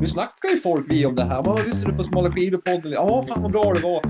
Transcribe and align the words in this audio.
Nu 0.00 0.06
snackar 0.06 0.48
ju 0.48 0.56
folk 0.56 0.86
vi 0.88 1.06
om 1.06 1.14
det 1.14 1.24
här. 1.24 1.42
Vad 1.42 1.66
lyssnar 1.66 1.90
du 1.90 1.96
på 1.96 2.04
Smala 2.04 2.30
skidor-podden? 2.30 2.92
Ja, 2.92 3.24
fan 3.28 3.42
vad 3.42 3.52
bra 3.52 3.74
det 3.74 3.80
var. 3.80 4.02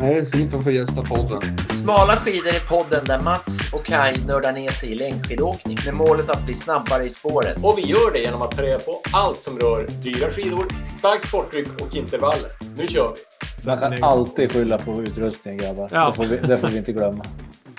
Det 0.00 0.18
är 0.18 0.24
fint 0.24 0.54
att 0.54 0.64
få 0.64 0.70
gästa 0.70 1.02
podden. 1.02 1.58
Smala 1.82 2.16
skidor 2.16 2.48
är 2.48 2.68
podden 2.68 3.04
där 3.04 3.22
Mats 3.22 3.72
och 3.72 3.84
Kai 3.84 4.14
nördar 4.26 4.52
ner 4.52 4.70
sig 4.70 4.92
i 4.92 4.94
längdskidåkning 4.94 5.78
med 5.86 5.94
målet 5.94 6.30
att 6.30 6.44
bli 6.44 6.54
snabbare 6.54 7.04
i 7.04 7.10
spåret. 7.10 7.64
Och 7.64 7.78
vi 7.78 7.82
gör 7.82 8.12
det 8.12 8.18
genom 8.18 8.42
att 8.42 8.50
ta 8.56 8.62
reda 8.62 8.78
på 8.78 9.00
allt 9.12 9.38
som 9.40 9.58
rör 9.58 9.86
dyra 10.02 10.30
skidor, 10.30 10.66
starkt 10.98 11.28
sporttryck 11.28 11.68
och 11.80 11.96
intervaller. 11.96 12.50
Nu 12.76 12.88
kör 12.88 13.14
vi! 13.14 13.66
Man 13.66 13.78
kan 13.78 14.04
alltid 14.04 14.52
skylla 14.52 14.78
på 14.78 15.02
utrustningen 15.02 15.58
grabbar. 15.64 15.88
Ja. 15.92 16.06
Det, 16.06 16.12
får 16.16 16.24
vi, 16.24 16.36
det 16.36 16.58
får 16.58 16.68
vi 16.68 16.78
inte 16.78 16.92
glömma. 16.92 17.24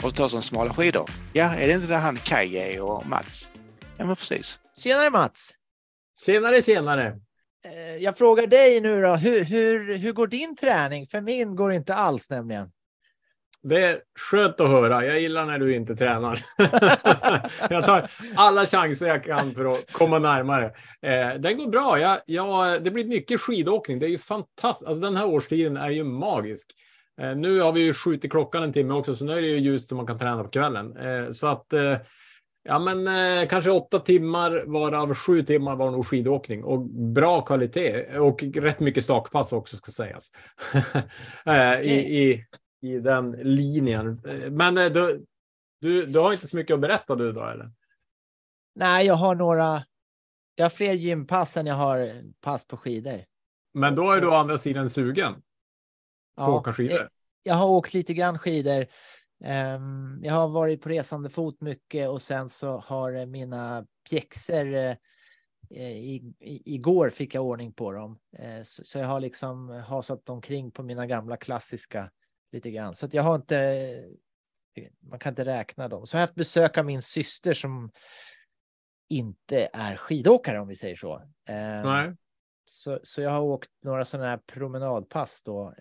och 0.03 0.15
ta 0.15 0.29
som 0.29 0.41
smala 0.41 0.69
skidor. 0.73 1.09
Ja, 1.33 1.53
är 1.55 1.67
det 1.67 1.73
inte 1.73 1.87
där 1.87 1.99
han 1.99 2.17
Kaj 2.17 2.57
är 2.57 2.81
och 2.81 3.05
Mats? 3.07 3.49
Ja, 3.97 4.05
men 4.05 4.15
precis. 4.15 4.59
Tjenare 4.77 5.09
Mats! 5.09 5.51
Tjenare, 6.25 6.61
tjenare! 6.61 7.13
Eh, 7.73 8.03
jag 8.03 8.17
frågar 8.17 8.47
dig 8.47 8.81
nu 8.81 9.01
då, 9.01 9.15
hur, 9.15 9.43
hur, 9.43 9.97
hur 9.97 10.13
går 10.13 10.27
din 10.27 10.55
träning? 10.55 11.07
För 11.07 11.21
min 11.21 11.55
går 11.55 11.73
inte 11.73 11.93
alls 11.93 12.29
nämligen. 12.29 12.71
Det 13.63 13.83
är 13.83 13.99
skönt 14.19 14.61
att 14.61 14.69
höra. 14.69 15.05
Jag 15.05 15.21
gillar 15.21 15.45
när 15.45 15.59
du 15.59 15.75
inte 15.75 15.95
tränar. 15.95 16.45
jag 17.69 17.85
tar 17.85 18.11
alla 18.35 18.65
chanser 18.65 19.07
jag 19.07 19.23
kan 19.23 19.53
för 19.53 19.73
att 19.73 19.91
komma 19.91 20.19
närmare. 20.19 20.65
Eh, 21.01 21.39
den 21.39 21.57
går 21.57 21.67
bra. 21.67 21.99
Jag, 21.99 22.19
jag, 22.25 22.83
det 22.83 22.91
blir 22.91 23.05
mycket 23.05 23.41
skidåkning. 23.41 23.99
Det 23.99 24.05
är 24.05 24.09
ju 24.09 24.17
fantastiskt. 24.17 24.87
Alltså, 24.87 25.01
den 25.01 25.15
här 25.15 25.25
årstiden 25.25 25.77
är 25.77 25.89
ju 25.89 26.03
magisk. 26.03 26.67
Eh, 27.21 27.35
nu 27.35 27.59
har 27.59 27.71
vi 27.71 27.81
ju 27.81 27.93
skjutit 27.93 28.31
klockan 28.31 28.63
en 28.63 28.73
timme 28.73 28.93
också, 28.93 29.15
så 29.15 29.25
nu 29.25 29.37
är 29.37 29.41
det 29.41 29.47
ju 29.47 29.57
ljust 29.57 29.89
så 29.89 29.95
man 29.95 30.07
kan 30.07 30.19
träna 30.19 30.43
på 30.43 30.49
kvällen. 30.49 30.97
Eh, 30.97 31.31
så 31.31 31.47
att 31.47 31.73
eh, 31.73 31.97
Ja, 32.69 32.79
men 32.79 33.07
eh, 33.07 33.47
kanske 33.47 33.71
åtta 33.71 33.99
timmar 33.99 34.63
varav 34.67 35.13
sju 35.13 35.43
timmar 35.43 35.75
var 35.75 35.91
nog 35.91 36.07
skidåkning 36.07 36.63
och 36.63 36.81
bra 36.89 37.41
kvalitet 37.41 38.17
och 38.17 38.43
rätt 38.43 38.79
mycket 38.79 39.03
stakpass 39.03 39.53
också 39.53 39.77
ska 39.77 39.91
sägas. 39.91 40.31
eh, 41.45 41.79
i, 41.81 42.23
i, 42.23 42.45
I 42.81 42.99
den 42.99 43.31
linjen. 43.31 44.21
Eh, 44.27 44.51
Men 44.51 44.77
eh, 44.77 44.85
du, 44.85 45.25
du, 45.81 46.05
du 46.05 46.19
har 46.19 46.33
inte 46.33 46.47
så 46.47 46.57
mycket 46.57 46.73
att 46.73 46.79
berätta 46.79 47.15
du 47.15 47.31
då 47.31 47.45
eller? 47.45 47.71
Nej, 48.75 49.05
jag 49.05 49.13
har 49.15 49.35
några. 49.35 49.83
Jag 50.55 50.65
har 50.65 50.69
fler 50.69 50.93
gympass 50.93 51.57
än 51.57 51.65
jag 51.65 51.75
har 51.75 52.23
pass 52.41 52.67
på 52.67 52.77
skidor. 52.77 53.23
Men 53.73 53.95
då 53.95 54.11
är 54.11 54.21
du 54.21 54.27
å 54.27 54.33
andra 54.33 54.57
sidan 54.57 54.89
sugen 54.89 55.33
på 56.35 56.41
att 56.43 56.49
åka 56.49 56.73
skidor. 56.73 57.01
eh, 57.01 57.07
Jag 57.43 57.55
har 57.55 57.67
åkt 57.67 57.93
lite 57.93 58.13
grann 58.13 58.39
skidor. 58.39 58.85
Ehm, 59.43 60.19
jag 60.23 60.33
har 60.33 60.47
varit 60.47 60.81
på 60.81 60.89
resande 60.89 61.29
fot 61.29 61.61
mycket 61.61 62.09
och 62.09 62.21
sen 62.21 62.49
så 62.49 62.77
har 62.77 63.13
eh, 63.13 63.25
mina 63.25 63.85
pjäxor 64.09 64.75
eh, 64.75 64.97
i, 65.69 66.33
i, 66.39 66.75
igår 66.75 67.09
fick 67.09 67.35
jag 67.35 67.45
ordning 67.45 67.73
på 67.73 67.91
dem. 67.91 68.19
Eh, 68.37 68.61
så, 68.63 68.83
så 68.85 68.99
jag 68.99 69.07
har 69.07 69.19
liksom 69.19 69.69
hasat 69.69 70.29
omkring 70.29 70.71
på 70.71 70.83
mina 70.83 71.07
gamla 71.07 71.37
klassiska 71.37 72.11
lite 72.51 72.71
grann. 72.71 72.95
Så 72.95 73.05
att 73.05 73.13
jag 73.13 73.23
har 73.23 73.35
inte, 73.35 74.03
man 74.99 75.19
kan 75.19 75.31
inte 75.31 75.45
räkna 75.45 75.87
dem. 75.87 76.07
Så 76.07 76.15
jag 76.15 76.19
har 76.19 76.27
haft 76.27 76.35
besök 76.35 76.77
av 76.77 76.85
min 76.85 77.01
syster 77.01 77.53
som 77.53 77.91
inte 79.09 79.69
är 79.73 79.95
skidåkare 79.95 80.59
om 80.59 80.67
vi 80.67 80.75
säger 80.75 80.95
så. 80.95 81.15
Ehm, 81.45 81.85
Nej. 81.85 82.15
så, 82.63 82.99
så 83.03 83.21
jag 83.21 83.29
har 83.29 83.41
åkt 83.41 83.69
några 83.83 84.05
sådana 84.05 84.29
här 84.29 84.37
promenadpass 84.37 85.41
då. 85.45 85.73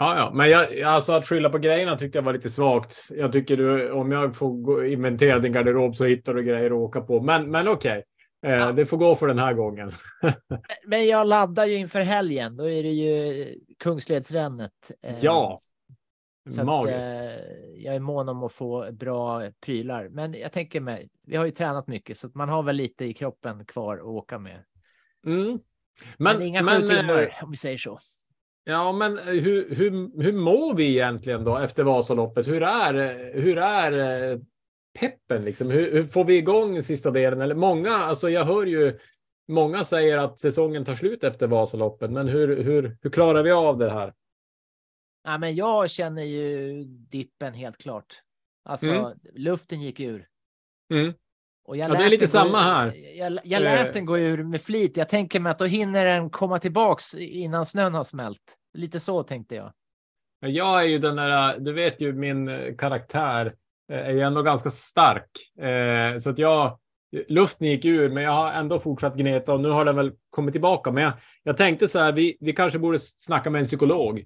Ja, 0.00 0.16
ja, 0.16 0.30
men 0.34 0.50
jag, 0.50 0.80
alltså 0.82 1.12
att 1.12 1.26
skylla 1.26 1.50
på 1.50 1.58
grejerna 1.58 1.96
tyckte 1.96 2.18
jag 2.18 2.22
var 2.22 2.32
lite 2.32 2.50
svagt. 2.50 2.96
Jag 3.10 3.32
tycker 3.32 3.56
du, 3.56 3.90
om 3.90 4.12
jag 4.12 4.36
får 4.36 4.86
inventera 4.86 5.38
din 5.38 5.52
garderob 5.52 5.96
så 5.96 6.04
hittar 6.04 6.34
du 6.34 6.42
grejer 6.42 6.66
att 6.66 6.72
åka 6.72 7.00
på. 7.00 7.20
Men, 7.22 7.50
men 7.50 7.68
okej, 7.68 8.04
eh, 8.46 8.52
Ja. 8.52 8.72
det 8.72 8.86
får 8.86 8.96
gå 8.96 9.16
för 9.16 9.26
den 9.26 9.38
här 9.38 9.52
gången. 9.54 9.92
Men 10.86 11.06
jag 11.06 11.26
laddar 11.26 11.66
ju 11.66 11.76
inför 11.76 12.00
helgen. 12.00 12.56
Då 12.56 12.68
är 12.70 12.82
det 12.82 12.88
ju 12.88 13.54
Kungsledsrännet. 13.78 14.72
eh, 15.02 15.16
ja, 15.20 15.60
så 16.50 16.60
att, 16.60 16.66
magiskt. 16.66 17.12
eh, 17.12 17.20
jag 17.76 17.94
är 17.94 18.00
mån 18.00 18.28
om 18.28 18.42
att 18.42 18.52
få 18.52 18.92
bra 18.92 19.50
prylar. 19.60 20.08
Men 20.08 20.34
jag 20.34 20.52
tänker 20.52 20.80
mig, 20.80 21.08
vi 21.26 21.36
har 21.36 21.44
ju 21.44 21.50
tränat 21.50 21.86
mycket 21.86 22.18
så 22.18 22.30
man 22.34 22.48
har 22.48 22.62
väl 22.62 22.76
lite 22.76 23.04
i 23.04 23.14
kroppen 23.14 23.64
kvar 23.64 23.96
att 23.96 24.04
åka 24.04 24.38
med. 24.38 24.64
Mm. 25.26 25.58
Men, 26.18 26.42
inga 26.42 26.62
men, 26.62 26.80
sju 26.80 26.86
timmar 26.86 27.22
eh, 27.22 27.44
om 27.44 27.50
vi 27.50 27.56
säger 27.56 27.78
så. 27.78 27.98
Ja, 28.64 28.92
men 28.92 29.18
eh, 29.18 29.24
hur, 29.24 29.74
hur, 29.74 30.22
hur 30.22 30.32
mår 30.32 30.74
vi 30.74 30.88
egentligen 30.90 31.44
då 31.44 31.58
efter 31.58 31.84
Vasaloppet? 31.84 32.48
Hur 32.48 32.62
är, 32.62 32.92
hur 33.34 33.58
är 33.58 33.92
eh, 34.32 34.38
peppen 34.98 35.44
liksom? 35.44 35.70
Hur, 35.70 35.92
hur 35.92 36.04
får 36.04 36.24
vi 36.24 36.36
igång 36.36 36.82
sista 36.82 37.10
delen? 37.10 37.40
Eller 37.40 37.54
många, 37.54 37.90
alltså 37.90 38.30
jag 38.30 38.44
hör 38.44 38.66
ju 38.66 38.98
många 39.48 39.84
säger 39.84 40.18
att 40.18 40.38
säsongen 40.38 40.84
tar 40.84 40.94
slut 40.94 41.24
efter 41.24 41.46
Vasaloppet, 41.46 42.10
men 42.10 42.28
hur, 42.28 42.62
hur, 42.62 42.96
hur 43.02 43.10
klarar 43.10 43.42
vi 43.42 43.50
av 43.50 43.78
det 43.78 43.90
här? 43.90 44.14
Ja, 45.24 45.38
men 45.38 45.54
jag 45.54 45.90
känner 45.90 46.22
ju 46.22 46.84
dippen 46.84 47.54
helt 47.54 47.78
klart. 47.78 48.22
Alltså 48.64 48.86
Mm. 48.90 49.18
luften 49.34 49.80
gick 49.80 50.00
ur. 50.00 50.28
Mm. 50.92 51.12
Och 51.64 51.76
jag 51.76 51.90
Ja, 51.90 51.94
det 51.94 52.04
är 52.04 52.08
lite 52.10 52.28
samma 52.28 52.58
ur- 52.58 52.62
här. 52.62 53.16
Jag, 53.18 53.38
jag 53.44 53.62
lät 53.62 53.86
Eh. 53.86 53.92
den 53.92 54.04
gå 54.06 54.18
ur 54.18 54.44
med 54.44 54.62
flit. 54.62 54.96
Jag 54.96 55.08
tänker 55.08 55.40
mig 55.40 55.50
att 55.50 55.58
då 55.58 55.64
hinner 55.64 56.04
den 56.04 56.30
komma 56.30 56.58
tillbaks 56.58 57.14
innan 57.14 57.66
snön 57.66 57.94
har 57.94 58.04
smält. 58.04 58.56
Lite 58.74 59.00
så 59.00 59.22
tänkte 59.22 59.54
jag. 59.54 59.72
Jag 60.40 60.80
är 60.82 60.86
ju 60.86 60.98
den 60.98 61.16
där, 61.16 61.58
du 61.58 61.72
vet 61.72 62.00
ju 62.00 62.12
min 62.12 62.48
eh, 62.48 62.74
karaktär 62.78 63.54
eh, 63.92 63.98
är 63.98 64.10
ju 64.10 64.20
ändå 64.20 64.42
ganska 64.42 64.70
stark. 64.70 65.30
Så 66.20 66.30
att 66.30 66.38
jag, 66.38 66.78
luften 67.28 67.66
gick 67.68 67.84
ur, 67.84 68.08
men 68.08 68.22
jag 68.22 68.32
har 68.32 68.52
ändå 68.52 68.78
fortsatt 68.80 69.16
gneta 69.16 69.52
och 69.52 69.60
nu 69.60 69.68
har 69.70 69.84
den 69.84 69.96
väl 69.96 70.12
kommit 70.30 70.52
tillbaka. 70.54 70.90
Men 70.90 71.02
jag, 71.04 71.12
jag 71.42 71.56
tänkte 71.56 71.88
så 71.88 71.98
här, 71.98 72.12
vi, 72.12 72.36
vi 72.40 72.52
kanske 72.52 72.78
borde 72.78 72.98
snacka 72.98 73.50
med 73.50 73.58
en 73.58 73.64
psykolog. 73.64 74.24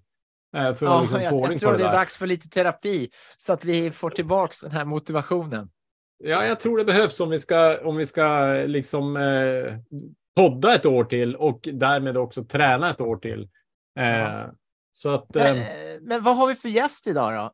För 0.52 0.60
att 0.70 0.80
Ja, 0.80 1.00
liksom 1.00 1.20
jag, 1.22 1.52
jag 1.52 1.60
tror 1.60 1.72
det 1.72 1.78
det 1.78 1.84
är 1.84 1.92
dags 1.92 2.16
för 2.16 2.26
lite 2.26 2.48
terapi 2.48 3.10
så 3.36 3.52
att 3.52 3.64
vi 3.64 3.90
får 3.90 4.10
tillbaks 4.10 4.60
den 4.60 4.70
här 4.70 4.84
motivationen. 4.84 5.68
Ja, 6.18 6.44
jag 6.44 6.60
tror 6.60 6.78
det 6.78 6.84
behövs 6.84 7.20
om 7.20 7.30
vi 7.30 7.38
ska, 7.38 7.78
om 7.84 7.96
vi 7.96 8.06
ska 8.06 8.52
liksom 8.66 9.16
eh, 9.16 9.74
podda 10.36 10.74
ett 10.74 10.86
år 10.86 11.04
till 11.04 11.36
och 11.36 11.68
därmed 11.72 12.16
också 12.16 12.44
träna 12.44 12.90
ett 12.90 13.00
år 13.00 13.16
till. 13.16 13.48
Eh, 13.98 14.06
Ja. 14.08 14.52
Så 14.92 15.14
att... 15.14 15.34
Men, 15.34 15.56
Eh, 15.56 15.92
eh, 15.92 15.98
men 16.00 16.22
vad 16.22 16.36
har 16.36 16.48
vi 16.48 16.54
för 16.54 16.68
gäst 16.68 17.06
idag 17.06 17.34
då? 17.34 17.50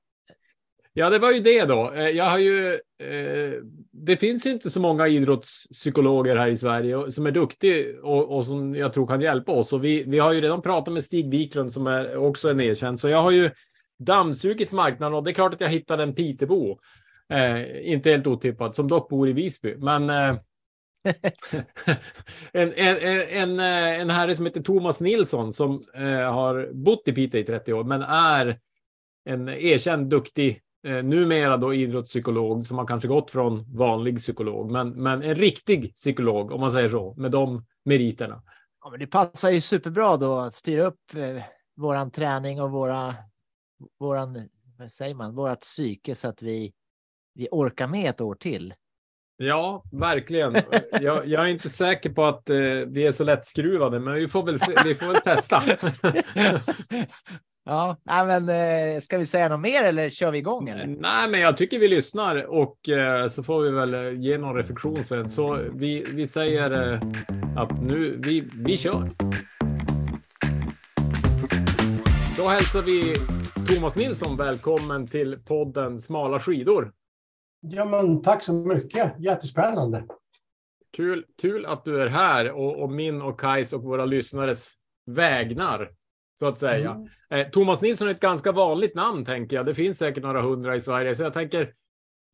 Ja, 0.92 1.10
det 1.10 1.18
var 1.18 1.32
ju 1.32 1.40
det 1.40 1.64
då. 1.64 1.92
Eh, 1.92 2.08
Jag 2.08 2.24
har 2.24 2.38
ju. 2.38 2.74
Eh, 3.02 3.52
det 3.92 4.16
finns 4.16 4.46
ju 4.46 4.50
inte 4.50 4.70
så 4.70 4.80
många 4.80 5.08
idrottspsykologer 5.08 6.36
här 6.36 6.48
i 6.48 6.56
Sverige 6.56 7.12
som 7.12 7.26
är 7.26 7.30
duktiga 7.30 8.02
och, 8.02 8.36
och 8.36 8.46
som 8.46 8.74
jag 8.74 8.92
tror 8.92 9.06
kan 9.06 9.20
hjälpa 9.20 9.52
oss. 9.52 9.72
Och 9.72 9.84
vi, 9.84 10.04
vi 10.06 10.18
har 10.18 10.32
ju 10.32 10.40
redan 10.40 10.62
pratat 10.62 10.94
med 10.94 11.04
Stig 11.04 11.30
Wiklund 11.30 11.72
som 11.72 11.86
är 11.86 12.16
också 12.16 12.50
en 12.50 12.60
erkänd. 12.60 13.00
Så 13.00 13.08
jag 13.08 13.22
har 13.22 13.30
ju 13.30 13.50
dammsugit 13.98 14.72
marknaden 14.72 15.14
och 15.14 15.24
det 15.24 15.30
är 15.30 15.34
klart 15.34 15.54
att 15.54 15.60
jag 15.60 15.68
hittade 15.68 16.02
en 16.02 16.14
Pitebo. 16.14 16.78
Eh, 17.32 17.93
inte 17.93 18.10
helt 18.10 18.26
otippat, 18.26 18.76
som 18.76 18.88
dock 18.88 19.09
bor 19.09 19.28
i 19.28 19.32
Visby. 19.32 19.76
Men 19.76 20.10
eh, 20.10 20.37
en, 22.53 22.72
en, 22.72 22.97
en, 22.98 23.20
en, 23.31 23.60
en 23.60 24.10
herre 24.10 24.34
som 24.34 24.47
heter 24.47 24.62
Thomas 24.62 25.00
Nilsson 25.00 25.53
som 25.53 25.82
eh, 25.94 26.32
har 26.32 26.72
bott 26.72 27.09
i 27.09 27.12
Piteå 27.12 27.41
i 27.41 27.44
30 27.44 27.72
år, 27.72 27.84
men 27.84 28.03
är 28.03 28.59
en 29.25 29.48
erkänd 29.48 30.10
duktig, 30.10 30.60
eh, 30.87 31.03
numera 31.03 31.56
då 31.56 31.75
idrottspsykolog, 31.75 32.66
som 32.66 32.78
har 32.78 32.87
kanske 32.87 33.09
gått 33.09 33.31
från 33.31 33.76
vanlig 33.76 34.19
psykolog, 34.19 34.71
men, 34.71 34.91
men 34.91 35.22
en 35.22 35.34
riktig 35.34 35.94
psykolog, 35.97 36.53
om 36.53 36.60
man 36.60 36.71
säger 36.71 36.88
så, 36.88 37.15
med 37.16 37.31
de 37.31 37.65
meriterna. 37.84 38.42
Ja, 38.84 38.91
men 38.91 39.00
det 39.00 39.06
passar 39.06 39.50
ju 39.50 39.60
superbra 39.60 40.16
då 40.16 40.38
att 40.38 40.54
styra 40.54 40.82
upp 40.82 41.15
eh, 41.15 41.42
våran 41.76 42.10
träning 42.10 42.60
och 42.60 42.71
våra, 42.71 43.15
våran, 44.00 44.48
vad 44.78 44.92
säger 44.92 45.15
man, 45.15 45.34
vårat 45.34 45.60
psyke 45.60 46.15
så 46.15 46.28
att 46.28 46.42
vi, 46.42 46.72
vi 47.34 47.48
orkar 47.50 47.87
med 47.87 48.10
ett 48.10 48.20
år 48.20 48.34
till. 48.34 48.75
Ja, 49.37 49.82
verkligen. 49.93 50.56
Jag, 51.00 51.26
jag 51.26 51.42
är 51.42 51.47
inte 51.47 51.68
säker 51.68 52.10
på 52.10 52.24
att 52.24 52.51
eh, 52.51 52.56
vi 52.86 53.06
är 53.06 53.12
så 53.12 53.24
lättskruvade, 53.24 54.01
men 54.01 54.15
vi 54.15 54.28
får 54.28 54.42
väl, 54.42 54.59
se, 54.59 54.74
vi 54.84 54.95
får 54.95 55.06
väl 55.06 55.16
testa. 55.16 55.62
Ja, 57.65 57.97
nej, 58.03 58.27
men 58.27 58.48
eh, 58.48 59.01
ska 59.01 59.18
vi 59.18 59.27
säga 59.27 59.48
något 59.48 59.60
mer 59.60 59.84
eller 59.84 60.10
kör 60.10 60.30
vi 60.30 60.39
igång? 60.39 60.68
Eller? 60.68 60.86
Nej, 60.86 61.30
men 61.30 61.41
jag 61.41 61.56
tycker 61.56 61.78
vi 61.78 61.89
lyssnar 61.89 62.36
och 62.45 62.89
eh, 62.89 63.28
så 63.28 63.42
får 63.42 63.60
vi 63.60 63.71
väl 63.71 63.95
eh, 63.95 64.21
ge 64.21 64.39
någon 64.39 64.56
reflektion 64.56 65.04
sen. 65.04 65.28
Så 65.28 65.59
vi, 65.74 66.04
vi 66.15 66.27
säger 66.27 66.92
eh, 66.92 67.01
att 67.56 67.83
nu, 67.83 68.21
vi, 68.24 68.48
vi 68.54 68.77
kör. 68.78 69.10
Då 72.36 72.48
hälsar 72.48 72.83
vi 72.83 73.15
Thomas 73.66 73.97
Nilsson 73.97 74.36
välkommen 74.36 75.06
till 75.06 75.39
podden 75.47 76.01
Smala 76.01 76.41
skidor. 76.41 76.92
Ja, 77.62 77.84
men 77.84 78.22
tack 78.22 78.42
så 78.44 78.53
mycket. 78.54 79.14
Jättespännande. 79.18 80.04
Kul, 80.97 81.24
kul 81.41 81.66
att 81.66 81.84
du 81.84 82.03
är 82.03 82.06
här 82.06 82.50
och, 82.53 82.82
och 82.82 82.91
min 82.92 83.22
och 83.22 83.41
Kajs 83.41 83.72
och 83.72 83.82
våra 83.82 84.04
lyssnares 84.04 84.72
vägnar, 85.06 85.91
så 86.38 86.47
att 86.47 86.59
säga. 86.59 86.91
Mm. 87.30 87.47
Eh, 87.47 87.50
Thomas 87.50 87.82
Nilsson 87.82 88.09
är 88.09 88.12
ett 88.12 88.20
ganska 88.20 88.53
vanligt 88.53 88.94
namn, 88.94 89.24
tänker 89.24 89.56
jag. 89.56 89.66
Det 89.66 89.74
finns 89.74 89.98
säkert 89.98 90.22
några 90.22 90.42
hundra 90.42 90.76
i 90.76 90.80
Sverige, 90.80 91.14
så 91.14 91.22
jag 91.22 91.32
tänker, 91.34 91.72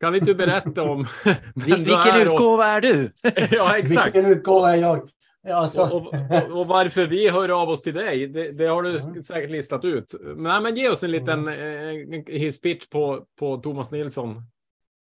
kan 0.01 0.15
inte 0.15 0.27
du 0.27 0.35
berätta 0.35 0.83
om 0.83 1.05
Vil- 1.55 1.77
vilken 1.77 1.95
är 1.99 2.29
och- 2.29 2.35
utgåva 2.35 2.67
är 2.67 2.81
du? 2.81 3.13
Ja, 3.51 3.77
exakt. 3.79 4.07
Vilken 4.17 4.31
utgåva 4.33 4.71
är 4.73 4.77
jag? 4.77 5.11
Alltså, 5.53 5.83
Och, 5.83 6.07
och, 6.07 6.61
och, 6.61 6.67
varför 6.67 7.07
vi 7.07 7.29
hör 7.31 7.49
av 7.49 7.69
oss 7.69 7.83
till 7.83 7.95
dig, 7.95 8.27
det, 8.27 8.53
det 8.53 8.67
har 8.67 8.83
du 8.83 8.99
Mm. 9.01 9.23
säkert 9.23 9.51
listat 9.51 9.85
ut. 9.85 10.15
Men, 10.21 10.43
nej, 10.43 10.61
men 10.61 10.77
ge 10.77 10.89
oss 10.89 11.03
en 11.03 11.11
liten 11.11 11.49
eh, 11.49 12.23
hisspitch 12.27 12.87
på, 12.89 13.25
på 13.39 13.57
Thomas 13.57 13.91
Nilsson 13.91 14.43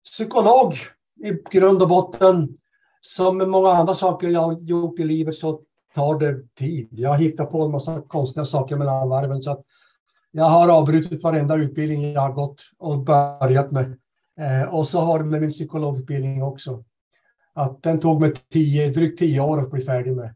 psykolog 0.06 0.74
i 1.24 1.58
grund 1.58 1.82
och 1.82 1.88
botten. 1.88 2.58
Som 3.02 3.38
med 3.38 3.48
många 3.48 3.70
andra 3.70 3.96
saker 3.96 4.28
jag 4.28 4.42
har 4.42 4.54
gjort 4.54 5.00
i 5.00 5.04
livet 5.04 5.36
så 5.36 5.62
tar 5.96 6.20
det 6.20 6.56
tid. 6.56 6.88
Jag 6.92 7.18
hittar 7.18 7.46
på 7.46 7.62
en 7.62 7.72
massa 7.72 8.02
konstiga 8.02 8.46
saker 8.46 8.78
mellan 8.78 9.10
varven. 9.10 9.42
Så 9.42 9.52
att 9.52 9.62
jag 10.32 10.46
har 10.46 10.70
avbrutit 10.70 11.24
varenda 11.24 11.56
utbildning 11.56 12.14
jag 12.14 12.22
har 12.22 12.34
gått 12.34 12.62
och 12.80 13.04
börjat 13.04 13.72
med. 13.72 13.98
Eh, 14.40 14.74
och 14.74 14.88
så 14.88 15.00
har 15.00 15.20
det 15.20 15.26
med 15.26 15.42
min 15.42 15.50
psykologutbildning 15.50 16.44
också. 16.44 16.84
Att 17.54 17.84
den 17.84 18.00
tog 18.00 18.22
mig 18.22 18.34
tio, 18.52 18.90
drygt 18.90 19.20
tio 19.20 19.42
år 19.42 19.60
att 19.60 19.72
bli 19.72 19.82
färdig 19.82 20.16
med. 20.16 20.36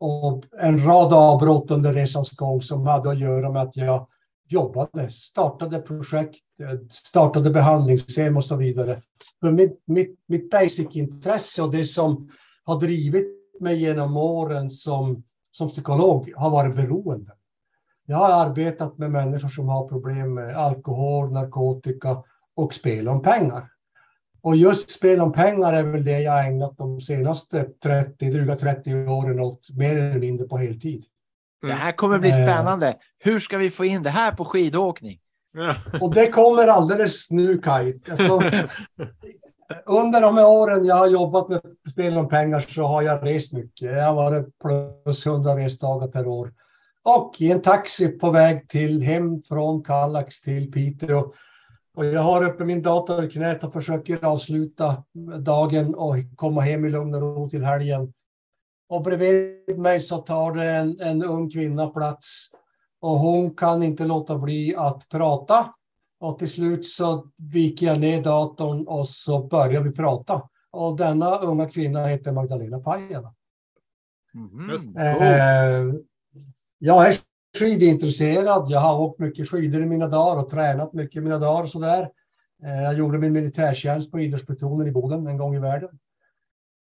Och 0.00 0.44
en 0.60 0.84
rad 0.84 1.12
avbrott 1.12 1.70
under 1.70 1.92
resans 1.92 2.30
gång 2.30 2.62
som 2.62 2.86
hade 2.86 3.10
att 3.10 3.18
göra 3.18 3.52
med 3.52 3.62
att 3.62 3.76
jag 3.76 4.06
jobbade, 4.48 5.10
startade 5.10 5.78
projekt, 5.78 6.40
eh, 6.62 6.78
startade 6.90 7.50
behandlingshem 7.50 8.36
och 8.36 8.44
så 8.44 8.56
vidare. 8.56 9.02
För 9.40 9.50
mitt, 9.50 9.82
mitt, 9.86 10.18
mitt 10.28 10.50
basic-intresse 10.50 11.62
och 11.62 11.72
det 11.72 11.84
som 11.84 12.28
har 12.64 12.80
drivit 12.80 13.26
mig 13.60 13.76
genom 13.76 14.16
åren 14.16 14.70
som, 14.70 15.24
som 15.52 15.68
psykolog 15.68 16.32
har 16.36 16.50
varit 16.50 16.76
beroende. 16.76 17.32
Jag 18.06 18.16
har 18.16 18.46
arbetat 18.46 18.98
med 18.98 19.10
människor 19.10 19.48
som 19.48 19.68
har 19.68 19.88
problem 19.88 20.34
med 20.34 20.56
alkohol, 20.56 21.32
narkotika 21.32 22.22
och 22.56 22.74
spel 22.74 23.08
om 23.08 23.22
pengar. 23.22 23.68
Och 24.42 24.56
just 24.56 24.90
spel 24.90 25.20
om 25.20 25.32
pengar 25.32 25.72
är 25.72 25.82
väl 25.82 26.04
det 26.04 26.20
jag 26.20 26.46
ägnat 26.46 26.78
de 26.78 27.00
senaste 27.00 27.64
30, 27.82 28.30
dryga 28.30 28.56
30 28.56 28.94
åren 28.94 29.40
åt 29.40 29.70
mer 29.70 29.96
eller 29.96 30.20
mindre 30.20 30.46
på 30.46 30.56
heltid. 30.56 31.04
Det 31.62 31.72
här 31.72 31.92
kommer 31.92 32.18
bli 32.18 32.28
Eh. 32.28 32.34
spännande. 32.34 32.96
Hur 33.18 33.38
ska 33.40 33.58
vi 33.58 33.70
få 33.70 33.84
in 33.84 34.02
det 34.02 34.10
här 34.10 34.32
på 34.32 34.44
skidåkning? 34.44 35.18
Och 36.00 36.14
det 36.14 36.26
kommer 36.28 36.66
alldeles 36.66 37.30
nu, 37.30 37.58
Kaj. 37.58 38.00
Alltså, 38.10 38.40
under 39.86 40.20
de 40.20 40.36
här 40.36 40.48
åren 40.48 40.84
jag 40.84 40.94
har 40.96 41.06
jobbat 41.06 41.48
med 41.48 41.60
spel 41.92 42.18
om 42.18 42.28
pengar 42.28 42.60
så 42.60 42.82
har 42.82 43.02
jag 43.02 43.26
rest 43.26 43.52
mycket. 43.52 43.92
Jag 43.92 44.04
har 44.04 44.14
varit 44.14 44.46
plus 44.58 45.26
100 45.26 45.56
resdagar 45.56 46.08
per 46.08 46.26
år. 46.26 46.52
Och 47.04 47.34
i 47.38 47.50
en 47.52 47.62
taxi 47.62 48.08
på 48.08 48.30
väg 48.30 48.68
till 48.68 49.02
hem 49.02 49.42
från 49.42 49.82
Kallax 49.84 50.40
till 50.42 50.72
Piteå. 50.72 51.32
Och 51.96 52.06
jag 52.06 52.20
har 52.20 52.48
uppe 52.48 52.64
min 52.64 52.82
dator 52.82 53.24
i 53.24 53.30
knät 53.30 53.64
och 53.64 53.72
försöker 53.72 54.24
avsluta 54.24 55.02
dagen 55.38 55.94
och 55.94 56.16
komma 56.36 56.60
hem 56.60 56.84
i 56.84 56.90
lugn 56.90 57.14
och 57.14 57.20
ro 57.20 57.48
till 57.48 57.64
helgen. 57.64 58.12
Och 58.88 59.02
bredvid 59.02 59.78
mig 59.78 60.00
så 60.00 60.16
tar 60.16 60.54
det 60.54 60.70
en, 60.70 61.00
en 61.00 61.24
ung 61.24 61.50
kvinna 61.50 61.86
plats. 61.86 62.48
Och 63.00 63.18
hon 63.18 63.54
kan 63.54 63.82
inte 63.82 64.04
låta 64.04 64.38
bli 64.38 64.74
att 64.76 65.08
prata. 65.08 65.74
Och 66.20 66.38
till 66.38 66.50
slut 66.50 66.86
så 66.86 67.26
viker 67.52 67.86
jag 67.86 68.00
ner 68.00 68.22
datorn 68.22 68.86
och 68.86 69.08
så 69.08 69.46
börjar 69.46 69.82
vi 69.82 69.92
prata. 69.92 70.42
Och 70.70 70.96
denna 70.96 71.38
unga 71.38 71.68
kvinna 71.68 72.06
heter 72.06 72.32
Magdalena 72.32 72.78
Pajala. 72.78 73.34
Mhm. 74.34 74.70
Just 74.70 74.94
det. 74.94 75.10
Eh, 75.10 75.94
jag 76.78 77.08
är 77.08 77.14
skidintresserad. 77.58 78.70
Jag 78.70 78.80
har 78.80 79.00
åkt 79.00 79.20
mycket 79.20 79.50
skidor 79.50 79.82
i 79.82 79.86
mina 79.86 80.08
dagar 80.08 80.42
och 80.42 80.50
tränat 80.50 80.92
mycket 80.92 81.16
i 81.16 81.20
mina 81.20 81.38
dagar. 81.38 81.62
Och 81.62 81.68
sådär. 81.68 82.10
Eh, 82.64 82.82
jag 82.82 82.94
gjorde 82.94 83.18
min 83.18 83.32
militärtjänst 83.32 84.10
på 84.10 84.20
idrottsplutonen 84.20 84.88
i 84.88 84.92
Boden 84.92 85.26
en 85.26 85.38
gång 85.38 85.54
i 85.54 85.58
världen. 85.58 85.98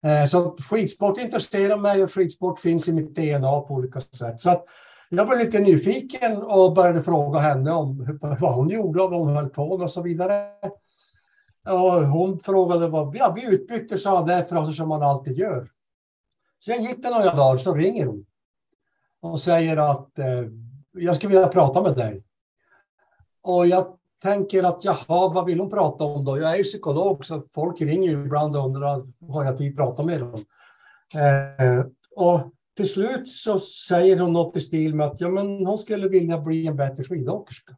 Eh, 0.03 0.25
så 0.25 0.57
skidsport 0.57 1.17
intresserar 1.17 1.77
mig 1.77 2.03
och 2.03 2.13
skidsport 2.13 2.59
finns 2.59 2.87
i 2.87 2.93
mitt 2.93 3.15
DNA 3.15 3.59
på 3.61 3.73
olika 3.73 3.99
sätt. 3.99 4.41
Så 4.41 4.49
att 4.49 4.65
jag 5.09 5.27
blev 5.27 5.39
lite 5.39 5.59
nyfiken 5.59 6.43
och 6.43 6.73
började 6.73 7.03
fråga 7.03 7.39
henne 7.39 7.71
om 7.71 8.17
vad 8.39 8.53
hon 8.53 8.69
gjorde 8.69 9.01
och 9.01 9.11
vad 9.11 9.19
hon 9.19 9.35
höll 9.35 9.49
på 9.49 9.77
med 9.77 9.83
och 9.83 9.91
så 9.91 10.01
vidare. 10.01 10.47
Och 11.69 12.07
hon 12.07 12.39
frågade 12.39 12.87
vad 12.87 13.15
ja, 13.15 13.33
vi 13.35 13.55
utbytte 13.55 13.97
sådana 13.97 14.25
där 14.25 14.43
fraser 14.43 14.73
som 14.73 14.89
man 14.89 15.03
alltid 15.03 15.37
gör. 15.37 15.69
Sen 16.65 16.83
gick 16.83 17.03
det 17.03 17.09
några 17.09 17.35
dagar 17.35 17.57
så 17.57 17.73
ringer 17.73 18.05
hon 18.05 18.25
och 19.21 19.39
säger 19.39 19.77
att 19.91 20.19
eh, 20.19 20.43
jag 20.91 21.15
skulle 21.15 21.33
vilja 21.33 21.47
prata 21.47 21.81
med 21.81 21.95
dig. 21.95 22.23
Och 23.43 23.67
jag 23.67 23.94
tänker 24.21 24.63
att 24.63 24.83
jaha, 24.83 25.33
vad 25.33 25.45
vill 25.45 25.59
hon 25.59 25.69
prata 25.69 26.03
om 26.03 26.25
då? 26.25 26.37
Jag 26.37 26.51
är 26.51 26.55
ju 26.55 26.63
psykolog 26.63 27.25
så 27.25 27.43
folk 27.55 27.81
ringer 27.81 28.11
ju 28.11 28.25
ibland 28.25 28.55
och 28.55 28.65
undrar 28.65 29.07
har 29.33 29.43
jag 29.43 29.57
tid 29.57 29.71
att 29.71 29.77
prata 29.77 30.03
med 30.03 30.19
dem? 30.19 30.33
Eh, 31.15 31.85
och 32.15 32.51
till 32.77 32.89
slut 32.89 33.29
så 33.29 33.59
säger 33.59 34.19
hon 34.19 34.33
något 34.33 34.55
i 34.55 34.59
stil 34.59 34.95
med 34.95 35.07
att 35.07 35.21
ja, 35.21 35.29
men 35.29 35.65
hon 35.65 35.77
skulle 35.77 36.07
vilja 36.07 36.41
bli 36.41 36.67
en 36.67 36.75
bättre 36.75 37.03
skidåkerska. 37.03 37.75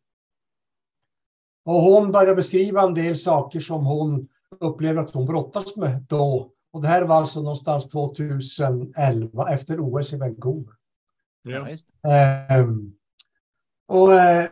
Och 1.66 1.82
hon 1.82 2.12
börjar 2.12 2.36
beskriva 2.36 2.82
en 2.82 2.94
del 2.94 3.18
saker 3.18 3.60
som 3.60 3.86
hon 3.86 4.28
upplever 4.60 5.02
att 5.02 5.12
hon 5.12 5.26
brottas 5.26 5.76
med 5.76 6.06
då. 6.10 6.52
Och 6.72 6.82
det 6.82 6.88
här 6.88 7.04
var 7.04 7.16
alltså 7.16 7.42
någonstans 7.42 7.88
2011 7.88 9.54
efter 9.54 9.80
OS 9.80 10.14
i 10.14 10.18
Vancouver. 10.18 10.74
Ja. 11.42 11.68
Ehm, 12.10 12.94
och 13.88 14.14
eh, 14.14 14.50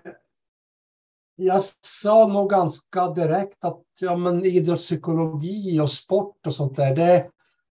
jag 1.36 1.62
sa 1.82 2.28
nog 2.28 2.50
ganska 2.50 3.10
direkt 3.10 3.66
att 3.66 3.84
ja, 4.00 4.16
men 4.16 4.46
idrottspsykologi 4.46 5.80
och 5.80 5.90
sport 5.90 6.48
och 6.48 6.56
sånt 6.56 6.76
där, 6.76 6.96
det, 6.96 7.28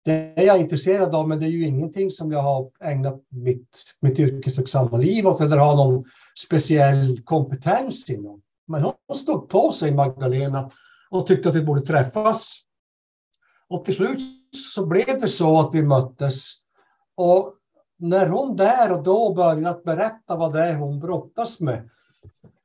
det 0.05 0.33
är 0.35 0.45
jag 0.45 0.59
intresserad 0.59 1.15
av, 1.15 1.27
men 1.27 1.39
det 1.39 1.45
är 1.45 1.49
ju 1.49 1.65
ingenting 1.65 2.09
som 2.09 2.31
jag 2.31 2.41
har 2.41 2.69
ägnat 2.83 3.21
mitt, 3.29 3.95
mitt 3.99 4.19
yrkesverksamma 4.19 4.97
liv 4.97 5.27
åt 5.27 5.41
eller 5.41 5.57
har 5.57 5.75
någon 5.75 6.03
speciell 6.47 7.21
kompetens 7.23 8.09
inom. 8.09 8.41
Men 8.67 8.83
hon 8.83 9.17
stod 9.17 9.49
på 9.49 9.71
sig, 9.71 9.93
Magdalena, 9.93 10.69
och 11.09 11.27
tyckte 11.27 11.49
att 11.49 11.55
vi 11.55 11.63
borde 11.63 11.81
träffas. 11.81 12.59
Och 13.69 13.85
till 13.85 13.95
slut 13.95 14.19
så 14.73 14.85
blev 14.85 15.21
det 15.21 15.27
så 15.27 15.59
att 15.59 15.73
vi 15.73 15.83
möttes. 15.83 16.53
Och 17.15 17.53
när 17.99 18.27
hon 18.27 18.55
där 18.55 18.91
och 18.91 19.03
då 19.03 19.33
började 19.33 19.81
berätta 19.85 20.35
vad 20.35 20.53
det 20.53 20.63
är 20.63 20.75
hon 20.75 20.99
brottas 20.99 21.59
med 21.59 21.89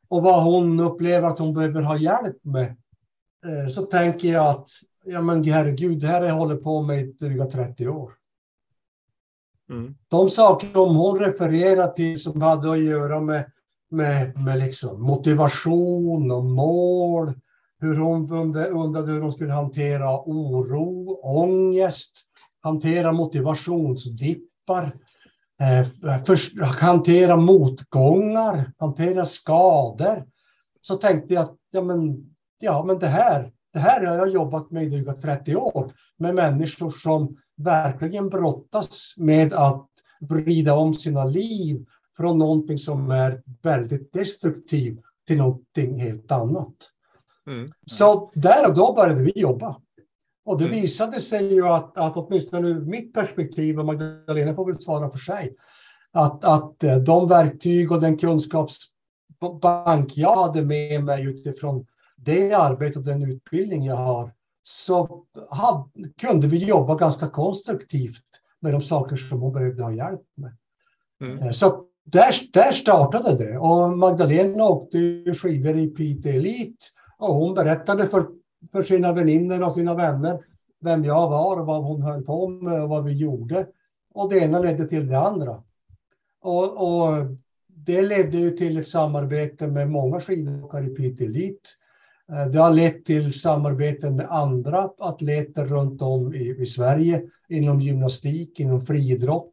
och 0.09 0.23
vad 0.23 0.43
hon 0.43 0.81
upplever 0.81 1.29
att 1.29 1.39
hon 1.39 1.55
behöver 1.55 1.83
ha 1.83 1.99
hjälp 1.99 2.45
med, 2.45 2.77
eh, 3.47 3.69
så 3.69 3.83
tänker 3.83 4.29
jag 4.29 4.47
att 4.47 4.69
ja 5.05 5.21
men 5.21 5.45
herregud, 5.45 6.01
det 6.01 6.07
här 6.07 6.23
jag 6.23 6.35
hållit 6.35 6.63
på 6.63 6.83
med 6.83 7.01
i 7.01 7.13
dryga 7.13 7.45
30 7.45 7.89
år. 7.89 8.13
Mm. 9.71 9.95
De 10.09 10.31
saker 10.31 10.69
som 10.73 10.97
hon 10.97 11.19
refererar 11.19 11.89
till 11.89 12.21
som 12.21 12.43
hade 12.43 12.73
att 12.73 12.79
göra 12.79 13.21
med, 13.21 13.51
med, 13.91 14.39
med 14.39 14.59
liksom 14.59 15.03
motivation 15.03 16.31
och 16.31 16.45
mål, 16.45 17.35
hur 17.81 17.97
hon 17.97 18.33
undrade, 18.33 19.13
hur 19.13 19.21
hon 19.21 19.33
skulle 19.33 19.53
hantera 19.53 20.21
oro, 20.21 21.21
ångest, 21.23 22.13
hantera 22.61 23.13
motivationsdippar, 23.13 24.93
för, 26.27 26.65
hantera 26.65 27.37
motgångar, 27.37 28.73
hantera 28.79 29.25
skador. 29.25 30.25
Så 30.83 30.97
tänkte 30.97 31.35
jag 31.35 31.43
att 31.43 31.57
ja, 31.71 31.83
men, 31.83 32.17
ja, 32.59 32.85
men 32.87 32.99
det, 32.99 33.07
här, 33.07 33.53
det 33.73 33.79
här 33.79 34.07
har 34.07 34.17
jag 34.17 34.31
jobbat 34.31 34.71
med 34.71 34.85
i 34.85 34.89
dryga 34.89 35.13
30 35.13 35.57
år 35.57 35.91
med 36.19 36.35
människor 36.35 36.91
som 36.91 37.37
verkligen 37.57 38.29
brottas 38.29 39.15
med 39.17 39.53
att 39.53 39.89
vrida 40.21 40.75
om 40.75 40.95
sina 40.95 41.25
liv 41.25 41.87
från 42.17 42.39
någonting 42.39 42.79
som 42.79 43.11
är 43.11 43.43
väldigt 43.63 44.13
destruktivt 44.13 45.01
till 45.27 45.39
någonting 45.39 46.01
helt 46.01 46.33
annat. 46.33 46.75
Mm. 47.47 47.73
Så 47.87 48.31
där 48.35 48.69
och 48.69 48.75
då 48.75 48.93
började 48.93 49.23
vi 49.23 49.33
jobba. 49.37 49.77
Och 50.47 50.59
det 50.59 50.65
Mm. 50.65 50.81
visade 50.81 51.21
sig 51.21 51.55
ju 51.55 51.67
att, 51.67 51.99
att 51.99 52.17
åtminstone 52.17 52.69
ur 52.69 52.81
mitt 52.81 53.15
perspektiv, 53.15 53.79
och 53.79 53.87
Magdalena 53.87 54.55
får 54.55 54.67
väl 54.67 54.81
svara 54.81 55.11
för 55.11 55.19
sig, 55.19 55.55
att, 56.13 56.45
att 56.45 56.85
eh, 56.85 56.97
de 56.97 57.29
verktyg 57.29 57.93
och 57.93 58.01
den 58.01 58.17
kunskapsbank 58.19 60.17
jag 60.17 60.37
hade 60.37 60.63
med 60.63 61.05
mig 61.05 61.25
utifrån 61.27 61.87
det 62.17 62.53
arbete 62.53 62.99
och 62.99 63.05
den 63.05 63.23
utbildning 63.23 63.85
jag 63.85 63.97
har, 63.97 64.33
så 64.63 65.25
hade, 65.51 65.85
kunde 66.21 66.47
vi 66.47 66.65
jobba 66.65 66.95
ganska 66.95 67.29
konstruktivt 67.29 68.25
med 68.61 68.73
de 68.73 68.83
saker 68.83 69.17
som 69.17 69.41
hon 69.41 69.53
behövde 69.53 69.83
ha 69.83 69.93
hjälp 69.93 70.23
med. 70.37 70.57
Mm. 71.21 71.39
Eh, 71.43 71.51
Så 71.51 71.83
där, 72.05 72.35
där 72.53 72.73
startade 72.73 73.37
det. 73.45 73.59
Och 73.59 73.99
Magdalena 73.99 74.65
åkte 74.65 74.99
skidor 75.35 75.79
i 75.79 75.87
Piteå 75.87 76.33
Elit 76.33 76.93
och 77.19 77.35
hon 77.35 77.55
berättade 77.55 78.09
för, 78.09 78.27
för 78.73 78.83
sina 78.83 79.13
väninnor 79.13 79.63
och 79.63 79.75
sina 79.75 79.95
vänner 79.95 80.39
vem 80.81 81.05
jag 81.05 81.31
var 81.31 81.61
och 81.61 81.67
vad 81.67 81.85
hon 81.85 82.03
höll 82.03 82.23
på 82.23 82.49
med 82.49 82.83
och 82.83 82.89
vad 82.89 83.05
vi 83.05 83.13
gjorde. 83.13 83.67
Och 84.15 84.31
det 84.31 84.39
ena 84.39 84.59
ledde 84.59 84.89
till 84.89 85.07
det 85.07 85.19
andra. 85.19 85.63
Och, 86.43 86.83
och 86.83 87.27
det 87.67 88.03
ledde 88.03 88.37
ju 88.37 88.51
till 88.51 88.77
ett 88.77 88.89
samarbete 88.89 89.67
med 89.67 89.91
många 89.91 90.21
skidåkare 90.21 90.87
i 90.87 90.89
Piteå 90.89 91.27
Elit. 91.27 91.77
Eh, 92.33 92.47
det 92.47 92.59
har 92.59 92.73
lett 92.73 93.05
till 93.05 93.41
samarbeten 93.41 94.17
med 94.17 94.27
andra 94.31 94.91
atleter 94.99 95.67
runt 95.67 96.03
om 96.03 96.35
i, 96.35 96.57
i 96.59 96.67
Sverige 96.67 97.23
inom 97.49 97.81
gymnastik, 97.81 98.61
inom 98.61 98.87
friidrott. 98.87 99.53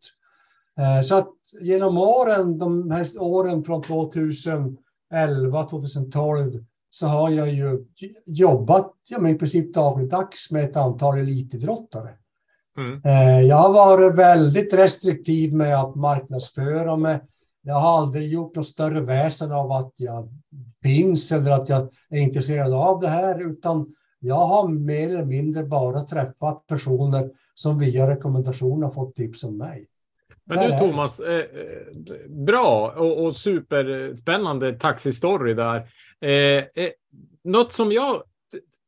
Eh, 0.79 1.01
så 1.01 1.15
att 1.15 1.33
genom 1.61 1.97
åren, 1.97 2.57
de 2.57 2.91
här 2.91 3.07
åren 3.19 3.63
från 3.63 3.81
2011, 3.81 4.77
2012, 5.69 6.63
så 6.93 7.07
har 7.07 7.29
jag 7.29 7.49
ju 7.49 7.85
jobbat 8.25 8.93
ja, 9.09 9.19
men 9.19 9.31
i 9.31 9.37
princip 9.37 9.73
dagligdags 9.73 10.51
med 10.51 10.63
ett 10.63 10.77
antal 10.77 11.17
elitidrottare. 11.17 12.09
Mm. 12.77 13.01
Eh, 13.05 13.41
Jag 13.41 13.55
har 13.55 13.73
varit 13.73 14.15
väldigt 14.15 14.73
restriktiv 14.73 15.53
med 15.53 15.79
att 15.79 15.95
marknadsföra 15.95 16.95
mig. 16.95 17.19
Jag 17.61 17.75
har 17.75 17.97
aldrig 17.97 18.31
gjort 18.31 18.55
något 18.55 18.67
större 18.67 19.01
väsen 19.01 19.51
av 19.51 19.71
att 19.71 19.93
jag 19.95 20.29
finns 20.83 21.31
eller 21.31 21.51
att 21.51 21.69
jag 21.69 21.89
är 22.09 22.19
intresserad 22.19 22.73
av 22.73 22.99
det 22.99 23.07
här, 23.07 23.51
utan 23.51 23.95
jag 24.19 24.45
har 24.45 24.67
mer 24.67 25.09
eller 25.09 25.25
mindre 25.25 25.63
bara 25.63 26.01
träffat 26.01 26.67
personer 26.67 27.29
som 27.55 27.79
via 27.79 28.07
rekommendationer 28.07 28.89
fått 28.89 29.15
tips 29.15 29.43
om 29.43 29.57
mig. 29.57 29.87
Men 30.45 30.71
du 30.71 30.77
Thomas, 30.77 31.19
eh, 31.19 31.35
eh, 31.35 32.29
bra 32.29 32.93
och, 32.97 33.25
och 33.25 33.35
superspännande 33.35 34.73
taxistory 34.73 35.53
där. 35.53 35.87
Eh, 36.21 36.83
eh, 36.83 36.91
något 37.43 37.73
som 37.73 37.91
jag 37.91 38.23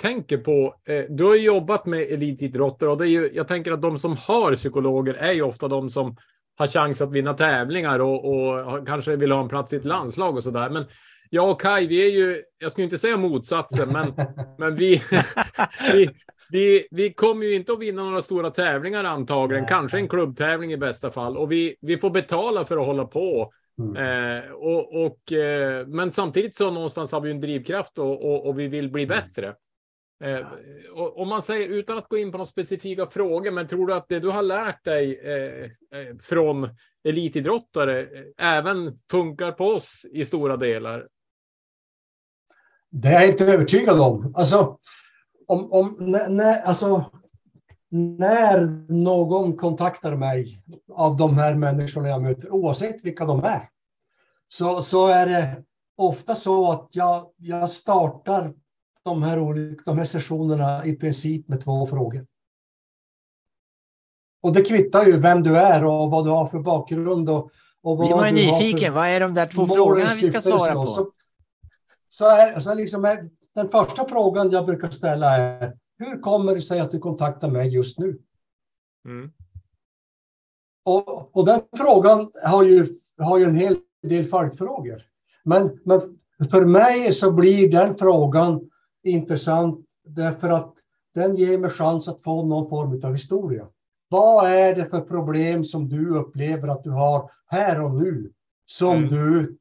tänker 0.02 0.38
på, 0.38 0.76
eh, 0.86 1.04
du 1.10 1.24
har 1.24 1.36
ju 1.36 1.42
jobbat 1.42 1.86
med 1.86 2.02
elitidrottare 2.02 2.90
och 2.90 2.98
det 2.98 3.06
är 3.06 3.10
ju, 3.10 3.32
jag 3.34 3.48
tänker 3.48 3.72
att 3.72 3.82
de 3.82 4.00
som 4.00 4.18
har 4.18 4.56
psykologer 4.56 5.14
är 5.14 5.32
ju 5.32 5.42
ofta 5.42 5.68
de 5.68 5.90
som 5.90 6.18
har 6.58 6.68
chans 6.68 7.02
att 7.02 7.12
vinna 7.12 7.34
tävlingar 7.34 8.00
och, 8.00 8.26
och 8.26 8.88
kanske 8.88 9.16
vill 9.16 9.32
ha 9.32 9.42
en 9.42 9.48
plats 9.48 9.74
i 9.74 9.76
ett 9.76 9.86
landslag 9.86 10.36
och 10.36 10.44
sådär. 10.44 10.70
Men 10.70 10.86
jag 11.30 11.52
och 11.52 11.62
Kai, 11.62 11.88
vi 11.88 12.06
är 12.06 12.10
ju, 12.10 12.44
jag 12.58 12.72
skulle 12.72 12.84
inte 12.84 12.98
säga 12.98 13.18
motsatsen, 13.18 13.90
men, 13.90 14.14
men 14.58 14.76
vi, 14.76 15.02
vi, 15.94 16.10
vi, 16.52 16.88
vi 16.92 17.14
kommer 17.14 17.46
ju 17.46 17.56
inte 17.56 17.72
att 17.72 17.80
vinna 17.80 18.04
några 18.04 18.22
stora 18.22 18.50
tävlingar 18.50 19.04
antagligen, 19.04 19.66
kanske 19.66 19.98
en 19.98 20.08
klubbtävling 20.08 20.74
i 20.74 20.78
bästa 20.78 21.12
fall. 21.12 21.38
Och 21.38 21.52
vi, 21.52 21.76
vi 21.82 21.98
får 21.98 22.10
betala 22.10 22.66
för 22.66 22.78
att 22.78 22.86
hålla 22.86 23.06
på. 23.06 23.52
Mm. 23.80 23.96
Eh, 23.96 24.52
och, 24.52 25.06
och, 25.06 25.32
eh, 25.32 25.88
men 25.88 26.12
samtidigt 26.12 26.56
så 26.56 26.72
någonstans 26.72 27.12
har 27.12 27.22
vi 27.22 27.32
en 27.32 27.40
drivkraft 27.40 27.98
och, 27.98 28.26
och, 28.26 28.48
och 28.48 28.60
vi 28.60 28.68
vill 28.68 28.92
bli 28.92 29.08
bättre. 29.08 29.56
Eh, 30.24 30.48
om 30.94 31.28
man 31.28 31.42
säger, 31.42 31.70
utan 31.70 31.98
att 31.98 32.10
gå 32.10 32.18
in 32.18 32.32
på 32.32 32.38
några 32.38 32.46
specifika 32.46 33.08
frågor, 33.08 33.52
men 33.52 33.68
tror 33.68 33.88
du 33.88 33.94
att 33.94 34.10
det 34.10 34.20
du 34.20 34.30
har 34.30 34.42
lärt 34.42 34.84
dig 34.84 35.20
eh, 35.20 35.64
eh, 36.00 36.18
från 36.20 36.70
elitidrottare 37.04 38.02
eh, 38.02 38.48
även 38.58 39.00
funkar 39.12 39.52
på 39.52 39.66
oss 39.66 40.06
i 40.12 40.26
stora 40.26 40.58
delar? 40.58 41.08
Det 42.90 43.08
är 43.08 43.22
jag 43.22 43.30
inte 43.30 43.46
övertygad 43.46 44.00
om. 44.00 44.34
Alltså, 44.36 44.78
om, 45.48 45.72
om, 45.72 45.96
när, 46.00 46.30
när, 46.30 46.62
alltså, 46.62 47.12
när 47.92 48.86
någon 48.94 49.58
kontaktar 49.58 50.16
mig 50.16 50.64
av 50.94 51.18
de 51.18 51.38
här 51.38 51.56
människorna 51.56 52.08
jag 52.08 52.22
möter, 52.22 52.54
oavsett 52.54 53.06
vilka 53.06 53.26
de 53.26 53.44
är, 53.44 53.70
så, 54.48 54.82
så 54.82 55.08
är 55.08 55.26
det 55.26 55.64
ofta 55.98 56.36
så 56.36 56.72
att 56.72 56.90
jag, 56.92 57.26
jag 57.38 57.70
startar 57.70 58.54
de 59.04 59.24
här, 59.24 59.40
olika, 59.40 59.82
de 59.86 59.98
här 59.98 60.06
sessionerna 60.06 60.86
i 60.86 60.96
princip 60.96 61.50
med 61.50 61.62
två 61.62 61.88
frågor. 61.88 62.26
Och 64.44 64.54
det 64.54 64.62
kvittar 64.62 65.06
ju 65.06 65.20
vem 65.20 65.44
du 65.44 65.58
är 65.58 65.86
och 65.86 66.12
vad 66.12 66.26
du 66.26 66.30
har 66.30 66.48
för 66.48 66.60
bakgrund 66.60 67.30
och, 67.30 67.52
och 67.84 67.98
vad 67.98 68.08
Blir 68.08 68.16
man 68.16 68.38
ju 68.38 68.46
nyfiken. 68.46 68.94
Vad 68.94 69.08
är 69.08 69.20
de 69.20 69.34
där 69.34 69.48
två 69.48 69.68
frågorna 69.68 70.12
vi 70.22 70.28
ska 70.28 70.42
svara 70.42 70.74
på? 70.74 70.86
Så, 70.86 71.12
så 72.10 72.26
är, 72.26 72.60
så 72.60 72.70
är 72.70 72.76
liksom 72.76 73.30
den 73.56 73.70
första 73.70 74.08
frågan 74.08 74.52
jag 74.52 74.66
brukar 74.66 74.90
ställa 74.90 75.38
är 75.38 75.74
hur 75.98 76.20
kommer 76.22 76.56
det 76.56 76.62
sig 76.62 76.80
att 76.80 76.92
du 76.92 77.00
kontaktar 77.00 77.52
mig 77.52 77.68
just 77.68 78.00
nu? 78.00 78.20
Mm. 79.06 79.32
Och, 80.86 81.36
och 81.38 81.46
den 81.46 81.62
frågan 81.78 82.32
har 82.46 82.64
ju, 82.64 82.88
har 83.18 83.40
ju 83.40 83.46
en 83.46 83.56
hel 83.56 83.78
del 84.04 84.26
följdfrågor. 84.26 85.02
Men, 85.44 85.80
men 85.84 86.02
för 86.52 86.66
mig 86.66 87.14
så 87.14 87.32
blir 87.32 87.72
den 87.72 87.98
frågan 87.98 88.70
intressant 89.04 89.86
därför 90.08 90.50
att 90.50 90.74
den 91.14 91.36
ger 91.36 91.58
mig 91.58 91.70
chans 91.70 92.08
att 92.08 92.24
få 92.24 92.46
någon 92.46 92.70
form 92.70 93.02
av 93.04 93.12
historia. 93.12 93.68
Vad 94.10 94.50
är 94.50 94.76
det 94.76 94.86
för 94.86 95.02
problem 95.02 95.64
som 95.64 95.90
du 95.90 96.16
upplever 96.16 96.68
att 96.68 96.84
du 96.84 96.90
har 96.90 97.32
här 97.48 97.84
och 97.84 97.96
nu 97.96 98.32
som 98.66 98.98
Mm. 98.98 99.10
du 99.10 99.58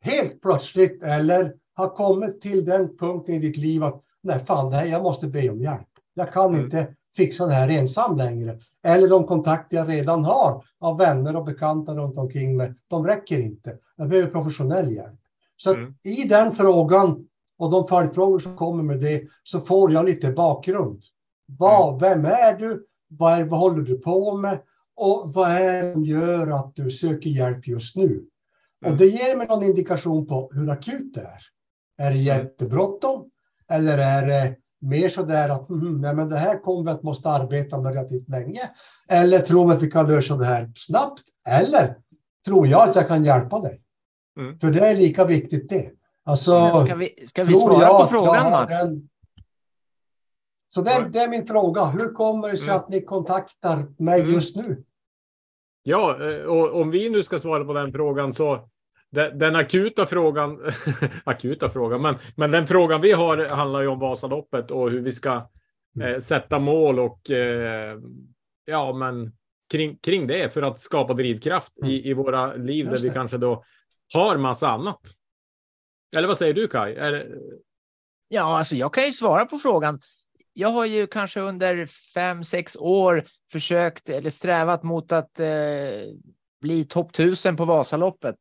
helt 0.00 0.40
plötsligt 0.40 1.02
eller 1.02 1.54
har 1.74 1.88
kommit 1.88 2.40
till 2.40 2.64
den 2.64 2.96
punkten 2.96 3.34
i 3.34 3.38
ditt 3.38 3.56
liv 3.56 3.82
att 3.84 4.02
nej 4.24 4.44
fan, 4.46 4.72
här, 4.72 4.86
jag 4.86 5.02
måste 5.02 5.26
be 5.26 5.50
om 5.50 5.60
hjälp. 5.62 5.88
Jag 6.14 6.32
kan 6.32 6.50
Mm. 6.54 6.64
inte 6.64 6.94
fixa 7.16 7.46
det 7.46 7.52
här 7.52 7.68
ensam 7.68 8.16
längre. 8.16 8.58
Eller 8.84 9.08
de 9.08 9.26
kontakter 9.26 9.76
jag 9.76 9.88
redan 9.88 10.24
har 10.24 10.64
av 10.80 10.98
vänner 10.98 11.36
och 11.36 11.44
bekanta 11.44 11.94
runt 11.94 12.18
omkring 12.18 12.56
mig, 12.56 12.74
de 12.88 13.06
räcker 13.06 13.40
inte. 13.40 13.78
Jag 13.96 14.08
behöver 14.08 14.30
professionell 14.30 14.92
hjälp. 14.92 15.20
Så 15.56 15.74
Mm. 15.74 15.94
i 16.04 16.28
den 16.28 16.52
frågan 16.52 17.26
och 17.58 17.70
de 17.70 17.86
följdfrågor 17.88 18.38
som 18.38 18.56
kommer 18.56 18.82
med 18.82 19.00
det 19.00 19.22
så 19.42 19.60
får 19.60 19.92
jag 19.92 20.04
lite 20.06 20.30
bakgrund. 20.32 21.02
Vad, 21.46 22.00
Vem 22.00 22.24
är 22.24 22.58
du? 22.58 22.86
Vad, 23.08 23.32
är, 23.32 23.44
vad 23.44 23.60
håller 23.60 23.82
du 23.82 23.98
på 23.98 24.36
med? 24.36 24.58
Och 24.96 25.30
vad 25.34 25.50
är 25.50 25.82
det 25.82 25.92
som 25.92 26.04
gör 26.04 26.46
att 26.50 26.72
du 26.76 26.90
söker 26.90 27.30
hjälp 27.30 27.66
just 27.68 27.96
nu? 27.96 28.04
Mm. 28.06 28.92
Och 28.92 28.96
det 28.98 29.06
ger 29.06 29.36
mig 29.36 29.46
någon 29.46 29.62
indikation 29.62 30.26
på 30.26 30.50
hur 30.52 30.70
akut 30.70 31.14
det 31.14 31.20
är. 31.20 31.40
Är 32.06 32.10
det 32.10 32.18
jättebråttom? 32.18 33.30
Eller 33.72 33.98
är 33.98 34.26
det 34.26 34.56
mer 34.80 35.08
så 35.08 35.22
där 35.22 35.48
att 35.48 35.70
mm, 35.70 36.00
nej, 36.00 36.14
men 36.14 36.28
det 36.28 36.36
här 36.36 36.58
kommer 36.58 36.84
vi 36.84 36.90
att 36.90 37.02
måste 37.02 37.28
arbeta 37.28 37.80
med 37.80 37.94
relativt 37.94 38.28
länge? 38.28 38.60
Eller 39.08 39.38
tror 39.38 39.68
vi 39.68 39.74
att 39.74 39.82
vi 39.82 39.90
kan 39.90 40.06
lösa 40.06 40.36
det 40.36 40.44
här 40.44 40.72
snabbt? 40.76 41.22
Eller 41.48 41.96
tror 42.46 42.66
jag 42.66 42.88
att 42.88 42.94
jag 42.96 43.08
kan 43.08 43.24
hjälpa 43.24 43.60
dig? 43.60 43.80
Mm. 44.40 44.58
För 44.58 44.70
det 44.70 44.80
är 44.88 44.96
lika 44.96 45.24
viktigt 45.24 45.68
det. 45.68 45.90
Alltså, 46.24 46.52
Ska 46.86 46.94
vi, 46.94 47.26
ska 47.26 47.44
vi 47.44 47.52
tror 47.52 47.60
svara 47.68 47.80
jag 47.82 48.00
på 48.02 48.06
frågan, 48.08 48.50
Mats? 48.50 48.68
den- 48.82 49.08
Så 50.68 50.80
det 50.82 50.90
är, 50.90 51.08
det 51.08 51.18
är 51.18 51.28
min 51.28 51.46
fråga. 51.46 51.84
Hur 51.84 52.08
kommer 52.14 52.50
det 52.50 52.56
sig 52.56 52.68
Mm. 52.68 52.80
att 52.80 52.88
ni 52.88 53.00
kontaktar 53.04 53.86
mig 54.02 54.20
Mm. 54.20 54.32
just 54.34 54.56
nu? 54.56 54.84
Ja, 55.82 56.30
eh, 56.30 56.42
och 56.44 56.80
om 56.80 56.90
vi 56.90 57.10
nu 57.10 57.22
ska 57.22 57.38
svara 57.38 57.64
på 57.64 57.72
den 57.72 57.92
frågan 57.92 58.32
så 58.32 58.68
den, 59.14 59.38
den 59.38 59.56
akuta 59.56 60.06
frågan, 60.06 60.72
akuta 61.24 61.70
frågan, 61.70 62.02
men, 62.02 62.14
men 62.36 62.50
den 62.50 62.66
frågan 62.66 63.00
vi 63.00 63.12
har 63.12 63.46
handlar 63.46 63.80
ju 63.80 63.86
om 63.88 63.98
Vasaloppet 63.98 64.70
och 64.70 64.90
hur 64.90 65.00
vi 65.00 65.12
ska 65.12 65.48
eh, 66.02 66.18
sätta 66.20 66.58
mål 66.58 66.98
och 67.00 67.30
eh, 67.30 67.98
ja, 68.64 68.92
men 68.92 69.32
kring, 69.70 69.96
kring 69.98 70.26
det 70.26 70.52
för 70.54 70.62
att 70.62 70.80
skapa 70.80 71.14
drivkraft 71.14 71.72
i, 71.84 72.10
i 72.10 72.14
våra 72.14 72.54
liv 72.54 72.86
Just 72.86 72.96
där 72.96 73.02
vi 73.02 73.08
det. 73.08 73.14
kanske 73.14 73.38
då 73.38 73.64
har 74.14 74.36
massa 74.36 74.68
annat. 74.68 75.00
Eller 76.16 76.28
vad 76.28 76.38
säger 76.38 76.54
du 76.54 76.68
Kai? 76.68 76.94
Är, 76.94 77.12
det- 77.12 77.26
Ja, 78.28 78.58
alltså 78.58 78.74
jag 78.76 78.94
kan 78.94 79.04
ju 79.04 79.12
svara 79.12 79.46
på 79.46 79.58
frågan. 79.58 80.00
Jag 80.52 80.68
har 80.68 80.84
ju 80.86 81.06
kanske 81.06 81.40
under 81.40 81.86
fem, 82.14 82.44
sex 82.44 82.76
år 82.76 83.24
försökt 83.52 84.08
eller 84.08 84.30
strävat 84.30 84.82
mot 84.82 85.12
att 85.12 85.40
eh, 85.40 85.46
bli 86.60 86.84
topp 86.88 87.10
1000 87.10 87.56
på 87.56 87.64
Vasaloppet. 87.64 88.36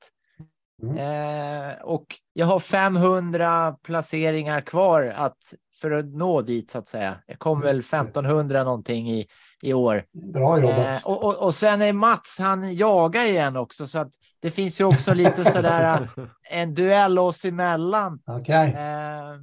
Mm. 0.81 0.97
Eh, 0.97 1.81
och 1.81 2.05
jag 2.33 2.45
har 2.45 2.59
500 2.59 3.75
placeringar 3.83 4.61
kvar 4.61 5.13
att, 5.15 5.37
för 5.81 5.91
att 5.91 6.05
nå 6.05 6.41
dit 6.41 6.71
så 6.71 6.79
att 6.79 6.87
säga. 6.87 7.15
Jag 7.27 7.39
kom 7.39 7.61
väl 7.61 7.75
det. 7.75 7.97
1500 7.97 8.63
någonting 8.63 9.11
i, 9.11 9.27
i 9.61 9.73
år. 9.73 10.03
Bra 10.33 10.59
jobbat. 10.59 11.05
Eh, 11.05 11.11
och, 11.11 11.23
och, 11.23 11.35
och 11.35 11.55
sen 11.55 11.81
är 11.81 11.93
Mats, 11.93 12.37
han 12.39 12.75
jagar 12.75 13.25
igen 13.25 13.57
också, 13.57 13.87
så 13.87 13.99
att 13.99 14.11
det 14.39 14.51
finns 14.51 14.81
ju 14.81 14.85
också 14.85 15.13
lite 15.13 15.45
sådär 15.51 16.09
en 16.49 16.73
duell 16.73 17.19
oss 17.19 17.45
emellan. 17.45 18.19
Okej. 18.25 18.73
Eh, 18.73 19.39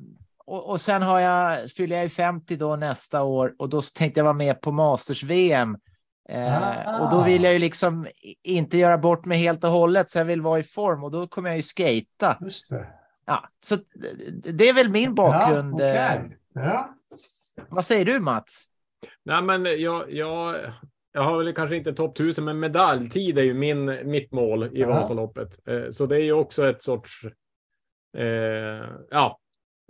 och, 0.46 0.70
och 0.70 0.80
sen 0.80 1.02
har 1.02 1.20
jag, 1.20 1.70
fyller 1.70 1.96
jag 1.96 2.02
ju 2.02 2.08
50 2.08 2.56
då 2.56 2.76
nästa 2.76 3.22
år 3.22 3.54
och 3.58 3.68
då 3.68 3.82
tänkte 3.82 4.20
jag 4.20 4.24
vara 4.24 4.34
med 4.34 4.60
på 4.60 4.72
Masters-VM. 4.72 5.76
Eh, 6.28 6.86
Ah. 6.86 7.04
Och 7.04 7.10
då 7.10 7.24
vill 7.24 7.44
jag 7.44 7.52
ju 7.52 7.58
liksom 7.58 8.06
inte 8.42 8.78
göra 8.78 8.98
bort 8.98 9.24
mig 9.24 9.38
helt 9.38 9.64
och 9.64 9.70
hållet, 9.70 10.10
så 10.10 10.18
jag 10.18 10.24
vill 10.24 10.40
vara 10.42 10.58
i 10.58 10.62
form 10.62 11.04
och 11.04 11.10
då 11.10 11.28
kommer 11.28 11.48
jag 11.48 11.56
ju 11.56 11.62
skata. 11.62 12.38
Just 12.40 12.70
det. 12.70 12.86
Ja, 13.26 13.48
så 13.64 13.76
det- 14.42 14.68
är 14.68 14.74
väl 14.74 14.88
min 14.90 15.14
bakgrund. 15.14 15.80
Ja, 15.80 15.84
eh, 15.86 15.92
okej. 16.16 16.36
ja. 16.54 16.94
Vad 17.68 17.84
säger 17.84 18.04
du 18.04 18.20
Mats? 18.20 18.64
Nej, 19.22 19.42
men 19.42 19.64
jag, 19.64 20.12
jag, 20.12 20.56
jag 21.12 21.22
har 21.24 21.38
väl 21.44 21.54
kanske 21.54 21.76
inte 21.76 21.92
topp 21.92 22.14
1000, 22.20 22.44
men 22.44 22.60
medaljtid 22.60 23.38
är 23.38 23.42
ju 23.42 23.54
min, 23.54 24.10
mitt 24.10 24.32
mål 24.32 24.64
i 24.64 24.80
Ja. 24.80 24.88
Vasaloppet. 24.88 25.68
Eh, 25.68 25.82
Så 25.90 26.06
det 26.06 26.16
är 26.16 26.20
ju 26.22 26.32
också 26.32 26.68
ett 26.68 26.82
sorts, 26.82 27.24
eh, 28.16 28.88
ja, 29.10 29.38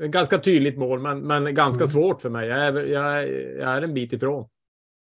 ganska 0.03 0.39
tydligt 0.39 0.79
mål, 0.79 1.01
men, 1.01 1.21
men 1.21 1.55
ganska 1.55 1.83
Mm. 1.85 1.89
svårt 1.89 2.23
för 2.23 2.31
mig. 2.31 2.49
Jag 2.49 2.59
är, 2.59 2.73
jag, 2.85 3.29
jag 3.59 3.69
är 3.77 3.83
en 3.83 3.95
bit 3.95 4.13
ifrån. 4.13 4.49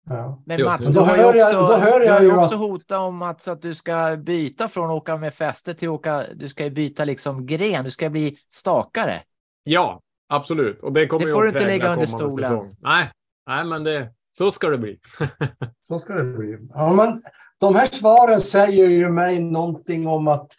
Ja. 0.09 0.43
Men 0.47 0.63
Mats, 0.65 0.87
du 0.87 0.93
Då 0.93 1.01
har 1.01 1.17
hör 1.17 1.35
jag- 1.35 1.49
också, 1.49 1.67
då 1.67 1.81
hör 1.81 2.01
du 2.01 2.07
jag 2.07 2.13
har 2.15 2.21
ju 2.21 2.37
också 2.39 2.57
hotat 2.57 2.99
om 2.99 3.17
Mats 3.17 3.49
att 3.49 3.63
du 3.63 3.75
ska 3.75 4.17
byta 4.17 4.69
från 4.69 4.91
att 4.91 4.97
åka 4.97 5.17
med 5.17 5.35
fäste 5.35 5.75
till 5.75 5.89
att 5.89 5.93
åka, 5.95 6.25
du 6.35 6.49
ska 6.49 6.71
byta 6.71 7.05
liksom 7.05 7.47
gren, 7.47 7.85
du 7.85 7.91
ska 7.91 8.11
bli 8.11 8.37
stakare. 8.53 9.23
Ja, 9.65 10.01
absolut. 10.29 10.81
Och 10.83 10.93
det 10.93 11.07
kommer 11.07 11.27
Det 11.27 11.33
får 11.33 11.43
du 11.43 11.49
inte 11.49 11.65
lägga 11.67 11.93
under 11.93 12.07
kommande 12.07 12.31
stolen. 12.31 12.51
säsong. 12.51 12.77
Nej, 12.81 13.11
nej, 13.47 13.65
men 13.65 13.85
det, 13.85 14.09
Så 14.39 14.51
ska 14.51 14.69
det 14.69 14.79
bli. 14.79 14.99
Så 15.89 15.99
ska 15.99 16.15
det 16.15 16.25
bli. 16.25 16.59
Ja, 16.75 16.93
men 16.93 17.19
de 17.61 17.75
här 17.75 17.87
svaren 17.87 18.41
säger 18.41 18.89
ju 18.89 19.09
mig 19.09 19.41
någonting 19.41 20.07
om 20.07 20.29
att 20.29 20.53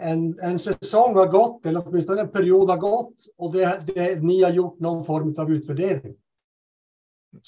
en, 0.00 0.38
en 0.42 0.58
säsong 0.58 1.14
har 1.16 1.26
gått, 1.26 1.66
eller 1.66 1.88
åtminstone 1.88 2.20
en 2.20 2.28
period 2.28 2.70
har 2.70 2.76
gått, 2.76 3.14
och 3.38 3.52
det, 3.52 3.80
det, 3.94 4.22
ni 4.22 4.42
har 4.42 4.50
gjort 4.50 4.80
någon 4.80 5.04
form 5.04 5.34
av 5.38 5.50
utvärdering. 5.52 6.14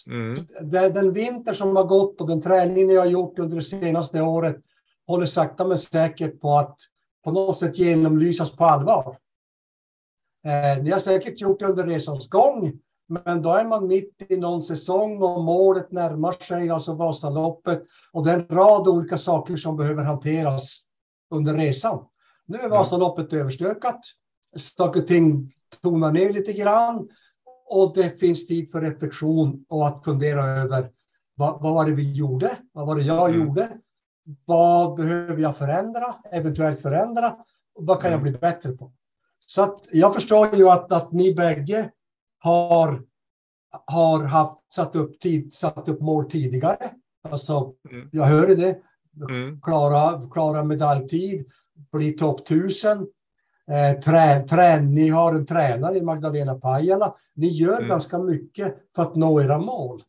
Mm. 0.06 0.34
Den 0.94 1.12
vinter 1.12 1.54
som 1.54 1.76
har 1.76 1.84
gått 1.84 2.20
och 2.20 2.28
den 2.28 2.42
träning 2.42 2.86
ni 2.86 2.96
har 2.96 3.06
gjort 3.06 3.38
under 3.38 3.56
det 3.56 3.62
senaste 3.62 4.22
året 4.22 4.56
håller 5.06 5.26
sakta 5.26 5.66
men 5.66 5.78
säkert 5.78 6.40
på 6.40 6.54
att 6.54 6.76
på 7.24 7.32
något 7.32 7.58
sätt 7.58 7.78
genomlysas 7.78 8.56
på 8.56 8.64
allvar. 8.64 9.18
Eh, 10.44 10.82
ni 10.82 10.90
har 10.90 10.98
säkert 10.98 11.40
gjort 11.40 11.58
det 11.58 11.66
under 11.66 11.86
resans 11.86 12.28
gång, 12.28 12.72
men 13.08 13.42
då 13.42 13.54
är 13.54 13.64
man 13.64 13.86
mitt 13.86 14.26
i 14.28 14.36
någon 14.36 14.62
säsong 14.62 15.22
och 15.22 15.44
målet 15.44 15.92
närmar 15.92 16.32
sig, 16.32 16.70
alltså 16.70 16.94
Vasaloppet. 16.94 17.82
Och 18.12 18.24
det 18.24 18.30
är 18.30 18.38
en 18.38 18.56
rad 18.56 18.88
olika 18.88 19.18
saker 19.18 19.56
som 19.56 19.76
behöver 19.76 20.02
hanteras 20.02 20.80
under 21.30 21.54
resan. 21.54 22.04
Nu 22.46 22.58
är 22.58 22.68
Vasaloppet 22.68 23.32
överstökat. 23.32 24.00
Saker 24.56 25.00
och 25.00 25.06
ting 25.06 25.48
tonar 25.82 26.12
ner 26.12 26.32
lite 26.32 26.52
grann. 26.52 27.08
Och 27.74 27.92
det 27.94 28.20
finns 28.20 28.46
tid 28.46 28.72
för 28.72 28.80
reflektion 28.80 29.64
och 29.68 29.86
att 29.86 30.04
fundera 30.04 30.44
över 30.44 30.90
vad, 31.34 31.62
vad 31.62 31.74
var 31.74 31.84
det 31.86 31.94
vi 31.94 32.12
gjorde? 32.12 32.56
Vad 32.72 32.86
var 32.86 32.96
det 32.96 33.02
jag 33.02 33.30
Mm. 33.30 33.46
gjorde? 33.46 33.78
Vad 34.44 34.96
behöver 34.96 35.42
jag 35.42 35.56
förändra? 35.56 36.14
Eventuellt 36.32 36.80
förändra? 36.80 37.36
Vad 37.74 38.00
kan 38.02 38.10
jag 38.10 38.22
bli 38.22 38.30
bättre 38.30 38.72
på? 38.72 38.92
Så 39.46 39.62
att 39.62 39.80
jag 39.92 40.14
förstår 40.14 40.56
ju 40.56 40.68
att, 40.68 40.92
att 40.92 41.12
ni 41.12 41.34
bägge 41.34 41.90
har, 42.38 43.02
har 43.86 44.24
haft, 44.24 44.72
satt, 44.72 44.96
upp 44.96 45.20
tid, 45.20 45.54
satt 45.54 45.88
upp 45.88 46.00
mål 46.00 46.24
tidigare. 46.30 46.90
Alltså, 47.28 47.72
Mm. 47.90 48.08
jag 48.12 48.24
hörde 48.24 48.54
det. 48.54 48.78
Mm. 49.30 49.60
Klara, 49.60 50.28
klara 50.30 50.64
medaljtid, 50.64 51.46
bli 51.92 52.12
topp 52.12 52.40
1000. 52.40 53.06
Eh, 53.70 54.00
trä, 54.00 54.40
trä, 54.48 54.80
ni 54.80 55.08
har 55.08 55.34
en 55.34 55.46
tränare 55.46 55.98
i 55.98 56.02
Magdalena 56.02 56.54
Pajala. 56.54 57.14
Ni 57.36 57.46
gör 57.48 57.76
Mm. 57.76 57.88
ganska 57.88 58.18
mycket 58.18 58.74
för 58.94 59.02
att 59.02 59.14
nå 59.16 59.40
era 59.40 59.58
mål. 59.58 60.00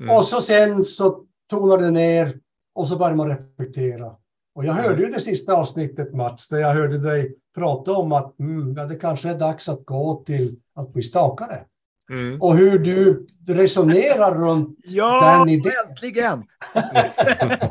Mm. 0.00 0.16
Och 0.16 0.24
så 0.24 0.40
sen 0.40 0.84
så 0.84 1.24
tonar 1.50 1.78
det 1.78 1.90
ner 1.90 2.36
och 2.74 2.88
så 2.88 2.96
börjar 2.98 3.14
man 3.14 3.28
reflektera. 3.28 4.12
Och 4.54 4.64
jag 4.64 4.72
hörde 4.72 5.02
ju 5.02 5.08
det 5.08 5.20
sista 5.20 5.54
avsnittet 5.54 6.14
Mats, 6.14 6.48
där 6.48 6.58
jag 6.58 6.74
hörde 6.74 6.98
dig 6.98 7.34
prata 7.54 7.92
om 7.92 8.12
att 8.12 8.38
mm, 8.40 8.74
ja, 8.76 8.84
det 8.84 8.94
kanske 8.96 9.28
är 9.30 9.38
dags 9.38 9.68
att 9.68 9.84
gå 9.84 10.22
till 10.26 10.56
att 10.74 10.92
bli 10.92 11.02
stakare. 11.02 11.64
Mm. 12.10 12.42
Och 12.42 12.56
hur 12.56 12.78
du 12.78 13.26
resonerar 13.48 14.34
runt 14.34 14.78
Ja, 14.84 15.38
den 15.38 15.48
idén. 15.48 15.72
äntligen! 15.88 16.42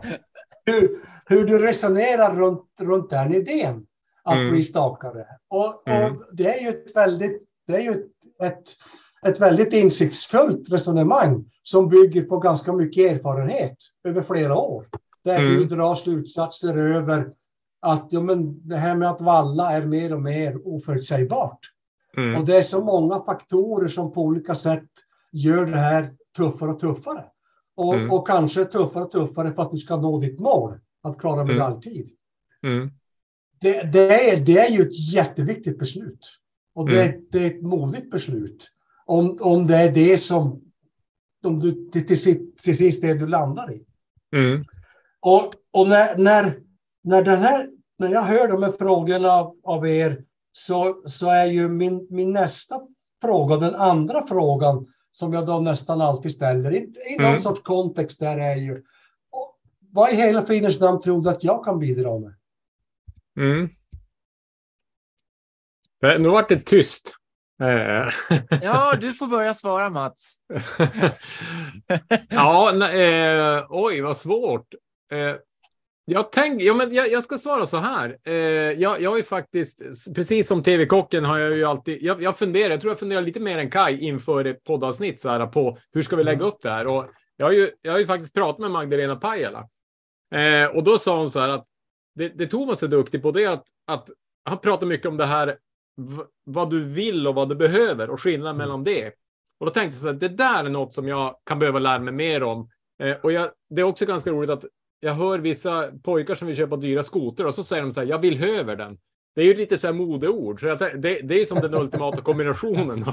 hur, 0.66 0.90
hur 1.26 1.46
du 1.48 1.60
resonerar 1.60 2.36
runt, 2.36 2.64
runt 2.82 3.10
den 3.10 3.34
idén 3.34 3.86
att 4.24 4.36
Mm. 4.38 4.50
bli 4.52 4.64
stakare. 4.64 5.26
Och, 5.50 5.84
Mm. 5.90 6.14
och 6.18 6.24
det 6.34 6.58
är 6.60 6.62
ju 6.64 6.70
ett 6.70 6.96
väldigt, 6.96 7.44
det 7.68 7.74
är 7.76 7.82
ju 7.82 8.04
ett, 8.44 8.64
ett 9.28 9.40
väldigt 9.40 9.74
insiktsfullt 9.74 10.70
resonemang 10.72 11.46
som 11.64 11.90
bygger 11.90 12.22
på 12.24 12.38
ganska 12.40 12.74
mycket 12.74 13.12
erfarenhet 13.12 13.78
över 14.08 14.24
flera 14.24 14.56
år. 14.56 14.86
Där 15.24 15.40
Mm. 15.40 15.54
du 15.54 15.66
drar 15.66 15.96
slutsatser 15.96 16.78
över 16.78 17.30
att 17.82 18.08
ja, 18.10 18.22
men 18.22 18.68
det 18.68 18.76
här 18.78 18.96
med 18.96 19.10
att 19.10 19.22
valla 19.22 19.72
är 19.72 19.86
mer 19.86 20.14
och 20.14 20.22
mer 20.22 20.68
oförutsägbart. 20.68 21.60
Mm. 22.18 22.40
Och 22.40 22.46
det 22.46 22.58
är 22.58 22.62
så 22.64 22.84
många 22.84 23.24
faktorer 23.26 23.88
som 23.88 24.12
på 24.14 24.22
olika 24.22 24.56
sätt 24.56 24.90
gör 25.32 25.66
det 25.66 25.78
här 25.78 26.14
tuffare 26.38 26.70
och 26.72 26.80
tuffare. 26.80 27.24
Och, 27.76 27.94
Mm. 27.96 28.12
och 28.12 28.28
kanske 28.28 28.66
tuffare 28.66 29.04
och 29.04 29.12
tuffare 29.12 29.52
för 29.54 29.62
att 29.62 29.72
du 29.72 29.78
ska 29.78 29.98
nå 29.98 30.20
ditt 30.20 30.40
mål, 30.40 30.80
att 31.04 31.18
klara 31.18 31.42
Mm. 31.42 31.48
medaljtid. 31.56 32.10
Mm. 32.64 32.92
Det, 33.62 33.94
det, 33.94 34.30
är, 34.32 34.40
det 34.40 34.58
är 34.60 34.70
ju 34.72 34.82
ett 34.82 35.14
jätteviktigt 35.14 35.80
beslut. 35.80 36.38
Och 36.76 36.90
det, 36.90 37.04
Mm. 37.04 37.22
det 37.32 37.40
är 37.44 37.48
ett 37.48 37.62
modigt 37.62 38.12
beslut. 38.12 38.70
Om, 39.06 39.38
om 39.42 39.68
det 39.68 39.76
är 39.76 39.92
det 39.92 40.18
som 40.18 40.62
om 41.46 41.60
du, 41.60 41.90
till, 41.92 42.08
till, 42.08 42.52
till 42.56 42.78
sist 42.78 43.02
det 43.02 43.14
du 43.14 43.28
landar 43.28 43.74
i. 43.74 43.84
Mm. 44.36 44.66
Och, 45.20 45.54
och 45.72 45.88
när, 45.88 46.18
när, 46.18 46.60
när, 47.04 47.24
den 47.24 47.42
här, 47.42 47.68
när 48.00 48.12
jag 48.12 48.22
hör 48.22 48.48
de 48.48 48.64
här 48.64 48.72
frågorna 48.72 49.32
av, 49.32 49.56
av 49.64 49.88
er 49.88 50.24
så, 50.52 51.02
så 51.06 51.30
är 51.30 51.46
ju 51.46 51.70
min, 51.70 52.08
min 52.10 52.32
nästa 52.32 52.82
fråga, 53.22 53.58
den 53.58 53.76
andra 53.76 54.28
frågan 54.28 54.88
som 55.12 55.34
jag 55.34 55.46
då 55.46 55.60
nästan 55.60 56.02
alltid 56.02 56.32
ställer 56.32 56.74
i, 56.74 56.78
i 56.78 57.18
någon 57.18 57.26
Mm. 57.28 57.40
sorts 57.40 57.62
kontext 57.62 58.20
där 58.20 58.38
är 58.38 58.56
ju 58.56 58.84
vad 59.94 60.12
i 60.12 60.16
hela 60.16 60.46
fridens 60.46 60.80
namn 60.80 61.00
tror 61.00 61.22
du 61.24 61.30
att 61.30 61.44
jag 61.44 61.66
kan 61.66 61.80
bidra 61.80 62.20
med? 62.20 62.34
Mm. 63.38 63.70
Nu 66.02 66.30
vart 66.30 66.50
det 66.50 66.60
tyst. 66.60 67.16
Eh, 67.62 68.10
Ja, 68.62 68.96
du 69.02 69.14
får 69.14 69.28
börja 69.28 69.54
svara 69.54 69.90
Mats. 69.90 70.36
ja, 72.30 72.72
nej, 72.76 73.22
eh, 73.58 73.66
oj, 73.70 74.02
vad 74.02 74.18
svårt. 74.18 74.74
Eh, 75.12 75.36
jag, 76.06 76.32
tänk, 76.32 76.62
ja, 76.62 76.74
men 76.74 76.94
jag, 76.94 77.12
jag 77.12 77.24
ska 77.24 77.38
svara 77.38 77.66
så 77.66 77.78
här. 77.78 78.18
Eh, 78.24 78.34
jag, 78.34 79.02
jag 79.02 79.20
är 79.20 79.24
faktiskt, 79.24 79.82
precis 80.16 80.48
som 80.48 80.64
TV-kocken 80.64 81.26
har 81.26 81.40
jag 81.40 81.58
ju 81.58 81.66
alltid, 81.66 82.04
jag, 82.04 82.22
jag 82.22 82.38
funderar, 82.38 82.70
jag 82.70 82.82
tror 82.82 82.92
jag 82.92 83.00
funderar 83.00 83.22
lite 83.22 83.40
mer 83.40 83.58
än 83.58 83.70
Kai 83.70 84.00
inför 84.00 84.46
ett 84.46 84.64
poddavsnitt 84.64 85.22
så 85.22 85.30
här, 85.30 85.46
på 85.46 85.78
hur 85.94 86.02
ska 86.02 86.16
vi 86.16 86.24
lägga 86.24 86.46
upp 86.46 86.62
det 86.62 86.70
här? 86.70 86.88
Och 86.88 87.06
jag 87.38 87.46
har 87.46 87.54
ju, 87.54 87.72
jag 87.82 87.92
har 87.92 88.00
ju 88.00 88.08
faktiskt 88.08 88.34
pratat 88.34 88.60
med 88.60 88.72
Magdalena 88.72 89.16
Pajala. 89.16 89.70
Eh, 90.36 90.66
och 90.76 90.84
då 90.84 90.98
sa 90.98 91.18
hon 91.18 91.30
så 91.30 91.40
här 91.40 91.50
att 91.50 91.66
det, 92.16 92.30
det 92.30 92.48
Thomas 92.48 92.84
är 92.84 92.88
duktig 92.88 93.22
på 93.22 93.32
det 93.32 93.44
är 93.44 93.50
att, 93.50 93.68
att 93.88 94.10
han 94.44 94.58
pratar 94.58 94.88
mycket 94.88 95.08
om 95.08 95.18
det 95.18 95.26
här 95.26 95.58
vad 96.44 96.70
du 96.70 96.84
vill 96.84 97.28
och 97.28 97.36
vad 97.36 97.50
du 97.50 97.56
behöver 97.56 98.10
och 98.10 98.22
skillnaden 98.22 98.58
mellan 98.58 98.84
det. 98.84 99.14
Och 99.60 99.66
då 99.66 99.72
tänkte 99.72 99.96
jag 99.96 100.02
så 100.02 100.08
här, 100.08 100.14
det 100.14 100.30
där 100.30 100.64
är 100.64 100.70
något 100.70 100.94
som 100.94 101.08
jag 101.08 101.36
kan 101.44 101.60
behöva 101.60 101.80
lära 101.80 102.00
mig 102.00 102.14
mer 102.14 102.44
om. 102.44 102.70
Eh, 103.04 103.18
och 103.24 103.32
jag, 103.32 103.50
det 103.70 103.82
är 103.82 103.86
också 103.86 104.06
ganska 104.06 104.32
roligt 104.32 104.50
att 104.50 104.66
jag 105.00 105.14
hör 105.14 105.40
vissa 105.40 105.92
pojkar 106.04 106.36
som 106.36 106.48
vill 106.48 106.58
köpa 106.58 106.76
dyra 106.76 107.04
skoter 107.04 107.46
och 107.46 107.54
så 107.54 107.64
säger 107.64 107.84
de 107.84 107.92
så 107.92 108.02
här, 108.02 108.08
jag 108.08 108.20
vill 108.20 108.38
höver 108.38 108.76
den. 108.76 108.98
Det 109.36 109.42
är 109.42 109.46
ju 109.46 109.54
lite 109.54 109.78
så 109.78 109.88
här 109.88 109.94
modeord, 109.94 110.60
så 110.60 110.66
jag, 110.68 110.78
tän- 110.78 110.98
det, 110.98 111.22
det 111.22 111.42
är 111.42 111.46
som 111.46 111.60
den 111.62 111.74
ultimata 111.74 112.22
kombinationen. 112.22 113.06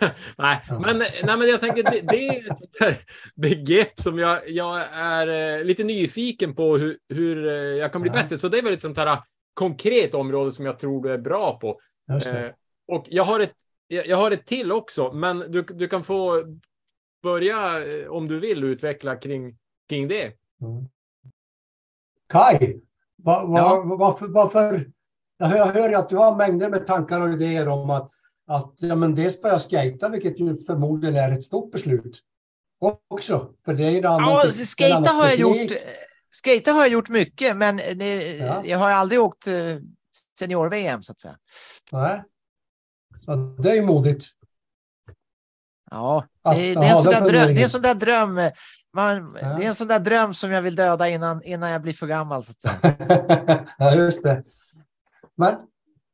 nej, 0.38 0.60
men, 0.70 0.98
nej, 0.98 1.38
men 1.38 1.48
jag 1.48 1.60
tänker 1.60 1.82
det, 1.82 2.00
det 2.02 2.28
är 2.28 2.50
ett 2.50 2.58
sånt 2.58 2.76
här 2.80 2.96
begrepp 3.34 4.00
som 4.00 4.18
jag, 4.18 4.48
jag 4.50 4.80
är 4.92 5.58
eh, 5.58 5.64
lite 5.64 5.84
nyfiken 5.84 6.54
på 6.54 6.76
hur, 6.76 6.98
hur 7.08 7.46
eh, 7.46 7.52
jag 7.54 7.92
kan 7.92 8.02
bli 8.02 8.10
Ja. 8.14 8.22
bättre. 8.22 8.38
Så 8.38 8.48
det 8.48 8.58
är 8.58 8.62
väl 8.62 8.72
ett 8.72 8.80
sånt 8.80 8.96
här 8.96 9.06
eh, 9.06 9.22
konkret 9.54 10.14
område 10.14 10.52
som 10.52 10.66
jag 10.66 10.78
tror 10.78 11.02
du 11.02 11.12
är 11.12 11.18
bra 11.18 11.58
på. 11.58 11.80
Eh, 12.10 12.50
och 12.88 13.04
jag 13.08 13.24
har 13.24 13.40
ett, 13.40 13.52
jag 13.88 14.06
jag 14.06 14.16
har 14.16 14.30
ett 14.30 14.46
till 14.46 14.72
också, 14.72 15.12
men 15.12 15.38
du, 15.38 15.62
du 15.62 15.88
kan 15.88 16.04
få 16.04 16.44
börja 17.22 17.82
om 18.10 18.28
du 18.28 18.40
vill 18.40 18.64
utveckla 18.64 19.16
kring, 19.16 19.58
kring 19.88 20.08
det. 20.08 20.24
Mm. 20.62 20.84
Kai, 22.28 22.80
va, 23.16 23.46
va, 23.46 23.58
Ja. 23.58 23.96
varför, 23.98 24.26
varför, 24.28 24.90
jag 25.38 25.46
hör, 25.48 25.88
ju 25.88 25.94
att 25.94 26.08
du 26.08 26.16
har 26.16 26.36
mängder 26.36 26.70
med 26.70 26.86
tankar 26.86 27.20
och 27.20 27.32
idéer 27.32 27.68
om 27.68 27.90
att, 27.90 28.10
att 28.48 28.74
ja, 28.76 28.94
men 28.94 29.14
dels 29.14 29.42
börja 29.42 29.58
skejta, 29.58 30.08
vilket 30.08 30.40
ju 30.40 30.58
förmodligen 30.58 31.16
är 31.16 31.32
ett 31.32 31.44
stort 31.44 31.72
beslut. 31.72 32.20
Också, 33.08 33.50
för 33.64 33.74
det 33.74 33.84
är 33.84 33.90
ju 33.90 33.98
en 33.98 34.06
annan 34.06 34.44
Ja, 34.78 34.96
annan 34.96 35.16
har 35.16 35.26
jag 35.26 35.36
gjort. 35.36 35.72
Skata 36.30 36.72
har 36.72 36.80
jag 36.80 36.88
gjort 36.88 37.08
mycket, 37.08 37.56
men 37.56 37.76
det, 37.76 38.36
Ja. 38.36 38.62
jag 38.64 38.78
har 38.78 38.90
aldrig 38.90 39.20
åkt 39.20 39.46
eh, 39.46 39.54
senior-VM 40.38 41.02
så 41.02 41.12
att 41.12 41.20
säga. 41.20 41.36
Nej. 41.92 42.22
Ja, 43.26 43.36
det 43.36 43.70
är 43.70 43.74
ju 43.74 43.82
modigt. 43.82 44.26
Ja, 45.90 46.24
Att 46.42 46.56
det, 46.56 46.74
det, 46.74 46.80
är 46.86 47.14
en 47.14 47.24
dröm, 47.24 47.54
det 47.54 47.60
är 47.60 47.62
en 47.62 47.70
sån 47.70 47.82
där 47.82 47.94
dröm. 47.94 48.34
Man, 48.92 49.36
Ja. 49.40 49.48
Det 49.48 49.64
är 49.64 49.68
en 49.68 49.74
sån 49.74 49.88
där 49.88 49.98
dröm 49.98 50.34
som 50.34 50.50
jag 50.50 50.62
vill 50.62 50.76
döda 50.76 51.08
innan, 51.08 51.42
innan 51.42 51.70
jag 51.70 51.82
blir 51.82 51.92
för 51.92 52.06
gammal. 52.06 52.44
Så 52.44 52.52
att 52.52 52.60
säga. 52.60 53.64
ja, 53.78 53.94
just 53.94 54.22
det. 54.22 54.42
Men 55.36 55.54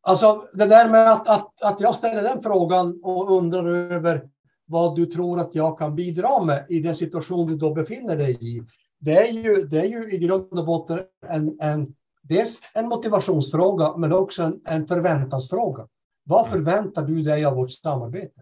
alltså 0.03 0.45
det 0.53 0.67
där 0.67 0.91
med 0.91 1.13
att, 1.13 1.29
att, 1.29 1.63
att 1.63 1.81
jag 1.81 1.95
ställer 1.95 2.23
den 2.23 2.43
frågan 2.43 3.01
och 3.03 3.39
undrar 3.39 3.69
över 3.69 4.23
vad 4.67 4.97
du 4.97 5.07
tror 5.07 5.41
att 5.41 5.55
jag 5.55 5.79
kan 5.79 5.95
bidra 5.95 6.45
med 6.45 6.67
i 6.69 6.81
den 6.81 6.97
situation 6.97 7.47
du 7.47 7.57
då 7.57 7.75
befinner 7.75 8.17
dig 8.17 8.39
i. 8.41 8.63
Det 9.01 9.17
är 9.17 9.33
ju, 9.33 9.57
det 9.63 9.79
är 9.79 9.85
ju 9.85 10.13
i 10.13 10.19
grund 10.19 10.59
och 10.59 10.67
botten 10.67 11.01
en, 11.27 11.57
en, 11.61 11.95
dels 12.23 12.61
en 12.75 12.89
motivationsfråga 12.89 13.97
men 13.97 14.13
också 14.13 14.43
en, 14.43 14.61
en 14.67 14.87
förväntansfråga. 14.87 15.87
Vad 16.25 16.49
förväntar 16.49 17.03
du 17.03 17.23
dig 17.23 17.45
av 17.45 17.55
vårt 17.55 17.71
samarbete? 17.71 18.41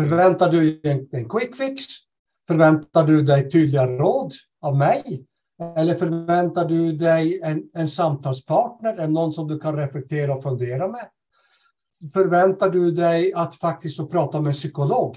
Förväntar 0.00 0.50
du 0.50 0.60
dig 0.60 0.92
en, 0.92 1.08
en 1.12 1.28
quick 1.28 1.56
fix? 1.56 1.84
Förväntar 2.48 3.06
du 3.06 3.22
dig 3.22 3.50
tydliga 3.50 3.86
råd 3.86 4.32
av 4.60 4.76
mig? 4.76 5.26
Eller 5.76 5.94
förväntar 5.94 6.68
du 6.68 6.92
dig 6.92 7.40
en, 7.42 7.62
en 7.74 7.88
samtalspartner, 7.88 8.96
en 8.96 9.12
någon 9.12 9.32
som 9.32 9.48
du 9.48 9.58
kan 9.58 9.76
reflektera 9.76 10.34
och 10.34 10.42
fundera 10.42 10.88
med? 10.88 11.08
Förväntar 12.12 12.70
du 12.70 12.90
dig 12.90 13.32
att 13.34 13.54
faktiskt 13.54 13.96
få 13.96 14.06
prata 14.06 14.40
med 14.40 14.46
en 14.50 14.54
psykolog? 14.54 15.16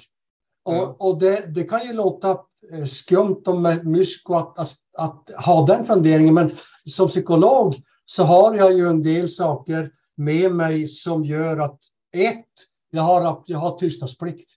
Mm. 0.70 0.82
Och, 0.82 1.08
och 1.08 1.20
det, 1.20 1.56
det 1.56 1.64
kan 1.64 1.88
ju 1.88 1.94
låta 1.94 2.30
eh, 2.72 2.86
skumt 2.86 3.42
och 3.48 3.58
med 3.58 3.86
mysko 3.86 4.34
att, 4.34 4.60
att, 4.60 4.78
att 4.98 5.46
ha 5.46 5.66
den 5.66 5.86
funderingen. 5.86 6.34
Men 6.34 6.52
som 6.86 7.08
psykolog 7.08 7.76
så 8.06 8.24
har 8.24 8.56
jag 8.56 8.74
ju 8.74 8.90
en 8.90 9.04
del 9.04 9.30
saker 9.30 9.92
med 10.18 10.52
mig 10.52 10.88
som 10.88 11.26
gör 11.26 11.58
att 11.58 11.80
ett, 12.16 12.46
jag 12.92 13.02
har, 13.02 13.44
jag 13.46 13.60
har 13.60 13.78
tystnadsplikt. 13.78 14.50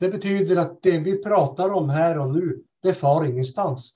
Det 0.00 0.08
betyder 0.08 0.56
att 0.56 0.82
det 0.82 0.98
vi 0.98 1.22
pratar 1.22 1.70
om 1.72 1.88
här 1.88 2.18
och 2.18 2.34
nu, 2.34 2.62
det 2.82 2.94
far 2.94 3.24
ingenstans. 3.24 3.94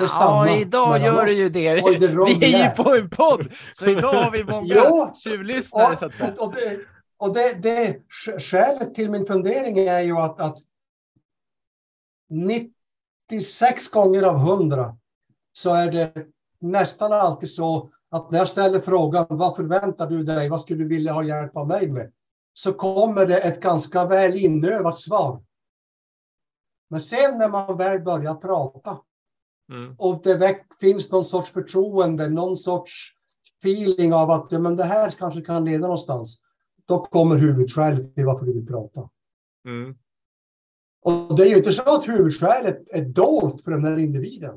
Det 0.00 0.08
stannar 0.08 0.46
Ja, 0.46 0.56
idag 0.56 1.02
gör 1.02 1.26
det 1.26 1.32
ju 1.32 1.48
det. 1.48 1.82
Och 1.82 1.92
i 1.92 1.96
det 1.96 2.06
Vi 2.06 2.54
är 2.54 2.70
ju 2.70 2.84
på 2.84 2.94
en 2.94 3.10
podd, 3.10 3.48
så 3.72 3.86
idag 3.86 4.12
har 4.12 4.30
vi 4.30 4.44
många 4.44 5.14
tjuvlyssnare. 5.14 5.96
Säga. 5.96 6.12
och, 6.38 6.46
och, 6.46 6.54
det, 6.54 6.80
och 7.18 7.34
det, 7.34 7.62
det, 7.62 7.96
sk- 8.26 8.38
skälet 8.38 8.94
till 8.94 9.10
min 9.10 9.26
fundering 9.26 9.78
är 9.78 10.00
ju 10.00 10.16
att, 10.16 10.40
att 10.40 10.56
96 13.30 13.88
gånger 13.88 14.22
av 14.22 14.36
100 14.36 14.96
så 15.52 15.74
är 15.74 15.92
det 15.92 16.12
nästan 16.58 17.12
alltid 17.12 17.50
så 17.50 17.90
att 18.10 18.30
när 18.30 18.38
jag 18.38 18.48
ställer 18.48 18.80
frågan 18.80 19.26
vad 19.28 19.56
förväntar 19.56 20.06
du 20.06 20.22
dig, 20.24 20.48
vad 20.48 20.60
skulle 20.60 20.78
du 20.78 20.88
vilja 20.88 21.12
ha 21.12 21.24
hjälp 21.24 21.56
av 21.56 21.68
mig 21.68 21.88
med? 21.88 22.12
Så 22.54 22.72
kommer 22.72 23.26
det 23.26 23.38
ett 23.38 23.60
ganska 23.60 24.04
väl 24.06 24.36
inövat 24.36 24.98
svar. 24.98 25.42
Men 26.90 27.00
sen 27.00 27.38
när 27.38 27.48
man 27.48 27.76
väl 27.76 28.00
börjar 28.00 28.34
prata 28.34 28.98
Mm. 29.70 29.94
och 29.98 30.20
det 30.22 30.34
väck, 30.34 30.66
finns 30.80 31.12
någon 31.12 31.24
sorts 31.24 31.50
förtroende, 31.50 32.28
någon 32.28 32.56
sorts 32.56 33.14
feeling 33.62 34.14
av 34.14 34.30
att 34.30 34.46
ja, 34.50 34.58
men 34.58 34.76
det 34.76 34.84
här 34.84 35.10
kanske 35.10 35.40
kan 35.40 35.64
leda 35.64 35.82
någonstans. 35.82 36.40
Då 36.88 36.98
kommer 36.98 37.36
huvudskälet 37.36 38.14
till 38.14 38.24
varför 38.24 38.46
du 38.46 38.52
vill 38.52 38.66
prata. 38.66 39.08
Mm. 39.68 39.94
Och 41.02 41.36
det 41.36 41.42
är 41.42 41.46
ju 41.46 41.56
inte 41.56 41.72
så 41.72 41.96
att 41.96 42.08
huvudskälet 42.08 42.92
är 42.92 43.02
dolt 43.02 43.64
för 43.64 43.70
den 43.70 43.84
här 43.84 43.98
individen. 43.98 44.54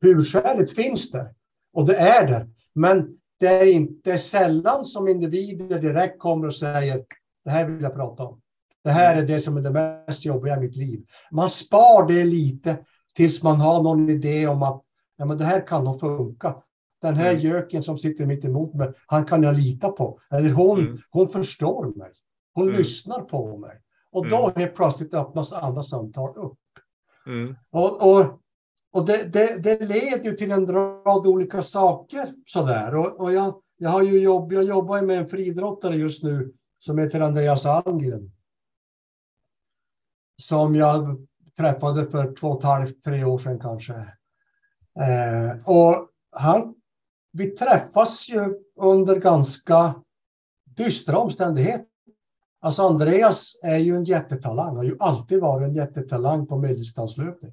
Huvudskälet 0.00 0.72
finns 0.72 1.10
där 1.10 1.34
och 1.72 1.86
det 1.86 1.96
är 1.96 2.26
där. 2.26 2.48
Men 2.74 3.18
det 3.40 3.46
är 3.46 3.72
inte 3.72 4.18
sällan 4.18 4.84
som 4.84 5.08
individer 5.08 5.80
direkt 5.80 6.18
kommer 6.18 6.46
och 6.46 6.54
säger 6.54 7.04
det 7.44 7.50
här 7.50 7.68
vill 7.68 7.82
jag 7.82 7.94
prata 7.94 8.24
om. 8.24 8.40
Det 8.84 8.90
här 8.90 9.22
är 9.22 9.26
det 9.26 9.40
som 9.40 9.56
är 9.56 9.62
det 9.62 10.04
mest 10.06 10.24
jobbiga 10.24 10.56
i 10.56 10.60
mitt 10.60 10.76
liv. 10.76 11.04
Man 11.30 11.48
spar 11.48 12.08
det 12.08 12.24
lite 12.24 12.78
tills 13.16 13.42
man 13.42 13.60
har 13.60 13.82
någon 13.82 14.08
idé 14.10 14.46
om 14.46 14.62
att 14.62 14.82
ja, 15.16 15.24
men 15.24 15.38
det 15.38 15.44
här 15.44 15.66
kan 15.66 15.84
nog 15.84 16.00
funka. 16.00 16.56
Den 17.02 17.14
här 17.14 17.30
Mm. 17.30 17.42
göken 17.42 17.82
som 17.82 17.98
sitter 17.98 18.26
mitt 18.26 18.44
emot 18.44 18.74
mig, 18.74 18.92
han 19.06 19.24
kan 19.24 19.42
jag 19.42 19.56
lita 19.56 19.88
på. 19.92 20.20
Eller 20.30 20.50
hon, 20.52 20.78
Mm. 20.80 20.98
hon 21.10 21.28
förstår 21.28 21.98
mig. 21.98 22.12
Hon 22.54 22.64
Mm. 22.68 22.78
lyssnar 22.78 23.20
på 23.20 23.56
mig. 23.58 23.80
Och 24.12 24.28
då 24.28 24.36
Mm. 24.44 24.52
helt 24.56 24.74
plötsligt 24.74 25.14
öppnas 25.14 25.52
andra 25.52 25.82
samtal 25.82 26.36
upp. 26.36 26.58
Mm. 27.26 27.56
Och, 27.70 28.10
och, 28.10 28.40
och 28.92 29.06
det, 29.06 29.32
det, 29.32 29.62
det 29.62 29.80
leder 29.80 30.24
ju 30.24 30.32
till 30.32 30.50
en 30.52 30.66
rad 30.66 31.26
olika 31.26 31.62
saker. 31.62 32.34
Sådär. 32.46 32.96
Och, 32.96 33.20
och 33.20 33.32
jag, 33.32 33.54
jag, 33.76 33.90
har 33.90 34.02
ju 34.02 34.20
jobb, 34.20 34.52
jag 34.52 34.64
jobbar 34.64 35.02
med 35.02 35.18
en 35.18 35.28
friidrottare 35.28 35.96
just 35.96 36.22
nu 36.24 36.52
som 36.78 36.98
heter 36.98 37.20
Andreas 37.20 37.66
Almgren. 37.66 38.30
Som 40.42 40.74
jag 40.74 41.26
träffade 41.56 42.10
för 42.10 42.34
två 42.34 42.48
och 42.48 42.58
ett 42.58 42.64
halvt, 42.64 43.02
tre 43.02 43.24
år 43.24 43.38
sedan 43.38 43.60
kanske. 43.60 43.92
Eh, 45.00 45.60
och 45.64 46.08
han, 46.36 46.74
vi 47.32 47.50
träffas 47.50 48.28
ju 48.28 48.54
under 48.80 49.20
ganska 49.20 49.94
dystra 50.76 51.18
omständigheter. 51.18 51.86
Alltså 52.60 52.82
Andreas 52.82 53.58
är 53.62 53.78
ju 53.78 53.96
en 53.96 54.04
jättetalang, 54.04 54.76
har 54.76 54.84
ju 54.84 54.96
alltid 55.00 55.40
varit 55.40 55.68
en 55.68 55.74
jättetalang 55.74 56.46
på 56.46 56.58
medeldistanslöpning. 56.58 57.52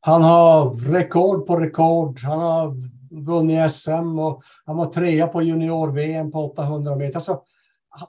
Han 0.00 0.22
har 0.22 0.74
rekord 0.74 1.46
på 1.46 1.56
rekord, 1.56 2.20
han 2.20 2.40
har 2.40 2.74
vunnit 3.24 3.72
SM 3.72 4.18
och 4.18 4.42
han 4.64 4.76
var 4.76 4.86
trea 4.86 5.26
på 5.26 5.42
junior-VM 5.42 6.30
på 6.30 6.52
800 6.52 6.96
meter. 6.96 7.16
Alltså 7.16 7.42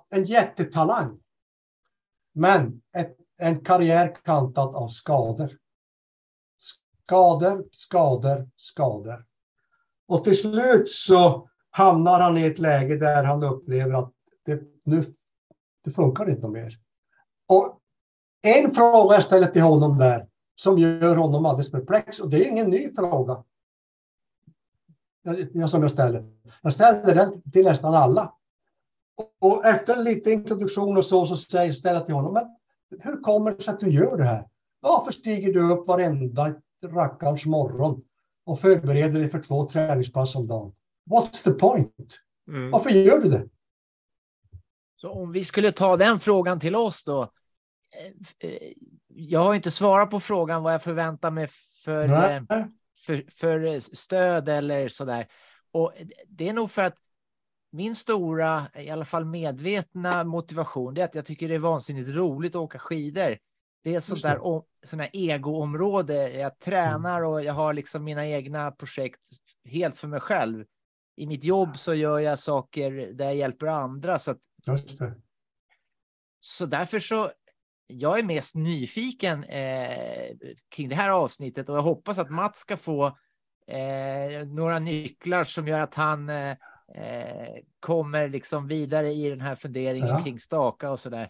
en 0.09 0.23
jättetalang. 0.23 1.19
Men 2.33 2.81
ett, 2.95 3.17
en 3.37 3.63
karriär 3.63 4.15
kantad 4.23 4.75
av 4.75 4.87
skador. 4.87 5.57
Skador, 7.03 7.65
skador, 7.71 8.49
skador. 8.55 9.25
Och 10.07 10.23
till 10.23 10.37
slut 10.37 10.89
så 10.89 11.49
hamnar 11.69 12.19
han 12.19 12.37
i 12.37 12.45
ett 12.45 12.59
läge 12.59 12.97
där 12.97 13.23
han 13.23 13.43
upplever 13.43 13.93
att 13.93 14.13
det, 14.45 14.61
nu 14.83 15.13
det 15.83 15.91
funkar 15.91 16.29
inte 16.29 16.47
mer. 16.47 16.79
Och 17.47 17.79
en 18.41 18.71
fråga 18.71 19.15
jag 19.15 19.23
ställer 19.23 19.47
till 19.47 19.61
honom 19.61 19.97
där 19.97 20.27
som 20.55 20.77
gör 20.77 21.15
honom 21.15 21.45
alldeles 21.45 21.71
perplex 21.71 22.19
och 22.19 22.29
det 22.29 22.45
är 22.45 22.49
ingen 22.49 22.69
ny 22.69 22.93
fråga. 22.95 23.43
Jag, 25.53 25.69
som 25.69 25.81
jag 25.81 25.91
ställer. 25.91 26.25
Jag 26.61 26.73
ställer 26.73 27.15
den 27.15 27.51
till 27.51 27.65
nästan 27.65 27.93
alla. 27.93 28.33
Och, 29.39 29.65
efter 29.65 29.95
en 29.95 30.03
liten 30.03 30.33
introduktion 30.33 30.97
och 30.97 31.05
så, 31.05 31.25
så 31.25 31.35
säger, 31.35 31.73
jag 31.83 32.05
till 32.05 32.15
honom, 32.15 32.33
men 32.33 32.56
hur 32.99 33.21
kommer 33.21 33.51
det 33.51 33.61
sig 33.61 33.73
att 33.73 33.79
du 33.79 33.91
gör 33.91 34.17
det 34.17 34.23
här? 34.23 34.45
Varför 34.79 35.11
stiger 35.11 35.53
du 35.53 35.71
upp 35.71 35.87
varenda 35.87 36.55
rackarns 36.85 37.45
morgon 37.45 38.01
och 38.45 38.59
förbereder 38.59 39.19
dig 39.19 39.29
för 39.29 39.39
två 39.39 39.67
träningspass 39.67 40.35
om 40.35 40.47
dagen? 40.47 40.73
What's 41.09 41.43
the 41.43 41.51
point? 41.51 42.19
Mm. 42.47 42.71
Varför 42.71 42.89
gör 42.89 43.21
du 43.21 43.29
det? 43.29 43.49
Så 44.95 45.09
om 45.11 45.31
vi 45.31 45.43
skulle 45.43 45.71
ta 45.71 45.97
den 45.97 46.19
frågan 46.19 46.59
till 46.59 46.75
oss 46.75 47.03
då. 47.03 47.21
eh, 47.21 48.49
eh, 48.49 48.73
Jag 49.07 49.39
har 49.39 49.55
inte 49.55 49.71
svarat 49.71 50.09
på 50.11 50.19
frågan 50.19 50.63
vad 50.63 50.73
jag 50.73 50.83
förväntar 50.83 51.31
mig 51.31 51.47
för, 51.83 52.03
eh, 52.03 52.41
för, 53.05 53.31
för 53.31 53.79
stöd 53.95 54.49
eller 54.49 54.87
sådär. 54.87 55.27
Och 55.71 55.93
det 56.27 56.49
är 56.49 56.53
nog 56.53 56.71
för 56.71 56.83
att 56.83 56.95
min 57.69 57.95
stora, 57.95 58.67
i 58.75 58.89
alla 58.89 59.05
fall 59.05 59.25
medvetna 59.25 60.23
motivation, 60.23 60.93
det 60.93 61.01
är 61.01 61.05
att 61.05 61.15
jag 61.15 61.25
tycker 61.25 61.47
det 61.47 61.55
är 61.55 61.59
vansinnigt 61.59 62.09
roligt 62.09 62.55
att 62.55 62.61
åka 62.61 62.79
skidor. 62.79 63.37
Det 63.83 63.95
är 63.95 63.99
sånt 63.99 64.15
Just 64.15 64.23
det. 64.23 64.29
där 64.29 64.61
sån 64.83 65.01
egoområde. 65.13 66.31
Jag 66.31 66.59
tränar 66.59 67.21
och 67.21 67.43
jag 67.43 67.53
har 67.53 67.73
liksom 67.73 68.03
mina 68.03 68.27
egna 68.27 68.71
projekt 68.71 69.21
helt 69.65 69.97
för 69.97 70.07
mig 70.07 70.19
själv. 70.19 70.65
I 71.15 71.27
mitt 71.27 71.43
jobb 71.43 71.77
så 71.77 71.93
gör 71.93 72.19
jag 72.19 72.39
saker 72.39 72.91
där 72.91 73.25
jag 73.25 73.35
hjälper 73.35 73.67
andra. 73.67 74.19
Så 74.19 74.31
att 74.31 74.39
så 76.39 76.65
därför 76.65 76.99
så, 76.99 77.31
jag 77.87 78.19
är 78.19 78.23
mest 78.23 78.55
nyfiken 78.55 79.43
eh, 79.43 80.35
kring 80.75 80.89
det 80.89 80.95
här 80.95 81.09
avsnittet 81.09 81.69
och 81.69 81.77
jag 81.77 81.81
hoppas 81.81 82.17
att 82.17 82.29
Mats 82.29 82.59
ska 82.59 82.77
få 82.77 83.05
eh, 83.67 84.45
några 84.47 84.79
nycklar 84.79 85.43
som 85.43 85.67
gör 85.67 85.79
att 85.79 85.95
han 85.95 86.29
eh, 86.29 86.57
kommer 87.79 88.29
liksom 88.29 88.67
vidare 88.67 89.11
i 89.13 89.29
den 89.29 89.41
här 89.41 89.55
funderingen 89.55 90.07
Ja. 90.07 90.23
kring 90.23 90.39
staka 90.39 90.91
och 90.91 90.99
sådär. 90.99 91.29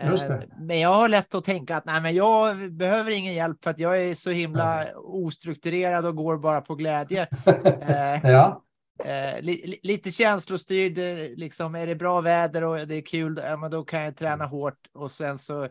Eh, 0.00 0.10
Just 0.10 0.28
det. 0.28 0.48
Men 0.60 0.80
jag 0.80 0.94
har 0.94 1.08
lätt 1.08 1.34
att 1.34 1.44
tänka 1.44 1.76
att 1.76 1.84
nej, 1.84 2.00
men 2.00 2.14
jag 2.14 2.72
behöver 2.72 3.10
ingen 3.10 3.34
hjälp 3.34 3.64
för 3.64 3.70
att 3.70 3.78
jag 3.78 4.02
är 4.02 4.14
så 4.14 4.30
himla 4.30 4.86
ostrukturerad 4.96 6.06
och 6.06 6.16
går 6.16 6.36
bara 6.36 6.60
på 6.60 6.74
glädje. 6.74 7.26
Eh, 7.80 8.30
Ja, 8.30 8.62
Eh, 9.04 9.40
li, 9.40 9.66
li, 9.66 9.80
lite 9.82 10.10
känslostyrd, 10.10 10.98
eh, 10.98 11.36
liksom 11.36 11.74
är 11.74 11.86
det 11.86 11.94
bra 11.94 12.20
väder 12.20 12.64
och 12.64 12.88
det 12.88 12.94
är 12.94 13.00
kul, 13.00 13.40
ja, 13.44 13.56
men 13.56 13.70
då 13.70 13.84
kan 13.84 14.00
jag 14.02 14.16
träna 14.16 14.46
hårt 14.46 14.88
och 14.92 15.10
sen 15.10 15.38
så 15.38 15.64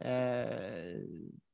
eh, 0.00 0.46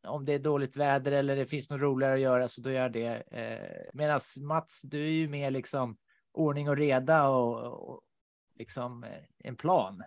om 0.09 0.25
det 0.25 0.33
är 0.33 0.39
dåligt 0.39 0.77
väder 0.77 1.13
eller 1.13 1.37
det 1.37 1.47
finns 1.47 1.71
något 1.71 1.81
roligare 1.81 2.15
att 2.15 2.21
göra 2.21 2.49
så 2.49 2.61
då 2.61 2.71
gör 2.71 2.83
jag 2.83 2.93
det. 2.93 3.23
Eh, 3.31 3.91
Medan 3.95 4.21
Mats, 4.41 4.81
du 4.83 5.05
är 5.05 5.11
ju 5.11 5.29
mer 5.29 5.51
liksom 5.51 5.97
ordning 6.37 6.69
och 6.69 6.77
reda 6.77 7.29
och, 7.29 7.91
och 7.91 8.01
liksom 8.59 9.05
eh, 9.05 9.11
en 9.39 9.57
plan. 9.57 10.03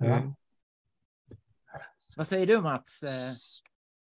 Mm. 0.00 0.32
Vad 2.16 2.28
säger 2.28 2.46
du 2.46 2.60
Mats? 2.60 3.02
Eh, 3.02 3.08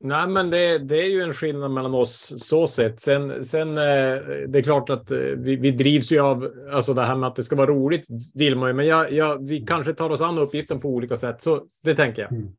Nej, 0.00 0.28
men 0.28 0.50
det, 0.50 0.78
det 0.78 0.96
är 0.96 1.08
ju 1.08 1.22
en 1.22 1.32
skillnad 1.32 1.70
mellan 1.70 1.94
oss 1.94 2.32
så 2.36 2.66
sett. 2.66 3.00
Sen, 3.00 3.44
sen 3.44 3.68
eh, 3.68 4.18
det 4.48 4.58
är 4.58 4.62
klart 4.62 4.90
att 4.90 5.10
vi, 5.36 5.56
vi 5.56 5.70
drivs 5.70 6.12
ju 6.12 6.20
av 6.20 6.52
alltså 6.72 6.94
det 6.94 7.04
här 7.04 7.16
med 7.16 7.28
att 7.28 7.36
det 7.36 7.42
ska 7.42 7.56
vara 7.56 7.70
roligt 7.70 8.06
vill 8.34 8.56
man 8.56 8.68
ju, 8.68 8.74
men 8.74 8.86
jag, 8.86 9.12
jag, 9.12 9.46
vi 9.46 9.60
kanske 9.60 9.94
tar 9.94 10.10
oss 10.10 10.20
an 10.20 10.38
uppgiften 10.38 10.80
på 10.80 10.88
olika 10.88 11.16
sätt. 11.16 11.42
Så 11.42 11.64
det 11.82 11.94
tänker 11.94 12.22
jag. 12.22 12.52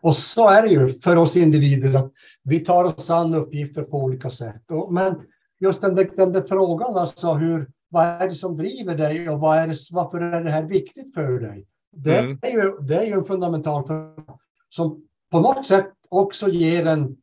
Och 0.00 0.16
så 0.16 0.50
är 0.50 0.62
det 0.62 0.68
ju 0.68 0.88
för 0.88 1.16
oss 1.16 1.36
individer 1.36 1.94
att 1.94 2.12
vi 2.42 2.60
tar 2.60 2.84
oss 2.84 3.10
an 3.10 3.34
uppgifter 3.34 3.82
på 3.82 3.98
olika 3.98 4.30
sätt. 4.30 4.70
Och, 4.70 4.92
men 4.92 5.20
just 5.64 5.80
den 5.80 5.94
den 5.94 6.32
där 6.32 6.42
frågan, 6.48 6.96
alltså 6.96 7.34
hur, 7.34 7.70
vad 7.88 8.06
är 8.06 8.28
det 8.28 8.34
som 8.34 8.56
driver 8.56 8.96
dig 8.96 9.30
och 9.30 9.40
vad 9.40 9.58
är 9.58 9.68
det, 9.68 9.76
varför 9.90 10.20
är 10.20 10.44
det 10.44 10.50
här 10.50 10.62
viktigt 10.64 11.14
för 11.14 11.40
dig? 11.40 11.66
Det, 11.96 12.18
Mm. 12.18 12.38
är, 12.42 12.50
ju, 12.50 12.78
det 12.80 12.96
är 12.96 13.04
ju 13.04 13.12
en 13.12 13.24
fundamental 13.24 13.86
fråga 13.86 14.38
som 14.68 15.06
på 15.30 15.40
något 15.40 15.66
sätt 15.66 15.90
också 16.08 16.48
ger 16.48 16.86
en, 16.86 17.16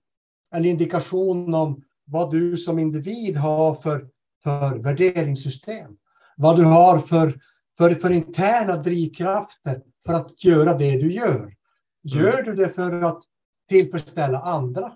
en 0.52 0.66
indikation 0.66 1.54
om 1.54 1.84
vad 2.06 2.32
du 2.32 2.58
som 2.58 2.80
individ 2.80 3.38
har 3.38 3.74
för, 3.74 4.08
för 4.44 4.78
värderingssystem. 4.78 5.92
Vad 6.38 6.58
du 6.58 6.64
har 6.66 7.00
för, 7.00 7.40
för, 7.78 7.96
för 7.96 8.10
interna 8.12 8.78
drivkrafter 8.78 9.82
för 10.06 10.14
att 10.14 10.44
göra 10.44 10.74
det 10.78 10.98
du 10.98 11.12
gör. 11.14 11.54
Gör 12.04 12.44
du 12.44 12.54
det 12.54 12.70
för 12.70 13.02
att 13.02 13.24
tillfredsställa 13.70 14.40
andra? 14.40 14.92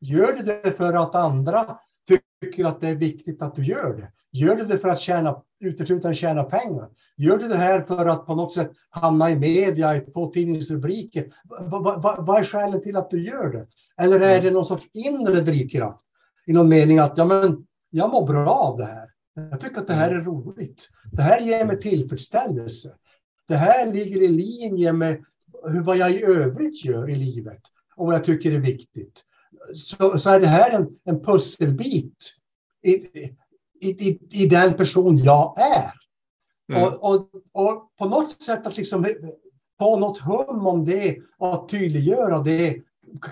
Gör 0.00 0.32
du 0.32 0.42
det 0.42 0.72
för 0.76 0.92
att 0.92 1.14
andra 1.14 1.78
tycker 2.40 2.64
att 2.64 2.80
det 2.80 2.88
är 2.88 2.94
viktigt 2.94 3.42
att 3.42 3.56
du 3.56 3.64
gör 3.64 3.96
det? 3.96 4.12
Gör 4.32 4.56
du 4.56 4.64
det 4.64 4.78
för 4.78 4.88
att 4.88 5.00
tjäna, 5.00 5.42
uteslutande 5.60 6.14
tjäna 6.14 6.42
pengar? 6.42 6.88
Gör 7.16 7.38
du 7.38 7.48
det 7.48 7.56
här 7.56 7.82
för 7.82 8.06
att 8.06 8.26
på 8.26 8.34
något 8.34 8.52
sätt 8.52 8.70
hamna 8.90 9.30
i 9.30 9.38
media, 9.38 10.00
på 10.00 10.26
tidningsrubriker? 10.26 11.32
Vad 11.44 11.84
va, 11.84 11.98
va, 11.98 12.16
va 12.20 12.38
är 12.38 12.44
skälet 12.44 12.82
till 12.82 12.96
att 12.96 13.10
du 13.10 13.24
gör 13.24 13.52
det? 13.52 13.66
Eller 14.04 14.20
är 14.20 14.42
det 14.42 14.50
någon 14.50 14.64
sorts 14.64 14.88
inre 14.92 15.40
drivkraft? 15.40 16.00
I 16.46 16.52
någon 16.52 16.68
mening 16.68 16.98
att 16.98 17.18
ja, 17.18 17.24
men, 17.24 17.66
jag 17.90 18.10
mår 18.10 18.26
bra 18.26 18.50
av 18.50 18.78
det 18.78 18.84
här. 18.84 19.08
Jag 19.50 19.60
tycker 19.60 19.78
att 19.78 19.86
det 19.86 19.92
här 19.92 20.10
är 20.10 20.20
roligt. 20.20 20.88
Det 21.12 21.22
här 21.22 21.40
ger 21.40 21.64
mig 21.64 21.80
tillfredsställelse. 21.80 22.88
Det 23.48 23.56
här 23.56 23.92
ligger 23.92 24.22
i 24.22 24.28
linje 24.28 24.92
med 24.92 25.24
hur, 25.68 25.82
vad 25.82 25.96
jag 25.96 26.10
i 26.10 26.22
övrigt 26.22 26.84
gör 26.84 27.10
i 27.10 27.16
livet 27.16 27.62
och 27.96 28.06
vad 28.06 28.14
jag 28.14 28.24
tycker 28.24 28.52
är 28.52 28.58
viktigt. 28.58 29.24
Så, 29.74 30.18
så 30.18 30.30
är 30.30 30.40
det 30.40 30.46
här 30.46 30.70
en, 30.70 30.88
en 31.04 31.24
pusselbit 31.24 32.16
i, 32.82 32.90
i, 33.80 34.08
i, 34.08 34.18
i 34.30 34.46
den 34.46 34.74
person 34.74 35.16
jag 35.16 35.54
är. 35.58 35.92
Mm. 36.72 36.82
Och, 36.82 37.04
och, 37.04 37.28
och 37.52 37.96
på 37.98 38.08
något 38.08 38.42
sätt 38.42 38.66
att 38.66 38.76
liksom 38.76 39.06
få 39.78 39.96
något 39.96 40.18
hum 40.18 40.66
om 40.66 40.84
det 40.84 41.16
och 41.38 41.54
att 41.54 41.68
tydliggöra 41.68 42.38
det 42.38 42.82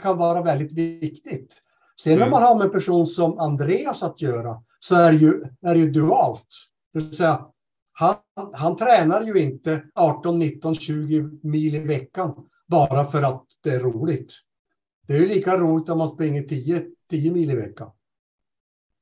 kan 0.02 0.18
vara 0.18 0.42
väldigt 0.42 0.72
viktigt. 0.72 1.62
Sen 2.00 2.12
Mm. 2.12 2.24
om 2.24 2.30
man 2.30 2.42
har 2.42 2.54
med 2.54 2.64
en 2.64 2.72
person 2.72 3.06
som 3.06 3.38
Andreas 3.38 4.02
att 4.02 4.22
göra 4.22 4.62
så 4.80 4.94
är 4.94 5.12
det 5.12 5.18
ju, 5.18 5.42
är 5.62 5.74
det 5.74 5.80
ju 5.80 5.90
dualt. 5.90 6.48
Det 6.92 6.98
vill 6.98 7.16
säga, 7.16 7.46
han, 7.92 8.14
han 8.52 8.76
tränar 8.76 9.22
ju 9.22 9.34
inte 9.40 9.82
18, 9.94 10.38
19, 10.38 10.74
20 10.74 11.30
mil 11.42 11.74
i 11.74 11.78
veckan 11.78 12.34
bara 12.66 13.10
för 13.10 13.22
att 13.22 13.44
det 13.62 13.70
är 13.70 13.80
roligt. 13.80 14.34
Det 15.08 15.14
är 15.16 15.20
ju 15.20 15.26
lika 15.28 15.56
roligt 15.58 15.88
om 15.88 15.98
man 15.98 16.08
springer 16.08 16.42
10, 16.42 16.84
10 17.10 17.30
mil 17.32 17.50
i 17.50 17.54
veckan. 17.54 17.90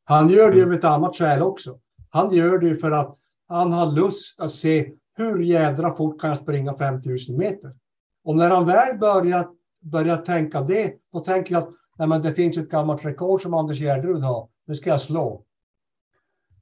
Han 0.04 0.28
gör 0.28 0.50
det 0.50 0.56
ju 0.56 0.64
av 0.64 0.72
ett 0.72 0.84
annat 0.84 1.16
skäl 1.16 1.42
också. 1.42 1.78
Han 2.10 2.34
gör 2.34 2.58
det 2.58 2.76
för 2.76 2.90
att 2.90 3.16
han 3.48 3.72
har 3.72 3.92
lust 3.92 4.40
att 4.40 4.52
se 4.52 4.92
hur 5.16 5.42
jädra 5.42 5.94
fort 5.96 6.20
kan 6.20 6.28
jag 6.30 6.38
springa 6.38 6.78
5000 6.78 7.36
meter. 7.38 7.76
Och 8.24 8.36
när 8.36 8.50
han 8.50 8.66
väl 8.66 8.98
börjar, 8.98 9.46
börjar 9.82 10.16
tänka 10.16 10.60
det, 10.62 10.94
då 11.12 11.20
tänker 11.20 11.54
jag 11.54 11.62
att 11.62 11.70
nej, 11.98 12.08
men 12.08 12.22
det 12.22 12.32
finns 12.32 12.56
ett 12.56 12.70
gammalt 12.70 13.04
rekord 13.04 13.42
som 13.42 13.54
Anders 13.54 13.78
Gärderud 13.80 14.22
har. 14.22 14.48
Det 14.66 14.74
ska 14.76 14.90
jag 14.90 15.00
slå. 15.00 15.44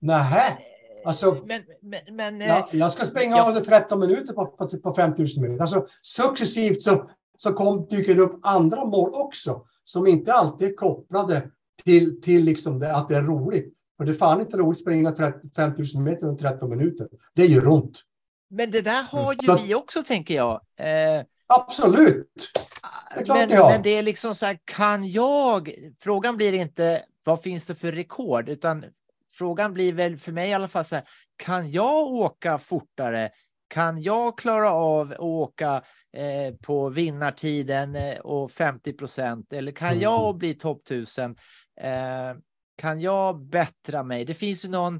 Nähä, 0.00 0.58
Alltså- 1.06 1.42
men, 1.46 1.62
men, 1.82 2.16
men 2.16 2.42
eh, 2.42 2.48
Ja, 2.48 2.68
jag 2.72 2.90
ska 2.92 3.04
springa 3.04 3.36
jag- 3.36 3.48
under 3.48 3.60
13 3.60 4.00
minuter 4.00 4.32
på, 4.32 4.46
på, 4.46 4.68
på 4.82 4.94
5000 4.94 5.42
meter. 5.42 5.60
Alltså, 5.62 5.86
successivt 6.02 6.82
så, 6.82 7.10
så 7.36 7.52
kom, 7.52 7.86
dyker 7.90 8.14
det 8.14 8.20
upp 8.22 8.40
andra 8.42 8.84
mål 8.84 9.10
också 9.14 9.64
som 9.84 10.06
inte 10.06 10.32
alltid 10.32 10.68
är 10.68 10.74
kopplade 10.74 11.50
till, 11.84 12.20
till 12.22 12.44
liksom 12.44 12.78
det, 12.78 12.96
att 12.96 13.08
det 13.08 13.16
är 13.16 13.22
roligt. 13.22 13.74
För 13.96 14.04
det 14.04 14.12
är 14.12 14.14
fan 14.14 14.40
inte 14.40 14.56
roligt 14.56 14.76
att 14.76 14.80
springa 14.80 15.12
30 15.12 15.50
5000 15.56 16.02
meter 16.02 16.26
under 16.26 16.50
13 16.50 16.70
minuter. 16.70 17.08
Det 17.34 17.46
gör 17.46 17.68
ont. 17.68 18.00
men 18.50 18.70
det 18.70 18.80
där 18.80 19.02
har 19.02 19.32
ju 19.40 19.46
Så- 19.48 19.62
vi 19.62 19.74
också, 19.74 20.02
tänker 20.02 20.34
jag. 20.34 20.60
Eh, 20.76 21.24
Absolut. 21.46 22.50
Det 23.14 23.20
är 23.20 23.24
klart 23.24 23.48
men, 23.48 23.58
har. 23.58 23.70
men 23.70 23.82
det 23.82 23.90
är 23.98 24.02
liksom 24.02 24.34
så 24.34 24.46
här, 24.46 24.58
kan 24.64 25.10
jag? 25.10 25.74
Frågan 26.00 26.36
blir 26.36 26.52
inte 26.52 27.04
vad 27.24 27.42
finns 27.42 27.64
det 27.64 27.74
för 27.74 27.92
rekord, 27.92 28.48
utan 28.48 28.84
frågan 29.34 29.74
blir 29.74 29.92
väl 29.92 30.16
för 30.18 30.32
mig 30.32 30.50
i 30.50 30.54
alla 30.54 30.68
fall 30.68 30.84
så 30.84 30.94
här, 30.94 31.04
kan 31.36 31.70
jag 31.70 32.06
åka 32.06 32.58
fortare? 32.58 33.30
Kan 33.74 34.02
jag 34.02 34.38
klara 34.38 34.70
av 34.72 35.12
att 35.12 35.18
åka 35.18 35.82
eh, 36.16 36.54
på 36.62 36.88
vinnartiden 36.88 37.96
eh, 37.96 38.18
och 38.18 38.50
50 38.52 38.92
procent? 38.92 39.52
Eller 39.52 39.72
kan 39.72 39.88
Mm. 39.88 40.00
jag 40.00 40.36
bli 40.36 40.54
topp 40.54 40.82
1000? 40.84 41.36
Eh, 41.80 42.36
kan 42.78 43.00
jag 43.00 43.40
bättra 43.40 44.02
mig? 44.02 44.24
Det 44.24 44.34
finns 44.34 44.64
ju 44.64 44.68
någon 44.68 44.96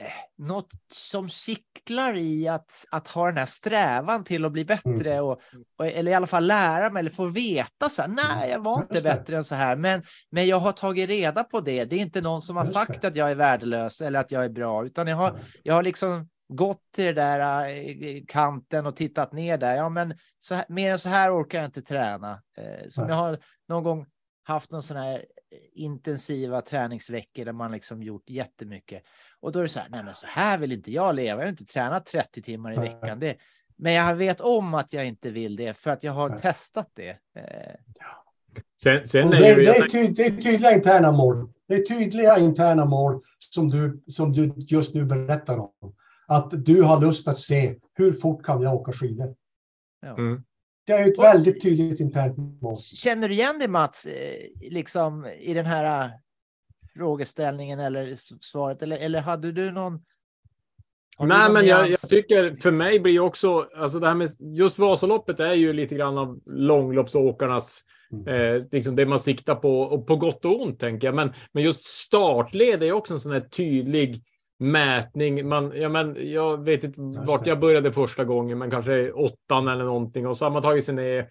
eh, 0.00 0.12
något 0.38 0.70
som 0.92 1.28
siklar 1.30 2.16
i 2.16 2.48
att, 2.48 2.84
att 2.90 3.08
ha 3.08 3.26
den 3.26 3.36
här 3.36 3.46
strävan 3.46 4.24
till 4.24 4.44
att 4.44 4.52
bli 4.52 4.64
bättre 4.64 5.12
Mm. 5.12 5.24
och, 5.24 5.40
och, 5.78 5.86
eller 5.86 6.12
i 6.12 6.14
alla 6.14 6.26
fall 6.26 6.46
lära 6.46 6.90
mig 6.90 7.00
eller 7.00 7.10
få 7.10 7.26
veta 7.26 7.88
så 7.88 8.02
här, 8.02 8.08
nej, 8.08 8.50
jag 8.50 8.58
var 8.64 8.80
inte 8.80 9.02
bättre 9.02 9.36
än 9.36 9.44
så 9.44 9.54
här, 9.54 9.76
men, 9.76 10.02
men 10.30 10.46
jag 10.46 10.56
har 10.60 10.72
tagit 10.72 11.08
reda 11.08 11.44
på 11.44 11.60
det. 11.60 11.84
Det 11.84 11.96
är 11.96 12.00
inte 12.00 12.20
någon 12.20 12.40
som 12.40 12.56
har 12.56 12.64
sagt 12.64 13.04
att 13.04 13.16
jag 13.16 13.30
är 13.30 13.34
värdelös 13.34 14.00
eller 14.00 14.20
att 14.20 14.30
jag 14.32 14.44
är 14.44 14.48
bra, 14.48 14.84
utan 14.86 15.06
jag 15.06 15.16
har, 15.16 15.38
jag 15.62 15.74
har 15.74 15.82
liksom 15.82 16.28
gått 16.50 16.82
till 16.94 17.04
det 17.04 17.12
där 17.12 17.68
eh, 17.68 18.22
kanten 18.28 18.86
och 18.86 18.96
tittat 18.96 19.32
ner 19.32 19.58
där. 19.58 19.74
Ja, 19.74 19.88
men 19.88 20.14
så 20.40 20.54
här, 20.54 20.64
mer 20.68 20.90
än 20.90 20.98
så 20.98 21.08
här 21.08 21.40
orkar 21.40 21.58
jag 21.58 21.68
inte 21.68 21.82
träna. 21.82 22.42
Eh, 22.58 22.88
som 22.88 23.04
Nej. 23.04 23.10
jag 23.12 23.16
har 23.16 23.38
någon 23.68 23.82
gång 23.82 24.06
haft 24.42 24.70
någon 24.70 24.82
sån 24.82 24.96
här 24.96 25.14
eh, 25.14 25.82
intensiva 25.84 26.62
träningsveckor 26.62 27.44
där 27.44 27.52
man 27.52 27.72
liksom 27.72 28.02
gjort 28.02 28.30
jättemycket. 28.30 29.02
Och 29.40 29.52
då 29.52 29.58
är 29.58 29.62
det 29.62 29.68
så 29.68 29.80
här, 29.80 29.88
nej 29.88 30.04
men 30.04 30.14
så 30.14 30.26
här 30.26 30.58
vill 30.58 30.72
inte 30.72 30.92
jag 30.92 31.14
leva. 31.14 31.40
Jag 31.40 31.46
har 31.46 31.50
inte 31.50 31.66
tränat 31.66 32.06
30 32.06 32.42
timmar 32.42 32.72
i 32.72 32.76
veckan. 32.76 33.20
Det, 33.20 33.36
men 33.76 33.92
jag 33.92 34.14
vet 34.14 34.40
om 34.40 34.74
att 34.74 34.92
jag 34.92 35.06
inte 35.06 35.30
vill 35.30 35.56
det 35.56 35.74
för 35.74 35.90
att 35.90 36.04
jag 36.04 36.12
har 36.12 36.28
Nej. 36.28 36.38
testat 36.40 36.90
det. 36.94 37.18
Sen, 38.82 39.08
sen 39.08 39.28
Och 39.28 39.34
är 39.34 39.56
det, 39.56 39.64
det, 39.64 39.76
är 39.76 39.88
ty, 39.88 40.08
det 40.08 40.26
är 40.26 40.30
tydliga 40.30 40.72
interna 40.72 41.12
mål. 41.12 41.52
Det 41.68 41.74
är 41.74 41.82
tydliga 41.84 42.38
interna 42.38 42.84
mål 42.84 43.22
som 43.50 43.70
du, 43.70 44.02
som 44.06 44.32
du 44.32 44.54
just 44.56 44.94
nu 44.94 45.04
berättar 45.04 45.58
om. 45.58 45.94
Att 46.30 46.64
du 46.64 46.82
har 46.82 47.00
lust 47.00 47.28
att 47.28 47.38
se 47.38 47.74
hur 47.94 48.12
fort 48.12 48.44
kan 48.44 48.62
jag 48.62 48.74
åka 48.74 48.92
skidor. 48.92 49.34
ja. 50.02 50.08
Mm. 50.18 50.42
Det 50.86 50.92
är 50.92 51.08
ett 51.10 51.18
Och- 51.18 51.24
väldigt 51.24 51.62
tydligt 51.62 52.00
internt 52.00 52.62
mål. 52.62 52.78
Känner 52.78 53.28
du 53.28 53.34
igen 53.34 53.58
dig 53.58 53.68
Mats, 53.68 54.06
eh, 54.06 54.46
liksom 54.70 55.26
i 55.26 55.54
den 55.54 55.66
här 55.66 56.04
eh, 56.04 56.10
frågeställningen 56.94 57.80
eller 57.80 58.14
svaret? 58.40 58.82
Eller, 58.82 58.96
eller 58.96 59.20
hade 59.20 59.52
du 59.52 59.70
någon? 59.70 60.04
Nej, 61.18 61.52
men 61.52 61.66
jag, 61.66 61.90
jag 61.90 62.00
tycker 62.00 62.56
för 62.56 62.70
mig 62.70 63.00
blir 63.00 63.20
också, 63.20 63.68
alltså 63.76 63.98
det 64.00 64.06
här 64.06 64.14
med 64.14 64.28
just 64.40 64.78
Vasaloppet 64.78 65.40
är 65.40 65.54
ju 65.54 65.72
lite 65.72 65.94
grann 65.94 66.18
av 66.18 66.40
långloppsåkarnas, 66.46 67.84
eh, 68.26 68.64
liksom 68.72 68.96
det 68.96 69.06
man 69.06 69.20
siktar 69.20 69.54
på, 69.54 69.80
och 69.80 70.06
på 70.06 70.16
gott 70.16 70.44
och 70.44 70.62
ont 70.62 70.80
tänker 70.80 71.08
jag. 71.08 71.14
Men, 71.14 71.32
men 71.52 71.62
just 71.62 71.84
startled 71.84 72.82
är 72.82 72.92
också 72.92 73.14
en 73.14 73.20
sån 73.20 73.32
här 73.32 73.40
tydlig 73.40 74.24
mätning. 74.60 75.48
Man, 75.48 75.72
ja, 75.74 75.88
men 75.88 76.16
jag 76.30 76.64
vet 76.64 76.84
inte 76.84 77.00
vart 77.00 77.46
jag 77.46 77.60
började 77.60 77.92
första 77.92 78.24
gången, 78.24 78.58
men 78.58 78.70
kanske 78.70 79.12
åttan 79.12 79.68
eller 79.68 79.84
någonting 79.84 80.26
och 80.26 80.36
så 80.36 80.44
har 80.44 80.50
man 80.50 80.62
tagit 80.62 80.84
sig 80.84 80.94
ner 80.94 81.28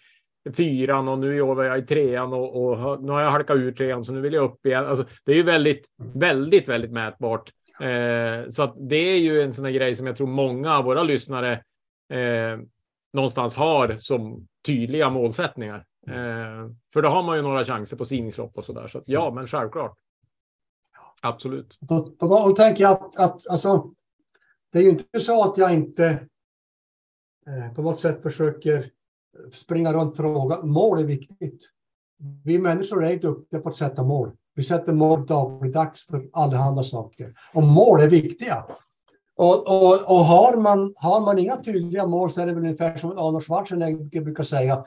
fyran 0.57 1.07
och 1.07 1.19
nu 1.19 1.35
jobbar 1.35 1.63
jag 1.63 1.79
i 1.79 1.85
trean 1.85 2.33
och, 2.33 2.65
och 2.65 3.03
nu 3.03 3.11
har 3.11 3.21
jag 3.21 3.31
halkat 3.31 3.57
ur 3.57 3.71
trean 3.71 4.05
så 4.05 4.11
nu 4.11 4.21
vill 4.21 4.33
jag 4.33 4.43
upp 4.43 4.65
igen. 4.65 4.85
Alltså, 4.85 5.05
det 5.25 5.31
är 5.31 5.35
ju 5.35 5.43
väldigt, 5.43 5.87
väldigt, 6.13 6.69
väldigt 6.69 6.91
mätbart. 6.91 7.51
Eh, 7.79 8.49
så 8.49 8.75
det 8.89 8.95
är 8.95 9.19
ju 9.19 9.41
en 9.41 9.53
sån 9.53 9.65
här 9.65 9.71
grej 9.71 9.95
som 9.95 10.07
jag 10.07 10.17
tror 10.17 10.27
många 10.27 10.77
av 10.77 10.83
våra 10.83 11.03
lyssnare 11.03 11.51
eh, 12.13 12.59
någonstans 13.13 13.55
har 13.55 13.95
som 13.97 14.47
tydliga 14.65 15.09
målsättningar. 15.09 15.85
Eh, 16.07 16.69
för 16.93 17.01
då 17.01 17.09
har 17.09 17.23
man 17.23 17.35
ju 17.35 17.41
några 17.41 17.63
chanser 17.63 17.97
på 17.97 18.05
simningslopp 18.05 18.57
och 18.57 18.65
så 18.65 18.73
där. 18.73 18.87
Så 18.87 18.97
att, 18.97 19.03
ja, 19.07 19.31
men 19.31 19.47
självklart. 19.47 19.97
Absolut. 21.21 21.77
Då, 21.79 22.07
då, 22.19 22.27
då 22.27 22.51
tänker 22.55 22.83
jag 22.83 22.91
att, 22.91 23.19
att 23.19 23.49
alltså, 23.49 23.93
det 24.71 24.79
är 24.79 24.83
ju 24.83 24.89
inte 24.89 25.19
så 25.19 25.43
att 25.43 25.57
jag 25.57 25.73
inte 25.73 26.05
eh, 27.47 27.73
på 27.75 27.81
något 27.81 27.99
sätt 27.99 28.23
försöker 28.23 28.91
springa 29.53 29.93
runt 29.93 30.17
fråga. 30.17 30.61
Mål 30.61 30.99
är 30.99 31.03
viktigt. 31.03 31.69
Vi 32.43 32.59
människor 32.59 33.05
är 33.05 33.19
duktiga 33.19 33.59
på 33.59 33.69
att 33.69 33.75
sätta 33.75 34.03
mål. 34.03 34.31
Vi 34.55 34.63
sätter 34.63 34.93
mål 34.93 35.25
dagligdags 35.25 36.05
för 36.05 36.29
allehanda 36.33 36.83
saker. 36.83 37.33
Och 37.53 37.63
mål 37.63 38.01
är 38.01 38.09
viktiga. 38.09 38.65
Och, 39.35 39.67
och, 39.67 39.93
och 39.93 40.25
har, 40.25 40.57
man, 40.57 40.93
har 40.95 41.21
man 41.21 41.39
inga 41.39 41.57
tydliga 41.57 42.07
mål 42.07 42.31
så 42.31 42.41
är 42.41 42.45
det 42.45 42.53
väl 42.53 42.63
ungefär 42.63 42.97
som 42.97 43.11
Arnold 43.11 43.43
Schwarzenegger 43.43 44.21
brukar 44.21 44.43
säga. 44.43 44.85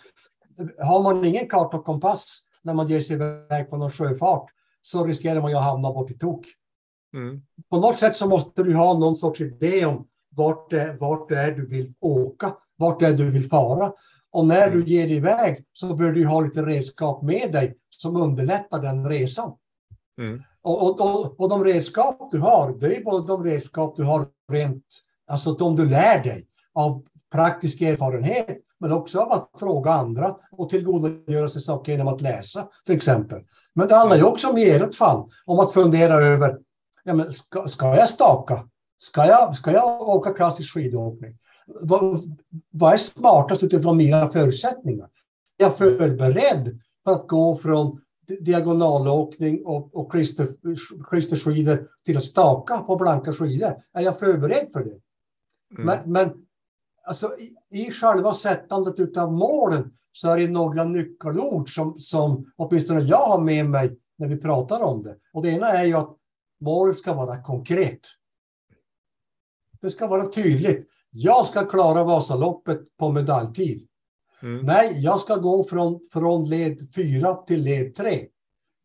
Har 0.79 1.03
man 1.03 1.25
ingen 1.25 1.49
karta 1.49 1.77
och 1.77 1.85
kompass 1.85 2.41
när 2.63 2.75
man 2.75 2.89
ger 2.89 3.01
sig 3.01 3.17
iväg 3.17 3.71
på 3.71 3.77
någon 3.77 3.91
sjöfart 3.91 4.51
så 4.83 5.05
riskerar 5.05 5.41
man 5.41 5.51
ju 5.51 5.57
att 5.57 5.65
hamna 5.65 5.93
bort 5.93 6.11
i 6.11 6.19
tok 6.19 6.47
Mm. 7.15 7.43
på 7.71 7.81
något 7.81 7.99
sätt 7.99 8.17
så 8.17 8.29
måste 8.29 8.63
du 8.63 8.77
ha 8.77 8.99
någon 8.99 9.17
sorts 9.17 9.41
idé 9.41 9.85
om 9.85 10.09
vart 10.37 10.71
det, 10.71 10.97
vart 11.01 11.29
det 11.29 11.37
är 11.37 11.53
du 11.53 11.67
vill 11.67 11.95
åka, 12.01 12.55
vart 12.77 13.01
det 13.01 13.07
är 13.07 13.13
du 13.13 13.31
vill 13.31 13.49
fara. 13.49 13.93
Och 14.31 14.47
när 14.47 14.71
du 14.71 14.85
ger 14.85 15.07
dig 15.07 15.17
iväg 15.17 15.65
så 15.73 15.95
bör 15.95 16.13
du 16.13 16.27
ha 16.27 16.41
lite 16.41 16.63
redskap 16.63 17.23
med 17.23 17.53
dig 17.53 17.77
som 17.91 18.17
underlättar 18.17 18.83
den 18.83 19.09
resan. 19.09 19.53
Mm. 20.19 20.43
Och, 20.63 20.83
och, 20.83 21.01
och, 21.01 21.41
och 21.41 21.49
de 21.49 21.65
redskap 21.65 22.29
du 22.31 22.39
har, 22.39 22.79
det 22.81 22.97
är 22.97 23.05
både 23.05 23.27
de 23.27 23.45
redskap 23.45 23.97
du 23.97 24.03
har 24.03 24.29
rent, 24.53 24.85
alltså 25.27 25.53
de 25.53 25.77
du 25.77 25.89
lär 25.89 26.23
dig 26.23 26.47
av 26.75 27.05
praktisk 27.33 27.81
erfarenhet, 27.81 28.59
men 28.83 28.93
också 28.93 29.21
av 29.21 29.33
att 29.33 29.51
fråga 29.59 29.91
andra 29.91 30.37
och 30.51 30.69
tillgodogöra 30.69 31.49
sig 31.49 31.63
saker 31.63 31.93
genom 31.93 32.09
att 32.09 32.21
läsa 32.21 32.69
till 32.87 32.97
exempel. 32.97 33.43
Men 33.75 33.89
det 33.89 33.95
handlar 33.95 34.17
ju 34.17 34.23
också 34.23 34.49
om 34.49 34.59
i 34.59 34.71
ert 34.71 34.95
fall, 34.95 35.31
om 35.47 35.61
att 35.61 35.73
fundera 35.73 36.15
över, 36.15 36.59
ja, 37.05 37.15
men 37.15 37.33
ska, 37.33 37.69
ska 37.69 37.97
jag 37.97 38.09
staka? 38.09 38.69
Ska 38.99 39.27
jag, 39.27 39.57
ska 39.57 39.73
jag 39.73 40.01
åka 40.09 40.33
klassisk 40.33 40.75
skidåkning? 40.75 41.39
Vad, 41.67 42.37
vad 42.71 42.93
är 42.93 42.97
smartast 42.97 43.63
utifrån 43.63 43.97
mina 43.97 44.29
förutsättningar? 44.29 45.09
Är 45.59 45.65
jag 45.65 45.77
förberedd 45.77 46.81
för 47.05 47.13
att 47.13 47.29
gå 47.29 47.59
från 47.59 48.01
diagonalåkning 48.41 49.65
och, 49.65 49.97
och 49.97 50.13
klister, 50.13 50.49
klisterskidor 51.11 51.89
till 52.05 52.17
att 52.17 52.25
staka 52.25 52.79
på 52.79 52.97
blanka 52.97 53.33
skidor. 53.33 53.75
Är 53.93 54.03
jag 54.03 54.19
förberedd 54.19 54.73
för 54.73 54.85
det? 54.85 54.99
Mm. 55.79 55.87
Men, 55.87 56.13
men 56.13 56.33
alltså, 57.03 57.31
i, 57.71 57.79
i 57.81 57.93
själva 57.93 58.35
sättandet 58.35 59.17
av 59.17 59.33
målen 59.33 59.93
så 60.13 60.29
är 60.29 60.37
det 60.37 60.49
några 60.49 60.85
nyckelord 60.85 61.75
som, 61.75 61.99
som 61.99 62.53
åtminstone 62.57 63.01
jag 63.01 63.27
har 63.27 63.41
med 63.41 63.71
mig 63.71 63.99
när 64.19 64.29
vi 64.29 64.37
pratar 64.37 64.81
om 64.83 65.03
det. 65.03 65.17
Och 65.33 65.43
det 65.43 65.51
ena 65.51 65.69
är 65.69 65.85
ju 65.85 65.95
att 65.95 66.17
målet 66.61 66.97
ska 66.97 67.15
vara 67.15 67.43
konkret. 67.43 68.01
Det 69.81 69.91
ska 69.91 70.07
vara 70.07 70.27
tydligt. 70.27 70.89
Jag 71.11 71.47
ska 71.47 71.65
klara 71.65 72.05
Vasaloppet 72.05 72.97
på 72.97 73.13
medaljtid. 73.13 73.89
Mm. 74.43 74.67
Nej, 74.67 75.01
jag 75.01 75.21
ska 75.21 75.37
gå 75.37 75.65
från, 75.65 76.01
från 76.13 76.45
led 76.45 76.95
4 76.95 77.35
till 77.35 77.63
led 77.63 77.95
3. 77.95 78.27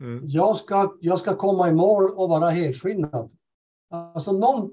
Mm. 0.01 0.21
Jag 0.23 0.55
ska, 0.55 0.93
jag 1.01 1.19
ska 1.19 1.35
komma 1.35 1.69
i 1.69 1.71
mål 1.71 2.09
och 2.15 2.29
vara 2.29 2.49
helskinnad. 2.49 3.31
Alltså 3.89 4.31
någon 4.31 4.71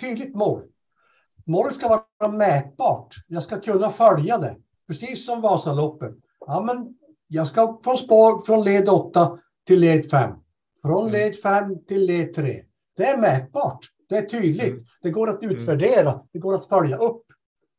tydligt 0.00 0.34
mål. 0.34 0.62
Målet 1.48 1.74
ska 1.74 1.88
vara 2.18 2.32
mätbart. 2.32 3.14
Jag 3.26 3.42
ska 3.42 3.60
kunna 3.60 3.90
följa 3.90 4.38
det. 4.38 4.56
Precis 4.86 5.26
som 5.26 5.40
Vasaloppet. 5.40 6.14
Ja, 6.46 6.62
men 6.62 6.94
jag 7.28 7.46
ska 7.46 7.80
från 7.84 7.96
spår 7.96 8.42
från 8.42 8.64
led 8.64 8.88
8 8.88 9.38
till 9.66 9.80
led 9.80 10.10
5. 10.10 10.30
Från 10.82 11.00
Mm. 11.08 11.12
led 11.12 11.36
5 11.42 11.84
till 11.84 12.06
led 12.06 12.34
3. 12.34 12.62
Det 12.96 13.04
är 13.06 13.16
mätbart. 13.16 13.78
Det 14.08 14.16
är 14.16 14.22
tydligt. 14.22 14.68
Mm. 14.72 14.84
Det 15.02 15.10
går 15.10 15.30
att 15.30 15.42
utvärdera. 15.42 16.20
Det 16.32 16.38
går 16.38 16.54
att 16.54 16.68
följa 16.68 16.96
upp. 16.96 17.22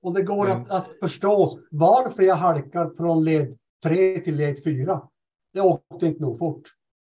Och 0.01 0.13
det 0.13 0.21
går 0.23 0.45
Mm. 0.49 0.61
att, 0.61 0.71
att 0.71 0.87
förstå 0.99 1.59
varför 1.71 2.23
jag 2.23 2.35
halkar 2.35 2.95
från 2.97 3.23
led 3.25 3.57
3 3.83 4.19
till 4.19 4.35
led 4.35 4.63
4. 4.63 5.01
Jag 5.51 5.65
åkte 5.65 6.05
inte 6.05 6.21
nog 6.21 6.39
fort. 6.39 6.63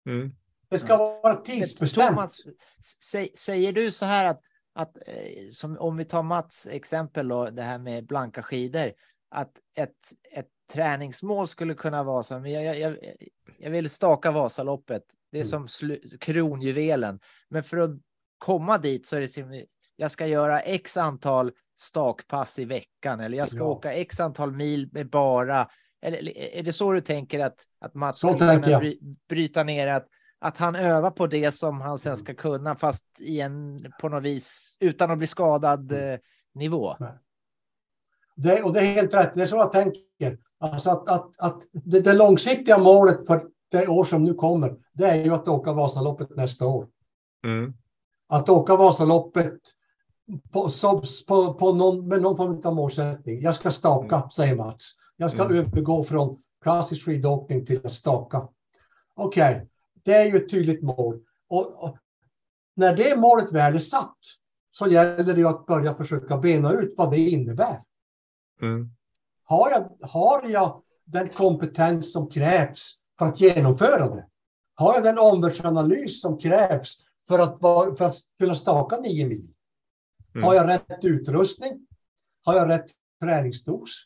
Mm. 0.08 0.32
Det 0.68 0.78
ska 0.78 0.96
vara 0.96 1.36
tidsbestämt. 1.36 2.08
Thomas, 2.08 2.40
sä, 3.00 3.28
säger 3.36 3.72
du 3.72 3.92
så 3.92 4.04
här 4.06 4.24
att, 4.24 4.40
att 4.76 4.96
eh, 5.06 5.50
som 5.50 5.78
om 5.78 5.96
vi 5.96 6.04
tar 6.04 6.22
Mats 6.22 6.66
exempel 6.70 7.28
då, 7.28 7.50
det 7.50 7.62
här 7.62 7.78
med 7.78 8.06
blanka 8.06 8.42
skidor, 8.42 8.92
att 9.30 9.52
ett, 9.74 9.90
ett 10.32 10.48
träningsmål 10.72 11.48
skulle 11.48 11.74
kunna 11.74 12.02
vara 12.02 12.22
som 12.22 12.46
jag, 12.46 12.78
jag, 12.78 12.96
jag, 13.58 13.70
vill 13.70 13.90
staka 13.90 14.30
Vasaloppet. 14.30 15.02
Det 15.32 15.38
är 15.38 15.42
Mm. 15.42 15.50
som 15.50 15.68
slu, 15.68 16.00
kronjuvelen, 16.20 17.20
men 17.48 17.64
för 17.64 17.76
att 17.76 17.90
komma 18.38 18.78
dit 18.78 19.06
så 19.06 19.16
är 19.16 19.20
det 19.20 19.28
som 19.28 19.62
jag 19.96 20.10
ska 20.10 20.26
göra 20.26 20.60
x 20.60 20.96
antal 20.96 21.52
stakpass 21.78 22.58
i 22.58 22.64
veckan 22.64 23.20
eller 23.20 23.38
jag 23.38 23.48
ska 23.48 23.58
Ja. 23.58 23.64
åka 23.64 23.92
x 23.92 24.20
antal 24.20 24.52
mil 24.52 24.88
med 24.92 25.10
bara. 25.10 25.68
Eller 26.02 26.38
är 26.38 26.62
det 26.62 26.72
så 26.72 26.92
du 26.92 27.00
tänker 27.00 27.40
att 27.40 27.64
att 27.80 27.94
Mats 27.94 28.20
Så 28.20 28.38
tänker 28.38 28.78
bry, 28.78 28.98
bryta 29.28 29.62
ner 29.62 29.86
att 29.86 30.06
att 30.46 30.58
han 30.58 30.76
övar 30.76 31.10
på 31.10 31.26
det 31.26 31.52
som 31.52 31.80
han 31.80 31.98
sen 31.98 32.16
ska 32.16 32.34
kunna, 32.34 32.76
fast 32.76 33.04
i 33.20 33.40
en 33.40 33.86
på 34.00 34.08
något 34.08 34.22
vis 34.22 34.76
utan 34.80 35.10
att 35.10 35.18
bli 35.18 35.26
skadad 35.26 35.92
Mm. 35.92 36.10
eh, 36.12 36.18
nivå. 36.54 36.96
Det, 38.36 38.62
och 38.62 38.72
det 38.72 38.80
är 38.80 38.84
helt 38.94 39.14
rätt. 39.14 39.34
Det 39.34 39.42
är 39.42 39.46
så 39.46 39.56
jag 39.56 39.72
tänker. 39.72 40.38
Alltså 40.60 40.90
att, 40.90 41.08
att, 41.08 41.40
att 41.40 41.62
det, 41.72 42.00
det 42.00 42.12
långsiktiga 42.12 42.78
målet 42.78 43.26
för 43.26 43.42
det 43.70 43.88
år 43.88 44.04
som 44.04 44.24
nu 44.24 44.34
kommer, 44.34 44.76
det 44.92 45.04
är 45.04 45.24
ju 45.24 45.34
att 45.34 45.48
åka 45.48 45.72
Vasaloppet 45.72 46.36
nästa 46.36 46.66
år. 46.66 46.88
Mm. 47.44 47.72
Att 48.28 48.48
åka 48.48 48.76
Vasaloppet 48.76 49.58
på, 50.52 50.70
så, 50.70 51.02
på, 51.28 51.54
på 51.54 51.72
någon, 51.72 52.08
med 52.08 52.22
någon 52.22 52.36
form 52.36 52.60
av 52.64 52.74
målsättning. 52.74 53.42
Jag 53.42 53.54
ska 53.54 53.70
staka, 53.70 54.30
säger 54.30 54.56
Mats. 54.56 54.90
Jag 55.16 55.30
ska 55.30 55.44
Mm. 55.44 55.56
övergå 55.56 56.04
från 56.04 56.38
klassisk 56.62 57.04
skidåkning 57.06 57.66
till 57.66 57.86
att 57.86 57.92
staka. 57.92 58.48
Okej, 59.16 59.68
det 60.06 60.14
är 60.14 60.24
ju 60.24 60.36
ett 60.36 60.50
tydligt 60.50 60.82
mål. 60.82 61.20
Och, 61.48 61.84
och 61.84 61.98
när 62.76 62.96
det 62.96 63.16
målet 63.16 63.52
väl 63.52 63.74
är 63.74 63.78
satt 63.78 64.18
så 64.70 64.86
gäller 64.88 65.34
det 65.34 65.40
ju 65.40 65.48
att 65.48 65.66
börja 65.66 65.94
försöka 65.94 66.36
bena 66.36 66.72
ut 66.72 66.94
vad 66.96 67.10
det 67.10 67.18
innebär. 67.18 67.82
Mm. 68.62 68.90
Har 69.44 69.70
jag, 69.70 70.08
har 70.10 70.48
jag 70.48 70.82
den 71.04 71.28
kompetens 71.28 72.12
som 72.12 72.30
krävs 72.30 72.94
för 73.18 73.26
att 73.26 73.40
genomföra 73.40 74.14
det? 74.14 74.26
Har 74.74 74.94
jag 74.94 75.02
den 75.02 75.18
omvärldsanalys 75.18 76.20
som 76.20 76.38
krävs 76.38 76.96
för 77.28 77.38
att, 77.38 77.60
för 77.98 78.04
att 78.04 78.14
kunna 78.38 78.54
staka 78.54 78.96
nio 78.96 79.26
mil? 79.26 79.54
Mm. 80.34 80.44
Har 80.46 80.54
jag 80.54 80.68
rätt 80.68 81.04
utrustning? 81.04 81.86
Har 82.44 82.54
jag 82.54 82.68
rätt 82.68 82.86
träningsdos? 83.22 84.04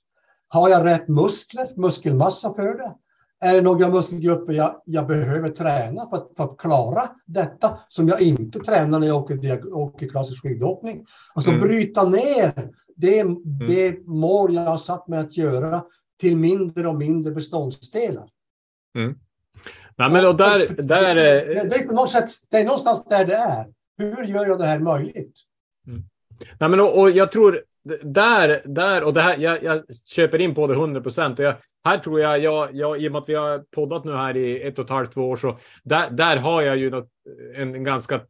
Har 0.48 0.68
jag 0.68 0.84
rätt 0.84 1.08
muskler, 1.08 1.76
muskelmassa 1.76 2.54
för 2.54 2.78
det? 2.78 2.94
Är 3.40 3.54
det 3.54 3.62
några 3.62 3.88
muskelgrupper 3.88 4.52
jag, 4.52 4.82
jag 4.84 5.06
behöver 5.06 5.48
träna 5.48 6.10
för 6.10 6.16
att, 6.16 6.30
för 6.36 6.44
att 6.44 6.58
klara 6.58 7.10
detta 7.26 7.78
som 7.88 8.08
jag 8.08 8.20
inte 8.20 8.58
tränar 8.58 8.98
när 8.98 9.06
jag 9.06 9.16
åker, 9.16 9.74
åker 9.74 10.08
klassisk 10.08 10.42
skidåkning? 10.42 11.06
Alltså 11.34 11.50
Mm. 11.50 11.62
bryta 11.62 12.08
ner 12.08 12.52
det, 12.96 13.24
det 13.68 14.06
mål 14.06 14.54
jag 14.54 14.62
har 14.62 14.76
satt 14.76 15.08
mig 15.08 15.18
att 15.18 15.36
göra 15.36 15.84
till 16.20 16.36
mindre 16.36 16.88
och 16.88 16.94
mindre 16.94 17.32
beståndsdelar. 17.32 18.28
Nej, 19.96 20.10
men 20.10 20.26
och 20.26 20.36
där, 20.36 20.82
där, 20.82 21.14
det, 21.14 21.40
eh, 21.40 21.64
det, 21.64 21.76
är 21.76 22.06
sätt, 22.06 22.28
det 22.50 22.56
är 22.56 22.64
någonstans 22.64 23.04
där 23.04 23.24
det 23.24 23.34
är. 23.34 23.66
Hur 23.98 24.24
gör 24.24 24.46
jag 24.46 24.58
det 24.58 24.66
här 24.66 24.78
möjligt? 24.78 25.40
Nej, 26.58 26.68
men 26.68 26.80
och, 26.80 27.00
och 27.00 27.10
jag 27.10 27.32
tror 27.32 27.62
där, 28.02 28.62
där 28.64 29.02
och 29.02 29.14
det 29.14 29.22
här, 29.22 29.36
jag, 29.38 29.62
jag 29.62 29.84
köper 30.04 30.40
in 30.40 30.54
på 30.54 30.66
det 30.66 30.74
100 30.74 31.00
procent. 31.00 31.38
Här 31.84 31.98
tror 31.98 32.20
jag, 32.20 32.38
jag, 32.38 32.74
jag, 32.74 33.02
i 33.02 33.08
och 33.08 33.12
med 33.12 33.22
att 33.22 33.28
vi 33.28 33.34
har 33.34 33.58
poddat 33.58 34.04
nu 34.04 34.12
här 34.12 34.36
i 34.36 34.62
ett 34.62 34.78
och 34.78 34.84
ett 34.84 34.90
halvt, 34.90 35.12
två 35.12 35.28
år, 35.30 35.36
så 35.36 35.58
där, 35.84 36.10
där 36.10 36.36
har 36.36 36.62
jag 36.62 36.76
ju 36.76 36.90
något, 36.90 37.08
eh, 37.54 37.62
en, 37.62 37.84
ganska 37.84 38.20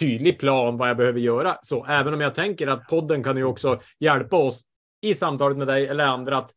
tydlig 0.00 0.38
plan 0.38 0.76
vad 0.76 0.88
jag 0.88 0.96
behöver 0.96 1.20
göra. 1.20 1.56
Så 1.62 1.86
även 1.86 2.14
om 2.14 2.20
jag 2.20 2.34
tänker 2.34 2.66
att 2.66 2.88
podden 2.88 3.22
kan 3.22 3.36
ju 3.36 3.44
också 3.44 3.80
hjälpa 3.98 4.36
oss 4.36 4.62
i 5.00 5.14
samtalet 5.14 5.58
med 5.58 5.66
dig 5.66 5.86
eller 5.86 6.04
andra 6.04 6.36
att, 6.36 6.50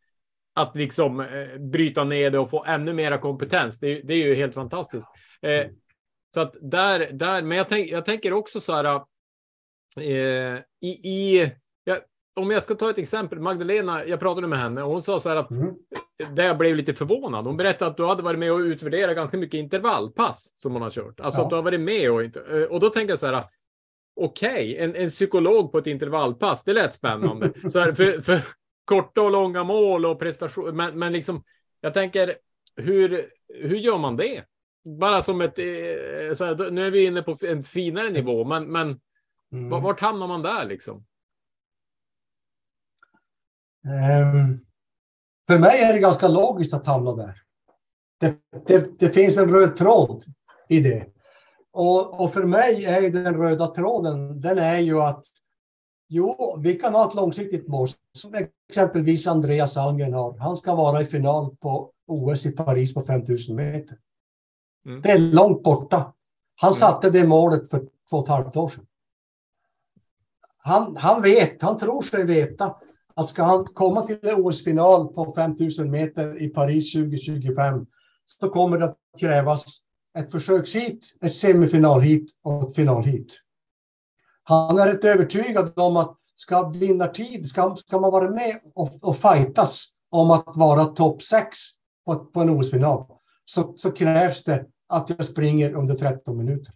att 0.53 0.75
liksom 0.75 1.19
eh, 1.19 1.59
bryta 1.59 2.03
ner 2.03 2.31
det 2.31 2.39
och 2.39 2.49
få 2.49 2.65
ännu 2.65 2.93
mera 2.93 3.17
kompetens. 3.17 3.79
Det, 3.79 3.87
är 3.87 3.95
ju- 3.95 4.01
det 4.01 4.13
är 4.13 4.27
ju 4.27 4.35
helt 4.35 4.53
fantastiskt. 4.53 5.09
Eh, 5.41 5.65
så 6.33 6.41
att 6.41 6.55
där, 6.61 7.11
där, 7.11 7.41
men 7.41 7.57
jag, 7.57 7.69
tänk, 7.69 7.91
jag 7.91 8.05
tänker 8.05 8.33
också 8.33 8.59
så 8.59 8.73
här. 8.73 9.01
Eh, 9.97 10.59
i, 10.81 10.89
i, 10.89 11.51
om 12.39 12.51
jag 12.51 12.63
ska 12.63 12.75
ta 12.75 12.89
ett 12.89 12.97
exempel, 12.97 13.39
Magdalena, 13.39 14.05
jag 14.05 14.19
pratade 14.19 14.47
med 14.47 14.59
henne 14.59 14.83
och 14.83 14.91
hon 14.91 15.01
sa 15.01 15.19
så 15.19 15.29
här 15.29 15.35
att 15.35 15.51
Mm. 15.51 15.75
där 16.35 16.43
jag 16.43 16.57
blev 16.57 16.75
lite 16.75 16.93
förvånad. 16.93 17.45
Hon 17.45 17.57
berättade 17.57 17.91
att 17.91 17.97
du 17.97 18.05
hade 18.05 18.23
varit 18.23 18.39
med 18.39 18.51
och 18.53 18.57
utvärderat 18.59 19.15
ganska 19.15 19.37
mycket 19.37 19.57
intervallpass 19.57 20.53
som 20.55 20.73
hon 20.73 20.81
har 20.81 20.89
kört. 20.89 21.19
Alltså 21.19 21.39
Ja. 21.41 21.43
att 21.43 21.49
du 21.49 21.55
har 21.55 21.63
varit 21.63 21.79
med 21.81 22.11
och 22.11 22.23
inte. 22.23 22.39
eh, 22.39 22.63
Och 22.63 22.79
då 22.79 22.89
tänker 22.89 23.11
jag 23.11 23.19
så 23.19 23.27
här. 23.27 23.43
Okej, 24.15 24.77
en, 24.77 24.95
en 24.95 25.09
psykolog 25.09 25.71
på 25.71 25.77
ett 25.77 25.87
intervallpass, 25.87 26.63
det 26.63 26.73
lät 26.73 26.93
spännande. 26.93 27.51
Så 27.69 27.79
här, 27.79 27.93
för, 27.93 28.21
för 28.21 28.39
korta 28.85 29.21
och 29.21 29.31
långa 29.31 29.63
mål 29.63 30.05
och 30.05 30.19
prestation. 30.19 30.75
Men, 30.75 30.99
men 30.99 31.13
liksom, 31.13 31.43
jag 31.81 31.93
tänker, 31.93 32.33
hur, 32.75 33.29
hur 33.53 33.77
gör 33.77 33.97
man 33.97 34.17
det? 34.17 34.43
Bara 34.99 35.21
som 35.21 35.41
ett, 35.41 35.59
eh, 35.59 36.33
så 36.35 36.45
här, 36.45 36.71
nu 36.71 36.87
är 36.87 36.91
vi 36.91 37.05
inne 37.05 37.21
på 37.21 37.37
en 37.41 37.63
finare 37.63 38.09
nivå, 38.09 38.43
men, 38.43 38.71
men 38.71 38.99
Mm. 39.51 39.69
var- 39.69 39.81
vart 39.81 39.99
hamnar 39.99 40.27
man 40.27 40.41
där 40.41 40.65
liksom? 40.65 41.05
Ehm, 43.85 44.59
för 45.47 45.59
mig 45.59 45.81
är 45.81 45.93
det 45.93 45.99
ganska 45.99 46.27
logiskt 46.27 46.73
att 46.73 46.87
hamna 46.87 47.15
där. 47.15 47.41
Det, 48.19 48.35
det, 48.67 48.99
det 48.99 49.09
finns 49.09 49.37
en 49.37 49.49
röd 49.49 49.75
tråd 49.75 50.23
i 50.69 50.79
det. 50.79 51.05
Och, 51.73 52.23
och 52.23 52.33
för 52.33 52.43
mig 52.43 52.85
är 52.85 53.09
den 53.09 53.35
röda 53.35 53.67
tråden, 53.67 54.41
den 54.41 54.57
är 54.57 54.79
ju 54.79 55.01
att 55.01 55.25
jo, 56.09 56.57
vi 56.63 56.75
kan 56.75 56.93
ha 56.93 57.07
ett 57.07 57.15
långsiktigt 57.15 57.67
mål, 57.67 57.87
som 58.17 58.47
exempelvis 58.69 59.27
Andreas 59.27 59.77
Almgren 59.77 60.13
har. 60.13 60.37
Han 60.37 60.55
ska 60.55 60.75
vara 60.75 61.01
i 61.01 61.05
final 61.05 61.55
på 61.55 61.91
OS 62.07 62.45
i 62.45 62.51
Paris 62.51 62.93
på 62.93 63.01
5000 63.01 63.55
meter. 63.55 63.97
Mm. 64.85 65.01
Det 65.01 65.11
är 65.11 65.19
långt 65.19 65.63
borta. 65.63 66.13
Han 66.55 66.73
satte 66.73 67.09
det 67.09 67.27
målet 67.27 67.69
för 67.69 67.79
två 68.09 68.17
och 68.17 68.23
ett 68.23 68.29
halvt 68.29 68.57
år 68.57 68.69
sedan. 68.69 68.85
Han, 70.57 70.97
han 70.97 71.21
vet, 71.21 71.61
han 71.61 71.77
tror 71.77 72.01
sig 72.01 72.25
veta 72.25 72.75
att 73.19 73.29
ska 73.29 73.43
han 73.43 73.65
komma 73.65 74.01
till 74.01 74.19
en 74.21 74.35
OS-final 74.35 75.07
på 75.07 75.33
5000 75.35 75.91
meter 75.91 76.41
i 76.41 76.49
Paris 76.49 76.93
2025 76.93 77.85
så 78.25 78.49
kommer 78.49 78.77
det 78.77 78.85
att 78.85 78.97
krävas 79.19 79.65
ett 80.17 80.31
försökshit, 80.31 81.17
ett 81.21 81.35
semifinalhit 81.35 82.31
och 82.43 82.69
ett 82.69 82.75
finalhit. 82.75 83.41
Han 84.43 84.77
är 84.77 84.87
rätt 84.87 85.03
övertygad 85.03 85.79
om 85.79 85.97
att 85.97 86.17
ska 86.35 86.69
vinnartid, 86.69 87.47
ska, 87.47 87.75
ska 87.75 87.99
man 87.99 88.11
vara 88.11 88.29
med 88.29 88.59
och, 88.75 89.03
och 89.03 89.17
fightas 89.17 89.87
om 90.09 90.31
att 90.31 90.55
vara 90.55 90.85
topp 90.85 91.21
6 91.21 91.57
på, 92.05 92.15
på 92.15 92.41
en 92.41 92.49
OS-final 92.49 93.05
så, 93.45 93.73
så 93.75 93.91
krävs 93.91 94.43
det 94.43 94.65
att 94.89 95.09
jag 95.09 95.25
springer 95.25 95.73
under 95.73 95.95
13 95.95 96.37
minuter. 96.37 96.73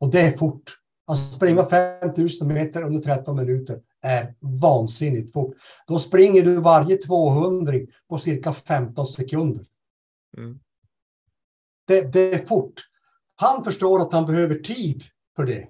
Och 0.00 0.10
det 0.10 0.20
är 0.20 0.36
fort. 0.36 0.81
Alltså 1.04 1.36
springa 1.36 1.64
5000 1.64 2.48
meter 2.48 2.82
under 2.82 3.00
13 3.00 3.36
minuter 3.36 3.80
är 4.02 4.34
vansinnigt 4.40 5.32
fort. 5.32 5.54
Då 5.86 5.98
springer 5.98 6.42
du 6.42 6.56
varje 6.56 6.96
200 6.96 7.72
på 8.08 8.18
cirka 8.18 8.52
15 8.52 9.06
sekunder. 9.06 9.66
Mm. 10.36 10.58
Det, 11.86 12.12
det 12.12 12.34
är 12.34 12.46
fort. 12.46 12.80
Han 13.36 13.64
förstår 13.64 14.00
att 14.00 14.12
han 14.12 14.26
behöver 14.26 14.54
tid 14.54 15.02
för 15.36 15.46
det. 15.46 15.68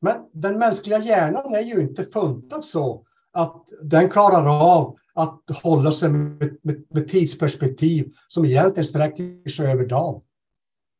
Men 0.00 0.16
den 0.32 0.58
mänskliga 0.58 0.98
hjärnan 0.98 1.54
är 1.54 1.62
ju 1.62 1.80
inte 1.80 2.04
funtad 2.04 2.64
så 2.64 3.06
att 3.32 3.68
den 3.82 4.10
klarar 4.10 4.72
av 4.72 4.96
att 5.14 5.42
hålla 5.62 5.92
sig 5.92 6.08
med, 6.08 6.56
med, 6.62 6.84
med 6.90 7.08
tidsperspektiv 7.08 8.12
som 8.28 8.44
egentligen 8.44 8.86
sträcker 8.86 9.48
sig 9.48 9.66
över 9.66 9.86
dagen. 9.86 10.22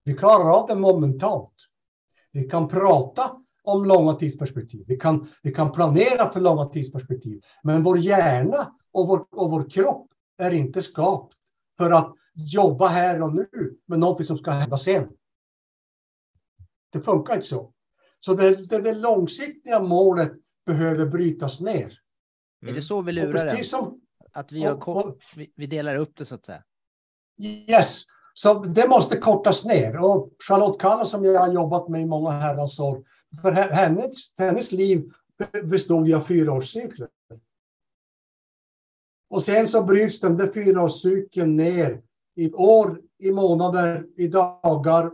Vi 0.04 0.14
klarar 0.14 0.60
av 0.60 0.66
det 0.68 0.74
momentalt. 0.74 1.54
Vi 2.38 2.44
kan 2.48 2.68
prata 2.68 3.30
om 3.62 3.84
långa 3.84 4.12
tidsperspektiv. 4.12 4.84
Vi 4.88 4.96
kan, 4.96 5.28
vi 5.42 5.54
kan 5.54 5.72
planera 5.72 6.32
för 6.32 6.40
långa 6.40 6.64
tidsperspektiv. 6.64 7.42
Men 7.62 7.82
vår 7.82 7.98
hjärna 7.98 8.72
och 8.92 9.08
vår, 9.08 9.26
och 9.30 9.50
vår 9.50 9.70
kropp 9.70 10.06
är 10.38 10.50
inte 10.54 10.82
skapt 10.82 11.34
för 11.78 11.90
att 11.90 12.14
jobba 12.34 12.86
här 12.86 13.22
och 13.22 13.34
nu 13.34 13.48
med 13.86 13.98
något 13.98 14.26
som 14.26 14.38
ska 14.38 14.50
hända 14.50 14.76
sen. 14.76 15.08
Det 16.92 17.00
funkar 17.00 17.34
inte 17.34 17.46
så. 17.46 17.72
Så 18.20 18.34
det, 18.34 18.68
det, 18.68 18.78
det 18.82 18.94
långsiktiga 18.94 19.80
målet 19.82 20.32
behöver 20.66 21.06
brytas 21.06 21.60
ner. 21.60 21.92
Är 22.66 22.72
det 22.72 22.82
så 22.82 23.02
vi 23.02 23.12
lurar 23.12 23.46
den? 23.46 23.64
som, 23.64 24.00
Att 24.32 24.52
vi, 24.52 24.68
och- 24.68 24.88
och- 24.88 25.18
vi 25.56 25.66
delar 25.66 25.96
upp 25.96 26.16
det 26.16 26.24
så 26.24 26.34
att 26.34 26.46
säga? 26.46 26.62
Yes, 27.68 28.02
så 28.38 28.54
det 28.54 28.88
måste 28.88 29.16
kortas 29.16 29.64
ner. 29.64 30.04
Och 30.04 30.30
Charlotte 30.48 30.80
Kalla 30.80 31.04
som 31.04 31.24
jag 31.24 31.40
har 31.40 31.52
jobbat 31.52 31.88
med 31.88 32.02
i 32.02 32.06
många 32.06 32.30
herrans 32.30 32.80
år, 32.80 33.04
för 33.42 33.52
he- 33.52 33.72
hennes, 33.72 34.34
hennes 34.38 34.72
liv 34.72 35.12
be- 35.38 35.62
bestod 35.62 36.08
ju 36.08 36.14
av 36.14 36.20
fyraårscykler. 36.20 37.08
Och 39.30 39.42
sen 39.42 39.68
så 39.68 39.82
bryts 39.82 40.20
den 40.20 40.36
där 40.36 40.52
fyraårscykeln 40.52 41.56
ner 41.56 42.02
i 42.36 42.52
år, 42.52 43.00
i 43.18 43.30
månader, 43.30 44.06
i 44.16 44.28
dagar, 44.28 45.12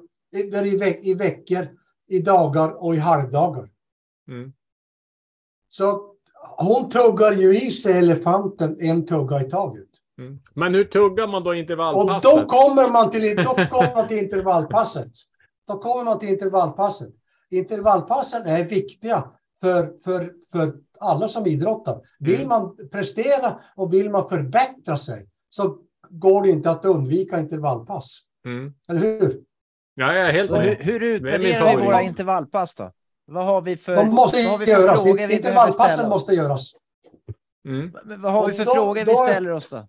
i, 0.66 0.76
veck, 0.76 1.04
i 1.04 1.14
veckor, 1.14 1.68
i 2.08 2.18
dagar 2.18 2.84
och 2.84 2.94
i 2.94 2.98
halvdagar. 2.98 3.70
Mm. 4.28 4.52
Så 5.68 6.14
hon 6.58 6.88
tuggar 6.90 7.32
ju 7.32 7.58
i 7.58 7.70
sig 7.70 7.98
elefanten 7.98 8.76
en 8.80 9.06
tugga 9.06 9.46
i 9.46 9.50
taget. 9.50 9.88
Mm. 10.18 10.38
Men 10.54 10.74
hur 10.74 10.84
tuggar 10.84 11.26
man 11.26 11.42
då 11.42 11.50
Och 11.50 11.56
intervallpasset? 11.56 12.22
då 12.22 12.44
kommer 12.46 12.92
man 12.92 13.10
till, 13.10 13.36
då 13.36 13.54
kommer 13.54 13.94
man 13.94 14.08
till 14.08 14.18
intervallpasset. 14.18 15.12
Då 15.68 15.78
kommer 15.78 16.04
man 16.04 16.18
till 16.18 16.28
intervallpasset. 16.28 17.08
Intervallpassen 17.50 18.46
är 18.46 18.64
viktiga 18.64 19.24
för, 19.62 19.92
för, 20.04 20.32
för 20.52 20.72
alla 21.00 21.28
som 21.28 21.46
idrottar. 21.46 22.00
Vill 22.18 22.34
Mm. 22.34 22.48
man 22.48 22.76
prestera 22.92 23.60
och 23.76 23.92
vill 23.92 24.10
man 24.10 24.28
förbättra 24.28 24.96
sig 24.96 25.28
så 25.48 25.78
går 26.10 26.42
det 26.42 26.50
inte 26.50 26.70
att 26.70 26.84
undvika 26.84 27.38
intervallpass. 27.40 28.20
Mm. 28.46 28.74
Eller 28.88 29.00
hur? 29.00 29.40
Ja, 29.94 30.12
jag 30.14 30.28
är 30.28 30.32
helt 30.32 30.50
Och 30.50 30.56
hur, 30.60 30.66
med. 30.70 30.78
hur 30.84 31.00
min 31.00 31.08
utvärderar 31.08 31.76
vi 31.76 31.84
våra 31.86 32.02
intervallpass 32.02 32.74
då? 32.74 32.92
Vad 33.26 33.44
har 33.44 33.60
vi 33.62 33.76
för, 33.76 33.96
De 33.96 34.08
måste 34.14 34.42
vad 34.42 34.50
har 34.50 34.58
vi 34.58 34.66
för 34.66 34.72
göras. 34.72 35.02
frågor 35.02 35.12
vi 35.12 35.16
behöver 35.16 35.34
Intervallpassen 35.34 36.08
måste 36.08 36.34
göras. 36.34 36.72
Mm. 37.68 37.92
Vad 38.22 38.32
har 38.32 38.46
vi 38.46 38.52
Och 38.52 38.56
för 38.56 38.64
då- 38.64 38.74
frågor 38.74 39.04
vi 39.04 39.14
ställer 39.16 39.50
oss 39.50 39.68
då? 39.68 39.86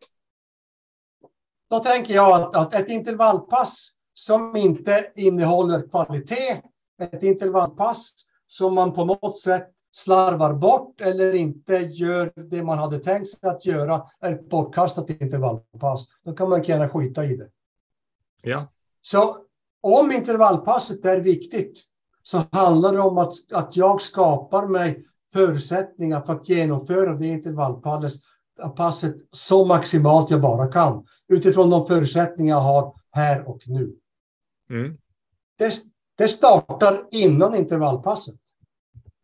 Då 1.70 1.80
tänker 1.80 2.14
jag 2.14 2.42
att, 2.42 2.56
att 2.56 2.76
ett 2.76 2.90
intervallpass 2.90 3.92
som 4.14 4.56
inte 4.56 5.12
innehåller 5.16 5.90
kvalitet, 5.90 6.62
ett 7.02 7.24
intervallpass 7.24 8.14
som 8.48 8.76
man 8.76 8.94
på 8.94 9.06
något 9.06 9.40
sätt 9.40 9.72
slarvar 9.92 10.54
bort 10.54 11.02
eller 11.02 11.36
inte 11.36 11.76
gör 11.76 12.32
det 12.50 12.64
man 12.64 12.78
hade 12.78 13.00
tänkt 13.00 13.30
sig 13.30 13.50
att 13.50 13.66
göra, 13.66 14.04
är 14.20 14.34
ett 14.34 14.50
bortkastat 14.50 15.10
intervallpass. 15.10 16.08
Då 16.24 16.32
kan 16.32 16.50
man 16.50 16.64
gärna 16.64 16.90
skita 16.90 17.26
i 17.26 17.36
det. 17.38 17.50
Ja. 18.42 18.68
Så 19.02 19.38
om 19.82 20.12
intervallpasset 20.12 21.06
är 21.06 21.20
viktigt 21.20 21.84
så 22.24 22.42
handlar 22.52 22.94
det 22.94 23.00
om 23.00 23.18
att, 23.18 23.34
att 23.54 23.76
jag 23.76 24.02
skapar 24.02 24.68
mig 24.68 25.06
förutsättningar 25.34 26.22
för 26.22 26.34
att 26.34 26.50
genomföra 26.50 27.14
det 27.14 27.28
intervallpasset 27.28 28.22
passet 28.76 29.16
så 29.32 29.66
maximalt 29.66 30.30
jag 30.32 30.42
bara 30.42 30.68
kan 30.68 31.06
utifrån 31.28 31.70
de 31.70 31.88
förutsättningar 31.88 32.56
jag 32.56 32.62
har 32.62 32.96
här 33.12 33.50
och 33.50 33.60
nu. 33.66 33.96
Mm. 34.70 34.98
Det, 35.58 35.74
det 36.18 36.28
startar 36.28 37.08
innan 37.12 37.56
intervallpasset. 37.56 38.36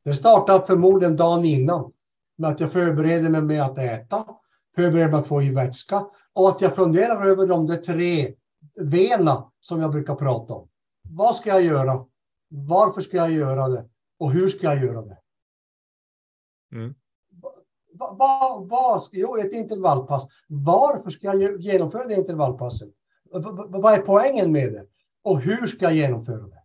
Det 0.03 0.13
startar 0.13 0.59
förmodligen 0.59 1.15
dagen 1.15 1.45
innan 1.45 1.91
med 2.37 2.49
att 2.49 2.59
jag 2.59 2.71
förbereder 2.71 3.29
mig 3.29 3.41
med 3.41 3.63
att 3.63 3.77
äta, 3.77 4.25
förbereder 4.75 5.11
mig 5.11 5.19
att 5.19 5.27
få 5.27 5.41
i 5.41 5.51
vätska 5.51 6.05
och 6.33 6.49
att 6.49 6.61
jag 6.61 6.75
funderar 6.75 7.27
över 7.27 7.47
de 7.47 7.65
där 7.67 7.77
tre 7.77 8.33
vena 8.75 9.51
som 9.59 9.81
jag 9.81 9.91
brukar 9.91 10.15
prata 10.15 10.53
om. 10.53 10.67
Vad 11.09 11.35
ska 11.35 11.49
jag 11.49 11.61
göra? 11.61 12.05
Varför 12.49 13.01
ska 13.01 13.17
jag 13.17 13.31
göra 13.31 13.67
det? 13.67 13.89
Och 14.19 14.31
hur 14.31 14.49
ska 14.49 14.67
jag 14.67 14.83
göra 14.83 15.01
det? 15.01 15.17
Mm. 16.71 16.95
Vad 18.17 18.69
var 18.69 19.01
jo, 19.11 19.37
ett 19.37 19.53
intervallpass. 19.53 20.27
Varför 20.47 21.09
ska 21.09 21.27
jag 21.27 21.61
genomföra 21.61 22.07
det 22.07 22.15
intervallpasset? 22.15 22.89
V- 23.33 23.39
v- 23.39 23.79
Vad 23.79 23.93
är 23.93 23.97
poängen 23.97 24.51
med 24.51 24.73
det? 24.73 24.83
Och 25.23 25.39
hur 25.39 25.67
ska 25.67 25.85
jag 25.85 25.93
genomföra 25.93 26.41
det? 26.41 26.61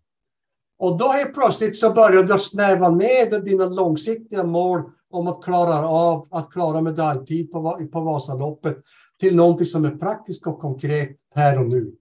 Och 0.78 0.98
då 0.98 1.08
helt 1.08 1.34
plötsligt 1.34 1.76
så 1.76 1.90
börjar 1.90 2.22
du 2.22 2.38
snäva 2.38 2.88
ner 2.88 3.40
dina 3.40 3.64
långsiktiga 3.64 4.44
mål 4.44 4.82
om 5.10 5.26
att 5.26 5.42
klara 5.42 5.88
av 5.88 6.28
att 6.30 6.50
klara 6.50 6.80
medaljtid 6.80 7.52
på, 7.52 7.88
på 7.92 8.00
Vasaloppet 8.00 8.76
till 9.20 9.36
någonting 9.36 9.66
som 9.66 9.84
är 9.84 9.90
praktiskt 9.90 10.46
och 10.46 10.60
konkret 10.60 11.16
här 11.34 11.58
och 11.58 11.66
nu. 11.66 11.94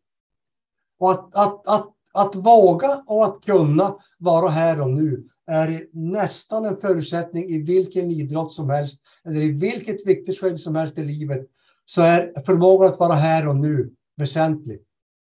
Och 0.99 1.11
att, 1.11 1.37
att, 1.37 1.67
att, 1.67 1.87
att 2.13 2.35
våga 2.35 3.03
och 3.07 3.25
att 3.25 3.41
kunna 3.45 3.95
vara 4.17 4.49
här 4.49 4.81
och 4.81 4.89
nu 4.89 5.29
är 5.47 5.85
nästan 5.91 6.65
en 6.65 6.77
förutsättning 6.77 7.49
i 7.49 7.57
vilken 7.57 8.11
idrott 8.11 8.51
som 8.51 8.69
helst 8.69 9.01
eller 9.25 9.41
i 9.41 9.51
vilket 9.51 10.07
viktigt 10.07 10.39
skede 10.39 10.57
som 10.57 10.75
helst 10.75 10.97
i 10.97 11.03
livet 11.03 11.47
så 11.85 12.01
är 12.01 12.43
förmågan 12.45 12.91
att 12.91 12.99
vara 12.99 13.13
här 13.13 13.47
och 13.47 13.55
nu 13.55 13.93
väsentlig. 14.17 14.81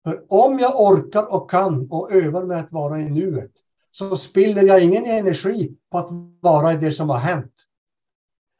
För 0.03 0.24
om 0.30 0.59
jag 0.59 0.82
orkar 0.82 1.34
och 1.34 1.49
kan 1.49 1.88
och 1.91 2.11
övar 2.11 2.45
med 2.45 2.59
att 2.59 2.72
vara 2.72 3.01
i 3.01 3.09
nuet 3.09 3.51
så 3.91 4.18
spiller 4.18 4.63
jag 4.63 4.84
ingen 4.84 5.05
energi 5.05 5.78
på 5.91 5.97
att 5.97 6.09
vara 6.41 6.74
i 6.74 6.78
det 6.78 6.91
som 6.91 7.09
har 7.09 7.18
hänt. 7.18 7.53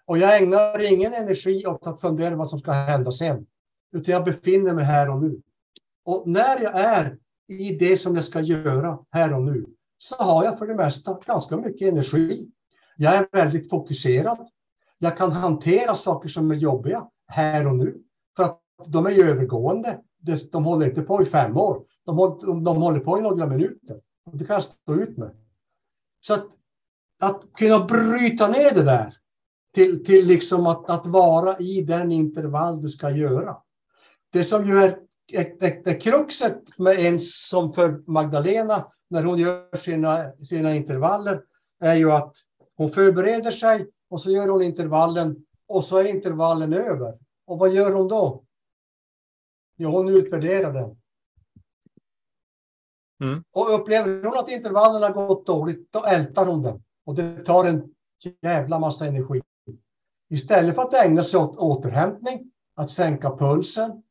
Och 0.06 0.18
jag 0.18 0.41
ägnar 0.41 0.93
ingen 0.93 1.14
energi 1.14 1.66
åt 1.66 1.88
att 1.88 2.01
fundera 2.01 2.36
vad 2.36 2.49
som 2.49 2.60
ska 2.60 2.72
hända 2.72 3.12
sen. 3.12 3.45
Utan 3.95 4.14
jag 4.14 4.24
befinner 4.24 4.74
mig 4.74 4.86
här 4.86 5.10
och 5.10 5.22
nu. 5.22 5.41
Och 6.06 6.24
när 6.28 6.62
jag 6.62 6.76
är 6.76 7.18
i 7.47 7.76
det 7.76 7.97
som 7.97 8.16
jag 8.16 8.24
ska 8.24 8.41
göra 8.41 8.99
här 9.12 9.34
och 9.34 9.41
nu 9.41 9.66
så 10.06 10.16
har 10.16 10.43
jag 10.43 10.58
för 10.58 10.68
det 10.68 10.76
mesta 10.76 11.20
ganska 11.26 11.58
mycket 11.58 11.91
energi. 11.91 12.49
Jag 12.97 13.16
är 13.16 13.28
väldigt 13.32 13.70
fokuserad. 13.70 14.38
Jag 14.97 15.18
kan 15.18 15.32
hantera 15.32 15.95
saker 15.95 16.30
som 16.30 16.51
är 16.51 16.56
jobbiga 16.56 17.08
här 17.28 17.68
och 17.68 17.76
nu. 17.76 17.97
För 18.38 18.43
att 18.43 18.62
de 18.88 19.06
är 19.06 19.12
ju 19.12 19.24
övergående. 19.24 19.99
De 20.51 20.66
håller 20.66 20.86
inte 20.86 21.01
på 21.01 21.22
i 21.22 21.26
fem 21.26 21.58
år. 21.58 21.84
De 22.06 22.18
håller, 22.18 22.64
de 22.64 22.82
håller 22.82 22.99
på 22.99 23.20
i 23.20 23.22
några 23.22 23.47
minuter. 23.47 23.99
Och 24.26 24.38
Det 24.38 24.45
kan 24.45 24.53
jag 24.53 24.64
stå 24.64 24.93
ut 24.93 25.18
med. 25.18 25.32
Så 26.22 26.34
att, 26.34 26.47
att 27.22 27.41
kunna 27.58 27.86
bryta 27.86 28.47
ner 28.47 28.76
det 28.76 28.84
där 28.84 29.18
till, 29.74 30.06
till 30.06 30.28
liksom 30.28 30.68
att, 30.68 30.89
att 30.89 31.08
vara 31.08 31.58
i 31.58 31.82
den 31.82 32.12
intervall 32.12 32.82
du 32.82 32.89
ska 32.89 33.12
göra. 33.12 33.58
Det 34.34 34.43
som 34.43 34.66
ju 34.66 34.78
är, 34.78 34.97
är, 35.34 35.64
är, 35.64 35.89
är 35.89 35.99
kruxet 35.99 36.62
med 36.78 36.99
en 36.99 37.20
som 37.20 37.74
för 37.74 38.12
Magdalena 38.12 38.88
när 39.08 39.24
hon 39.24 39.38
gör 39.38 39.78
sina, 39.78 40.32
sina 40.32 40.76
intervaller 40.76 41.41
är 41.80 41.95
ju 41.95 42.12
att 42.12 42.36
hon 42.78 42.89
förbereder 42.89 43.51
sig 43.51 43.88
och 44.10 44.22
så 44.22 44.32
gör 44.32 44.47
hon 44.47 44.62
intervallen 44.62 45.45
och 45.68 45.84
så 45.84 45.97
är 45.97 46.03
intervallen 46.03 46.74
över. 46.74 47.18
Och 47.45 47.60
vad 47.60 47.74
gör 47.74 47.91
hon 47.91 48.08
då? 48.08 48.43
Jo, 49.78 49.89
hon 49.89 50.10
utvärderar 50.10 50.74
den. 50.74 50.97
Mm. 53.24 53.43
Och 53.51 53.76
upplever 53.76 54.24
hon 54.24 54.38
att 54.38 54.51
intervallen 54.51 55.03
har 55.03 55.28
gått 55.28 55.45
dåligt, 55.45 55.91
då 55.91 56.03
ältar 56.03 56.45
hon 56.45 56.62
den. 56.62 56.84
Och 57.06 57.16
det 57.16 57.45
tar 57.45 57.66
en 57.66 57.93
jävla 58.41 58.80
massa 58.80 59.06
energi. 59.06 59.41
Istället 60.30 60.76
för 60.76 60.82
att 60.82 60.93
ägna 60.93 61.24
sig 61.24 61.39
åt 61.39 61.58
återhämtning, 61.58 62.51
att 62.76 62.89
sänka 62.89 63.38
pulsen, 63.38 64.03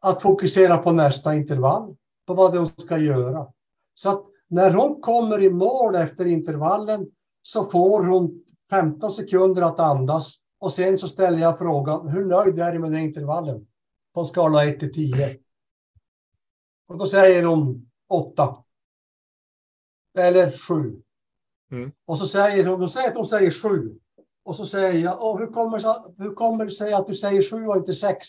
att 0.00 0.22
fokusera 0.22 0.78
på 0.78 0.92
nästa 0.92 1.34
intervall, 1.34 1.96
på 2.26 2.34
vad 2.34 2.56
hon 2.56 2.66
ska 2.66 2.98
göra. 2.98 3.46
Så 3.94 4.10
att 4.10 4.24
när 4.48 4.70
hon 4.70 5.00
kommer 5.00 5.42
i 5.42 5.50
mål 5.50 5.94
efter 5.94 6.26
intervallen 6.26 7.06
så 7.42 7.64
får 7.64 8.04
hon 8.04 8.44
15 8.70 9.12
sekunder 9.12 9.62
att 9.62 9.80
andas 9.80 10.40
och 10.58 10.72
sen 10.72 10.98
så 10.98 11.08
ställer 11.08 11.38
jag 11.38 11.58
frågan 11.58 12.08
hur 12.08 12.24
nöjd 12.24 12.58
är 12.58 12.72
du 12.72 12.78
med 12.78 12.92
den 12.92 13.00
intervallen? 13.00 13.66
På 14.14 14.20
en 14.20 14.26
skala 14.26 14.66
1 14.66 14.80
till 14.80 14.92
10. 14.92 15.38
Och 16.88 16.98
då 16.98 17.06
säger 17.06 17.44
hon 17.44 17.90
8. 18.08 18.54
Eller 20.18 20.50
7. 20.50 21.02
Mm. 21.72 21.92
Och 22.04 22.18
så 22.18 22.26
säger 22.26 22.66
hon, 22.66 22.88
säger 22.88 23.08
att 23.08 23.16
hon 23.16 23.26
säger 23.26 23.50
7. 23.50 23.98
Och 24.44 24.56
så 24.56 24.66
säger 24.66 25.04
jag, 25.04 25.22
Åh, 25.22 25.38
hur, 25.38 25.46
kommer, 25.46 25.82
hur 26.22 26.34
kommer 26.34 26.64
det 26.64 26.70
sig 26.70 26.92
att 26.92 27.06
du 27.06 27.14
säger 27.14 27.42
7 27.50 27.66
och 27.66 27.76
inte 27.76 27.92
6? 27.92 28.28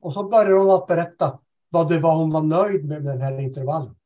Och 0.00 0.12
så 0.12 0.28
började 0.28 0.54
hon 0.54 0.70
att 0.70 0.86
berätta 0.86 1.40
vad 1.70 1.88
det 1.88 1.98
var 1.98 2.16
hon 2.16 2.30
var 2.30 2.42
nöjd 2.42 2.84
med, 2.84 3.04
med 3.04 3.14
den 3.14 3.20
här 3.20 3.40
intervallen. 3.40 3.96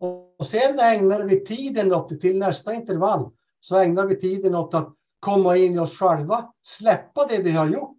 Och, 0.00 0.34
och 0.38 0.46
sen 0.46 0.78
ägnade 0.78 1.24
vi 1.24 1.44
tiden 1.44 1.92
åt, 1.92 2.20
till 2.20 2.38
nästa 2.38 2.74
intervall, 2.74 3.30
så 3.60 3.76
ägnade 3.76 4.08
vi 4.08 4.16
tiden 4.16 4.54
åt 4.54 4.74
att 4.74 4.94
komma 5.20 5.56
in 5.56 5.74
i 5.74 5.78
oss 5.78 5.98
själva, 5.98 6.52
släppa 6.62 7.26
det 7.26 7.42
vi 7.42 7.50
har 7.50 7.66
gjort 7.66 7.98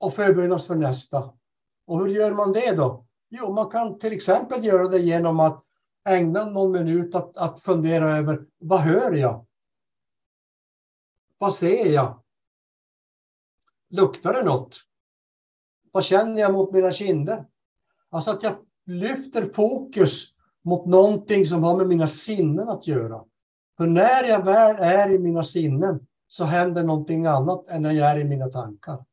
och 0.00 0.14
förbereda 0.14 0.54
oss 0.54 0.66
för 0.66 0.74
nästa. 0.74 1.32
Och 1.86 1.98
hur 1.98 2.08
gör 2.08 2.34
man 2.34 2.52
det 2.52 2.76
då? 2.76 3.06
Jo, 3.30 3.52
man 3.52 3.70
kan 3.70 3.98
till 3.98 4.12
exempel 4.12 4.64
göra 4.64 4.88
det 4.88 4.98
genom 4.98 5.40
att 5.40 5.64
ägna 6.08 6.44
någon 6.44 6.72
minut 6.72 7.14
att, 7.14 7.36
att 7.36 7.62
fundera 7.62 8.16
över 8.16 8.46
vad 8.58 8.80
hör 8.80 9.12
jag? 9.12 9.46
Vad 11.38 11.54
ser 11.54 11.86
jag? 11.86 12.22
Luktar 13.90 14.32
det 14.32 14.42
något? 14.42 14.76
Vad 15.92 16.04
känner 16.04 16.40
jag 16.40 16.52
mot 16.52 16.72
mina 16.72 16.90
kinder? 16.90 17.44
Alltså 18.14 18.30
att 18.30 18.42
jag 18.42 18.56
lyfter 18.86 19.52
fokus 19.52 20.28
mot 20.64 20.86
någonting 20.86 21.46
som 21.46 21.62
har 21.64 21.76
med 21.76 21.86
mina 21.86 22.06
sinnen 22.06 22.68
att 22.68 22.86
göra. 22.86 23.24
För 23.76 23.86
när 23.86 24.24
jag 24.28 24.44
väl 24.44 24.76
är 24.78 25.14
i 25.14 25.18
mina 25.18 25.42
sinnen 25.42 26.06
så 26.28 26.44
händer 26.44 26.84
någonting 26.84 27.26
annat 27.26 27.70
än 27.70 27.82
när 27.82 27.92
jag 27.92 28.10
är 28.10 28.18
i 28.18 28.24
mina 28.24 28.46
tankar. 28.46 29.04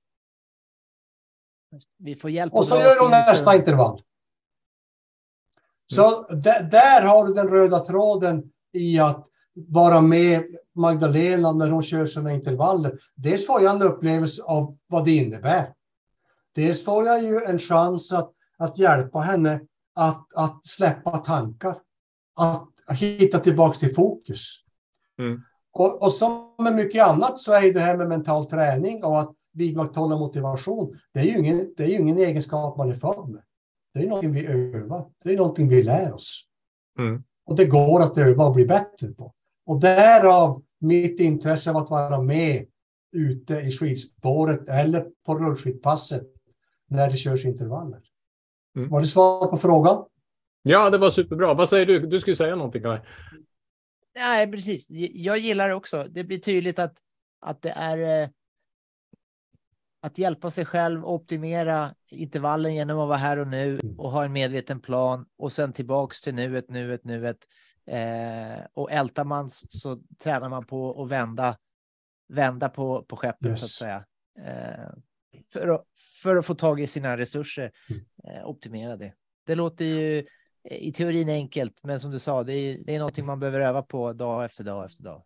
Vi 1.98 2.16
får 2.16 2.30
hjälp 2.30 2.54
Och 2.54 2.66
så 2.66 2.76
gör 2.76 3.02
hon 3.02 3.12
nästa 3.12 3.56
intervall. 3.56 4.02
Så 5.94 6.34
där, 6.36 6.64
där 6.64 7.08
har 7.08 7.28
du 7.28 7.34
den 7.34 7.48
röda 7.48 7.80
tråden 7.80 8.52
i 8.74 9.00
att 9.00 9.28
vara 9.54 10.02
med 10.02 10.44
Magdalena 10.76 11.52
när 11.52 11.70
hon 11.70 11.84
kör 11.84 12.08
sina 12.08 12.34
intervaller. 12.34 13.00
Dels 13.16 13.48
får 13.48 13.62
jag 13.62 13.76
en 13.76 13.82
upplevelse 13.82 14.44
av 14.44 14.78
vad 14.88 15.06
det 15.06 15.12
innebär. 15.12 15.74
Dels 16.56 16.86
får 16.86 17.06
jag 17.06 17.24
ju 17.24 17.44
en 17.44 17.60
chans 17.60 18.12
att, 18.12 18.32
att 18.62 18.78
hjälpa 18.78 19.20
henne 19.20 19.62
att, 19.96 20.28
att 20.36 20.66
släppa 20.66 21.18
tankar. 21.18 21.76
Att 22.40 23.00
hitta 23.00 23.40
tillbaka 23.40 23.80
till 23.80 23.96
fokus. 23.96 24.56
Mm. 25.20 25.42
Och, 25.74 26.04
och 26.04 26.14
som 26.14 26.56
med 26.60 26.76
mycket 26.76 27.08
annat 27.08 27.40
så 27.40 27.54
är 27.54 27.74
det 27.74 27.80
här 27.80 27.98
med 27.98 28.10
mental 28.10 28.46
träning 28.46 29.04
och 29.04 29.20
att 29.20 29.32
vidmakthålla 29.54 30.18
motivation. 30.18 31.00
Det 31.14 31.20
är 31.20 31.24
ju 31.24 31.38
ingen, 31.38 31.74
det 31.78 31.84
är 31.84 32.00
ingen 32.00 32.18
egenskap 32.18 32.78
man 32.78 32.90
är 32.90 32.96
född 32.96 33.30
med. 33.30 33.42
Det 33.94 34.00
är 34.00 34.08
någonting 34.08 34.34
vi 34.34 34.48
övar. 34.48 35.10
Det 35.24 35.34
är 35.34 35.38
någonting 35.38 35.70
vi 35.70 35.84
lär 35.84 36.14
oss. 36.14 36.44
Mm. 37.00 37.24
Och 37.46 37.56
det 37.56 37.66
går 37.66 38.02
att 38.02 38.18
öva 38.18 38.46
och 38.46 38.54
bli 38.54 38.66
bättre 38.66 39.08
på. 39.08 39.34
Och 39.66 39.80
därav 39.80 40.64
mitt 40.80 41.20
intresse 41.20 41.70
av 41.70 41.78
att 41.78 41.90
vara 41.90 42.22
med 42.22 42.66
ute 43.12 43.54
i 43.54 43.72
skidspåret 43.72 44.70
eller 44.70 45.08
på 45.26 45.36
rullskidpasset 45.36 46.28
när 46.90 47.10
det 47.10 47.18
körs 47.18 47.46
intervaller. 47.46 48.00
Mm. 48.76 48.90
Var 48.90 49.02
det 49.02 49.08
svar 49.08 49.48
på 49.48 49.58
frågan? 49.58 50.06
Ja, 50.62 50.90
det 50.90 50.98
var 50.98 51.10
superbra. 51.10 51.54
Vad 51.54 51.70
säger 51.70 51.86
du? 51.86 52.00
Du 52.00 52.20
skulle 52.20 52.36
säga 52.36 52.56
någonting, 52.56 52.82
Kaj. 52.84 53.02
Nej, 54.16 54.52
precis. 54.52 54.88
Jag 55.14 55.38
gillar 55.38 55.70
det 55.70 55.76
också. 55.76 56.08
Det 56.10 56.24
blir 56.24 56.40
tydligt 56.40 56.80
att, 56.80 56.98
att 57.40 57.62
det 57.62 57.70
är 57.70 58.24
eh, 58.24 58.30
att 60.02 60.18
hjälpa 60.18 60.52
sig 60.52 60.66
själv, 60.66 61.06
optimera 61.06 61.96
intervallen 62.10 62.76
genom 62.76 63.00
att 63.00 63.08
vara 63.08 63.18
här 63.18 63.38
och 63.38 63.48
nu 63.48 63.80
och 63.98 64.12
ha 64.12 64.26
en 64.26 64.34
medveten 64.34 64.80
plan 64.80 65.26
och 65.38 65.52
sen 65.52 65.74
tillbaks 65.74 66.22
till 66.22 66.36
nuet, 66.36 66.70
nuet, 66.70 67.04
nuet. 67.04 67.38
Eh, 67.86 68.66
och 68.74 68.92
ältar 68.92 69.24
man 69.26 69.50
så 69.50 70.02
tränar 70.24 70.50
man 70.50 70.66
på 70.66 71.04
att 71.04 71.10
vända, 71.10 71.58
vända 72.28 72.70
på, 72.70 73.04
på 73.04 73.16
skeppet 73.16 73.48
Yes. 73.50 73.60
så 73.60 73.66
att 73.66 73.70
säga. 73.70 74.06
Eh, 74.40 74.90
för, 75.54 75.68
att, 75.68 75.86
för 76.24 76.36
att 76.36 76.46
få 76.46 76.56
tag 76.56 76.82
i 76.82 76.88
sina 76.88 77.18
resurser, 77.18 77.72
Mm. 77.90 78.02
eh, 78.38 78.46
optimera 78.50 78.98
det. 78.98 79.14
Det 79.48 79.56
låter 79.56 79.86
ju 79.86 80.26
i 80.70 80.92
teorin 80.94 81.30
enkelt, 81.30 81.82
men 81.84 82.00
som 82.00 82.12
du 82.12 82.20
sa, 82.20 82.44
det 82.44 82.54
är, 82.54 82.78
det 82.86 82.96
är 82.96 83.00
någonting 83.00 83.26
man 83.26 83.40
behöver 83.40 83.60
öva 83.60 83.82
på 83.82 84.14
dag 84.14 84.46
efter 84.46 84.64
dag 84.64 84.86
efter 84.86 85.04
dag. 85.04 85.24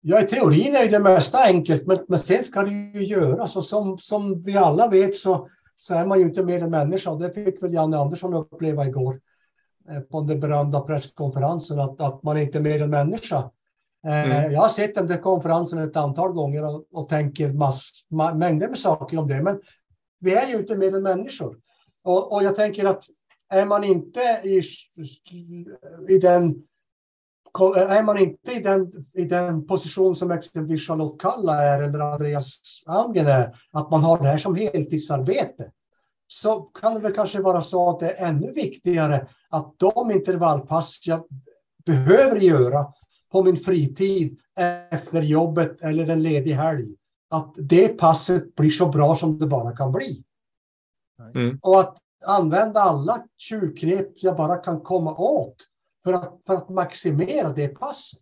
Ja, 0.00 0.20
i 0.22 0.26
teorin 0.26 0.76
är 0.76 0.90
det 0.90 1.00
mesta 1.00 1.38
enkelt, 1.44 1.86
men, 1.86 1.98
men 2.08 2.18
sen 2.18 2.42
ska 2.42 2.62
det 2.62 2.70
ju 2.70 3.06
göras. 3.06 3.56
Och 3.56 3.64
som, 3.64 3.98
som 3.98 4.42
vi 4.42 4.56
alla 4.56 4.88
vet 4.88 5.16
så, 5.16 5.48
så 5.78 5.94
är 5.94 6.06
man 6.06 6.18
ju 6.18 6.24
inte 6.24 6.42
mer 6.42 6.60
än 6.60 6.70
människa. 6.70 7.14
Det 7.14 7.32
fick 7.32 7.62
väl 7.62 7.74
Janne 7.74 7.96
Andersson 7.96 8.34
uppleva 8.34 8.86
igår 8.86 9.20
eh, 9.90 10.00
på 10.00 10.20
den 10.20 10.40
berömda 10.40 10.80
presskonferensen, 10.80 11.80
att, 11.80 12.00
att 12.00 12.22
man 12.22 12.38
inte 12.38 12.58
är 12.58 12.62
mer 12.62 12.82
än 12.82 12.90
människa. 12.90 13.50
Mm. 14.06 14.30
Eh, 14.30 14.52
jag 14.52 14.60
har 14.60 14.68
sett 14.68 14.94
den 14.94 15.06
där 15.06 15.18
konferensen 15.18 15.78
ett 15.78 15.96
antal 15.96 16.32
gånger 16.32 16.64
och, 16.64 16.84
och 16.92 17.08
tänker 17.08 17.52
mass, 17.52 17.90
mängder 18.34 18.68
med 18.68 18.78
saker 18.78 19.18
om 19.18 19.28
det. 19.28 19.42
Men 19.42 19.60
vi 20.20 20.34
är 20.34 20.46
ju 20.46 20.56
inte 20.58 20.76
mer 20.76 20.96
än 20.96 21.02
människor. 21.02 21.56
Och, 22.04 22.32
och 22.32 22.42
jag 22.42 22.56
tänker 22.56 22.84
att 22.84 23.04
är 23.50 23.64
man 23.64 23.84
inte 23.84 24.20
i, 24.44 24.62
i 26.08 26.18
den 26.18 26.62
är 27.88 28.02
man 28.02 28.18
inte 28.18 28.52
i 28.52 28.60
den, 28.60 28.92
i 29.12 29.24
den 29.24 29.66
position 29.66 30.16
som 30.16 30.30
exempelvis 30.30 30.86
Charlotte 30.86 31.20
Kalla 31.20 31.64
är 31.64 31.82
eller 31.82 31.98
Andreas 31.98 32.60
Almgren 32.86 33.26
är, 33.26 33.56
att 33.72 33.90
man 33.90 34.02
har 34.02 34.18
det 34.18 34.28
här 34.28 34.38
som 34.38 34.54
heltidsarbete, 34.54 35.70
så 36.26 36.60
kan 36.60 36.94
det 36.94 37.00
väl 37.00 37.14
kanske 37.14 37.40
vara 37.40 37.62
så 37.62 37.90
att 37.90 38.00
det 38.00 38.10
är 38.10 38.28
ännu 38.28 38.52
viktigare 38.52 39.28
att 39.50 39.74
de 39.76 40.10
intervallpass 40.10 41.00
jag 41.04 41.24
behöver 41.86 42.40
göra 42.40 42.92
på 43.32 43.42
min 43.42 43.56
fritid 43.56 44.38
efter 44.90 45.22
jobbet 45.22 45.82
eller 45.82 46.08
en 46.08 46.22
ledig 46.22 46.52
helg, 46.52 46.88
att 47.30 47.54
det 47.56 47.88
passet 47.88 48.54
blir 48.54 48.70
så 48.70 48.88
bra 48.88 49.14
som 49.14 49.38
det 49.38 49.46
bara 49.46 49.76
kan 49.76 49.92
bli. 49.92 50.24
Mm. 51.34 51.58
Och 51.62 51.80
att 51.80 51.96
använda 52.26 52.80
alla 52.80 53.24
tjuvknep 53.38 54.08
jag 54.14 54.36
bara 54.36 54.56
kan 54.56 54.80
komma 54.80 55.14
åt 55.16 55.56
för 56.04 56.12
att, 56.12 56.40
för 56.46 56.54
att 56.54 56.68
maximera 56.68 57.52
det 57.52 57.68
passet. 57.68 58.20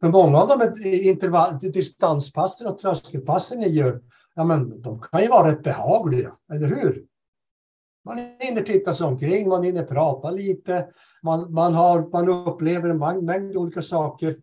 För 0.00 0.08
många 0.08 0.38
av 0.38 0.48
de 0.48 0.86
intervall, 0.86 1.58
distanspassen 1.58 2.66
och 2.66 2.78
tröskelpassen 2.78 3.58
ni 3.58 3.68
gör, 3.68 4.02
ja 4.34 4.44
men 4.44 4.82
de 4.82 5.00
kan 5.00 5.22
ju 5.22 5.28
vara 5.28 5.50
rätt 5.50 5.62
behagliga, 5.62 6.32
eller 6.52 6.68
hur? 6.68 7.04
Man 8.06 8.18
hinner 8.18 8.62
titta 8.62 8.94
sig 8.94 9.06
omkring, 9.06 9.48
man 9.48 9.62
hinner 9.62 9.84
prata 9.84 10.30
lite, 10.30 10.86
man, 11.22 11.52
man, 11.52 11.74
har, 11.74 12.08
man 12.12 12.28
upplever 12.28 12.88
en 12.88 12.98
mängd, 12.98 13.22
mängd 13.22 13.56
olika 13.56 13.82
saker. 13.82 14.36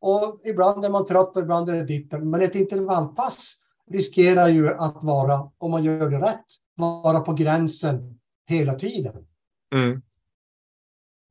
Och 0.00 0.40
ibland 0.44 0.84
är 0.84 0.90
man 0.90 1.06
trött 1.06 1.36
och 1.36 1.42
ibland 1.42 1.70
är 1.70 1.74
det 1.74 1.84
ditt. 1.84 2.12
Men 2.12 2.42
ett 2.42 2.54
intervallpass 2.54 3.56
riskerar 3.90 4.48
ju 4.48 4.74
att 4.74 5.04
vara, 5.04 5.50
om 5.58 5.70
man 5.70 5.84
gör 5.84 6.10
det 6.10 6.18
rätt, 6.18 6.44
vara 6.76 7.20
på 7.20 7.32
gränsen 7.32 8.20
hela 8.46 8.74
tiden. 8.74 9.26
Mm. 9.74 10.02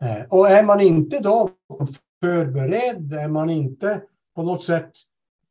Eh, 0.02 0.26
Och 0.30 0.50
är 0.50 0.64
man 0.64 0.82
inte 0.82 1.20
då 1.20 1.50
förberedd, 2.22 3.14
är 3.14 3.28
man 3.28 3.50
inte 3.50 4.02
på 4.36 4.44
något 4.44 4.64
sätt 4.64 4.92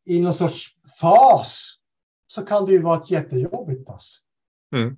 i 0.07 0.21
någon 0.21 0.35
sorts 0.35 0.67
fas, 1.01 1.75
så 2.27 2.43
kan 2.43 2.65
det 2.65 2.73
ju 2.73 2.83
vara 2.83 2.99
ett 2.99 3.11
jättejobbigt 3.11 3.87
pass. 3.87 4.19
Mm. 4.77 4.97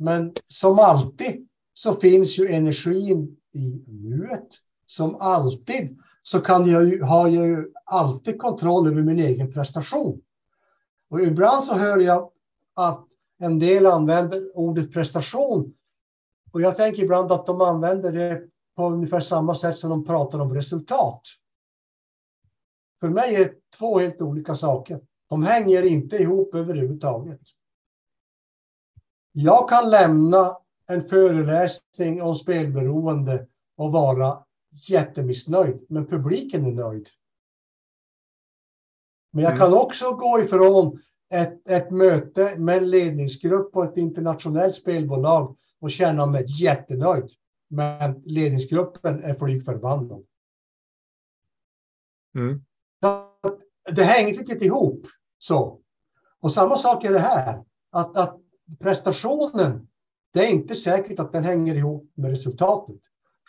Men 0.00 0.32
som 0.44 0.78
alltid 0.78 1.48
så 1.74 1.94
finns 1.94 2.38
ju 2.38 2.46
energin 2.46 3.36
i 3.54 3.84
nuet. 3.86 4.48
Som 4.86 5.16
alltid 5.20 5.98
så 6.22 6.40
kan 6.40 6.70
jag 6.70 6.84
ju, 6.84 7.02
har 7.02 7.28
jag 7.28 7.46
ju 7.46 7.72
alltid 7.84 8.38
kontroll 8.38 8.88
över 8.88 9.02
min 9.02 9.18
egen 9.18 9.52
prestation. 9.52 10.20
Och 11.10 11.20
ibland 11.20 11.64
så 11.64 11.74
hör 11.74 11.98
jag 11.98 12.30
att 12.74 13.06
en 13.38 13.58
del 13.58 13.86
använder 13.86 14.56
ordet 14.56 14.92
prestation. 14.92 15.74
Och 16.52 16.60
jag 16.60 16.76
tänker 16.76 17.02
ibland 17.02 17.32
att 17.32 17.46
de 17.46 17.60
använder 17.60 18.12
det 18.12 18.42
på 18.76 18.86
ungefär 18.86 19.20
samma 19.20 19.54
sätt 19.54 19.76
som 19.76 19.90
de 19.90 20.04
pratar 20.04 20.38
om 20.38 20.54
resultat. 20.54 21.22
För 23.00 23.08
mig 23.08 23.34
är 23.34 23.38
det 23.38 23.54
två 23.78 23.98
helt 23.98 24.22
olika 24.22 24.54
saker. 24.54 25.00
De 25.28 25.42
hänger 25.42 25.82
inte 25.82 26.16
ihop 26.16 26.54
överhuvudtaget. 26.54 27.40
Jag 29.32 29.68
kan 29.68 29.90
lämna 29.90 30.56
en 30.86 31.08
föreläsning 31.08 32.22
om 32.22 32.34
spelberoende 32.34 33.46
och 33.76 33.92
vara 33.92 34.38
jättemissnöjd, 34.88 35.86
men 35.88 36.06
publiken 36.06 36.64
är 36.66 36.72
nöjd. 36.72 37.08
Men 39.32 39.44
jag 39.44 39.52
Mm. 39.52 39.60
kan 39.60 39.78
också 39.78 40.12
gå 40.12 40.40
ifrån 40.40 41.00
ett, 41.32 41.70
ett 41.70 41.90
möte 41.90 42.58
med 42.58 42.76
en 42.76 42.90
ledningsgrupp 42.90 43.72
på 43.72 43.82
ett 43.82 43.96
internationellt 43.96 44.74
spelbolag 44.74 45.56
och 45.80 45.90
känna 45.90 46.26
mig 46.26 46.44
jättenöjd. 46.62 47.30
Men 47.68 48.22
ledningsgruppen 48.24 49.24
är 49.24 49.34
flygförbannad. 49.34 50.24
Mm. 52.34 52.64
Det 53.96 54.02
hänger 54.02 54.34
riktigt 54.34 54.62
ihop. 54.62 55.06
Så. 55.38 55.80
Och 56.40 56.52
samma 56.52 56.76
sak 56.76 57.04
är 57.04 57.12
det 57.12 57.18
här. 57.18 57.64
Att, 57.90 58.16
att 58.16 58.40
prestationen, 58.78 59.88
det 60.32 60.40
är 60.40 60.50
inte 60.50 60.74
säkert 60.74 61.20
att 61.20 61.32
den 61.32 61.44
hänger 61.44 61.74
ihop 61.74 62.12
med 62.14 62.30
resultatet. 62.30 63.00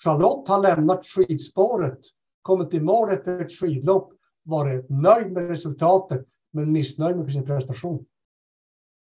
Charlotte 0.03 0.47
har 0.47 0.61
lämnat 0.61 1.05
skidspåret, 1.05 1.99
kommit 2.41 2.74
i 2.74 2.80
mål 2.80 3.09
efter 3.09 3.41
ett 3.41 3.51
skidlopp, 3.51 4.13
varit 4.43 4.89
nöjd 4.89 5.32
med 5.32 5.47
resultatet, 5.47 6.28
men 6.51 6.72
missnöjd 6.72 7.17
med 7.17 7.34
sin 7.34 7.45
prestation. 7.45 8.05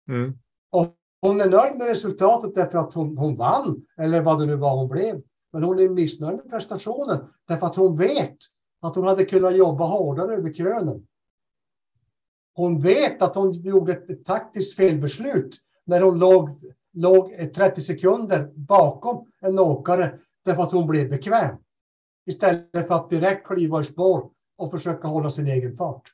Mm. 0.09 0.38
Och 0.70 0.96
Hon 1.22 1.40
är 1.40 1.50
nöjd 1.50 1.78
med 1.78 1.86
resultatet 1.86 2.55
därför 2.55 2.78
att 2.78 2.94
hon, 2.94 3.18
hon 3.18 3.36
vann, 3.36 3.86
eller 3.98 4.22
vad 4.22 4.40
det 4.40 4.46
nu 4.46 4.57
var 4.57 4.76
hon 4.76 4.88
blev. 4.88 5.22
Men 5.53 5.62
hon 5.62 5.78
är 5.78 5.88
missnöjd 5.88 6.36
med 6.36 6.50
prestationen 6.50 7.24
därför 7.48 7.66
att 7.66 7.76
hon 7.76 7.98
vet 7.98 8.36
att 8.80 8.96
hon 8.96 9.07
hade 9.07 9.24
kunnat 9.24 9.57
jobba 9.57 9.84
hårdare 9.84 10.34
över 10.34 10.55
krönen. 10.55 11.07
Hon 12.55 12.80
vet 12.80 13.22
att 13.22 13.34
hon 13.34 13.53
gjorde 13.53 13.92
ett 13.92 14.24
taktiskt 14.24 14.76
felbeslut 14.76 15.57
när 15.86 16.00
hon 16.00 16.18
låg, 16.18 16.72
låg 16.92 17.52
30 17.54 17.80
sekunder 17.80 18.50
bakom 18.54 19.26
en 19.40 19.58
åkare 19.58 20.18
därför 20.44 20.62
att 20.62 20.72
hon 20.72 20.86
blev 20.86 21.10
bekväm. 21.10 21.56
Istället 22.26 22.88
för 22.88 22.94
att 22.94 23.10
direkt 23.10 23.46
kliva 23.46 23.80
i 23.80 23.84
spår 23.84 24.30
och 24.58 24.70
försöka 24.70 25.08
hålla 25.08 25.30
sin 25.30 25.46
egen 25.46 25.76
fart. 25.76 26.12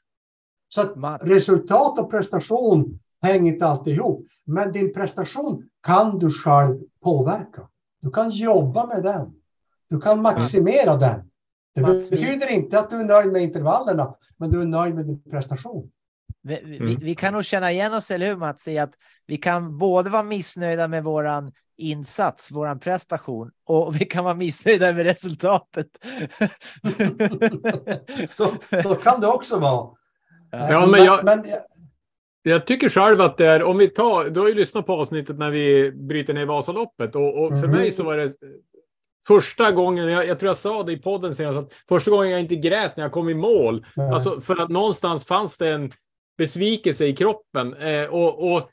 Så 0.68 0.82
resultat 1.20 1.98
och 1.98 2.10
prestation 2.10 2.98
hänger 3.22 3.52
inte 3.52 3.66
alltid 3.66 3.94
ihop. 3.94 4.26
Men 4.44 4.72
din 4.72 4.92
prestation 4.92 5.68
kan 5.82 6.18
du 6.18 6.30
själv 6.30 6.80
påverka. 7.02 7.68
Du 8.00 8.10
kan 8.10 8.30
jobba 8.30 8.86
med 8.86 9.02
den. 9.02 9.34
Du 9.88 10.00
kan 10.00 10.22
maximera 10.22 10.96
den. 10.96 11.30
Det 11.74 11.82
betyder 11.82 12.52
inte 12.52 12.78
att 12.78 12.90
du 12.90 12.96
är 12.96 13.04
nöjd 13.04 13.32
med 13.32 13.42
intervallerna, 13.42 14.14
men 14.36 14.50
du 14.50 14.60
är 14.60 14.66
nöjd 14.66 14.94
med 14.94 15.06
din 15.06 15.22
prestation. 15.22 15.90
Vi, 16.48 16.60
vi, 16.64 16.76
Mm. 16.78 16.96
vi 17.00 17.14
kan 17.14 17.32
nog 17.32 17.44
känna 17.44 17.72
igen 17.72 17.94
oss, 17.94 18.10
eller 18.10 18.26
hur 18.26 18.36
Mats, 18.36 18.68
i 18.68 18.78
att 18.78 18.92
vi 19.26 19.36
kan 19.36 19.78
både 19.78 20.10
vara 20.10 20.22
missnöjda 20.22 20.88
med 20.88 21.04
våran 21.04 21.52
insats, 21.76 22.50
våran 22.50 22.80
prestation, 22.80 23.50
och 23.64 24.00
vi 24.00 24.04
kan 24.04 24.24
vara 24.24 24.34
missnöjda 24.34 24.92
med 24.92 25.02
resultatet. 25.06 25.86
Så, 28.28 28.54
så 28.82 28.94
kan 28.94 29.20
det 29.20 29.26
också 29.26 29.58
vara. 29.58 29.88
Ja, 30.50 30.86
men 30.86 31.04
jag- 31.04 31.24
men, 31.24 31.44
Jag 32.42 32.66
tycker 32.66 32.88
själv 32.88 33.20
att 33.20 33.36
det 33.36 33.46
är, 33.46 33.62
om 33.62 33.78
vi 33.78 33.88
tar, 33.88 34.24
du 34.24 34.40
har 34.40 34.48
ju 34.48 34.54
lyssnat 34.54 34.86
på 34.86 34.92
avsnittet 34.92 35.38
när 35.38 35.50
vi 35.50 35.92
bryter 35.92 36.34
ner 36.34 36.44
Vasaloppet 36.46 37.14
och, 37.16 37.44
och 37.44 37.50
för 37.50 37.66
Mhm. 37.66 37.76
mig 37.76 37.92
så 37.92 38.02
var 38.04 38.16
det 38.16 38.32
första 39.26 39.72
gången, 39.72 40.08
jag, 40.08 40.26
jag 40.26 40.38
tror 40.38 40.48
jag 40.48 40.56
sa 40.56 40.82
det 40.82 40.92
i 40.92 40.96
podden 40.98 41.34
senast, 41.34 41.58
att 41.58 41.72
första 41.88 42.10
gången 42.10 42.30
jag 42.30 42.40
inte 42.40 42.56
grät 42.56 42.96
när 42.96 43.04
jag 43.04 43.12
kom 43.12 43.28
i 43.28 43.34
mål. 43.34 43.86
Nej. 43.96 44.10
Alltså 44.12 44.40
för 44.40 44.56
att 44.56 44.68
någonstans 44.68 45.24
fanns 45.26 45.58
det 45.58 45.68
en 45.68 45.92
besvikelse 46.38 47.06
i 47.06 47.16
kroppen. 47.16 47.74
Eh, 47.74 48.04
och, 48.06 48.52
och 48.52 48.70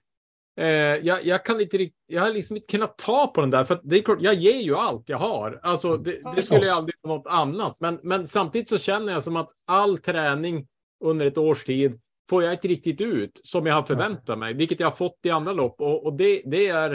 eh, 0.64 0.96
jag, 1.06 1.26
jag 1.26 1.46
kan 1.46 1.62
inte 1.62 1.90
jag 2.06 2.22
har 2.22 2.32
liksom 2.32 2.56
inte 2.56 2.68
kunnat 2.72 2.98
ta 2.98 3.28
på 3.28 3.42
den 3.42 3.50
där, 3.50 3.64
för 3.64 3.80
det 3.84 3.98
är 3.98 4.02
klart, 4.02 4.22
jag 4.22 4.34
ger 4.34 4.60
ju 4.60 4.76
allt 4.76 5.10
jag 5.10 5.18
har. 5.18 5.60
Alltså 5.64 5.98
det, 5.98 6.22
det 6.36 6.42
skulle 6.42 6.66
jag 6.66 6.78
aldrig 6.78 7.02
på 7.02 7.08
något 7.08 7.28
annat, 7.28 7.76
men, 7.80 8.00
men 8.04 8.28
samtidigt 8.28 8.70
så 8.70 8.78
känner 8.78 9.14
jag 9.14 9.24
som 9.24 9.36
att 9.36 9.50
all 9.68 9.98
träning 9.98 10.68
under 11.04 11.26
ett 11.26 11.38
års 11.38 11.64
tid 11.66 12.00
får 12.30 12.44
jag 12.44 12.54
inte 12.54 12.68
riktigt 12.68 13.02
ut 13.02 13.42
som 13.44 13.66
jag 13.66 13.76
har 13.76 13.84
förväntat 13.84 14.40
mig, 14.40 14.54
vilket 14.54 14.80
jag 14.80 14.88
har 14.88 14.96
fått 14.96 15.20
i 15.24 15.30
andra 15.30 15.52
lopp. 15.54 15.82
Och, 15.82 16.06
och 16.06 16.14
det, 16.14 16.42
det 16.46 16.68
är 16.68 16.92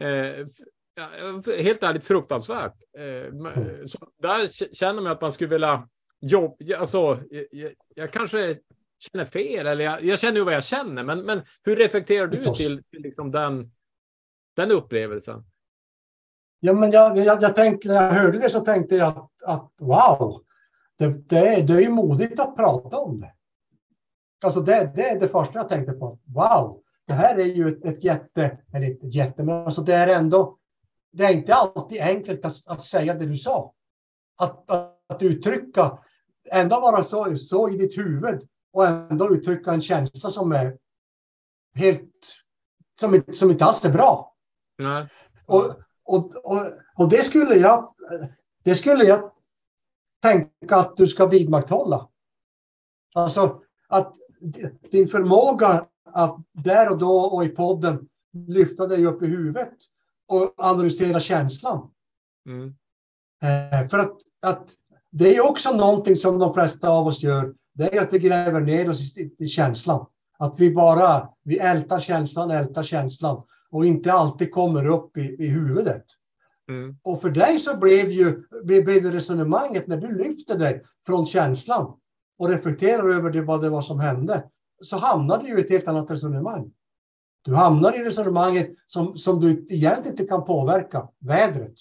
eh, 0.00 0.46
helt 1.64 1.82
ärligt 1.82 2.04
fruktansvärt. 2.04 2.74
Eh, 2.98 3.32
men- 3.32 3.88
så 3.88 3.98
där 4.22 4.74
känner 4.74 5.02
man 5.02 5.12
att 5.12 5.20
man 5.20 5.32
skulle 5.32 5.50
vilja 5.50 5.88
jobba, 6.20 6.76
alltså 6.78 7.20
jag, 7.30 7.46
jag, 7.50 7.72
jag 7.94 8.10
kanske 8.10 8.56
känner 9.12 9.24
fel 9.24 9.66
eller 9.66 9.84
jag, 9.84 10.04
jag 10.04 10.18
känner 10.18 10.38
ju 10.38 10.44
vad 10.44 10.54
jag 10.54 10.64
känner, 10.64 11.02
men, 11.02 11.22
men 11.22 11.42
hur 11.62 11.76
reflekterar 11.76 12.26
du 12.26 12.42
till, 12.42 12.82
till 12.90 13.02
liksom 13.02 13.30
den, 13.30 13.72
den 14.56 14.70
upplevelsen? 14.70 15.44
Ja, 16.60 16.72
men 16.72 16.90
jag, 16.90 17.18
jag, 17.18 17.42
jag 17.42 17.54
tänkte, 17.54 17.88
när 17.88 17.94
jag 17.94 18.12
hörde 18.12 18.38
det 18.38 18.50
så 18.50 18.60
tänkte 18.60 18.96
jag 18.96 19.08
att, 19.08 19.42
att 19.46 19.72
wow, 19.80 20.40
det, 20.98 21.28
det, 21.28 21.38
är, 21.38 21.62
det 21.62 21.72
är 21.72 21.80
ju 21.80 21.90
modigt 21.90 22.40
att 22.40 22.56
prata 22.56 22.98
om 22.98 23.20
det. 23.20 23.32
Alltså 24.44 24.60
det, 24.60 24.92
det 24.96 25.08
är 25.08 25.20
det 25.20 25.28
första 25.28 25.58
jag 25.58 25.68
tänkte 25.68 25.92
på. 25.92 26.18
Wow, 26.24 26.80
det 27.06 27.14
här 27.14 27.38
är 27.38 27.44
ju 27.44 27.68
ett, 27.68 27.84
ett 27.84 28.04
jätte, 28.04 28.58
eller 28.74 28.86
inte 28.86 29.06
ett 29.06 29.14
jätte, 29.14 29.44
men 29.44 29.54
alltså 29.54 29.82
det 29.82 29.94
är 29.94 30.18
ändå, 30.18 30.58
det 31.12 31.24
är 31.24 31.32
inte 31.32 31.54
alltid 31.54 32.00
enkelt 32.00 32.44
att, 32.44 32.54
att 32.66 32.82
säga 32.82 33.14
det 33.14 33.26
du 33.26 33.34
sa. 33.34 33.74
Att, 34.40 34.70
att, 34.70 35.00
att 35.06 35.22
uttrycka, 35.22 35.98
ändå 36.52 36.80
vara 36.80 37.02
så, 37.02 37.36
så 37.36 37.68
i 37.68 37.76
ditt 37.76 37.98
huvud 37.98 38.48
och 38.74 38.86
ändå 38.86 39.34
uttrycka 39.34 39.72
en 39.72 39.80
känsla 39.80 40.30
som 40.30 40.52
är 40.52 40.76
helt, 41.74 42.10
som, 43.00 43.22
som 43.32 43.50
inte 43.50 43.64
alls 43.64 43.84
är 43.84 43.92
bra. 43.92 44.34
Nej. 44.78 45.08
Och, 45.46 45.64
och, 46.04 46.36
och, 46.44 46.62
och 46.96 47.08
det 47.08 47.22
skulle 47.22 47.54
jag 47.54 47.94
det 48.64 48.74
skulle 48.74 49.04
jag 49.04 49.32
tänka 50.22 50.76
att 50.76 50.96
du 50.96 51.06
ska 51.06 51.26
vidmakthålla. 51.26 52.08
Alltså 53.14 53.62
att 53.88 54.14
din 54.90 55.08
förmåga 55.08 55.86
att 56.04 56.36
där 56.52 56.90
och 56.90 56.98
då 56.98 57.18
och 57.18 57.44
i 57.44 57.48
podden 57.48 58.08
lyfta 58.48 58.86
dig 58.86 59.06
upp 59.06 59.22
i 59.22 59.26
huvudet 59.26 59.74
och 60.28 60.54
analysera 60.56 61.20
känslan. 61.20 61.90
Mm. 62.46 62.74
Eh, 63.42 63.88
för 63.88 63.98
att, 63.98 64.16
att 64.42 64.70
det 65.10 65.28
är 65.28 65.34
ju 65.34 65.40
också 65.40 65.76
någonting 65.76 66.16
som 66.16 66.38
de 66.38 66.54
flesta 66.54 66.88
av 66.88 67.06
oss 67.06 67.22
gör. 67.22 67.54
Det 67.74 67.96
är 67.96 68.02
att 68.02 68.12
vi 68.12 68.18
gräver 68.18 68.60
ner 68.60 68.90
oss 68.90 69.16
i, 69.16 69.34
i 69.38 69.46
känslan. 69.46 70.06
Att 70.38 70.60
vi 70.60 70.74
bara 70.74 71.28
vi 71.44 71.58
ältar 71.58 72.00
känslan, 72.00 72.50
ältar 72.50 72.82
känslan 72.82 73.42
och 73.70 73.86
inte 73.86 74.12
alltid 74.12 74.52
kommer 74.52 74.86
upp 74.86 75.16
i, 75.16 75.20
i 75.20 75.48
huvudet. 75.48 76.04
Mm. 76.68 76.96
Och 77.02 77.20
för 77.20 77.30
dig 77.30 77.58
så 77.58 77.76
blev 77.76 78.10
ju 78.10 78.42
blev 78.64 78.86
resonemanget 78.88 79.86
när 79.86 79.96
du 79.96 80.14
lyfter 80.24 80.58
dig 80.58 80.82
från 81.06 81.26
känslan 81.26 81.92
och 82.38 82.48
reflekterar 82.48 83.14
över 83.14 83.30
det, 83.30 83.42
vad 83.42 83.62
det 83.62 83.68
var 83.68 83.82
som 83.82 84.00
hände, 84.00 84.44
så 84.82 84.96
hamnar 84.96 85.42
du 85.42 85.58
i 85.58 85.60
ett 85.60 85.70
helt 85.70 85.88
annat 85.88 86.10
resonemang. 86.10 86.72
Du 87.42 87.54
hamnar 87.54 88.00
i 88.00 88.04
resonemanget 88.04 88.70
som, 88.86 89.16
som 89.16 89.40
du 89.40 89.66
egentligen 89.68 90.10
inte 90.12 90.26
kan 90.26 90.44
påverka, 90.44 91.08
vädret. 91.18 91.74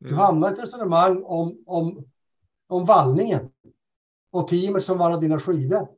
Du 0.00 0.08
Mm. 0.08 0.18
hamnar 0.18 0.50
i 0.50 0.52
ett 0.52 0.62
resonemang 0.62 1.22
om, 1.24 1.62
om, 1.66 2.04
om 2.68 2.84
vallningen 2.84 3.50
och 4.32 4.48
teamet 4.48 4.84
som 4.84 4.98
vann 4.98 5.20
dina 5.20 5.40
skidor. 5.40 5.88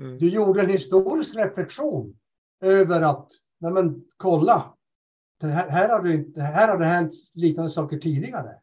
Mm. 0.00 0.18
Du 0.18 0.28
gjorde 0.28 0.62
en 0.62 0.70
historisk 0.70 1.36
reflektion 1.36 2.16
över 2.64 3.02
att, 3.02 3.28
nej 3.60 3.72
men 3.72 4.04
kolla, 4.16 4.74
det 5.40 5.46
här, 5.46 5.70
här, 5.70 5.88
har 5.88 6.02
det, 6.02 6.40
här 6.40 6.68
har 6.68 6.78
det 6.78 6.84
hänt 6.84 7.12
liknande 7.34 7.70
saker 7.70 7.98
tidigare. 7.98 8.54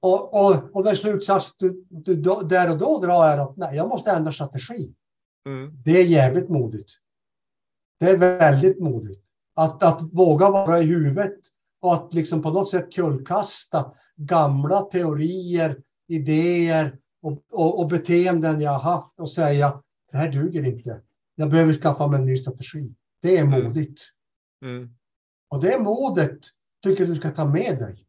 Och, 0.00 0.46
och, 0.46 0.76
och 0.76 0.84
den 0.84 0.96
slutsats 0.96 1.56
du, 1.56 1.84
du 1.88 2.14
där 2.44 2.70
och 2.70 2.78
då 2.78 3.00
drar 3.00 3.24
är 3.24 3.38
att 3.38 3.56
nej, 3.56 3.76
jag 3.76 3.88
måste 3.88 4.10
ändra 4.10 4.32
strategi. 4.32 4.94
Mm. 5.46 5.82
Det 5.84 6.00
är 6.00 6.04
jävligt 6.04 6.48
modigt. 6.48 6.90
Det 8.00 8.10
är 8.10 8.16
väldigt 8.16 8.80
modigt. 8.80 9.24
Att, 9.54 9.82
att 9.82 10.02
våga 10.02 10.50
vara 10.50 10.80
i 10.80 10.86
huvudet 10.86 11.38
och 11.82 11.94
att 11.94 12.14
liksom 12.14 12.42
på 12.42 12.50
något 12.50 12.70
sätt 12.70 12.92
kullkasta 12.92 13.92
gamla 14.16 14.80
teorier, 14.80 15.82
idéer 16.08 16.98
och, 17.22 17.42
och, 17.50 17.78
och 17.80 17.88
beteenden 17.88 18.60
jag 18.60 18.70
har 18.70 18.92
haft 18.92 19.20
och 19.20 19.30
säga 19.30 19.82
det 20.10 20.16
här 20.18 20.32
duger 20.32 20.64
inte. 20.64 21.02
Jag 21.34 21.50
behöver 21.50 21.72
skaffa 21.72 22.06
mig 22.06 22.20
en 22.20 22.26
ny 22.26 22.36
strategi. 22.36 22.94
Det 23.22 23.36
är 23.36 23.42
Mm. 23.44 23.62
modigt. 23.64 24.02
Mm. 24.64 24.94
Och 25.48 25.62
det 25.62 25.78
modet 25.78 26.38
tycker 26.82 27.02
jag 27.02 27.10
du 27.10 27.14
ska 27.16 27.30
ta 27.30 27.44
med 27.44 27.78
dig. 27.78 28.06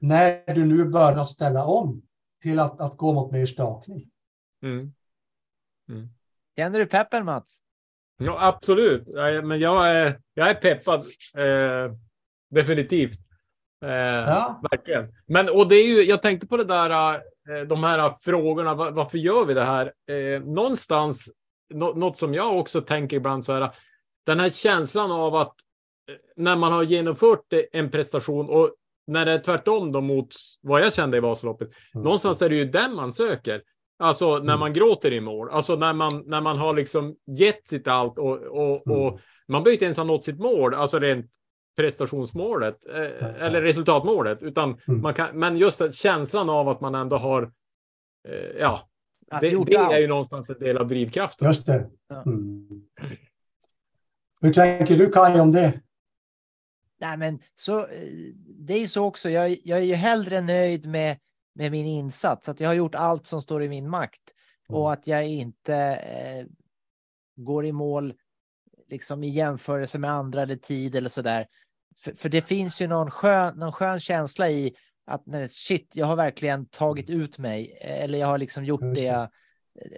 När 0.00 0.54
du 0.54 0.64
nu 0.64 0.84
börjar 0.84 1.24
ställa 1.24 1.64
om 1.64 2.02
till 2.42 2.58
att, 2.60 2.80
att 2.80 2.96
gå 2.96 3.12
mot 3.12 3.32
mer 3.32 3.46
stakning. 3.46 4.10
Mm. 4.62 4.92
Känner 6.56 6.78
du 6.78 6.86
peppen 6.86 7.24
Mats? 7.24 7.62
Ja, 8.16 8.36
absolut. 8.46 9.04
Nej, 9.06 9.42
Men 9.42 9.60
jag 9.60 9.88
är, 9.88 10.20
jag 10.34 10.50
är 10.50 10.54
peppad. 10.54 11.00
Eh, 11.36 11.96
definitivt. 12.50 13.18
Eh, 13.84 13.90
Ja. 13.90 14.60
Verkligen. 14.70 15.14
Men 15.26 15.48
och 15.48 15.68
det 15.68 15.74
är 15.76 15.86
ju, 15.86 16.02
jag 16.02 16.22
tänkte 16.22 16.46
på 16.46 16.56
det 16.56 16.64
där, 16.64 17.14
eh, 17.14 17.20
de 17.68 17.84
här 17.84 18.10
frågorna. 18.10 18.74
va- 18.74 18.90
Varför 18.90 19.18
gör 19.18 19.44
vi 19.44 19.54
det 19.54 19.64
här? 19.64 19.92
Eh, 20.10 20.40
någonstans, 20.42 21.28
nå- 21.74 21.92
något 21.94 22.18
som 22.18 22.34
jag 22.34 22.58
också 22.58 22.80
tänker 22.80 23.16
ibland 23.16 23.44
så 23.46 23.52
här. 23.52 23.70
Den 24.26 24.40
här 24.40 24.50
känslan 24.50 25.12
av 25.12 25.34
att 25.34 25.54
eh, 26.10 26.14
när 26.36 26.56
man 26.56 26.72
har 26.72 26.82
genomfört 26.82 27.52
eh, 27.52 27.60
en 27.72 27.90
prestation 27.90 28.48
och 28.48 28.70
när 29.06 29.26
det 29.26 29.32
är 29.32 29.38
tvärtom 29.38 29.92
då 29.92 30.00
mot 30.00 30.28
vad 30.60 30.80
jag 30.80 30.94
kände 30.94 31.16
i 31.16 31.20
Vasaloppet. 31.20 31.68
Mm. 31.94 32.04
Någonstans 32.04 32.42
är 32.42 32.48
det 32.48 32.54
ju 32.56 32.64
den 32.64 32.94
man 32.94 33.12
söker. 33.12 33.62
Alltså 33.98 34.38
när 34.38 34.56
man 34.56 34.72
gråter 34.72 35.12
i 35.12 35.20
mål, 35.20 35.48
alltså 35.50 35.76
när 35.76 35.92
man, 35.92 36.22
när 36.26 36.40
man 36.40 36.58
har 36.58 36.74
liksom 36.74 37.16
gett 37.26 37.68
sitt 37.68 37.88
allt 37.88 38.18
och, 38.18 38.38
och, 38.42 38.86
Mm. 38.86 38.98
och 39.02 39.20
man 39.48 39.62
behöver 39.62 39.72
inte 39.72 39.84
ens 39.84 39.96
ha 39.96 40.04
nått 40.04 40.24
sitt 40.24 40.38
mål, 40.38 40.74
alltså 40.74 40.98
rent 40.98 41.26
prestationsmålet 41.76 42.86
eh, 42.86 43.44
eller 43.44 43.62
resultatmålet, 43.62 44.42
utan 44.42 44.80
Mm. 44.88 45.00
man 45.02 45.14
kan, 45.14 45.38
men 45.38 45.56
just 45.56 45.80
att 45.80 45.94
känslan 45.94 46.50
av 46.50 46.68
att 46.68 46.80
man 46.80 46.94
ändå 46.94 47.16
har, 47.16 47.42
eh, 48.28 48.34
ja, 48.58 48.88
Att 49.30 49.40
det, 49.40 49.48
gjort 49.48 49.66
det 49.66 49.74
är 49.76 49.98
ju 50.00 50.08
någonstans 50.08 50.50
en 50.50 50.58
del 50.58 50.78
av 50.78 50.88
drivkraften. 50.88 51.48
Just 51.48 51.66
det. 51.66 51.90
Mm. 52.26 52.68
Hur 54.40 54.52
tänker 54.52 54.96
du 54.96 55.10
Kaj 55.10 55.40
om 55.40 55.52
det? 55.52 55.80
Nej, 57.00 57.16
men 57.16 57.38
så, 57.56 57.78
eh, 57.86 58.08
det 58.58 58.74
är 58.74 58.78
ju 58.80 58.88
så 58.88 59.04
också. 59.04 59.30
Jag, 59.30 59.60
jag 59.64 59.78
är 59.78 59.82
ju 59.82 59.94
hellre 59.94 60.40
nöjd 60.40 60.86
med, 60.86 61.18
med 61.54 61.70
min 61.70 61.86
insats, 61.86 62.48
att 62.48 62.60
jag 62.60 62.68
har 62.68 62.74
gjort 62.74 62.94
allt 62.94 63.26
som 63.26 63.42
står 63.42 63.62
i 63.62 63.68
min 63.68 63.90
makt 63.90 64.22
och 64.68 64.92
att 64.92 65.06
jag 65.06 65.26
inte 65.26 65.74
eh, 65.76 66.46
går 67.36 67.66
i 67.66 67.72
mål 67.72 68.14
liksom 68.88 69.24
i 69.24 69.28
jämförelse 69.28 69.98
med 69.98 70.10
andra 70.10 70.42
eller 70.42 70.56
tid 70.56 70.94
eller 70.94 71.08
så 71.08 71.22
där. 71.22 71.46
För, 71.98 72.12
för 72.14 72.28
det 72.28 72.42
finns 72.42 72.80
ju 72.80 72.86
någon 72.86 73.10
skön, 73.10 73.58
någon 73.58 73.72
skön 73.72 74.00
känsla 74.00 74.50
i 74.50 74.74
att 75.06 75.26
när 75.26 75.46
shit, 75.46 75.90
jag 75.94 76.06
har 76.06 76.16
verkligen 76.16 76.66
tagit 76.66 77.10
ut 77.10 77.38
mig 77.38 77.78
eller 77.80 78.18
jag 78.18 78.26
har 78.26 78.38
liksom 78.38 78.64
gjort 78.64 78.80
det. 78.80 78.92
det. 78.94 79.00
jag- 79.02 79.28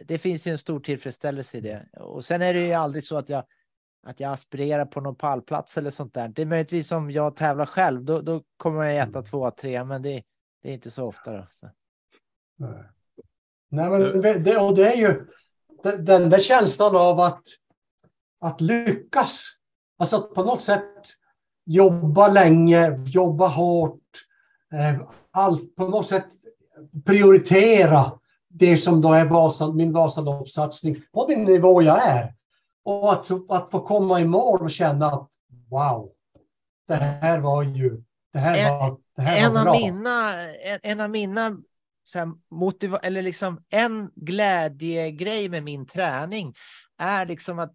Det 0.07 0.19
finns 0.19 0.47
ju 0.47 0.51
en 0.51 0.59
stor 0.59 0.81
tillfredsställelse 0.81 1.59
i 1.59 1.61
det. 1.61 1.89
Och 2.01 2.25
sen 2.25 2.43
är 2.43 2.55
det 2.55 2.67
ju 2.67 2.73
aldrig 2.73 3.05
så 3.05 3.17
att 3.19 3.29
jag 3.29 3.45
att 4.07 4.21
jag 4.21 4.33
aspirerar 4.33 4.87
på 4.87 5.01
någon 5.01 5.17
pallplats 5.17 5.79
eller 5.79 5.91
sånt 5.91 6.15
där. 6.15 6.29
Det 6.29 6.43
är 6.43 6.47
möjligtvis 6.47 6.93
om 6.93 7.11
jag 7.11 7.37
tävlar 7.37 7.67
själv, 7.67 8.05
då, 8.05 8.21
då 8.21 8.43
kommer 8.57 8.85
jag 8.85 9.09
etta, 9.09 9.23
tvåa, 9.23 9.51
trea, 9.51 9.85
men 9.85 10.03
det, 10.03 10.23
det 10.63 10.69
är 10.71 10.73
inte 10.75 10.91
så 10.91 11.05
ofta. 11.07 11.33
Då. 11.37 11.47
Så. 11.51 11.71
Nej. 12.59 12.85
Men 13.71 14.21
det, 14.45 14.57
och 14.59 14.75
det 14.77 14.93
är 14.93 14.97
ju 14.97 15.27
de- 15.83 16.05
den 16.05 16.31
där 16.31 16.39
känslan 16.39 16.97
av 16.97 17.21
att, 17.21 17.43
att 18.41 18.61
lyckas. 18.61 19.47
Alltså 19.99 20.17
att 20.17 20.35
på 20.35 20.45
något 20.45 20.63
sätt 20.63 20.93
jobba 21.67 22.29
länge, 22.29 23.03
jobba 23.07 23.49
hårt. 23.49 24.01
Eh, 24.73 25.07
allt 25.31 25.77
på 25.77 25.89
något 25.89 26.07
sätt 26.07 26.27
prioritera 27.07 28.13
det 28.49 28.77
som 28.77 29.01
då 29.01 29.13
är 29.13 29.25
Vasa, 29.25 29.73
min 29.73 29.93
Vasaloppssatsning 29.93 30.97
på 31.13 31.27
den 31.29 31.45
nivå 31.45 31.83
jag 31.83 32.09
är. 32.09 32.35
Och 32.85 33.13
att, 33.13 33.31
att 33.49 33.71
få 33.71 33.81
komma 33.81 34.21
i 34.21 34.25
mål 34.25 34.63
och 34.63 34.71
känna 34.71 35.07
att 35.07 35.31
wow, 35.71 36.11
det 36.89 36.95
här 36.95 37.41
var 37.41 37.63
ju, 37.63 38.03
det 38.33 38.39
här 38.39 38.59
En- 38.59 38.79
var, 38.79 38.99
det 39.17 39.23
här 39.23 39.37
En 39.37 39.53
var 39.53 39.61
av 39.61 39.65
bra. 39.65 39.75
mina, 39.75 40.43
en, 40.55 40.81
en 40.83 41.01
av 41.01 41.11
mina 41.11 41.57
så 42.05 42.19
här, 42.19 42.29
motiva- 42.51 42.99
eller 43.03 43.23
liksom 43.23 43.65
en 43.71 44.11
glädjegrej 44.15 45.49
med 45.49 45.63
min 45.63 45.87
träning 45.87 46.55
är 46.99 47.27
liksom 47.27 47.59
att 47.59 47.75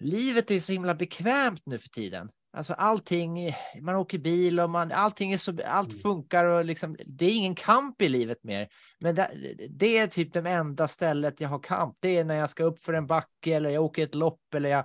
livet 0.00 0.50
är 0.50 0.60
så 0.60 0.72
himla 0.72 0.94
bekvämt 0.94 1.62
nu 1.66 1.78
för 1.78 1.88
tiden. 1.88 2.28
Alltså 2.52 2.74
allting, 2.74 3.54
man 3.80 3.96
åker 3.96 4.18
bil 4.18 4.60
och 4.60 4.70
man, 4.70 4.92
allting 4.92 5.32
är 5.32 5.38
så, 5.38 5.52
allt 5.66 5.92
Mm. 5.92 6.02
funkar 6.02 6.44
och 6.44 6.64
liksom, 6.64 6.96
det 7.06 7.24
är 7.26 7.36
ingen 7.36 7.54
kamp 7.54 8.02
i 8.02 8.08
livet 8.08 8.44
mer. 8.44 8.68
Men 8.98 9.14
det, 9.14 9.54
det 9.70 9.98
är 9.98 10.06
typ 10.06 10.32
det 10.32 10.50
enda 10.50 10.88
stället 10.88 11.40
jag 11.40 11.48
har 11.48 11.58
kamp. 11.58 11.96
Det 12.00 12.18
är 12.18 12.24
när 12.24 12.34
jag 12.34 12.50
ska 12.50 12.64
upp 12.64 12.80
för 12.80 12.92
en 12.92 13.06
backe 13.06 13.54
eller 13.56 13.70
jag 13.70 13.84
åker 13.84 14.04
ett 14.04 14.14
lopp 14.14 14.54
eller 14.54 14.70
jag 14.70 14.84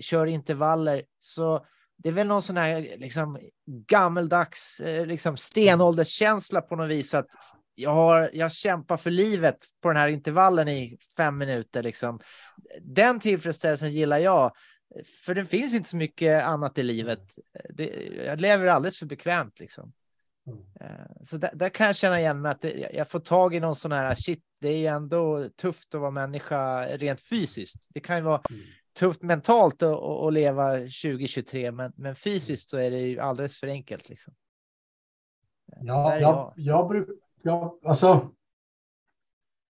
kör 0.00 0.26
intervaller. 0.26 1.02
Så 1.20 1.66
det 1.96 2.08
är 2.08 2.12
väl 2.12 2.26
någon 2.26 2.42
sån 2.42 2.56
här 2.56 2.96
liksom 2.98 3.38
gammeldags 3.66 4.80
eh, 4.80 5.06
liksom 5.06 5.36
stenålderskänsla 5.36 6.60
på 6.60 6.76
något 6.76 6.90
vis 6.90 7.14
att 7.14 7.26
jag 7.74 7.90
har, 7.90 8.30
jag 8.32 8.52
kämpar 8.52 8.96
för 8.96 9.10
livet 9.10 9.56
på 9.82 9.88
den 9.88 9.96
här 9.96 10.08
intervallen 10.08 10.68
i 10.68 10.98
fem 11.16 11.38
minuter 11.38 11.82
liksom. 11.82 12.20
Den 12.80 13.20
tillfredsställelsen 13.20 13.92
gillar 13.92 14.18
jag, 14.18 14.52
för 15.24 15.34
det 15.34 15.44
finns 15.44 15.74
inte 15.74 15.88
så 15.88 15.96
mycket 15.96 16.44
annat 16.44 16.78
i 16.78 16.82
livet. 16.82 17.38
Det, 17.70 17.86
jag 18.26 18.40
lever 18.40 18.66
alldeles 18.66 18.98
för 18.98 19.06
bekvämt 19.06 19.60
liksom. 19.60 19.92
Mm. 20.46 20.58
Eh, 20.80 21.06
Så 21.22 21.36
där, 21.36 21.50
där 21.54 21.68
kan 21.68 21.86
jag 21.86 21.96
känna 21.96 22.20
igen 22.20 22.40
mig 22.40 22.52
att 22.52 22.60
det, 22.60 22.90
jag 22.94 23.08
får 23.08 23.20
tag 23.20 23.54
i 23.54 23.60
någon 23.60 23.76
sån 23.76 23.92
här 23.92 24.14
shit. 24.14 24.44
Det 24.60 24.68
är 24.68 24.76
ju 24.78 24.86
ändå 24.86 25.48
tufft 25.56 25.94
att 25.94 26.00
vara 26.00 26.10
människa 26.10 26.86
rent 26.86 27.20
fysiskt. 27.20 27.86
Det 27.90 28.00
kan 28.00 28.16
ju 28.16 28.22
vara 28.22 28.40
Mm. 28.50 28.62
tufft 28.98 29.22
mentalt 29.22 29.82
att, 29.82 29.98
att, 30.02 30.32
leva 30.32 30.72
2023, 30.78 31.72
men, 31.72 31.92
men 31.96 32.14
fysiskt 32.16 32.70
så 32.70 32.78
är 32.78 32.90
det 32.90 32.98
ju 33.00 33.18
alldeles 33.20 33.56
för 33.56 33.66
enkelt. 33.66 34.08
Liksom. 34.08 34.34
Ja, 35.80 36.08
Där 36.10 36.16
är 36.16 36.20
jag, 36.20 36.52
jag 36.56 36.88
brukar, 36.88 37.14
jag, 37.42 37.78
alltså. 37.84 38.30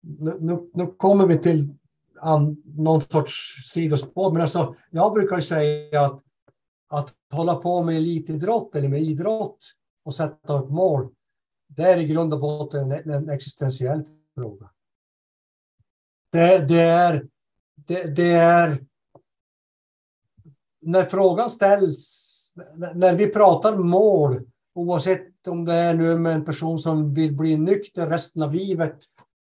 Nu, 0.03 0.37
nu, 0.41 0.71
nu 0.75 0.87
kommer 0.87 1.27
vi 1.27 1.39
till 1.39 1.75
an, 2.21 2.62
någon 2.64 3.01
sorts 3.01 3.33
sidospår, 3.73 4.33
men 4.33 4.43
alltså, 4.43 4.75
jag 4.91 5.12
brukar 5.12 5.37
ju 5.37 5.43
säga 5.43 6.05
att, 6.05 6.23
att 6.89 7.14
hålla 7.33 7.55
på 7.55 7.83
med 7.83 7.97
elitidrott 7.97 8.75
eller 8.75 8.89
med 8.89 9.03
idrott 9.03 9.59
och 10.05 10.14
sätta 10.14 10.59
upp 10.59 10.71
mål, 10.71 11.09
det 11.68 11.83
är 11.83 11.99
i 11.99 12.07
grund 12.07 12.35
och 12.35 12.41
botten 12.41 12.93
en, 12.93 13.11
en 13.11 13.29
existentiell 13.31 14.05
fråga. 14.35 14.71
Det, 16.33 16.68
det, 16.68 16.81
är, 16.81 17.27
det, 17.75 18.16
det 18.16 18.33
är 18.33 18.85
när 20.83 21.05
frågan 21.05 21.51
ställs, 21.51 22.37
när- 22.77 22.95
när 22.95 23.16
vi 23.16 23.27
pratar 23.27 23.77
mål, 23.77 24.41
oavsett 24.75 25.47
om 25.49 25.64
det 25.64 25.75
är 25.75 25.95
nu 25.95 26.18
med 26.18 26.33
en 26.35 26.45
person 26.45 26.79
som 26.79 27.14
vill 27.14 27.37
bli 27.37 27.57
nykter 27.57 28.07
resten 28.07 28.43
av 28.43 28.55
livet, 28.55 28.97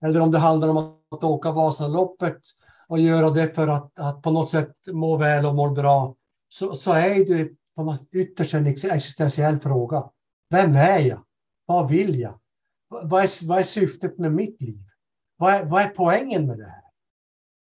eller 0.04 0.20
om 0.20 0.30
det 0.30 0.38
handlar 0.38 0.68
om 0.68 0.76
att 1.10 1.24
åka 1.24 1.52
Vasaloppet 1.52 2.40
och 2.88 2.98
göra 3.00 3.30
det 3.30 3.54
för 3.54 3.68
att, 3.68 3.98
att 3.98 4.22
på 4.22 4.30
något 4.30 4.50
sätt 4.50 4.72
må 4.92 5.16
väl 5.16 5.46
och 5.46 5.54
må 5.54 5.70
bra, 5.70 6.14
så, 6.48 6.74
så 6.74 6.92
är 6.92 7.24
det 7.26 7.50
på 7.76 7.82
något 7.82 8.14
ytterst 8.14 8.54
en 8.54 8.66
ex- 8.66 8.84
existentiell 8.84 9.60
fråga. 9.60 10.04
Vem 10.50 10.74
är 10.76 10.98
jag? 10.98 11.24
Vad 11.66 11.88
vill 11.88 12.20
jag? 12.20 12.38
Vad- 12.88 13.10
Vad 13.10 13.22
är, 13.22 13.46
vad 13.48 13.58
är 13.58 13.62
syftet 13.62 14.18
med 14.18 14.32
mitt 14.32 14.62
liv? 14.62 14.78
Vad 15.36 15.54
är, 15.54 15.64
vad 15.64 15.82
är 15.82 15.88
poängen 15.88 16.46
med 16.46 16.58
det 16.58 16.64
här? 16.66 16.82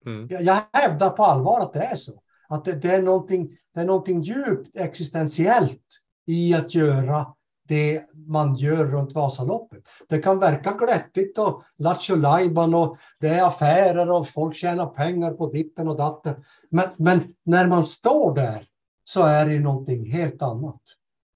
Mm. 0.07 0.29
Jag, 0.31 0.43
jag 0.43 0.63
hävdar 0.73 1.11
på 1.11 1.25
allvar 1.25 1.61
att 1.61 1.73
det 1.73 1.83
är 1.83 1.97
så. 1.97 2.13
Att 2.49 2.65
det, 2.65 2.73
det, 2.73 2.91
är 2.95 3.03
någonting, 3.03 3.57
det 3.75 3.81
är 3.81 3.85
någonting 3.87 4.23
djupt 4.23 4.77
existentiellt 4.77 5.83
i 6.27 6.55
att 6.55 6.75
göra 6.75 7.35
det 7.69 8.03
man 8.27 8.55
gör 8.55 8.85
runt 8.85 9.15
Vasaloppet. 9.15 9.89
Det 10.09 10.19
kan 10.19 10.39
verka 10.39 10.73
glättigt 10.73 11.39
och 11.39 11.63
lattjo 11.79 12.17
lajban 12.17 12.75
och 12.75 12.97
det 13.21 13.29
är 13.29 13.47
affärer 13.47 14.13
och 14.13 14.29
folk 14.29 14.57
tjänar 14.57 14.87
pengar 14.87 15.33
på 15.33 15.51
ditten 15.51 15.89
och 15.89 15.97
datten. 15.97 16.45
Men, 16.71 16.89
men 16.97 17.35
när 17.45 17.67
man 17.67 17.87
står 17.87 18.35
där 18.35 18.67
så 19.05 19.23
är 19.23 19.47
det 19.47 19.53
ju 19.53 19.61
någonting 19.61 20.13
helt 20.13 20.43
annat. 20.43 20.81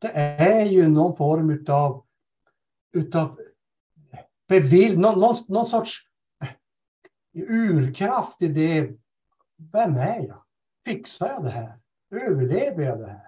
Det 0.00 0.12
är 0.16 0.64
ju 0.64 0.88
någon 0.88 1.16
form 1.16 1.50
utav, 1.50 2.04
utav 2.92 3.38
bevill, 4.48 4.98
någon, 4.98 5.20
någon, 5.20 5.34
någon 5.48 5.66
sorts 5.66 5.98
urkraft 7.48 8.42
i 8.42 8.48
det. 8.48 8.90
Vem 9.72 9.96
är 9.96 10.26
jag? 10.26 10.42
Fixar 10.86 11.28
jag 11.28 11.44
det 11.44 11.50
här? 11.50 11.78
Överlever 12.10 12.82
jag 12.82 12.98
det 12.98 13.06
här? 13.06 13.26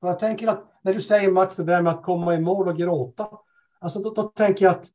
Och 0.00 0.08
jag 0.08 0.18
tänker 0.18 0.48
att 0.48 0.75
när 0.86 0.94
du 0.94 1.00
säger 1.00 1.30
Max 1.30 1.56
det 1.56 1.64
där 1.64 1.82
med 1.82 1.92
att 1.92 2.02
komma 2.02 2.34
i 2.34 2.40
mål 2.40 2.68
och 2.68 2.76
gråta. 2.76 3.28
Alltså 3.78 4.00
då, 4.00 4.10
då 4.10 4.22
tänker 4.22 4.64
jag 4.64 4.74
att 4.74 4.86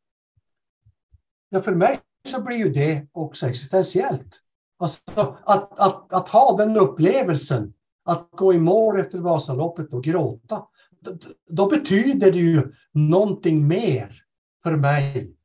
ja, 1.49 1.61
för 1.61 1.75
mig 1.75 1.99
så 2.27 2.41
blir 2.41 2.57
ju 2.57 2.69
det 2.69 3.07
också 3.11 3.47
existentiellt. 3.47 4.39
Alltså 4.79 5.01
att, 5.45 5.79
att, 5.79 6.13
att 6.13 6.29
ha 6.29 6.57
den 6.57 6.77
upplevelsen, 6.77 7.73
att 8.05 8.29
gå 8.31 8.53
i 8.53 8.59
mål 8.59 8.99
efter 8.99 9.19
Vasaloppet 9.19 9.93
och 9.93 10.03
gråta. 10.03 10.67
Då, 10.99 11.11
då 11.47 11.69
betyder 11.69 12.31
det 12.31 12.39
ju 12.39 12.73
någonting 12.93 13.67
mer 13.67 14.23
för 14.63 14.75
mig 14.75 15.35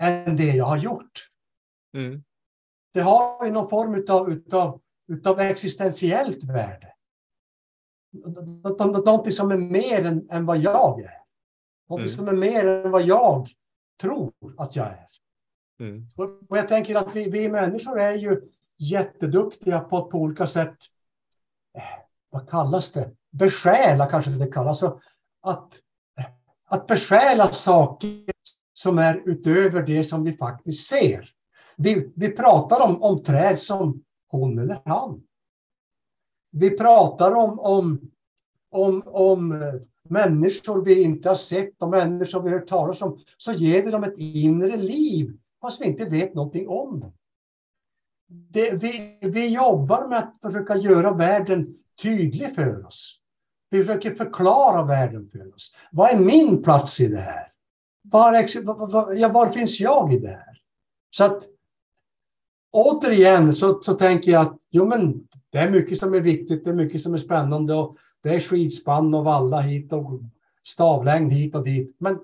än 0.00 0.36
det 0.36 0.52
jag 0.56 0.64
har 0.64 0.76
gjort. 0.76 1.28
Mm. 1.94 2.24
Det 2.94 3.00
har 3.00 3.44
ju 3.44 3.50
någon 3.50 3.70
form 3.70 3.94
utav, 3.94 4.32
utav, 4.32 4.80
utav 5.08 5.40
existentiellt 5.40 6.44
värde. 6.44 6.92
Nå- 8.12 8.76
nå- 8.78 9.02
Någonting 9.06 9.32
som 9.32 9.50
är 9.50 9.56
mer 9.56 10.04
än, 10.04 10.28
än 10.30 10.46
vad 10.46 10.58
jag 10.58 11.00
är. 11.00 11.10
Någonting 11.88 12.14
Mm. 12.14 12.18
som 12.18 12.28
är 12.28 12.32
mer 12.40 12.66
än 12.66 12.90
vad 12.90 13.02
jag 13.02 13.48
tror 14.00 14.32
att 14.56 14.76
jag 14.76 14.86
är. 14.86 15.08
Mm. 15.80 16.06
Och 16.16 16.24
och 16.50 16.58
jag 16.58 16.68
tänker 16.68 16.94
att 16.94 17.16
vi, 17.16 17.30
vi 17.30 17.48
människor 17.48 18.00
är 18.00 18.14
ju 18.14 18.40
jätteduktiga 18.78 19.80
på 19.80 19.98
att 19.98 20.10
på 20.10 20.18
olika 20.18 20.46
sätt, 20.46 20.76
eh, 21.78 21.82
vad 22.30 22.48
kallas 22.50 22.92
det? 22.92 23.10
Besjäla 23.30 24.06
kanske 24.06 24.30
det 24.30 24.46
kallas. 24.52 24.82
Alltså 24.82 25.00
att, 25.42 25.72
att 26.68 26.86
besjäla 26.86 27.46
saker 27.46 28.10
som 28.72 28.98
är 28.98 29.22
utöver 29.28 29.82
det 29.82 30.04
som 30.04 30.24
vi 30.24 30.36
faktiskt 30.36 30.88
ser. 30.88 31.30
Vi, 31.76 32.12
vi 32.16 32.28
pratar 32.30 32.88
om, 32.88 33.02
om 33.02 33.22
träd 33.22 33.58
som 33.58 34.02
hon 34.28 34.58
eller 34.58 34.82
han. 34.84 35.22
Vi 36.58 36.70
pratar 36.70 37.34
om, 37.34 37.58
om, 37.58 38.00
om, 38.70 39.02
om 39.06 39.72
människor 40.08 40.84
vi 40.84 41.02
inte 41.02 41.28
har 41.28 41.36
sett 41.36 41.82
och 41.82 41.88
människor 41.88 42.42
vi 42.42 42.50
har 42.50 42.58
hört 42.58 42.68
talas 42.68 43.02
om. 43.02 43.20
Så 43.36 43.52
ger 43.52 43.82
vi 43.82 43.90
dem 43.90 44.04
ett 44.04 44.18
inre 44.18 44.76
liv 44.76 45.38
fast 45.60 45.80
vi 45.80 45.86
inte 45.86 46.04
vet 46.04 46.34
någonting 46.34 46.68
om 46.68 47.00
det. 47.00 47.12
det 48.50 48.82
vi, 48.82 49.18
vi 49.22 49.54
jobbar 49.54 50.08
med 50.08 50.18
att 50.18 50.38
försöka 50.42 50.76
göra 50.76 51.14
världen 51.14 51.74
tydlig 52.02 52.54
för 52.54 52.86
oss. 52.86 53.20
Vi 53.70 53.84
försöker 53.84 54.14
förklara 54.14 54.84
världen 54.84 55.28
för 55.32 55.54
oss. 55.54 55.76
Vad 55.92 56.10
är 56.10 56.18
min 56.18 56.62
plats 56.62 57.00
i 57.00 57.08
det 57.08 57.20
här? 57.20 57.52
Var, 58.02 58.32
var, 58.64 58.86
var, 58.86 59.28
var 59.28 59.52
finns 59.52 59.80
jag 59.80 60.14
i 60.14 60.18
det 60.18 60.28
här? 60.28 60.60
Så 61.10 61.24
att 61.24 61.42
återigen 62.70 63.54
så, 63.54 63.82
så 63.82 63.94
tänker 63.94 64.32
jag 64.32 64.42
att 64.42 64.56
jo, 64.70 64.86
men 64.86 65.28
det 65.52 65.58
är 65.58 65.70
mycket 65.70 65.98
som 65.98 66.14
är 66.14 66.20
viktigt, 66.20 66.64
det 66.64 66.70
är 66.70 66.74
mycket 66.74 67.00
som 67.00 67.14
är 67.14 67.18
spännande 67.18 67.74
och 67.74 67.96
det 68.22 68.28
är 68.34 68.40
skidspann 68.40 69.14
och 69.14 69.24
valla 69.24 69.60
hit 69.60 69.92
och 69.92 70.20
stavlängd 70.64 71.32
hit 71.32 71.54
och 71.54 71.64
dit. 71.64 71.96
Men 72.00 72.18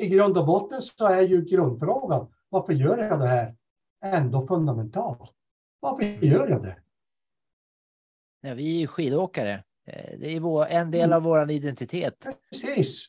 i 0.00 0.08
grund 0.08 0.38
och 0.38 0.46
botten 0.46 0.82
så 0.82 1.06
är 1.06 1.22
ju 1.22 1.44
grundfrågan 1.44 2.26
varför 2.48 2.72
gör 2.72 2.98
jag 2.98 3.20
det 3.20 3.26
här 3.26 3.54
ändå 4.04 4.46
fundamental? 4.46 5.16
Varför 5.80 6.04
gör 6.26 6.48
jag 6.48 6.62
det? 6.62 6.76
Ja, 8.40 8.54
vi 8.54 8.74
är 8.76 8.78
ju 8.80 8.86
skidåkare. 8.86 9.64
Eh, 9.86 10.18
Det 10.18 10.36
är 10.36 10.40
vår, 10.40 10.66
en 10.66 10.90
del 10.90 11.12
av 11.12 11.22
vår 11.22 11.50
identitet. 11.50 12.26
Precis. 12.50 13.06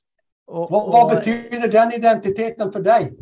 Och, 0.47 0.71
Vad, 0.71 0.91
vad 0.91 1.03
och- 1.05 1.09
betyder 1.17 1.71
den 1.71 1.91
identiteten 1.93 2.71
för 2.71 2.79
dig? 2.81 3.13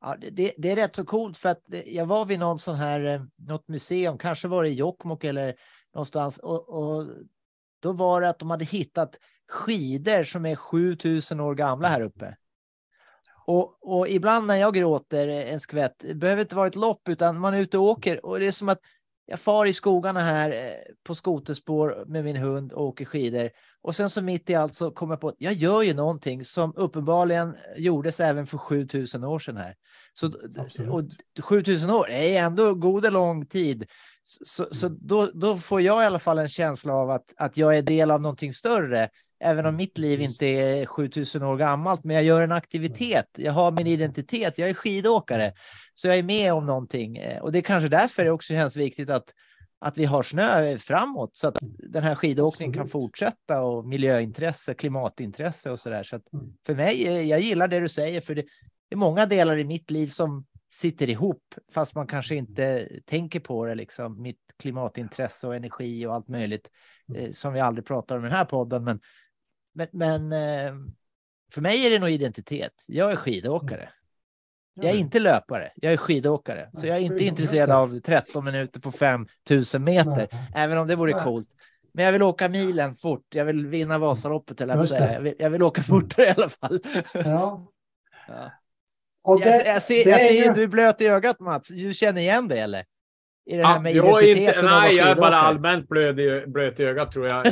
Ja, 0.00 0.16
det- 0.20 0.54
det, 0.58 0.70
är 0.70 0.76
rätt 0.76 0.96
så 0.96 1.04
coolt 1.04 1.36
för 1.38 1.48
att 1.48 1.62
jag 1.86 2.06
var 2.06 2.24
vid 2.24 2.38
någon 2.38 2.58
sån 2.58 2.74
här, 2.76 3.04
eh, 3.04 3.22
något 3.36 3.68
museum, 3.68 4.18
kanske 4.18 4.48
var 4.48 4.62
det 4.62 4.68
i 4.68 4.74
Jokkmokk 4.74 5.24
eller 5.24 5.54
någonstans 5.94 6.38
och, 6.38 6.68
och 6.68 7.06
då 7.80 7.92
var 7.92 8.20
det 8.20 8.28
att 8.28 8.38
de 8.38 8.50
hade 8.50 8.64
hittat 8.64 9.18
skidor 9.48 10.24
som 10.24 10.46
är 10.46 10.56
7000 10.56 11.40
år 11.40 11.54
gamla 11.54 11.88
här 11.88 12.00
uppe. 12.00 12.36
Och, 13.46 13.98
och 13.98 14.08
ibland 14.08 14.46
när 14.46 14.56
jag 14.56 14.74
gråter 14.74 15.28
en 15.28 15.60
skvätt, 15.60 15.94
det 15.98 16.14
behöver 16.14 16.42
inte 16.42 16.56
vara 16.56 16.66
ett 16.66 16.74
lopp 16.74 17.08
utan 17.08 17.40
man 17.40 17.54
är 17.54 17.58
ute 17.60 17.78
och 17.78 17.84
åker 17.84 18.26
och 18.26 18.40
det 18.40 18.46
är 18.46 18.52
som 18.52 18.68
att 18.68 18.80
jag 19.28 19.40
far 19.40 19.66
i 19.66 19.72
skogarna 19.72 20.20
här 20.20 20.50
eh, 20.50 20.94
på 21.04 21.14
skoterspår 21.14 22.04
med 22.06 22.24
min 22.24 22.36
hund 22.36 22.72
och 22.72 22.84
åker 22.84 23.04
skidor. 23.04 23.50
Och 23.82 23.96
sen 23.96 24.10
så 24.10 24.22
mitt 24.22 24.50
i 24.50 24.54
allt 24.54 24.74
så 24.74 24.90
kommer 24.90 25.12
jag 25.14 25.20
på 25.20 25.28
att 25.28 25.34
jag 25.38 25.52
gör 25.52 25.82
ju 25.82 25.94
någonting 25.94 26.44
som 26.44 26.72
uppenbarligen 26.76 27.56
gjordes 27.76 28.20
även 28.20 28.46
för 28.46 28.58
7000 28.58 29.24
år 29.24 29.38
sedan 29.38 29.56
här. 29.56 29.74
Så, 30.20 30.30
Absolut. 30.58 30.92
och 31.38 31.44
7000 31.44 31.90
år 31.90 32.10
är 32.10 32.42
ändå 32.42 32.74
god 32.74 33.06
och 33.06 33.12
lång 33.12 33.46
tid. 33.46 33.84
Så, 34.24 34.66
så 34.74 34.88
då, 34.88 35.30
då 35.34 35.56
får 35.56 35.80
jag 35.80 36.02
i 36.02 36.06
alla 36.06 36.18
fall 36.18 36.38
en 36.38 36.48
känsla 36.48 36.94
av 36.94 37.10
att, 37.10 37.34
att 37.36 37.56
jag 37.56 37.76
är 37.78 37.82
del 37.82 38.10
av 38.10 38.20
någonting 38.20 38.52
större. 38.52 39.08
Även 39.40 39.66
om 39.66 39.76
mitt 39.76 39.98
liv 39.98 40.20
inte 40.20 40.46
är 40.46 40.86
7000 40.86 41.42
år 41.42 41.56
gammalt, 41.56 42.04
men 42.04 42.16
jag 42.16 42.24
gör 42.24 42.42
en 42.42 42.52
aktivitet. 42.52 43.26
Jag 43.36 43.52
har 43.52 43.70
min 43.70 43.86
identitet. 43.86 44.58
Jag 44.58 44.68
är 44.70 44.74
skidåkare, 44.74 45.52
så 45.94 46.06
jag 46.08 46.18
är 46.18 46.22
med 46.22 46.52
om 46.52 46.66
någonting. 46.66 47.16
Eh, 47.16 47.42
Och 47.42 47.52
det 47.52 47.58
är 47.58 47.62
kanske 47.62 47.88
därför 47.88 48.24
det 48.24 48.30
också 48.30 48.52
känns 48.52 48.76
viktigt 48.76 49.10
att, 49.10 49.24
att 49.78 49.98
vi 49.98 50.04
har 50.04 50.22
snö 50.22 50.78
framåt 50.78 51.36
så 51.36 51.48
att 51.48 51.56
den 51.78 52.02
här 52.02 52.14
skidåkningen 52.14 52.72
kan 52.72 52.82
Absolut. 52.82 52.92
fortsätta 52.92 53.60
och 53.62 53.86
miljöintresse, 53.88 54.74
klimatintresse 54.74 55.72
och 55.72 55.80
så 55.80 55.90
där. 55.90 56.02
Så 56.02 56.16
Mm. 56.32 56.46
för 56.66 56.74
mig, 56.74 57.06
eh, 57.08 57.20
jag 57.20 57.40
gillar 57.40 57.68
det 57.68 57.80
du 57.80 57.88
säger, 57.88 58.20
för 58.20 58.34
det, 58.34 58.44
det 58.88 58.94
är 58.94 58.98
många 58.98 59.26
delar 59.26 59.58
i 59.58 59.64
mitt 59.64 59.90
liv 59.90 60.08
som 60.08 60.46
sitter 60.72 61.10
ihop, 61.10 61.54
fast 61.72 61.94
man 61.94 62.06
kanske 62.06 62.34
inte 62.34 62.88
tänker 63.04 63.40
på 63.40 63.66
det, 63.66 63.74
liksom 63.74 64.22
mitt 64.22 64.40
klimatintresse 64.58 65.46
och 65.46 65.56
energi 65.56 66.06
och 66.06 66.14
allt 66.14 66.28
möjligt 66.28 66.68
eh, 67.14 67.30
som 67.30 67.52
vi 67.52 67.60
aldrig 67.60 67.86
pratar 67.86 68.16
om 68.16 68.24
i 68.24 68.28
den 68.28 68.36
här 68.36 68.44
podden. 68.44 68.84
Men, 68.84 69.00
men, 69.74 69.88
men 69.92 70.32
eh, 70.32 70.74
för 71.52 71.60
mig 71.60 71.86
är 71.86 71.90
det 71.90 71.98
nog 71.98 72.10
identitet. 72.10 72.84
Jag 72.88 73.12
är 73.12 73.16
skidåkare. 73.16 73.88
Jag 74.74 74.90
är 74.90 74.96
inte 74.96 75.18
löpare, 75.18 75.72
jag 75.76 75.92
är 75.92 75.96
skidåkare. 75.96 76.70
Så 76.74 76.86
jag 76.86 76.96
är 76.96 77.00
inte 77.00 77.24
intresserad 77.24 77.70
av 77.70 78.00
13 78.00 78.44
minuter 78.44 78.80
på 78.80 78.92
5000 78.92 79.84
meter, 79.84 80.28
även 80.54 80.78
om 80.78 80.86
det 80.86 80.96
vore 80.96 81.12
coolt. 81.12 81.48
Men 81.92 82.04
jag 82.04 82.12
vill 82.12 82.22
åka 82.22 82.48
milen 82.48 82.94
fort. 82.94 83.34
Jag 83.34 83.44
vill 83.44 83.66
vinna 83.66 83.98
Vasaloppet, 83.98 84.60
eller 84.60 84.94
jag, 84.94 85.20
vill, 85.20 85.34
jag 85.38 85.50
vill 85.50 85.62
åka 85.62 85.82
fortare 85.82 86.26
i 86.26 86.30
alla 86.30 86.48
fall. 86.48 86.78
Ja. 87.14 87.66
Ja. 88.28 88.50
Och 89.26 89.40
det, 89.40 89.56
jag, 89.56 89.66
jag 89.74 89.82
ser, 89.82 90.08
jag 90.08 90.20
ser 90.20 90.44
ju- 90.44 90.52
du 90.52 90.62
är 90.62 90.66
blöt 90.66 91.00
i 91.00 91.06
ögat 91.06 91.40
Mats. 91.40 91.68
Du 91.68 91.94
känner 91.94 92.20
igen 92.20 92.48
det 92.48 92.58
eller? 92.58 92.84
I 93.46 93.56
det 93.56 93.66
här 93.66 93.74
Ja, 93.74 93.80
med 93.80 93.96
jag 93.96 94.22
inte, 94.22 94.62
nej, 94.62 94.96
jag 94.96 95.08
är 95.08 95.14
bara 95.14 95.36
allmänt 95.36 95.88
blöd 95.88 96.20
i, 96.20 96.44
blöt 96.46 96.80
i 96.80 96.84
ögat 96.84 97.12
tror 97.12 97.26
jag 97.26 97.46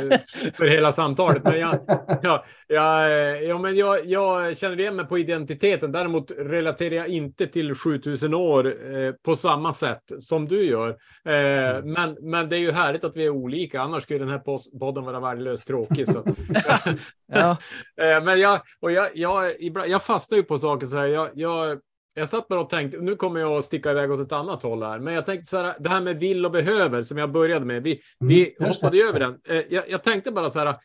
för 0.53 0.67
hela 0.67 0.91
samtalet. 0.91 1.43
Men 1.43 1.59
jag, 1.59 1.79
ja, 2.21 2.45
jag, 2.67 3.43
ja, 3.43 3.57
men 3.57 3.75
jag, 3.75 4.05
jag 4.05 4.57
känner 4.57 4.79
igen 4.79 4.95
mig 4.95 5.05
på 5.05 5.17
identiteten. 5.17 5.91
Däremot 5.91 6.31
relaterar 6.31 6.95
jag 6.95 7.07
inte 7.07 7.47
till 7.47 7.75
7000 7.75 8.33
år 8.33 8.65
eh, 8.67 9.11
på 9.25 9.35
samma 9.35 9.73
sätt 9.73 10.03
som 10.19 10.47
du 10.47 10.65
gör. 10.65 10.89
Eh, 11.25 11.83
men, 11.83 12.17
men 12.21 12.49
det 12.49 12.55
är 12.55 12.59
ju 12.59 12.71
härligt 12.71 13.03
att 13.03 13.15
vi 13.17 13.25
är 13.25 13.29
olika. 13.29 13.81
Annars 13.81 14.03
skulle 14.03 14.19
den 14.19 14.29
här 14.29 14.77
podden 14.79 15.03
vara 15.03 15.19
värdelöst 15.19 15.67
tråkig. 15.67 16.07
Så. 16.09 16.23
Ja, 17.27 17.57
Eh, 18.01 18.23
Men 18.23 18.39
jag, 18.39 18.61
och 18.79 18.91
jag, 18.91 19.09
jag, 19.13 19.61
ibland, 19.61 19.89
jag 19.89 20.03
fastnar 20.03 20.37
ju 20.37 20.43
på 20.43 20.57
saker 20.57 20.87
så 20.87 20.97
här. 20.97 21.05
Jag, 21.05 21.29
jag, 21.33 21.79
jag 22.17 22.29
satt 22.29 22.47
bara 22.47 22.59
och 22.59 22.69
tänkte, 22.69 22.97
nu 22.97 23.15
kommer 23.15 23.39
jag 23.39 23.51
att 23.51 23.65
sticka 23.65 23.91
iväg 23.91 24.11
åt 24.11 24.19
ett 24.19 24.31
annat 24.31 24.63
håll 24.63 24.83
här, 24.83 24.99
men 24.99 25.13
jag 25.13 25.25
tänkte 25.25 25.49
så 25.49 25.57
här, 25.57 25.75
det 25.79 25.89
här 25.89 26.01
med 26.01 26.19
vill 26.19 26.45
och 26.45 26.51
behöver 26.51 27.01
som 27.01 27.17
jag 27.17 27.31
började 27.31 27.65
med, 27.65 27.83
vi, 27.83 28.01
vi 28.19 28.41
Mm, 28.41 28.67
just 28.67 28.81
hoppade 28.83 28.97
över 29.03 29.19
den. 29.19 29.39
Eh, 29.43 29.63
Jag, 29.69 29.89
jag 29.89 30.03
tänkte 30.03 30.31
bara 30.31 30.49
så 30.49 30.59
här, 30.59 30.75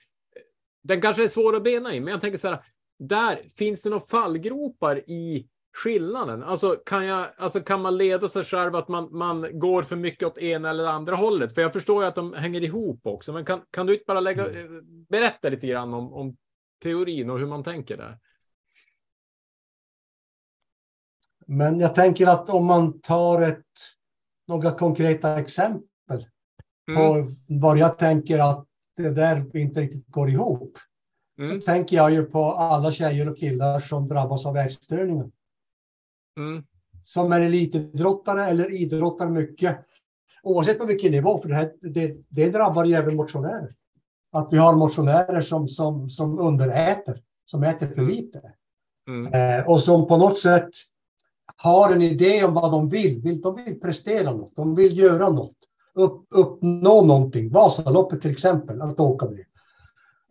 den 0.83 1.01
kanske 1.01 1.25
är 1.25 1.29
svår 1.29 1.57
att 1.57 1.65
bena 1.65 1.95
i, 1.95 2.01
men 2.01 2.11
jag 2.13 2.21
tänker 2.21 2.39
så 2.39 2.49
här, 2.49 2.59
där 2.99 3.39
finns 3.59 3.83
det 3.83 3.91
några 3.91 4.05
fallgropar 4.05 4.97
i 5.11 5.47
skillnaden? 5.77 6.43
Alltså 6.43 6.77
kan, 6.87 7.07
jag, 7.07 7.27
alltså 7.39 7.61
kan 7.61 7.81
man 7.83 7.97
leda 7.97 8.29
sig 8.29 8.45
själv 8.45 8.77
att 8.77 8.89
man, 8.89 9.09
man 9.19 9.59
går 9.59 9.83
för 9.83 9.97
mycket 9.97 10.29
åt 10.29 10.39
ena 10.39 10.71
eller 10.71 10.85
andra 10.85 11.17
hållet? 11.17 11.55
För 11.55 11.63
jag 11.63 11.73
förstår 11.73 12.03
ju 12.03 12.09
att 12.09 12.15
de 12.15 12.33
hänger 12.35 12.65
ihop 12.65 13.01
också, 13.07 13.33
men 13.33 13.45
kan, 13.45 13.61
kan 13.71 13.87
du 13.87 13.93
inte 13.93 14.05
bara 14.07 14.21
lägga, 14.21 14.47
Mm. 14.47 14.77
eh, 14.77 14.83
berätta 15.11 15.49
lite 15.49 15.67
grann 15.67 15.95
om, 15.95 16.13
om 16.13 16.37
teorin 16.83 17.31
och 17.31 17.39
hur 17.39 17.47
man 17.47 17.65
tänker 17.65 17.97
där? 17.97 18.19
Men 21.51 21.81
jag 21.81 21.95
tänker 21.95 22.27
att 22.27 22.49
om 22.49 22.67
man 22.67 23.01
tar 23.01 23.43
ett, 23.43 23.65
några 24.49 24.75
konkreta 24.75 25.41
exempel 25.41 25.87
Mm. 26.91 27.03
på 27.03 27.33
vad 27.47 27.79
jag 27.79 27.99
tänker 27.99 28.39
att 28.39 28.67
det 28.97 29.11
där 29.11 29.57
inte 29.57 29.81
riktigt 29.81 30.07
går 30.07 30.31
ihop. 30.31 30.79
Mm. 31.39 31.51
Så 31.61 31.67
tänker 31.67 31.97
jag 31.97 32.13
ju 32.13 32.23
på 32.25 32.45
alla 32.45 32.91
tjejer 32.91 33.29
och 33.31 33.39
killar 33.39 33.81
som 33.81 34.09
drabbas 34.09 34.47
av 34.47 34.57
ätstörningar. 34.57 35.31
Mm. 36.39 36.65
Som 37.05 37.33
är 37.33 37.41
elitidrottare 37.41 38.47
eller 38.47 38.83
idrottar 38.83 39.31
mycket. 39.31 39.79
Oavsett 40.43 40.79
på 40.79 40.87
vilken 40.87 41.13
nivå, 41.13 41.39
för 41.43 41.49
det, 41.49 41.55
här, 41.55 41.73
det, 41.81 42.17
det 42.29 42.51
drabbar 42.51 42.85
ju 42.85 42.95
även 42.95 43.17
motionärer. 43.17 43.75
Att 44.33 44.49
vi 44.51 44.59
har 44.59 44.77
motionärer 44.77 45.41
som, 45.41 45.69
som, 45.69 46.09
som 46.09 46.39
underäter, 46.39 47.23
som 47.45 47.63
äter 47.63 47.87
för 47.87 47.95
Mm. 47.95 48.09
lite. 48.09 48.53
Mm. 49.09 49.33
Eh, 49.33 49.69
och 49.71 49.81
som 49.81 50.07
på 50.07 50.17
något 50.17 50.39
sätt 50.39 50.71
har 51.57 51.93
en 51.93 52.03
idé 52.03 52.45
om 52.45 52.55
vad 52.55 52.71
de 52.73 52.89
vill. 52.89 53.41
De 53.41 53.57
vill 53.57 53.81
prestera 53.81 54.33
något, 54.33 54.57
de 54.57 54.75
vill 54.75 54.99
göra 54.99 55.29
något, 55.29 55.57
upp, 55.95 56.27
uppnå 56.31 57.03
någonting. 57.03 57.53
Vasaloppet 57.53 58.23
till 58.23 58.31
exempel, 58.31 58.83
att 58.83 59.01
åka 59.01 59.27
det. 59.27 59.45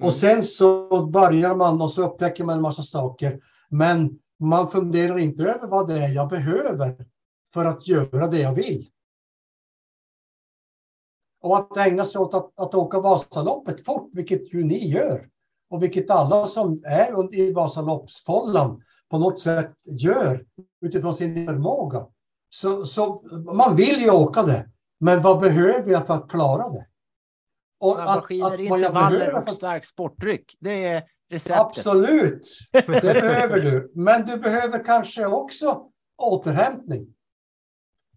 Och 0.02 0.14
sen 0.14 0.44
så 0.44 1.06
börjar 1.06 1.56
man 1.56 1.82
och 1.82 1.92
så 1.92 2.06
upptäcker 2.06 2.44
man 2.44 2.56
en 2.56 2.62
massa 2.62 2.84
saker. 2.84 3.40
Men 3.70 4.20
man 4.40 4.72
funderar 4.72 5.18
inte 5.18 5.44
över 5.44 5.68
vad 5.68 5.88
det 5.88 5.98
är 5.98 6.10
jag 6.10 6.30
behöver 6.30 7.06
för 7.54 7.66
att 7.66 7.88
göra 7.88 8.28
det 8.28 8.40
jag 8.40 8.54
vill. 8.54 8.88
Och 11.42 11.58
att 11.58 11.78
ägna 11.78 12.06
sig 12.06 12.22
åt 12.22 12.34
att, 12.34 12.60
att 12.60 12.76
åka 12.76 13.00
Vasaloppet 13.00 13.86
fort, 13.86 14.10
vilket 14.14 14.54
ju 14.54 14.64
ni 14.64 14.88
gör. 14.88 15.30
Och 15.70 15.84
vilket 15.84 16.10
alla 16.10 16.46
som 16.46 16.82
är 16.86 17.36
i 17.36 17.54
Vasaloppsfållan 17.54 18.84
på 19.10 19.18
något 19.18 19.40
sätt 19.40 19.74
gör 19.86 20.46
utifrån 20.82 21.14
sin 21.14 21.48
förmåga. 21.48 22.08
Så, 22.50 22.86
så 22.86 23.22
man 23.56 23.76
vill 23.76 24.02
ju 24.02 24.12
åka 24.12 24.44
det. 24.44 24.70
Men 25.00 25.22
vad 25.22 25.40
behöver 25.40 25.92
jag 25.92 26.08
för 26.08 26.14
att 26.14 26.30
klara 26.30 26.70
det? 26.70 26.88
Och 27.80 27.96
snabba 27.96 28.22
skidor, 28.22 28.50
vad 28.50 28.60
jag 28.60 28.70
intervaller 28.70 29.34
och 29.34 29.50
stark 29.50 29.86
sportdryck. 29.86 30.58
Det 30.60 30.86
är 30.86 31.04
receptet. 31.30 31.62
Absolut, 31.62 32.48
det 32.72 32.88
behöver 32.88 33.60
du. 33.62 33.92
Men 33.96 34.26
du 34.26 34.38
behöver 34.38 34.84
kanske 34.84 35.26
också 35.26 35.90
återhämtning. 36.18 37.16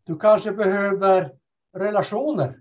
Du 0.04 0.18
kanske 0.18 0.52
behöver 0.52 1.32
relationer. 1.76 2.58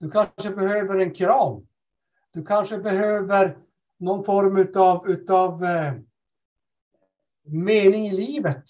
Du 0.00 0.10
kanske 0.10 0.50
behöver 0.50 0.98
en 0.98 1.14
kram. 1.14 1.66
Du 2.30 2.44
kanske 2.44 2.78
behöver 2.78 3.58
någon 4.00 4.24
form 4.24 4.56
utav, 4.56 5.10
utav 5.10 5.64
eh, 5.64 5.92
mening 7.46 8.06
i 8.06 8.12
livet. 8.12 8.64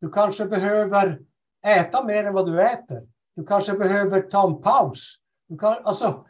Du 0.00 0.10
kanske 0.10 0.46
behöver 0.46 1.18
äta 1.66 2.04
mer 2.04 2.24
än 2.24 2.34
vad 2.34 2.46
du 2.46 2.62
äter. 2.62 3.08
Du 3.36 3.46
kanske 3.46 3.72
behöver 3.72 4.20
ta 4.20 4.46
en 4.46 4.62
paus. 4.62 5.14
Du 5.48 5.58
kan, 5.58 5.76
alltså, 5.82 6.26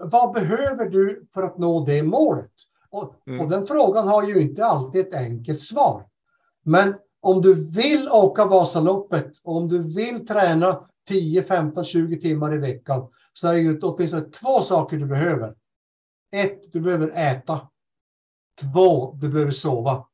vad 0.00 0.32
behöver 0.32 0.86
du 0.86 1.26
för 1.34 1.42
att 1.42 1.58
nå 1.58 1.84
det 1.84 2.02
målet? 2.02 2.50
Och, 2.90 3.14
Mm. 3.26 3.40
och 3.40 3.50
den 3.50 3.66
frågan 3.66 4.08
har 4.08 4.22
ju 4.28 4.40
inte 4.40 4.64
alltid 4.64 5.06
ett 5.06 5.14
enkelt 5.14 5.62
svar. 5.62 6.06
Men 6.64 6.96
om 7.20 7.42
du 7.42 7.54
vill 7.70 8.08
åka 8.08 8.44
Vasaloppet, 8.44 9.32
och 9.44 9.56
om 9.56 9.68
du 9.68 9.82
vill 9.82 10.26
träna 10.26 10.88
10, 11.08 11.42
15, 11.42 11.84
20 11.84 12.20
timmar 12.20 12.54
i 12.54 12.58
veckan, 12.58 13.08
så 13.32 13.48
är 13.48 13.52
det 13.54 13.60
ju 13.60 13.78
åtminstone 13.80 14.22
två 14.22 14.60
saker 14.60 14.96
du 14.96 15.06
behöver. 15.06 15.54
Ett, 16.32 16.72
du 16.72 16.80
behöver 16.80 17.10
äta. 17.14 17.60
Två, 18.60 19.12
du 19.12 19.28
behöver 19.28 19.50
sova. 19.50 20.06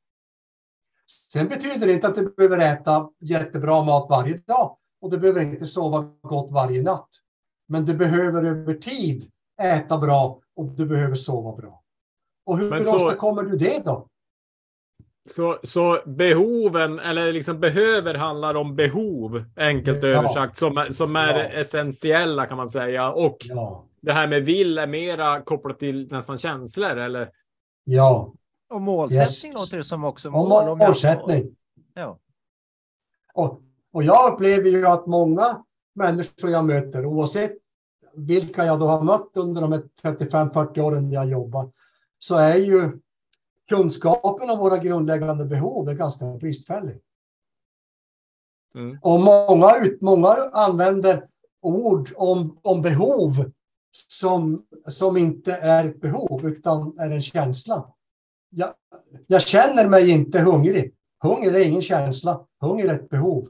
Sen 1.33 1.49
betyder 1.49 1.87
det 1.87 1.93
inte 1.93 2.09
att 2.09 2.15
du 2.15 2.35
behöver 2.37 2.73
äta 2.73 3.09
jättebra 3.21 3.85
mat 3.85 4.07
varje 4.11 4.37
dag 4.37 4.77
och 5.03 5.11
du 5.11 5.19
behöver 5.19 5.41
inte 5.41 5.67
sova 5.67 6.11
gott 6.23 6.51
varje 6.51 6.83
natt. 6.83 7.09
Men 7.69 7.85
du 7.85 7.95
behöver 7.95 8.45
över 8.45 8.75
tid 8.75 9.23
äta 9.63 9.99
bra 9.99 10.41
och 10.57 10.67
du 10.67 10.87
behöver 10.87 11.15
sova 11.15 11.57
bra. 11.57 11.83
Och 12.47 12.59
hur 12.59 12.71
Men 12.71 12.85
så- 12.85 12.97
åstadkommer 12.97 13.43
du 13.43 13.57
det 13.57 13.83
då? 13.85 14.07
Så, 15.37 15.59
så 15.63 15.99
behoven, 16.07 16.99
eller 16.99 17.33
liksom 17.33 17.61
behöver, 17.61 18.15
handlar 18.15 18.55
om 18.55 18.77
behov, 18.77 19.45
enkelt 19.57 20.03
Ja. 20.03 20.09
översagt, 20.09 20.57
som, 20.57 20.87
som 20.91 21.17
är 21.17 21.39
Ja. 21.39 21.45
essentiella 21.45 22.47
kan 22.47 22.57
man 22.57 22.69
säga. 22.69 23.13
Och 23.13 23.37
Ja, 23.45 23.85
det 24.01 24.13
här 24.13 24.27
med 24.29 24.45
vill 24.45 24.79
är 24.79 24.87
mera 24.87 25.41
kopplat 25.43 25.79
till 25.79 26.09
nästan 26.11 26.39
känslor 26.39 26.97
eller? 26.97 27.31
Ja, 27.85 28.33
Och 28.71 28.81
målsättning 28.83 29.53
Yes. 29.53 29.61
låter 29.61 29.77
det 29.77 29.85
som 29.85 30.05
också. 30.05 30.29
och 30.29 30.49
Mål, 30.49 30.69
om 30.69 30.81
jag- 30.81 30.89
målsättning. 30.89 31.57
Ja. 31.95 32.19
Och, 33.35 33.61
och 33.93 34.03
jag 34.03 34.33
upplever 34.33 34.71
ju 34.71 34.87
att 34.87 35.07
många 35.07 35.65
människor 35.95 36.51
jag 36.51 36.65
möter, 36.65 37.07
oavsett 37.07 37.53
vilka 38.15 38.65
jag 38.65 38.81
då 38.81 38.87
har 38.87 39.03
mött 39.03 39.31
under 39.35 39.61
de 39.61 39.73
här 39.73 39.83
35-40 40.03 40.81
åren 40.81 41.13
jag 41.13 41.29
jobbar, 41.29 41.71
så 42.19 42.35
är 42.37 42.55
ju 42.57 43.01
kunskapen 43.69 44.51
om 44.51 44.59
våra 44.59 44.79
grundläggande 44.79 45.45
behov 45.45 45.89
är 45.89 45.95
ganska 45.95 46.27
bristfällig. 46.27 47.01
Mm. 48.75 48.99
Och 49.03 49.21
många, 49.21 49.77
ut, 49.77 50.03
många 50.03 50.29
använder 50.53 51.29
ord 51.63 52.13
om, 52.17 52.59
om 52.63 52.83
behov 52.83 53.51
som, 54.09 54.67
som 54.89 55.17
inte 55.17 55.53
är 55.53 55.85
ett 55.85 56.01
behov 56.01 56.47
utan 56.47 56.99
är 56.99 57.11
en 57.11 57.23
känsla. 57.23 57.93
Jag, 58.59 58.75
jag 59.27 59.43
känner 59.43 59.89
mig 59.89 60.11
inte 60.11 60.41
hungrig. 60.41 60.95
Hunger 61.23 61.53
är 61.53 61.65
ingen 61.65 61.83
känsla. 61.83 62.47
Hunger 62.61 62.89
är 62.89 62.95
ett 62.95 63.09
behov. 63.09 63.49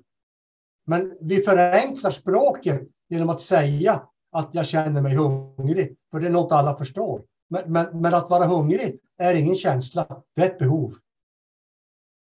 Men 0.87 1.17
vi 1.21 1.43
förenklar 1.43 2.11
språket 2.11 2.83
genom 3.09 3.31
att 3.31 3.41
säga 3.41 4.09
att 4.33 4.51
jag 4.53 4.67
känner 4.67 5.03
mig 5.03 5.15
hungrig. 5.15 5.97
För 6.11 6.21
det 6.21 6.27
är 6.27 6.31
något 6.31 6.53
alla 6.53 6.77
förstår. 6.79 7.23
Men, 7.49 7.73
men, 7.73 8.01
men 8.01 8.15
att 8.15 8.31
vara 8.31 8.45
hungrig 8.45 9.01
är 9.19 9.35
ingen 9.35 9.55
känsla. 9.55 10.23
Det 10.35 10.43
är 10.43 10.47
ett 10.47 10.59
behov. 10.59 10.95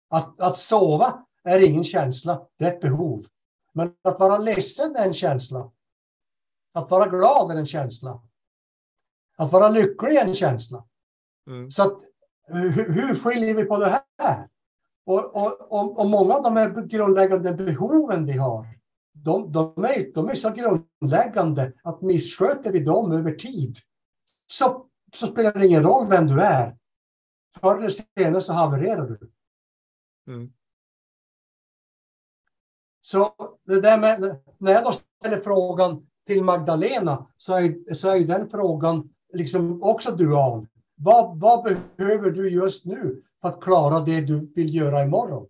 Att, 0.09 0.41
att 0.41 0.57
sova 0.57 1.26
är 1.43 1.65
ingen 1.65 1.84
känsla. 1.84 2.47
Det 2.57 2.65
är 2.65 2.74
ett 2.74 2.82
behov. 2.82 3.26
Men 3.74 3.95
att 4.03 4.19
vara 4.19 4.38
ledsen 4.38 4.95
är 4.95 5.05
en 5.05 5.13
känsla. 5.13 5.72
Att 6.74 6.91
vara 6.91 7.07
glad 7.07 7.51
är 7.51 7.55
en 7.55 7.65
känsla. 7.65 8.22
Att 9.38 9.51
vara 9.51 9.69
lycklig 9.69 10.15
är 10.15 10.26
en 10.26 10.34
känsla. 10.34 10.86
Mm. 11.47 11.72
Så 11.72 11.84
att, 11.84 12.01
hur, 12.48 12.94
hur 12.94 13.16
skiljer 13.16 13.56
vi 13.56 13.64
på 13.64 13.78
det 13.78 14.02
här? 14.20 14.48
Och, 15.06 15.36
och, 15.36 16.00
och, 16.00 16.10
många 16.10 16.34
av 16.34 16.44
de 16.44 16.58
här 16.58 16.88
grundläggande 16.88 17.54
behoven 17.54 18.26
vi 18.26 18.38
har, 18.38 18.66
de, 19.14 19.52
de, 19.52 19.84
är, 19.84 20.14
de 20.14 20.30
är 20.30 20.36
så 20.36 20.50
grundläggande 20.50 21.74
att 21.84 22.02
missköter 22.02 22.72
vi 22.72 22.80
dem 22.80 23.12
över 23.12 23.32
tid 23.32 23.78
så, 24.48 24.86
så 25.14 25.28
spelar 25.28 25.54
det 25.54 25.68
ingen 25.68 25.84
roll 25.84 26.08
vem 26.10 26.28
du 26.28 26.42
är. 26.42 26.78
Förr 27.60 27.78
eller 27.78 27.89
senare 28.18 28.42
så 28.42 28.54
havererar 28.54 29.08
du. 29.08 29.32
Mm. 30.28 30.52
Så 33.02 33.34
det 33.66 33.82
där 33.82 34.00
med, 34.00 34.42
när 34.58 34.72
jag 34.72 34.84
då 34.84 34.92
ställer 34.92 35.42
frågan 35.42 36.08
till 36.28 36.44
Magdalena 36.44 37.28
så 37.38 37.54
är, 37.54 37.94
så 37.94 38.10
är 38.10 38.20
den 38.20 38.50
frågan 38.50 39.10
liksom 39.34 39.84
också 39.84 40.12
dual. 40.12 40.68
Vad, 41.04 41.39
vad 41.39 41.64
behöver 41.97 42.32
du 42.32 42.49
just 42.49 42.86
nu 42.86 43.24
för 43.41 43.49
att 43.49 43.62
klara 43.62 43.99
det 43.99 44.22
du 44.22 44.52
vill 44.56 44.76
göra 44.76 45.02
imorgon? 45.02 45.47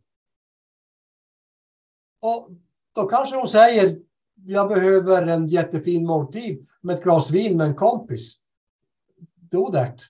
Och 2.21 2.49
då 2.95 3.07
kanske 3.07 3.35
hon 3.35 3.47
säger, 3.47 3.99
jag 4.35 4.67
behöver 4.67 5.27
en 5.27 5.47
jättefin 5.47 6.05
måltid 6.05 6.67
med 6.81 6.95
ett 6.95 7.03
glas 7.03 7.31
vin 7.31 7.57
med 7.57 7.67
en 7.67 7.75
kompis. 7.75 8.37
Do 9.35 9.71
that. 9.71 10.01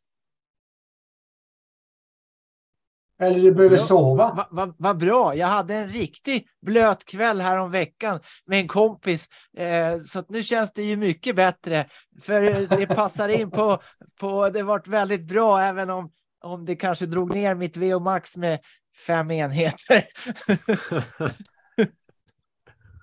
Eller 3.22 3.40
du 3.40 3.52
behöver 3.52 3.76
Ja. 3.76 3.82
sova. 3.82 4.48
Vad 4.52 4.68
va, 4.68 4.74
vad 4.78 4.98
bra. 4.98 5.36
Jag 5.36 5.48
hade 5.48 5.76
en 5.76 5.90
riktig 5.90 6.48
blöt 6.62 7.06
kväll 7.06 7.42
här 7.42 7.58
om 7.58 7.72
veckan 7.72 8.20
med 8.46 8.60
en 8.60 8.68
kompis. 8.68 9.28
Eh, 9.58 10.00
så 10.00 10.24
nu 10.30 10.44
känns 10.44 10.74
det 10.74 10.84
ju 10.84 10.96
mycket 10.96 11.36
bättre. 11.36 11.86
För 12.22 12.42
det 12.78 12.86
passar 12.88 13.30
in 13.30 13.52
på, 13.52 13.82
på 14.20 14.50
det 14.50 14.64
varit 14.64 14.88
väldigt 14.88 15.28
bra 15.28 15.62
även 15.62 15.90
om, 15.90 16.12
om 16.44 16.66
det 16.66 16.76
kanske 16.76 17.06
drog 17.06 17.36
ner 17.36 17.56
mitt 17.56 17.78
VO 17.78 18.00
max 18.00 18.38
med 18.38 18.60
fem 19.08 19.32
enheter. 19.32 20.06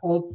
Och, 0.02 0.30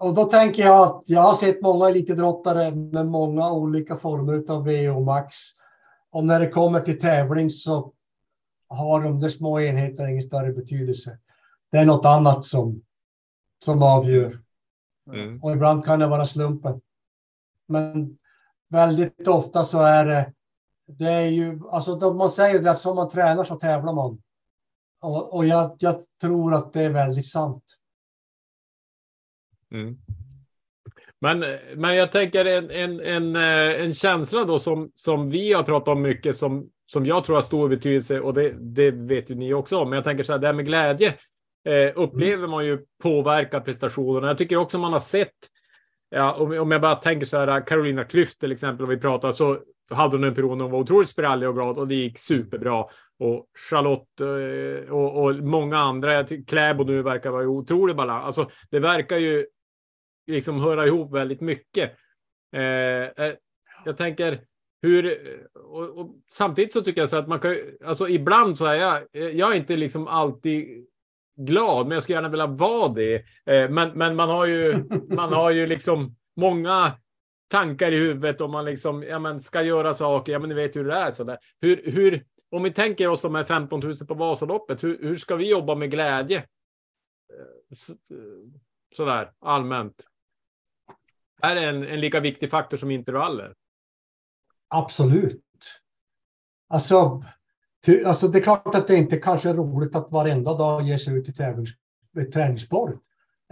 och 0.00 0.14
då 0.14 0.24
tänker 0.24 0.62
jag 0.62 0.82
att 0.82 1.02
jag 1.06 1.20
har 1.20 1.34
sett 1.34 1.62
många 1.62 1.88
elitidrottare 1.88 2.70
med 2.74 3.06
många 3.06 3.52
olika 3.52 3.96
former 3.96 4.44
av 4.52 4.64
VO 4.64 5.00
max. 5.04 5.36
Och 6.12 6.24
när 6.24 6.40
det 6.40 6.48
kommer 6.48 6.80
till 6.80 6.98
tävling 6.98 7.50
så 7.50 7.92
har 8.68 9.02
de 9.02 9.20
där 9.20 9.28
små 9.28 9.60
enheterna 9.60 10.10
ingen 10.10 10.22
större 10.22 10.52
betydelse. 10.52 11.18
Det 11.70 11.78
är 11.78 11.86
något 11.86 12.04
annat 12.04 12.44
som, 12.44 12.82
som 13.64 13.82
avgör. 13.82 14.42
Mm. 15.12 15.42
Och 15.42 15.52
ibland 15.52 15.84
kan 15.84 15.98
det 15.98 16.06
vara 16.06 16.26
slumpen. 16.26 16.80
Men 17.66 18.18
väldigt 18.68 19.28
ofta 19.28 19.64
så 19.64 19.78
är 19.78 20.04
det, 20.06 20.32
det 20.86 21.12
är 21.12 21.28
ju, 21.28 21.60
alltså 21.70 22.14
man 22.14 22.30
säger 22.30 22.62
det 22.62 22.70
att 22.70 22.80
som 22.80 22.96
man 22.96 23.08
tränar 23.08 23.44
så 23.44 23.56
tävlar 23.56 23.92
man. 23.92 24.22
Och, 25.00 25.34
och 25.34 25.46
jag, 25.46 25.76
jag 25.78 25.96
tror 26.20 26.54
att 26.54 26.72
det 26.72 26.82
är 26.82 26.90
väldigt 26.90 27.26
sant. 27.26 27.64
Mm. 29.70 29.98
Men, 31.20 31.44
men 31.76 31.96
jag 31.96 32.12
tänker 32.12 32.44
en, 32.44 32.70
en, 32.70 33.00
en, 33.00 33.36
eh, 33.36 33.82
en 33.82 33.94
känsla 33.94 34.44
då 34.44 34.58
som, 34.58 34.90
som 34.94 35.30
vi 35.30 35.52
har 35.52 35.62
pratat 35.62 35.88
om 35.88 36.02
mycket 36.02 36.36
som, 36.36 36.68
som 36.86 37.06
jag 37.06 37.24
tror 37.24 37.34
har 37.34 37.42
stor 37.42 37.68
betydelse 37.68 38.20
och 38.20 38.34
det, 38.34 38.54
det 38.60 38.90
vet 38.90 39.30
ju 39.30 39.34
ni 39.34 39.54
också 39.54 39.76
om. 39.78 39.90
Men 39.90 39.96
jag 39.96 40.04
tänker 40.04 40.24
så 40.24 40.32
här, 40.32 40.38
det 40.38 40.46
här 40.46 40.54
med 40.54 40.66
glädje 40.66 41.14
eh, 41.68 41.92
upplever 41.94 42.46
man 42.46 42.66
ju 42.66 42.78
påverkar 43.02 43.60
prestationerna. 43.60 44.26
Jag 44.26 44.38
tycker 44.38 44.56
också 44.56 44.78
man 44.78 44.92
har 44.92 45.00
sett, 45.00 45.34
ja, 46.10 46.32
om, 46.32 46.58
om 46.58 46.70
jag 46.70 46.80
bara 46.80 46.94
tänker 46.94 47.26
så 47.26 47.38
här, 47.38 47.66
Carolina 47.66 48.04
Klüft 48.04 48.40
till 48.40 48.52
exempel, 48.52 48.84
om 48.84 48.90
vi 48.90 48.98
pratar 48.98 49.32
så 49.32 49.58
hade 49.90 50.16
hon 50.16 50.24
en 50.24 50.34
period 50.34 50.58
när 50.58 50.64
hon 50.64 50.72
var 50.72 50.78
otroligt 50.78 51.08
sprallig 51.08 51.48
och 51.48 51.54
glad 51.54 51.78
och 51.78 51.88
det 51.88 51.94
gick 51.94 52.18
superbra. 52.18 52.84
Och 53.18 53.46
Charlotte 53.70 54.20
eh, 54.20 54.92
och, 54.92 55.24
och 55.24 55.34
många 55.34 55.78
andra, 55.78 56.24
Kläbo 56.46 56.84
nu 56.84 57.02
verkar 57.02 57.30
vara 57.30 57.42
i 57.42 57.46
otrolig 57.46 57.96
balans. 57.96 58.24
Alltså 58.24 58.50
det 58.70 58.78
verkar 58.78 59.16
ju 59.16 59.46
liksom 60.28 60.60
höra 60.60 60.86
ihop 60.86 61.12
väldigt 61.12 61.40
mycket. 61.40 61.92
Eh, 62.52 62.62
eh, 63.26 63.34
jag 63.84 63.96
tänker 63.96 64.40
hur 64.82 65.18
och, 65.54 65.98
och 65.98 66.14
samtidigt 66.32 66.72
så 66.72 66.82
tycker 66.82 67.00
jag 67.00 67.08
så 67.08 67.16
att 67.16 67.28
man 67.28 67.40
kan 67.40 67.56
alltså 67.84 68.08
ibland 68.08 68.58
så 68.58 68.66
är 68.66 68.74
jag. 68.74 68.96
Eh, 68.96 69.28
jag 69.28 69.52
är 69.52 69.56
inte 69.56 69.76
liksom 69.76 70.08
alltid 70.08 70.86
glad, 71.36 71.86
men 71.86 71.94
jag 71.94 72.02
skulle 72.02 72.16
gärna 72.16 72.28
vilja 72.28 72.46
vara 72.46 72.88
det. 72.92 73.14
Eh, 73.46 73.70
men, 73.70 73.90
men 73.98 74.16
man 74.16 74.28
har 74.28 74.46
ju, 74.46 74.76
man 75.08 75.32
har 75.32 75.50
ju 75.50 75.66
liksom 75.66 76.16
många 76.36 76.92
tankar 77.50 77.92
i 77.92 77.96
huvudet 77.96 78.40
om 78.40 78.50
man 78.50 78.64
liksom 78.64 79.02
ja, 79.02 79.18
men 79.18 79.40
ska 79.40 79.62
göra 79.62 79.94
saker. 79.94 80.32
Ja, 80.32 80.38
men 80.38 80.48
ni 80.48 80.54
vet 80.54 80.76
hur 80.76 80.84
det 80.84 80.94
är 80.94 81.10
så 81.10 81.24
där. 81.24 81.38
Hur, 81.60 81.82
hur 81.90 82.24
om 82.50 82.62
vi 82.62 82.70
tänker 82.72 83.08
oss 83.08 83.22
de 83.22 83.34
här 83.34 83.44
15 83.44 83.80
000 83.80 83.94
på 84.08 84.14
Vasaloppet, 84.14 84.84
hur, 84.84 84.98
hur 85.02 85.16
ska 85.16 85.36
vi 85.36 85.50
jobba 85.50 85.74
med 85.74 85.90
glädje? 85.90 86.38
Eh, 86.38 87.76
så- 87.76 87.92
eh, 87.92 87.98
Sådär 88.96 89.30
allmänt. 89.40 89.94
Är 91.42 91.54
det 91.54 91.64
en, 91.64 91.82
en 91.82 92.00
lika 92.00 92.20
viktig 92.20 92.50
faktor 92.50 92.76
som 92.76 92.90
intervaller? 92.90 93.54
Absolut. 94.68 95.42
Alltså, 96.68 97.22
ty, 97.86 98.04
alltså, 98.04 98.28
det 98.28 98.38
är 98.38 98.42
klart 98.42 98.74
att 98.74 98.86
det 98.86 98.96
inte 98.96 99.16
kanske 99.16 99.50
är 99.50 99.54
roligt 99.54 99.96
att 99.96 100.10
varenda 100.10 100.54
dag 100.54 100.82
ge 100.82 100.98
sig 100.98 101.14
ut 101.14 101.28
i 101.28 101.32
tävlings, 101.32 101.70
träningssport. 102.32 102.94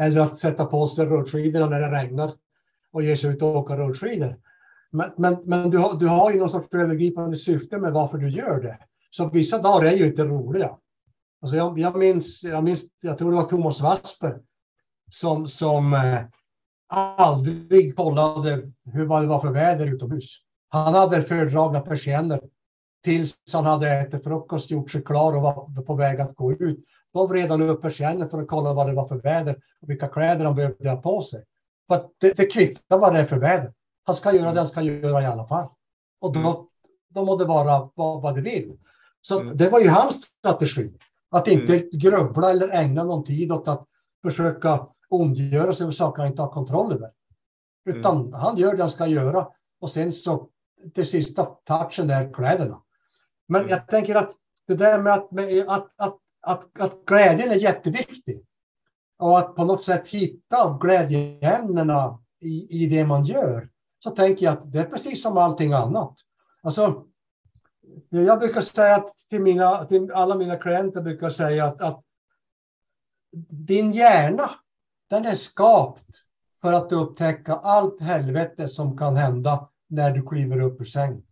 Eller 0.00 0.20
att 0.20 0.38
sätta 0.38 0.64
på 0.64 0.86
sig 0.88 1.06
rullskidorna 1.06 1.66
när 1.66 1.80
det 1.80 1.90
regnar 1.90 2.32
och 2.92 3.02
ge 3.02 3.16
sig 3.16 3.30
ut 3.30 3.42
och 3.42 3.56
åka 3.56 3.76
rullskidor. 3.76 4.36
Men, 4.90 5.10
men, 5.16 5.36
men 5.44 5.70
du, 5.70 5.78
har, 5.78 5.98
du 5.98 6.06
har 6.06 6.30
ju 6.30 6.38
någon 6.38 6.50
sorts 6.50 6.74
övergripande 6.74 7.36
syfte 7.36 7.78
med 7.78 7.92
varför 7.92 8.18
du 8.18 8.30
gör 8.30 8.62
det. 8.62 8.78
Så 9.10 9.28
vissa 9.28 9.58
dagar 9.58 9.86
är 9.86 9.96
ju 9.96 10.06
inte 10.06 10.24
roliga. 10.24 10.76
Alltså 11.42 11.56
jag, 11.56 11.78
jag, 11.78 11.98
minns, 11.98 12.44
jag 12.44 12.64
minns, 12.64 12.84
jag 13.00 13.18
tror 13.18 13.30
det 13.30 13.36
var 13.36 13.44
Thomas 13.44 13.80
Wasper 13.80 14.38
som, 15.10 15.46
som 15.46 15.94
eh, 15.94 16.20
aldrig 16.88 17.96
kollade 17.96 18.72
hur 18.92 19.06
vad 19.06 19.22
det 19.22 19.26
var 19.28 19.40
för 19.40 19.50
väder 19.50 19.86
utomhus. 19.86 20.38
Han 20.68 20.94
hade 20.94 21.22
fördragna 21.22 21.80
persienner 21.80 22.40
tills 23.04 23.36
han 23.52 23.64
hade 23.64 23.90
ätit 23.90 24.24
frukost, 24.24 24.70
gjort 24.70 24.90
sig 24.90 25.02
klar 25.02 25.36
och 25.36 25.42
var 25.42 25.82
på 25.82 25.94
väg 25.94 26.20
att 26.20 26.34
gå 26.34 26.52
ut. 26.52 26.84
Då 27.14 27.26
vred 27.26 27.50
han 27.50 27.62
upp 27.62 27.82
persiennen 27.82 28.30
för 28.30 28.42
att 28.42 28.48
kolla 28.48 28.72
vad 28.72 28.86
det 28.86 28.92
var 28.92 29.08
för 29.08 29.16
väder 29.16 29.56
och 29.82 29.90
vilka 29.90 30.08
kläder 30.08 30.44
han 30.44 30.54
behövde 30.54 30.90
ha 30.90 30.96
på 30.96 31.22
sig. 31.22 31.44
För 31.88 31.94
att 31.96 32.10
det, 32.20 32.36
det 32.36 32.46
kvittar 32.46 32.98
vad 32.98 33.14
det 33.14 33.20
är 33.20 33.24
för 33.24 33.38
väder. 33.38 33.72
Han 34.04 34.14
ska 34.14 34.32
göra 34.32 34.52
det 34.52 34.60
han 34.60 34.68
ska 34.68 34.82
göra 34.82 35.22
i 35.22 35.26
alla 35.26 35.46
fall. 35.46 35.68
Och 36.20 36.32
då, 36.32 36.68
då 37.14 37.24
må 37.24 37.36
det 37.36 37.44
vara 37.44 37.90
vad, 37.94 38.22
vad 38.22 38.34
det 38.34 38.40
vill. 38.40 38.78
Så 39.22 39.40
Mm. 39.40 39.56
det 39.56 39.68
var 39.68 39.80
ju 39.80 39.88
hans 39.88 40.22
strategi. 40.38 40.92
Att 41.30 41.48
inte 41.48 41.78
grubbla 41.92 42.50
eller 42.50 42.68
ägna 42.68 43.04
någon 43.04 43.24
tid 43.24 43.52
åt 43.52 43.68
att 43.68 43.84
försöka 44.24 44.86
ondgöra 45.08 45.74
sig 45.74 45.84
över 45.84 45.92
saker 45.92 46.22
han 46.22 46.30
inte 46.30 46.42
har 46.42 46.52
kontroll 46.52 46.92
över. 46.92 47.10
Utan 47.84 48.32
han 48.32 48.56
gör 48.56 48.76
det 48.76 48.82
han 48.82 48.90
ska 48.90 49.06
göra 49.06 49.48
och 49.80 49.90
sen 49.90 50.12
så 50.12 50.48
det 50.94 51.04
sista 51.04 51.44
touchen 51.44 52.10
är 52.10 52.32
kläderna. 52.32 52.82
Men 53.48 53.60
Mm. 53.60 53.70
jag 53.70 53.88
tänker 53.88 54.14
att 54.14 54.32
det 54.66 54.74
där 54.74 55.02
med 55.02 55.12
att, 55.12 55.30
med 55.30 55.64
att, 55.68 55.92
att, 55.96 56.16
att, 56.40 56.80
att 56.80 57.04
glädjen 57.04 57.50
är 57.50 57.54
jätteviktig. 57.54 58.42
Och 59.18 59.38
att 59.38 59.56
på 59.56 59.64
något 59.64 59.82
sätt 59.84 60.08
hitta 60.08 60.78
glädjeämnena 60.80 62.18
i, 62.40 62.84
i 62.84 62.86
det 62.86 63.04
man 63.06 63.24
gör. 63.24 63.68
så 63.98 64.10
tänker 64.10 64.44
jag 64.44 64.52
att 64.52 64.72
det 64.72 64.78
är 64.78 64.84
precis 64.84 65.22
som 65.22 65.36
allting 65.38 65.72
annat. 65.72 66.14
Alltså, 66.62 67.04
jag 68.08 68.38
brukar 68.38 68.60
säga 68.60 68.96
att 68.96 69.08
till, 69.28 69.42
mina, 69.42 69.84
till 69.84 70.12
alla 70.12 70.34
mina 70.34 70.56
klienter 70.56 71.02
brukar 71.02 71.28
säga 71.28 71.64
att, 71.64 71.82
att 71.82 72.02
din 73.50 73.90
hjärna, 73.90 74.50
den 75.08 75.24
är 75.24 75.34
skapt 75.34 76.22
för 76.60 76.72
att 76.72 76.92
upptäcka 76.92 77.54
allt 77.54 78.00
helvete 78.00 78.68
som 78.68 78.98
kan 78.98 79.16
hända 79.16 79.68
när 79.88 80.10
du 80.10 80.26
kliver 80.26 80.60
upp 80.60 80.80
ur 80.80 80.84
sängen. 80.84 81.22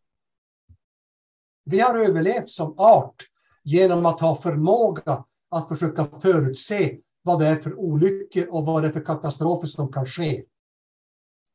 Vi 1.65 1.81
har 1.81 1.99
överlevt 1.99 2.49
som 2.49 2.79
art 2.79 3.23
genom 3.63 4.07
att 4.07 4.21
ha 4.21 4.37
förmåga 4.37 5.25
att 5.51 5.69
försöka 5.69 6.05
förutse 6.21 6.99
vad 7.23 7.39
det 7.39 7.47
är 7.47 7.57
för 7.57 7.75
olyckor 7.79 8.49
och 8.49 8.67
vad 8.67 8.83
det 8.83 8.89
är 8.89 8.93
för 8.93 9.05
katastrofer 9.05 9.67
som 9.67 9.93
kan 9.93 10.07
ske. 10.07 10.45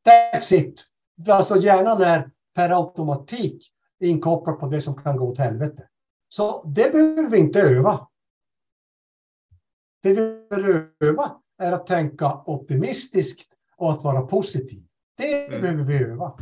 That's 0.08 0.54
it. 0.54 0.86
Alltså 1.30 1.56
hjärnan 1.56 2.02
är 2.02 2.32
per 2.56 2.70
automatik 2.70 3.74
inkopplad 4.00 4.60
på 4.60 4.68
det 4.68 4.82
som 4.82 4.96
kan 4.96 5.18
gå 5.18 5.32
åt 5.32 5.38
helvete. 5.38 5.88
Så 6.30 6.64
det 6.64 6.92
behöver 6.92 7.30
vi 7.30 7.38
inte 7.38 7.62
öva. 7.62 8.08
Det 10.04 10.10
vi 10.10 10.48
behöver 10.50 10.92
öva 11.00 11.42
är 11.60 11.72
att 11.72 11.88
tänka 11.88 12.42
optimistiskt 12.46 13.52
och 13.78 13.92
att 13.92 14.04
vara 14.04 14.22
positiv. 14.22 14.84
Det 15.18 15.48
Mm. 15.48 15.62
behöver 15.62 15.84
vi 15.84 16.04
öva. 16.04 16.34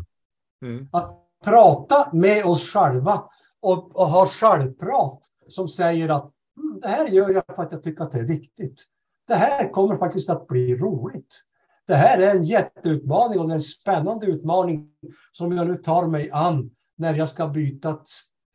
Mm. 0.62 0.88
Att 0.92 1.20
prata 1.44 2.10
med 2.14 2.46
oss 2.46 2.74
själva 2.74 3.24
och, 3.62 3.96
och 3.96 4.08
ha 4.08 4.26
självprat 4.28 5.20
som 5.48 5.68
säger 5.68 6.10
att 6.10 6.32
"Mm, 6.58 6.80
det 6.82 6.88
här 6.88 7.08
gör 7.08 7.30
jag 7.30 7.44
för 7.56 7.64
att 7.64 7.72
jag 7.72 7.84
tycker 7.84 8.04
att 8.04 8.12
det 8.12 8.20
är 8.20 8.24
viktigt. 8.24 8.84
Det 9.28 9.36
här 9.36 9.70
kommer 9.72 9.98
faktiskt 9.98 10.30
att 10.30 10.48
bli 10.48 10.78
roligt. 10.78 11.42
Det 11.88 11.96
här 11.96 12.22
är 12.22 12.36
en 12.36 12.44
jätteutmaning 12.44 13.40
och 13.40 13.48
det 13.48 13.54
är 13.54 13.56
en 13.56 13.62
spännande 13.62 14.26
utmaning 14.26 14.90
som 15.32 15.52
jag 15.52 15.68
nu 15.68 15.76
tar 15.78 16.08
mig 16.08 16.32
an 16.32 16.72
när 16.98 17.16
jag 17.16 17.30
ska 17.30 17.48
byta 17.48 18.00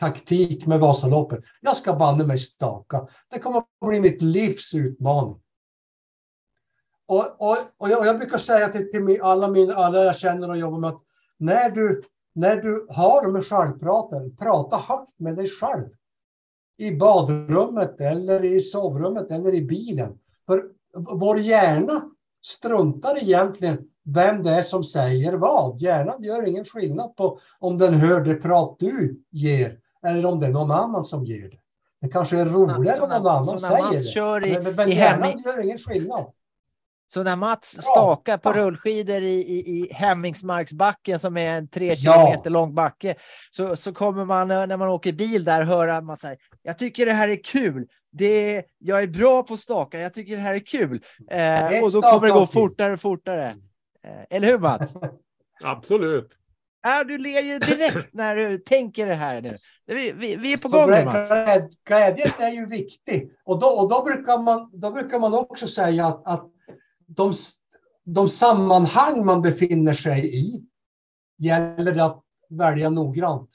taktik 0.00 0.66
med 0.66 0.80
Vasaloppet. 0.80 1.40
Jag 1.60 1.76
ska 1.76 1.94
banne 1.94 2.24
mig 2.26 2.38
staka. 2.38 3.06
Det 3.30 3.38
kommer 3.38 3.58
att 3.58 3.66
bli 3.88 4.00
mitt 4.00 4.22
livs 4.22 4.74
utmaning. 4.74 5.41
Och, 7.06 7.24
och, 7.38 7.56
och, 7.78 7.88
jag, 7.88 8.00
och 8.00 8.06
jag 8.06 8.18
brukar 8.18 8.38
säga 8.38 8.68
till, 8.68 8.90
till 8.90 9.02
min, 9.04 9.22
alla, 9.22 9.48
min, 9.48 9.70
alla 9.70 10.04
jag 10.04 10.16
känner 10.18 10.50
och 10.50 10.58
jobbar 10.58 10.78
med 10.78 10.90
att 10.90 11.02
när 11.38 11.70
du, 11.70 12.02
när 12.34 12.56
du 12.56 12.86
har 12.90 13.28
med 13.28 13.44
självpraten, 13.44 14.36
prata 14.36 14.76
högt 14.76 15.18
med 15.18 15.36
dig 15.36 15.48
själv. 15.48 15.88
I 16.78 16.96
badrummet 16.96 18.00
eller 18.00 18.44
i 18.44 18.60
sovrummet 18.60 19.30
eller 19.30 19.54
i 19.54 19.62
bilen. 19.62 20.18
För 20.46 20.64
vår 20.94 21.38
hjärna 21.38 22.10
struntar 22.44 23.22
egentligen 23.22 23.78
vem 24.04 24.42
det 24.42 24.50
är 24.50 24.62
som 24.62 24.84
säger 24.84 25.32
vad. 25.32 25.80
Hjärnan 25.80 26.22
gör 26.22 26.48
ingen 26.48 26.64
skillnad 26.64 27.16
på 27.16 27.38
om 27.58 27.78
den 27.78 27.94
hör 27.94 28.20
det 28.20 28.34
prat 28.34 28.76
du 28.78 29.22
ger 29.30 29.78
eller 30.06 30.26
om 30.26 30.38
det 30.38 30.46
är 30.46 30.50
någon 30.50 30.70
annan 30.70 31.04
som 31.04 31.24
ger 31.24 31.48
det. 31.50 31.58
Det 32.00 32.08
kanske 32.08 32.38
är 32.38 32.44
roligare 32.44 33.00
om 33.02 33.08
någon 33.08 33.26
annan 33.26 33.58
säger 33.58 33.92
det. 34.40 34.62
men 34.62 34.74
men 34.74 34.90
hjärnan 34.90 35.42
gör 35.44 35.64
ingen 35.64 35.78
skillnad. 35.78 36.24
Så 37.14 37.22
när 37.22 37.36
Mats 37.36 37.72
Ja, 37.76 37.82
stakar 37.82 38.38
på 38.38 38.48
ja. 38.50 38.54
rullskidor 38.56 39.22
i, 39.22 39.34
i, 39.34 39.58
i 39.78 39.92
Hemmingsmarksbacken 39.92 41.18
som 41.18 41.36
är 41.36 41.50
en 41.50 41.68
tre 41.68 41.86
Ja. 41.88 41.96
kilometer 41.96 42.50
lång 42.50 42.74
backe 42.74 43.14
så, 43.50 43.76
så 43.76 43.92
kommer 43.92 44.24
man 44.24 44.50
eh, 44.50 44.66
när 44.66 44.76
man 44.76 44.88
åker 44.88 45.12
bil 45.12 45.44
där 45.44 45.62
höra 45.62 46.00
Mats 46.00 46.20
säga 46.20 46.36
jag 46.62 46.78
tycker 46.78 47.06
det 47.06 47.12
här 47.12 47.28
är 47.28 47.44
kul. 47.44 47.86
Det 48.12 48.56
är, 48.56 48.64
jag 48.78 49.02
är 49.02 49.06
bra 49.06 49.42
på 49.42 49.56
staka. 49.56 50.00
Jag 50.00 50.14
tycker 50.14 50.36
det 50.36 50.42
här 50.42 50.54
är 50.54 50.58
kul. 50.66 51.02
Eh, 51.30 51.84
och 51.84 51.92
då 51.92 52.02
kommer 52.02 52.26
det 52.26 52.32
gå 52.32 52.46
fortare 52.46 52.92
och 52.92 53.00
fortare. 53.00 53.56
Eh, 54.06 54.36
eller 54.36 54.48
hur 54.48 54.58
Mats? 54.58 54.94
Absolut. 55.64 56.28
Ja, 56.82 57.04
du 57.04 57.18
ler 57.18 57.40
ju 57.42 57.58
direkt 57.58 58.08
när 58.12 58.36
du 58.36 58.58
tänker 58.58 59.06
det 59.06 59.14
här 59.14 59.40
nu. 59.40 59.54
Vi, 59.86 60.12
vi, 60.12 60.36
vi 60.36 60.52
är 60.52 60.56
på 60.56 60.68
Så 60.68 60.80
gång 60.80 60.90
nu 60.90 61.04
Mats. 61.04 61.30
glä- 61.30 61.68
Glädjen 61.88 62.30
är 62.38 62.50
ju 62.50 62.66
viktig. 62.66 63.30
Och 63.44 63.60
då, 63.60 63.66
och 63.66 63.88
då, 63.90 64.02
brukar, 64.04 64.42
man, 64.42 64.70
då 64.72 64.90
brukar 64.90 65.18
man 65.18 65.34
också 65.34 65.66
säga 65.66 66.06
att, 66.06 66.22
att 66.28 66.51
de, 67.06 67.32
de 68.04 68.28
sammanhang 68.28 69.26
man 69.26 69.42
befinner 69.42 69.92
sig 69.92 70.38
i 70.38 70.64
gäller 71.38 71.94
det 71.94 72.04
att 72.04 72.22
välja 72.50 72.90
noggrant. 72.90 73.50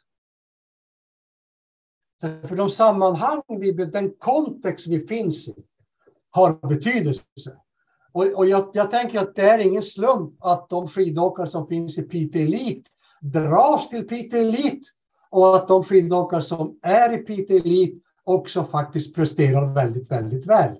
För 2.22 2.56
de 2.56 2.70
sammanhang, 2.70 3.42
vi, 3.48 3.72
den 3.72 4.14
kontext 4.20 4.88
vi 4.88 5.08
finns 5.08 5.48
i 5.48 5.54
har 6.32 6.68
betydelse. 6.68 7.24
Och, 8.12 8.38
och 8.38 8.46
jag, 8.46 8.70
jag 8.74 8.92
tänker 8.92 9.20
att 9.20 9.36
det 9.36 9.42
är 9.42 9.60
ingen 9.60 9.82
slump 9.82 10.34
att 10.40 10.70
de 10.70 10.88
skidåkare 10.88 11.48
som 11.48 11.68
finns 11.68 12.00
i 12.00 12.04
Piteå 12.04 12.42
Elite 12.42 12.90
dras 13.22 13.90
till 13.90 14.08
Piteå 14.08 14.40
Elite 14.40 14.88
och 15.30 15.56
att 15.56 15.68
de 15.68 15.84
skidåkare 15.84 16.42
som 16.42 16.80
är 16.82 17.14
i 17.14 17.18
Piteå 17.18 17.58
Elite 17.58 18.00
också 18.24 18.64
faktiskt 18.64 19.16
presterar 19.16 19.74
väldigt, 19.74 20.12
väldigt 20.12 20.46
väl. 20.46 20.78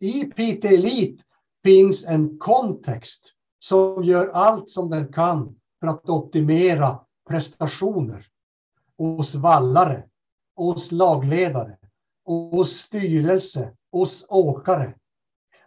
I 0.00 0.24
Piteå 0.24 0.70
Elite 0.70 1.24
finns 1.68 2.06
en 2.06 2.38
kontext 2.38 3.32
som 3.58 4.04
gör 4.04 4.28
allt 4.28 4.68
som 4.68 4.90
den 4.90 5.12
kan 5.12 5.56
för 5.80 5.86
att 5.86 6.08
optimera 6.08 7.00
prestationer 7.28 8.26
hos 8.98 9.34
vallare, 9.34 10.04
hos 10.56 10.92
lagledare, 10.92 11.76
hos 12.24 12.70
styrelse, 12.70 13.72
hos 13.92 14.26
åkare. 14.28 14.94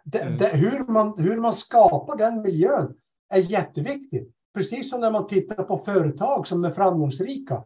Det, 0.04 0.22
Mm. 0.22 0.38
det, 0.38 0.46
hur, 0.46 0.84
man, 0.92 1.14
hur 1.18 1.40
man 1.40 1.52
skapar 1.54 2.16
den 2.16 2.42
miljön 2.42 2.94
är 3.34 3.38
jätteviktigt. 3.50 4.34
Precis 4.54 4.90
som 4.90 5.00
när 5.00 5.10
man 5.10 5.26
tittar 5.26 5.62
på 5.62 5.78
företag 5.78 6.46
som 6.46 6.64
är 6.64 6.70
framgångsrika. 6.70 7.64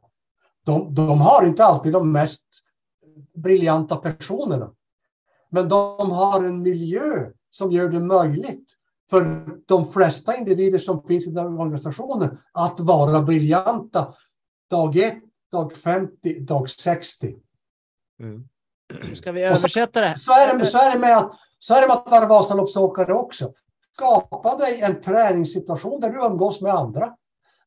De, 0.64 0.94
de 0.94 1.20
har 1.20 1.46
inte 1.46 1.64
alltid 1.64 1.92
de 1.92 2.12
mest 2.12 2.46
briljanta 3.34 3.96
personerna. 3.96 4.72
Men 5.50 5.68
de 5.68 6.10
har 6.10 6.44
en 6.44 6.62
miljö 6.62 7.30
som 7.56 7.72
gör 7.72 7.88
det 7.88 8.00
möjligt 8.00 8.72
för 9.10 9.46
de 9.66 9.92
flesta 9.92 10.36
individer 10.36 10.78
som 10.78 11.02
finns 11.02 11.26
i 11.26 11.30
den 11.30 11.58
organisationen 11.58 12.38
att 12.52 12.80
vara 12.80 13.22
briljanta 13.22 14.14
dag 14.70 14.96
1, 14.96 15.14
dag 15.52 15.76
50, 15.76 16.40
dag 16.40 16.70
60. 16.70 17.36
Mm. 18.20 18.48
Ska 19.14 19.32
vi 19.32 19.40
så- 19.40 19.46
översätta 19.46 20.00
det? 20.00 20.06
här? 20.06 20.16
Så 20.16 20.32
är 20.32 20.58
det, 20.58 20.66
så 20.66 20.78
är 20.78 20.92
det, 20.92 20.98
med, 20.98 21.18
att, 21.18 21.32
så 21.58 21.74
är 21.74 21.80
det 21.80 21.86
med 21.86 21.96
att 21.96 22.10
vara 22.10 22.26
Vasaloppsåkare 22.26 23.12
också. 23.12 23.52
Skapa 23.94 24.56
dig 24.56 24.80
en 24.82 25.00
träningssituation 25.00 26.00
där 26.00 26.10
du 26.10 26.26
umgås 26.26 26.60
med 26.60 26.74
andra. 26.74 27.14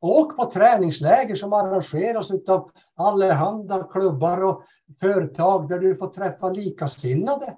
Åk 0.02 0.38
på 0.38 0.52
träningsläger 0.52 1.36
som 1.36 1.53
arrangeras 1.53 2.32
av 2.32 2.72
allehanda 2.95 3.84
klubbar 3.84 4.44
och 4.44 4.64
företag 5.02 5.70
där 5.70 5.80
du 5.80 5.95
får 5.95 6.07
träffa 6.07 6.49
likasinnade. 6.49 7.56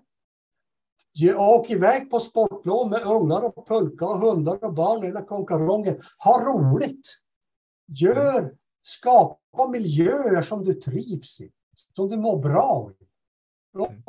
Ge- 1.14 1.36
Åk 1.36 1.70
iväg 1.70 2.10
på 2.10 2.20
sportlov 2.20 2.90
med 2.90 3.02
ungar 3.02 3.42
och 3.58 3.68
pulka 3.68 4.06
och 4.06 4.20
hundar 4.20 4.64
och 4.64 4.74
barn 4.74 5.04
eller 5.04 5.22
konkaronger. 5.26 6.06
Ha 6.18 6.46
roligt. 6.46 7.08
Gör, 7.88 8.56
skapa 8.82 9.68
miljöer 9.70 10.42
som 10.42 10.66
du 10.66 10.74
trivs 10.74 11.42
i, 11.42 11.52
som 11.96 12.10
du 12.10 12.18
mår 12.18 12.40
bra 12.40 12.92
i. 13.00 13.06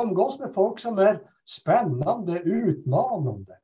Umgås 0.03 0.39
med 0.39 0.55
folk 0.55 0.81
som 0.81 0.99
är 0.99 1.23
spännande, 1.45 2.39
utmanande. 2.39 3.59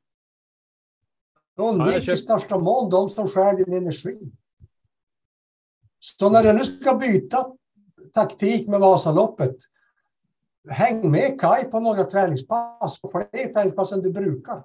Ja, 1.55 1.63
jag 1.65 1.73
Undvik 1.73 2.07
i 2.07 2.17
största 2.17 2.57
mån 2.57 2.89
de 2.89 3.09
som 3.09 3.27
skär 3.27 3.57
din 3.57 3.73
energi. 3.73 4.31
Så 5.99 6.29
när 6.29 6.43
du 6.43 6.53
nu 6.53 6.63
ska 6.63 6.95
byta 6.95 7.55
taktik 8.13 8.67
med 8.67 8.79
Vasaloppet, 8.79 9.55
häng 10.69 11.11
med 11.11 11.41
Kai 11.41 11.63
på 11.63 11.79
några 11.79 12.03
träningspass, 12.03 12.99
och 13.03 13.11
fler 13.11 13.53
träningspass 13.53 13.91
än 13.91 14.01
du 14.01 14.11
brukar. 14.11 14.63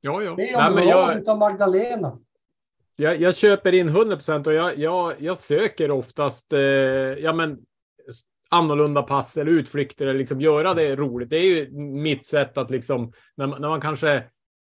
Ja, 0.00 0.22
ja. 0.22 0.30
Det 0.30 0.42
Nej, 0.42 0.54
är 0.54 0.70
men 0.70 0.82
om 0.82 0.88
jag, 0.88 1.28
av 1.28 1.38
Magdalena. 1.38 2.18
jag, 2.96 3.16
jag 3.20 3.34
köper 3.34 3.72
in 3.74 3.88
100 3.88 4.16
procent 4.16 4.46
och 4.46 4.52
jag, 4.52 4.78
jag, 4.78 5.14
jag 5.18 5.38
söker 5.38 5.90
oftast 5.90 6.52
eh, 6.52 6.60
ja, 6.60 7.32
men, 7.32 7.58
annorlunda 8.50 9.02
pass 9.02 9.36
eller 9.36 9.52
utflykter 9.52 10.06
eller 10.06 10.18
liksom 10.18 10.40
göra 10.40 10.74
det 10.74 10.96
roligt. 10.96 11.30
Det 11.30 11.36
är 11.36 11.44
ju 11.44 11.70
mitt 11.80 12.26
sätt 12.26 12.58
att 12.58 12.70
liksom 12.70 13.12
när 13.34 13.46
man, 13.46 13.60
när 13.60 13.68
man 13.68 13.80
kanske 13.80 14.12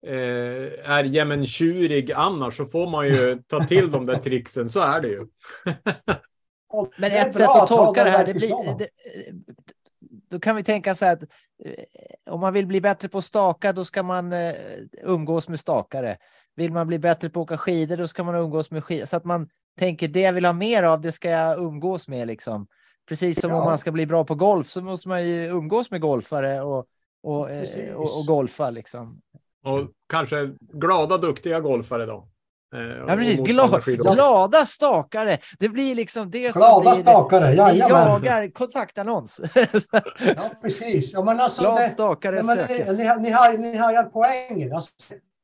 eh, 0.08 0.90
är 0.90 1.04
jämntjurig 1.04 2.12
annars 2.12 2.58
så 2.58 2.66
får 2.66 2.90
man 2.90 3.08
ju 3.08 3.36
ta 3.48 3.60
till 3.60 3.92
de 3.92 4.06
där 4.06 4.16
tricksen. 4.16 4.70
Så 4.70 4.80
är 4.80 5.02
det 5.02 5.08
ju. 5.08 5.28
Men 6.98 7.12
det 7.12 7.18
är 7.18 7.30
ett 7.30 7.36
sätt 7.36 7.50
att 7.50 7.68
tolka 7.68 8.04
det 8.04 8.10
här, 8.10 8.26
det 8.26 8.34
blir, 8.34 8.78
det, 8.80 8.88
då 10.32 10.40
kan 10.40 10.56
vi 10.56 10.64
tänka 10.64 10.96
så 10.96 11.06
här 11.06 11.14
att 11.14 11.24
eh, 11.66 11.74
om 12.30 12.40
man 12.40 12.54
vill 12.54 12.68
bli 12.68 12.82
bättre 12.82 13.10
på 13.10 13.18
att 13.18 13.24
staka, 13.24 13.74
då 13.74 13.86
ska 13.86 14.04
man 14.04 14.34
eh, 14.34 14.54
umgås 15.04 15.50
med 15.50 15.60
stakare. 15.60 16.18
Vill 16.56 16.72
man 16.72 16.88
bli 16.88 17.00
bättre 17.00 17.30
på 17.30 17.40
att 17.40 17.44
åka 17.44 17.58
skidor, 17.58 17.98
då 17.98 18.08
ska 18.08 18.24
man 18.24 18.36
umgås 18.36 18.72
med 18.72 18.84
skidor. 18.84 19.06
Så 19.06 19.16
att 19.18 19.26
man 19.26 19.50
tänker 19.80 20.08
det 20.08 20.20
jag 20.22 20.34
vill 20.34 20.46
ha 20.46 20.54
mer 20.54 20.84
av, 20.84 21.02
det 21.02 21.12
ska 21.12 21.30
jag 21.30 21.60
umgås 21.60 22.08
med 22.08 22.28
liksom. 22.28 22.68
Precis 23.10 23.42
som 23.42 23.52
om 23.52 23.58
Ja. 23.58 23.66
man 23.66 23.78
ska 23.78 23.92
bli 23.92 24.06
bra 24.06 24.24
på 24.26 24.36
golf 24.36 24.68
så 24.70 24.82
måste 24.82 25.08
man 25.08 25.28
ju 25.28 25.46
umgås 25.46 25.92
med 25.92 26.02
golfare 26.02 26.62
och, 26.62 26.86
och, 27.24 27.52
eh, 27.52 27.94
och, 27.96 28.02
och 28.20 28.26
golfa 28.28 28.70
liksom. 28.70 29.22
Och 29.64 29.80
kanske 30.10 30.52
glada, 30.60 31.18
duktiga 31.18 31.60
golfare 31.60 32.06
då. 32.06 32.31
Eh, 32.74 32.80
Ja, 33.08 33.16
precis. 33.16 33.40
skidåkare. 33.86 34.16
glada 34.16 34.66
stakare. 34.66 35.38
Det 35.60 35.70
blir 35.70 35.96
liksom 35.96 36.32
det 36.32 36.52
som 36.52 36.60
Glada 36.60 36.82
blir... 36.82 36.92
stakare, 36.94 37.52
Vi 37.52 37.58
jajamän. 37.58 38.08
jagar 38.08 38.52
kontaktannons. 38.52 39.42
Ja, 40.20 40.52
precis. 40.62 41.14
Ja, 41.14 41.24
men 41.24 41.40
alltså, 41.40 41.62
Glad 41.62 41.78
det, 41.78 41.90
stakare 41.90 42.36
Ja, 42.38 42.44
men 42.44 42.58
sökes. 42.58 42.88
ni, 42.90 42.94
ni, 42.98 43.20
ni, 43.20 43.30
har, 43.32 43.58
ni 43.58 43.78
har 43.78 44.04
poängen. 44.04 44.74
Alltså, 44.76 44.92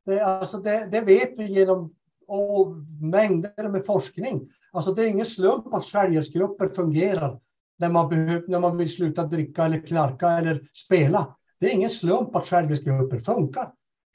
det, 0.06 0.22
alltså 0.22 0.58
det, 0.58 0.88
det 0.92 1.02
vet 1.02 1.32
vi 1.38 1.46
genom 1.46 1.94
och 2.28 2.68
mängder 3.02 3.70
med 3.70 3.86
forskning. 3.86 4.42
Alltså 4.72 4.92
det 4.94 5.04
är 5.04 5.08
ingen 5.08 5.26
slump 5.26 5.74
att 5.74 5.84
skärgårdsgrupper 5.84 6.70
fungerar 6.76 7.40
när 7.80 7.90
man, 7.90 8.10
behöv, 8.10 8.44
när 8.48 8.60
man 8.60 8.78
vill 8.78 8.92
sluta 8.94 9.24
dricka 9.24 9.66
eller 9.66 9.88
knarka 9.88 10.30
eller 10.30 10.62
spela. 10.86 11.36
Det 11.60 11.66
är 11.66 11.74
ingen 11.74 11.90
slump 11.90 12.36
att 12.36 12.48
skärgårdsgrupper 12.48 13.20
funkar. 13.20 13.70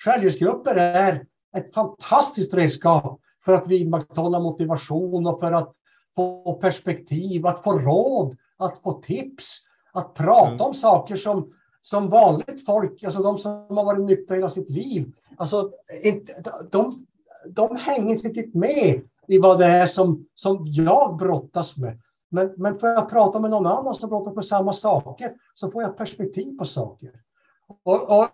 Skärgårdsgrupper 0.05 0.75
är 0.77 1.25
ett 1.57 1.75
fantastiskt 1.75 2.55
redskap 2.55 3.21
för 3.45 3.53
att 3.53 3.67
vidmakthålla 3.67 4.41
motivation 4.41 5.27
och 5.27 5.41
för 5.41 5.53
att 5.53 5.73
få 6.17 6.55
perspektiv, 6.55 7.47
att 7.47 7.65
få 7.65 7.79
råd, 7.79 8.37
att 8.59 8.79
få 8.79 8.93
tips, 8.93 9.59
att 9.93 10.15
prata 10.15 10.53
Mm. 10.53 10.67
om 10.67 10.75
saker 10.75 11.17
som 11.17 11.53
som 11.85 12.09
vanligt 12.09 12.67
folk, 12.67 13.05
alltså 13.05 13.23
de 13.23 13.39
som 13.39 13.53
har 13.53 13.85
varit 13.85 14.05
nyktra 14.05 14.35
hela 14.35 14.49
sitt 14.49 14.71
liv, 14.71 15.13
alltså 15.37 15.71
inte, 16.03 16.33
de, 16.71 17.07
de 17.47 17.77
hänger 17.77 18.13
inte 18.13 18.29
riktigt 18.29 18.55
med 18.55 19.03
i 19.29 19.39
vad 19.39 19.59
det 19.59 19.67
är 19.67 19.87
som, 19.87 20.27
som 20.35 20.63
jag 20.67 21.17
brottas 21.17 21.77
med. 21.77 22.01
Men, 22.31 22.55
men 22.57 22.79
får 22.79 22.89
jag 22.89 23.11
prata 23.11 23.41
med 23.41 23.51
någon 23.51 23.67
annan 23.67 23.95
som 23.95 24.09
brottas 24.09 24.35
med 24.35 24.45
samma 24.45 24.73
saker 24.73 25.33
så 25.55 25.71
får 25.71 25.83
jag 25.83 25.97
perspektiv 25.97 26.59
på 26.59 26.65
saker. 26.65 27.11
Och, 27.85 28.19
och, 28.19 28.29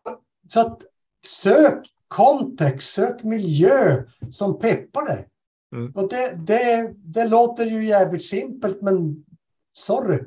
så 0.49 0.61
att 0.61 0.83
sök 1.27 1.87
kontext, 2.09 2.93
sök 2.93 3.25
miljö 3.25 4.03
som 4.31 4.59
peppar 4.59 5.07
dig. 5.07 5.29
Mm. 5.75 5.93
Och 5.95 6.09
det, 6.09 6.37
det, 6.47 6.93
det 6.97 7.25
låter 7.25 7.65
ju 7.65 7.85
jävligt 7.85 8.25
simpelt, 8.25 8.83
men 8.83 9.25
sorry. 9.73 10.19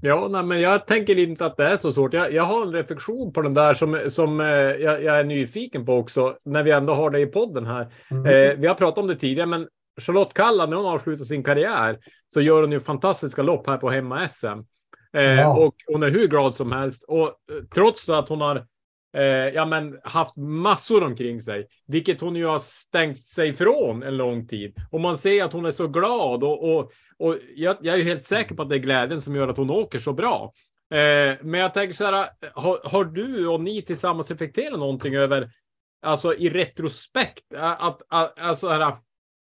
Ja, 0.00 0.28
nej, 0.30 0.42
men 0.42 0.60
jag 0.60 0.86
tänker 0.86 1.18
inte 1.18 1.46
att 1.46 1.56
det 1.56 1.64
är 1.64 1.76
så 1.76 1.92
svårt. 1.92 2.12
Jag, 2.14 2.32
jag 2.32 2.42
har 2.42 2.62
en 2.62 2.72
reflektion 2.72 3.32
på 3.32 3.42
den 3.42 3.54
där 3.54 3.74
som, 3.74 4.00
som 4.08 4.40
eh, 4.40 4.46
jag, 4.46 5.02
jag 5.02 5.20
är 5.20 5.24
nyfiken 5.24 5.86
på 5.86 5.94
också, 5.94 6.36
när 6.44 6.62
vi 6.62 6.70
ändå 6.70 6.94
har 6.94 7.10
det 7.10 7.20
i 7.20 7.26
podden 7.26 7.66
här. 7.66 7.92
Mm. 8.10 8.26
Eh, 8.26 8.56
vi 8.56 8.66
har 8.66 8.74
pratat 8.74 8.98
om 8.98 9.06
det 9.06 9.16
tidigare, 9.16 9.46
men 9.46 9.68
Charlotte 10.00 10.34
Kalla, 10.34 10.66
när 10.66 10.76
hon 10.76 10.86
avslutar 10.86 11.24
sin 11.24 11.42
karriär, 11.42 11.98
så 12.28 12.40
gör 12.40 12.60
hon 12.60 12.72
ju 12.72 12.80
fantastiska 12.80 13.42
lopp 13.42 13.66
här 13.66 13.76
på 13.76 13.90
hemma-SM. 13.90 14.46
Eh, 15.12 15.22
Ja. 15.22 15.58
Och 15.58 15.74
hon 15.86 16.02
är 16.02 16.10
hur 16.10 16.28
glad 16.28 16.54
som 16.54 16.72
helst. 16.72 17.04
Och 17.08 17.26
eh, 17.26 17.64
trots 17.74 18.08
att 18.08 18.28
hon 18.28 18.40
har 18.40 18.66
eh, 19.16 19.24
ja, 19.54 19.66
men 19.66 19.98
haft 20.04 20.36
massor 20.36 21.04
omkring 21.04 21.42
sig, 21.42 21.66
vilket 21.86 22.20
hon 22.20 22.36
ju 22.36 22.46
har 22.46 22.58
stängt 22.58 23.24
sig 23.24 23.52
från 23.52 24.02
en 24.02 24.16
lång 24.16 24.46
tid. 24.46 24.74
Och 24.90 25.00
man 25.00 25.18
ser 25.18 25.44
att 25.44 25.52
hon 25.52 25.66
är 25.66 25.70
så 25.70 25.88
glad 25.88 26.44
och, 26.44 26.76
och, 26.76 26.92
och 27.18 27.36
jag, 27.54 27.76
jag 27.80 27.94
är 27.94 27.98
ju 27.98 28.04
helt 28.04 28.24
säker 28.24 28.54
på 28.54 28.62
att 28.62 28.68
det 28.68 28.76
är 28.76 28.78
glädjen 28.78 29.20
som 29.20 29.36
gör 29.36 29.48
att 29.48 29.56
hon 29.56 29.70
åker 29.70 29.98
så 29.98 30.12
bra. 30.12 30.52
Eh, 30.90 31.36
men 31.42 31.60
jag 31.60 31.74
tänker 31.74 31.94
så 31.94 32.04
här, 32.04 32.28
har, 32.54 32.80
har 32.84 33.04
du 33.04 33.48
och 33.48 33.60
ni 33.60 33.82
tillsammans 33.82 34.30
reflekterat 34.30 34.78
någonting 34.78 35.14
över, 35.14 35.50
alltså 36.02 36.34
i 36.34 36.50
retrospekt, 36.50 37.54
att, 37.54 38.02
att 38.08 38.38
alltså 38.38 38.68
här, 38.68 38.96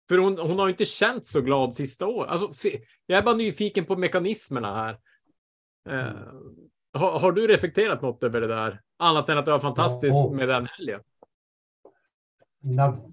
för 0.09 0.17
hon, 0.17 0.37
hon 0.37 0.59
har 0.59 0.67
ju 0.67 0.71
inte 0.71 0.85
känt 0.85 1.27
så 1.27 1.41
glad 1.41 1.75
sista 1.75 2.07
året. 2.07 2.31
Alltså, 2.31 2.69
jag 3.05 3.17
är 3.17 3.23
bara 3.23 3.35
nyfiken 3.35 3.85
på 3.85 3.95
mekanismerna 3.95 4.75
här. 4.75 4.97
Eh, 5.89 6.13
har, 6.93 7.19
har 7.19 7.31
du 7.31 7.47
reflekterat 7.47 8.01
något 8.01 8.23
över 8.23 8.41
det 8.41 8.47
där? 8.47 8.81
Annat 8.97 9.29
än 9.29 9.37
att 9.37 9.45
det 9.45 9.51
var 9.51 9.59
fantastiskt 9.59 10.15
Ja. 10.15 10.31
med 10.31 10.49
den 10.49 10.67
helgen. 10.67 11.01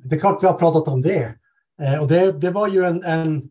Det 0.05 0.17
är 0.17 0.21
klart 0.21 0.43
vi 0.43 0.47
har 0.47 0.59
pratat 0.59 0.89
om 0.89 1.03
det. 1.03 1.39
Eh, 1.83 2.01
och 2.01 2.09
det, 2.09 2.33
det 2.33 2.51
var 2.51 2.69
ju 2.69 2.85
en, 2.85 3.03
en 3.05 3.51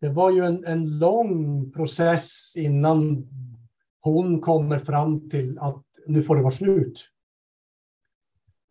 det 0.00 0.08
var 0.08 0.30
ju 0.30 0.44
en, 0.44 0.64
en 0.64 0.98
lång 0.98 1.70
process 1.72 2.56
innan 2.56 3.28
hon 4.00 4.40
kommer 4.40 4.78
fram 4.78 5.28
till 5.30 5.58
att 5.58 5.84
nu 6.06 6.22
får 6.22 6.36
det 6.36 6.42
vara 6.42 6.52
slut. 6.52 7.08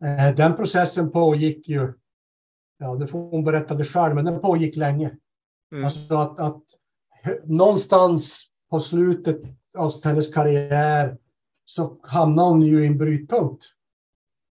Eh, 0.04 0.34
den 0.36 0.56
processen 0.56 1.10
pågick 1.10 1.68
ju, 1.68 1.92
ja 2.78 2.94
det 2.94 3.06
får 3.06 3.30
hon 3.30 3.44
berätta 3.44 3.74
det 3.74 3.84
själv, 3.84 4.14
men 4.14 4.24
den 4.24 4.40
pågick 4.40 4.76
länge. 4.76 5.16
Mm. 5.72 5.84
Alltså 5.84 6.14
att, 6.14 6.40
att 6.40 6.62
någonstans 7.44 8.46
på 8.70 8.80
slutet 8.80 9.40
av 9.78 9.92
hennes 10.04 10.34
karriär 10.34 11.16
så 11.64 11.96
hamnar 12.02 12.48
hon 12.48 12.62
ju 12.62 12.84
i 12.84 12.86
en 12.86 12.98
brytpunkt. 12.98 13.64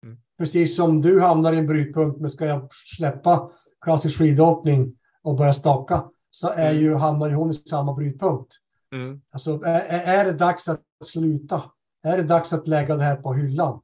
Mm. 0.02 0.16
Precis 0.38 0.76
som 0.76 1.00
du 1.00 1.20
hamnar 1.20 1.52
i 1.52 1.58
en 1.58 1.66
brytpunkt, 1.66 2.20
men 2.20 2.30
ska 2.30 2.46
jag 2.46 2.68
släppa 2.96 3.50
klassisk 3.80 4.18
skidåkning 4.18 4.92
och 5.22 5.36
börja 5.36 5.52
staka 5.52 6.04
så 6.30 6.48
är 6.48 6.72
ju, 6.72 6.94
hamnar 6.94 7.28
ju 7.28 7.34
hon 7.34 7.50
i 7.50 7.54
samma 7.54 7.94
brytpunkt. 7.94 8.52
Mm. 8.92 9.20
Alltså, 9.30 9.60
är, 9.64 10.18
är 10.18 10.24
det 10.24 10.32
dags 10.32 10.68
att 10.68 10.82
sluta? 11.04 11.62
Är 12.02 12.16
det 12.16 12.22
dags 12.22 12.52
att 12.52 12.68
lägga 12.68 12.96
det 12.96 13.02
här 13.02 13.16
på 13.16 13.34
hyllan? 13.34 13.80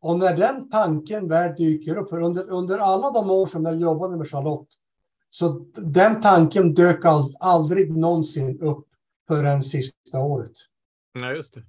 Och 0.00 0.18
när 0.18 0.36
den 0.36 0.68
tanken 0.68 1.28
väl 1.28 1.54
dyker 1.56 1.96
upp, 1.96 2.10
för 2.10 2.22
under, 2.22 2.50
under 2.50 2.78
alla 2.78 3.10
de 3.10 3.30
år 3.30 3.46
som 3.46 3.64
jag 3.64 3.80
jobbade 3.80 4.16
med 4.16 4.30
Charlotte, 4.30 4.68
så 5.30 5.66
den 5.74 6.20
tanken 6.20 6.74
dök 6.74 7.04
all, 7.04 7.34
aldrig 7.40 7.96
någonsin 7.96 8.60
upp 8.60 8.87
förrän 9.28 9.62
sista 9.62 10.18
året. 10.18 10.52
Nej, 11.14 11.36
just 11.36 11.54
det. 11.54 11.62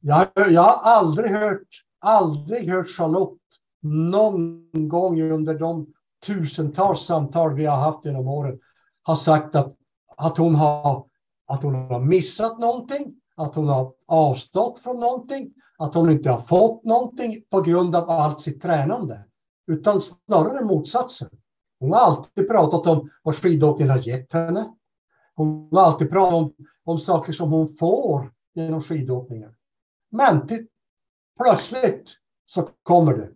Jag, 0.00 0.26
jag 0.50 0.62
har 0.62 0.92
aldrig 0.92 1.30
hört, 1.30 1.68
aldrig 2.00 2.70
hört 2.70 2.88
Charlotte 2.88 3.38
någon 3.82 4.88
gång 4.88 5.22
under 5.22 5.58
de 5.58 5.86
tusentals 6.26 7.00
samtal 7.00 7.54
vi 7.54 7.64
har 7.64 7.76
haft 7.76 8.04
genom 8.04 8.28
åren 8.28 8.58
har 9.02 9.14
sagt 9.14 9.54
att, 9.54 9.76
att, 10.16 10.38
hon 10.38 10.54
har, 10.54 11.06
att 11.46 11.62
hon 11.62 11.74
har 11.74 12.00
missat 12.00 12.58
någonting, 12.58 13.14
att 13.36 13.54
hon 13.54 13.68
har 13.68 13.92
avstått 14.08 14.78
från 14.78 15.00
någonting, 15.00 15.54
att 15.78 15.94
hon 15.94 16.10
inte 16.10 16.30
har 16.30 16.40
fått 16.40 16.84
någonting 16.84 17.44
på 17.50 17.60
grund 17.60 17.96
av 17.96 18.10
allt 18.10 18.40
sitt 18.40 18.62
tränande. 18.62 19.24
Utan 19.66 20.00
snarare 20.00 20.64
motsatsen. 20.64 21.28
Hon 21.80 21.92
har 21.92 21.98
alltid 21.98 22.48
pratat 22.48 22.86
om 22.86 23.10
vad 23.22 23.36
skidåkningen 23.36 23.90
har 23.90 24.08
gett 24.08 24.32
henne. 24.32 24.74
Hon 25.36 25.68
var 25.70 25.82
alltid 25.82 26.10
bra 26.10 26.26
om, 26.34 26.54
om 26.84 26.98
saker 26.98 27.32
som 27.32 27.52
hon 27.52 27.74
får 27.76 28.32
genom 28.54 28.80
skidåkningen. 28.80 29.54
Men 30.10 30.46
till, 30.46 30.66
plötsligt 31.42 32.16
så 32.44 32.68
kommer 32.82 33.16
det. 33.16 33.30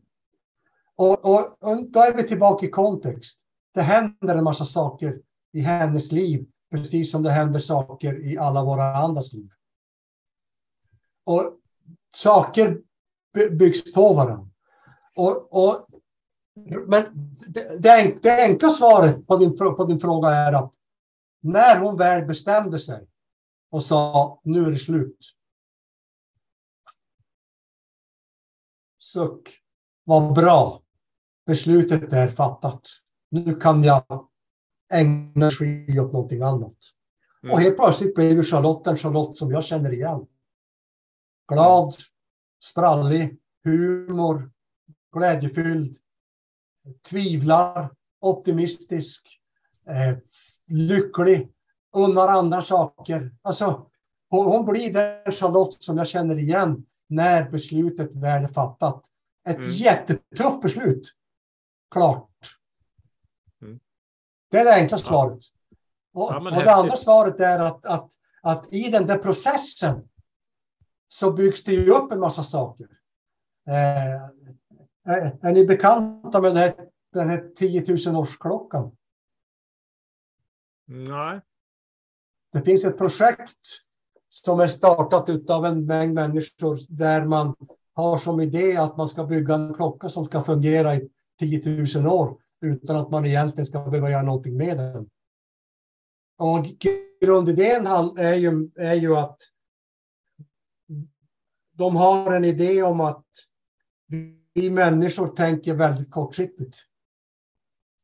Och, 0.96 1.24
och, 1.24 1.40
och 1.60 1.90
då 1.90 2.00
är 2.00 2.16
vi 2.16 2.22
tillbaka 2.22 2.66
i 2.66 2.70
kontext. 2.70 3.44
Det 3.74 3.80
händer 3.82 4.34
en 4.34 4.44
massa 4.44 4.64
saker 4.64 5.20
i 5.52 5.60
hennes 5.60 6.12
liv, 6.12 6.46
precis 6.70 7.10
som 7.10 7.22
det 7.22 7.30
händer 7.30 7.60
saker 7.60 8.26
i 8.26 8.38
alla 8.38 8.64
våra 8.64 8.96
andras 8.96 9.32
liv. 9.32 9.50
Och 11.24 11.58
saker 12.14 12.80
by- 13.34 13.50
byggs 13.50 13.92
på 13.92 14.12
varandra. 14.14 14.48
Och, 15.16 15.64
och, 15.64 15.76
men 16.86 17.04
det, 17.82 17.82
det, 18.22 18.44
enkla 18.44 18.70
svaret 18.70 19.26
på 19.26 19.36
din, 19.36 19.56
på 19.56 19.84
din 19.84 20.00
fråga 20.00 20.28
är 20.28 20.52
att 20.52 20.72
när 21.40 21.80
hon 21.80 21.96
väl 21.96 22.26
bestämde 22.26 22.78
sig 22.78 23.06
och 23.70 23.84
sa 23.84 24.40
nu 24.44 24.64
är 24.64 24.70
det 24.70 24.78
slut. 24.78 25.18
Suck. 28.98 29.48
Vad 30.04 30.34
bra. 30.34 30.82
Beslutet 31.46 32.12
är 32.12 32.28
fattat. 32.28 32.82
Nu 33.30 33.54
kan 33.54 33.82
jag 33.82 34.28
ägna 34.92 35.32
energi 35.34 36.00
åt 36.00 36.12
någonting 36.12 36.42
annat. 36.42 36.76
Mm. 37.42 37.52
Och 37.52 37.60
helt 37.60 37.76
plötsligt 37.76 38.14
blev 38.14 38.30
ju 38.30 38.42
Charlotte 38.42 38.86
en 38.86 38.96
Charlotte 38.96 39.36
som 39.36 39.50
jag 39.50 39.64
känner 39.64 39.92
igen. 39.92 40.26
Glad, 41.52 41.94
sprallig, 42.64 43.38
humor, 43.64 44.50
glädjefylld, 45.12 45.96
tvivlar, 47.10 47.90
optimistisk, 48.20 49.40
eh, 49.88 50.18
lycklig, 50.68 51.48
unnar 51.96 52.28
andra 52.28 52.62
saker. 52.62 53.34
Alltså, 53.42 53.86
hon, 54.30 54.46
hon 54.46 54.66
blir 54.66 54.92
den 54.92 55.32
Charlotte 55.32 55.82
som 55.82 55.98
jag 55.98 56.06
känner 56.06 56.38
igen 56.38 56.86
när 57.08 57.50
beslutet 57.50 58.14
väl 58.14 58.44
är 58.44 58.48
fattat. 58.48 59.04
Ett 59.48 59.56
Mm. 59.56 59.70
jättetufft 59.70 60.62
beslut. 60.62 61.14
Klart. 61.90 62.30
Mm. 63.62 63.80
Det 64.50 64.58
är 64.58 64.64
det 64.64 64.74
enkla 64.74 64.98
svaret. 64.98 65.38
Och, 66.14 66.30
Ja, 66.32 66.56
och 66.58 66.64
det 66.64 66.74
andra 66.74 66.96
svaret 66.96 67.40
är 67.40 67.58
att, 67.58 67.86
att, 67.86 68.12
att 68.42 68.72
i 68.72 68.90
den 68.90 69.06
där 69.06 69.18
processen 69.18 70.08
så 71.08 71.30
byggs 71.32 71.64
det 71.64 71.72
ju 71.72 71.90
upp 71.90 72.12
en 72.12 72.20
massa 72.20 72.42
saker. 72.42 72.86
Eh, 73.68 74.22
är, 75.14 75.38
är 75.42 75.52
ni 75.52 75.66
bekanta 75.66 76.40
med 76.40 76.54
det 76.54 76.60
här, 76.60 76.74
den 77.12 77.28
här 77.28 77.50
10 77.56 78.10
000 78.12 78.16
årsklockan? 78.16 78.96
Nej. 80.88 81.40
Det 82.52 82.62
finns 82.62 82.84
ett 82.84 82.98
projekt 82.98 83.66
som 84.28 84.60
är 84.60 84.66
startat 84.66 85.50
av 85.50 85.64
en 85.64 85.86
mängd 85.86 86.14
människor 86.14 86.78
där 86.88 87.24
man 87.24 87.54
har 87.94 88.18
som 88.18 88.40
idé 88.40 88.76
att 88.76 88.96
man 88.96 89.08
ska 89.08 89.24
bygga 89.24 89.54
en 89.54 89.74
klocka 89.74 90.08
som 90.08 90.24
ska 90.24 90.44
fungera 90.44 90.94
i 90.94 91.08
10 91.38 91.86
000 91.96 92.06
år 92.06 92.36
utan 92.60 92.96
att 92.96 93.10
man 93.10 93.26
egentligen 93.26 93.66
ska 93.66 93.84
behöva 93.84 94.10
göra 94.10 94.22
någonting 94.22 94.56
med 94.56 94.78
den. 94.78 95.10
Och 96.38 96.66
grundidén 97.20 97.86
är 98.16 98.34
ju, 98.34 98.70
är 98.76 98.94
ju 98.94 99.16
att 99.16 99.36
de 101.72 101.96
har 101.96 102.32
en 102.32 102.44
idé 102.44 102.82
om 102.82 103.00
att 103.00 103.26
vi 104.54 104.70
människor 104.70 105.28
tänker 105.28 105.74
väldigt 105.74 106.10
kortsiktigt. 106.10 106.76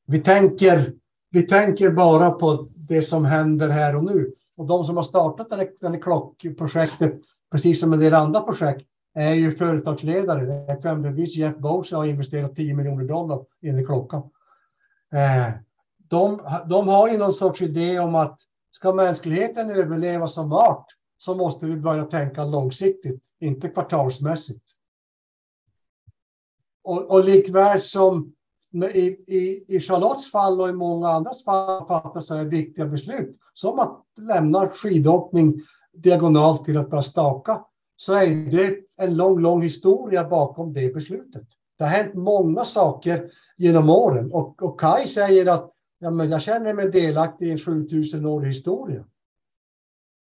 Vi 0.07 0.21
tänker, 0.21 0.95
vi 1.35 1.43
tänker 1.43 1.91
bara 1.91 2.31
på 2.31 2.69
det 2.75 3.03
som 3.03 3.25
händer 3.25 3.69
här 3.69 3.97
och 3.97 4.05
nu. 4.05 4.33
Och 4.57 4.67
de 4.67 4.85
som 4.85 4.97
har 4.97 5.03
startat 5.03 5.49
det 5.49 5.57
här, 5.57 5.71
det 5.81 5.89
här 5.89 6.01
klockprojektet, 6.01 7.21
precis 7.53 7.81
som 7.81 7.93
en 7.93 7.99
del 7.99 8.15
andra 8.15 8.41
projekt, 8.41 8.87
är 9.15 9.35
ju 9.35 9.57
företagsledare. 9.57 10.73
Exempelvis 10.73 11.37
Jeff 11.37 11.57
Bezos 11.57 11.93
har 11.93 12.05
investerat 12.05 12.57
10 12.57 12.75
miljoner 12.75 13.05
dollar 13.05 13.45
i 13.61 13.71
den 13.71 13.87
klockan. 13.87 14.23
Eh, 15.13 15.55
de, 16.09 16.41
de 16.67 16.89
har 16.89 17.09
ju 17.09 17.19
någon 17.19 17.33
sorts 17.33 17.63
idé 17.63 17.99
om 17.99 18.15
att 18.15 18.41
ska 18.71 18.93
mänskligheten 18.93 19.71
överleva 19.71 20.27
som 20.27 20.53
art 20.53 20.87
så 21.19 21.35
måste 21.35 21.67
vi 21.67 21.77
börja 21.77 22.05
tänka 22.05 22.45
långsiktigt, 22.45 23.23
inte 23.41 23.69
kvartalsmässigt. 23.69 24.65
Och, 26.85 27.11
och 27.11 27.25
likväl 27.25 27.81
som 27.81 28.35
i, 28.75 29.17
i, 29.27 29.65
i 29.77 29.81
Charlottes 29.81 30.31
fall 30.31 30.61
och 30.61 30.69
i 30.69 30.73
många 30.73 31.09
andras 31.09 31.45
fall 31.45 31.87
fattas 31.87 32.27
så 32.27 32.35
här 32.35 32.45
viktiga 32.45 32.87
beslut, 32.87 33.37
som 33.53 33.79
att 33.79 34.05
lämna 34.19 34.69
skidåkning 34.69 35.63
diagonalt 35.93 36.65
till 36.65 36.79
att 36.79 36.91
börja 36.91 37.03
staka, 37.03 37.61
så 37.97 38.15
är 38.15 38.51
det 38.51 38.77
en 38.97 39.17
lång, 39.17 39.39
lång 39.39 39.63
historia 39.63 40.25
bakom 40.29 40.73
det 40.73 40.95
beslutet. 40.95 41.47
Det 41.79 41.85
har 41.85 41.91
hänt 41.91 42.15
många 42.15 42.65
saker 42.65 43.31
genom 43.57 43.91
åren 43.91 44.33
och, 44.33 44.63
och 44.63 44.81
Kai 44.81 45.09
säger 45.09 45.47
att 45.47 45.71
ja, 45.99 46.11
men 46.11 46.31
jag 46.31 46.43
känner 46.43 46.75
mig 46.75 46.91
delaktig 46.91 47.47
i 47.47 47.51
en 47.51 47.57
7000-årig 47.57 48.49
historia. 48.49 49.05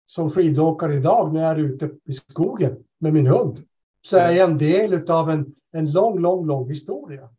Som 0.07 0.30
skidåkare 0.30 0.95
idag 0.95 1.34
när 1.34 1.41
jag 1.41 1.52
är 1.52 1.60
ute 1.60 1.90
i 2.06 2.14
skogen 2.14 2.78
med 2.99 3.14
min 3.14 3.28
hund 3.28 3.60
så 4.02 4.18
är 4.18 4.32
jag 4.32 4.49
en 4.49 4.57
del 4.57 5.11
av 5.11 5.30
en, 5.30 5.56
en 5.72 5.91
lång, 5.91 6.20
lång, 6.20 6.45
lång 6.45 6.70
historia. 6.70 7.30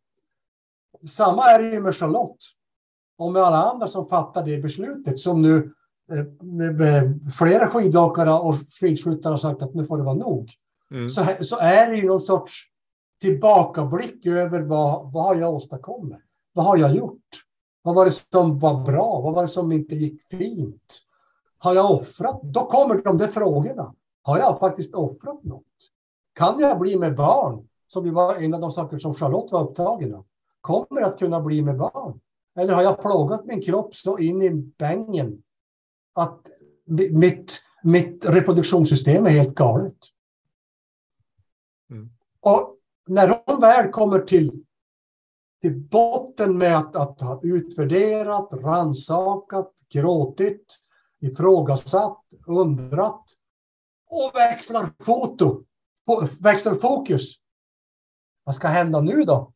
Samma 1.09 1.43
är 1.43 1.63
det 1.63 1.69
ju 1.69 1.81
med 1.81 1.95
Charlotte 1.95 2.45
och 3.19 3.33
med 3.33 3.43
alla 3.43 3.71
andra 3.71 3.89
som 3.89 4.09
fattar 4.09 4.45
det 4.45 4.59
beslutet 4.59 5.19
som 5.19 5.43
nu 5.43 5.73
eh, 6.13 7.31
flera 7.39 7.69
skidåkare 7.69 8.33
och 8.33 8.55
skidskyttar 8.81 9.31
har 9.31 9.37
sagt 9.37 9.63
att 9.63 9.75
nu 9.75 9.87
får 9.87 9.99
det 9.99 10.05
vara 10.05 10.15
nog. 10.15 10.51
Mm. 10.91 11.09
Så, 11.09 11.25
så 11.41 11.57
är 11.59 11.91
det 11.91 11.97
ju 11.97 12.07
någon 12.07 12.21
sorts 12.21 12.63
tillbakablick 13.21 14.27
över 14.27 14.63
vad, 14.63 15.13
vad 15.13 15.25
har 15.25 15.37
jag 15.37 15.55
åstadkommit? 15.55 16.19
Vad 16.53 16.65
har 16.65 16.77
jag 16.77 16.97
gjort? 16.97 17.21
Vad 17.83 17.95
var 17.95 18.05
det 18.05 18.11
som 18.11 18.59
var 18.59 18.85
bra? 18.85 19.21
Vad 19.21 19.35
var 19.35 19.43
det 19.43 19.49
som 19.49 19.73
inte 19.73 19.95
gick 19.95 20.23
fint? 20.31 21.01
Har 21.59 21.75
jag 21.75 21.91
offrat? 21.91 22.41
Då 22.43 22.61
kommer 22.61 23.03
de 23.03 23.19
där 23.19 23.27
frågorna. 23.27 23.95
Har 24.23 24.39
jag 24.39 24.59
faktiskt 24.59 24.95
offrat 24.95 25.45
något? 25.45 25.63
Kan 26.35 26.61
jag 26.61 26.79
bli 26.79 26.99
med 26.99 27.17
barn? 27.17 27.69
Som 27.87 28.07
ju 28.07 28.11
var 28.11 28.37
en 28.37 28.55
av 28.55 28.61
de 28.61 28.71
saker 28.71 28.99
som 28.99 29.15
Charlotte 29.15 29.53
var 29.53 29.63
upptagen 29.65 30.15
av. 30.15 30.25
Kommer 30.65 31.03
att 31.03 31.19
kunna 31.19 31.41
bli 31.41 31.63
med 31.63 31.77
barn? 31.77 32.21
Eller 32.59 32.75
har 32.75 32.83
jag 32.83 33.01
plågat 33.01 33.45
min 33.45 33.63
kropp 33.63 33.95
så 33.95 34.19
in 34.19 34.43
i 34.43 34.51
bängen 34.51 35.43
att 36.13 36.41
mitt, 37.11 37.61
mitt 37.83 38.25
reproduktionssystem 38.25 39.27
är 39.27 39.31
helt 39.31 39.55
galet? 39.55 39.97
Mm. 41.91 42.11
Och 42.41 42.77
när 43.07 43.43
de 43.47 43.61
väl 43.61 43.91
kommer 43.91 44.19
till, 44.19 44.65
till 45.63 45.81
botten 45.81 46.59
med 46.59 46.79
att, 46.79 46.97
att 46.97 47.21
ha 47.21 47.41
utvärderat, 47.43 48.49
ransakat, 48.53 49.73
gråtit, 49.93 50.79
ifrågasatt, 51.21 52.25
undrat 52.47 53.25
och 54.07 54.31
växlar 54.35 54.91
foto, 55.01 55.65
växlar 56.41 56.75
fokus. 56.75 57.35
Vad 58.45 58.55
ska 58.55 58.69
hända 58.69 59.01
nu 59.01 59.23
då? 59.23 59.55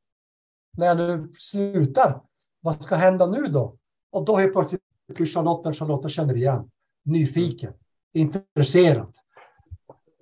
När 0.79 0.87
jag 0.87 0.97
nu 0.97 1.33
slutar, 1.39 2.21
vad 2.61 2.83
ska 2.83 2.95
hända 2.95 3.27
nu 3.27 3.43
då? 3.43 3.77
Och 4.13 4.25
då 4.25 4.37
helt 4.37 4.53
plötsligt 4.53 4.83
blir 5.17 5.27
Charlotte, 5.27 5.77
Charlotte 5.77 6.11
känner 6.11 6.37
igen, 6.37 6.71
nyfiken, 7.05 7.73
intresserad. 8.15 9.15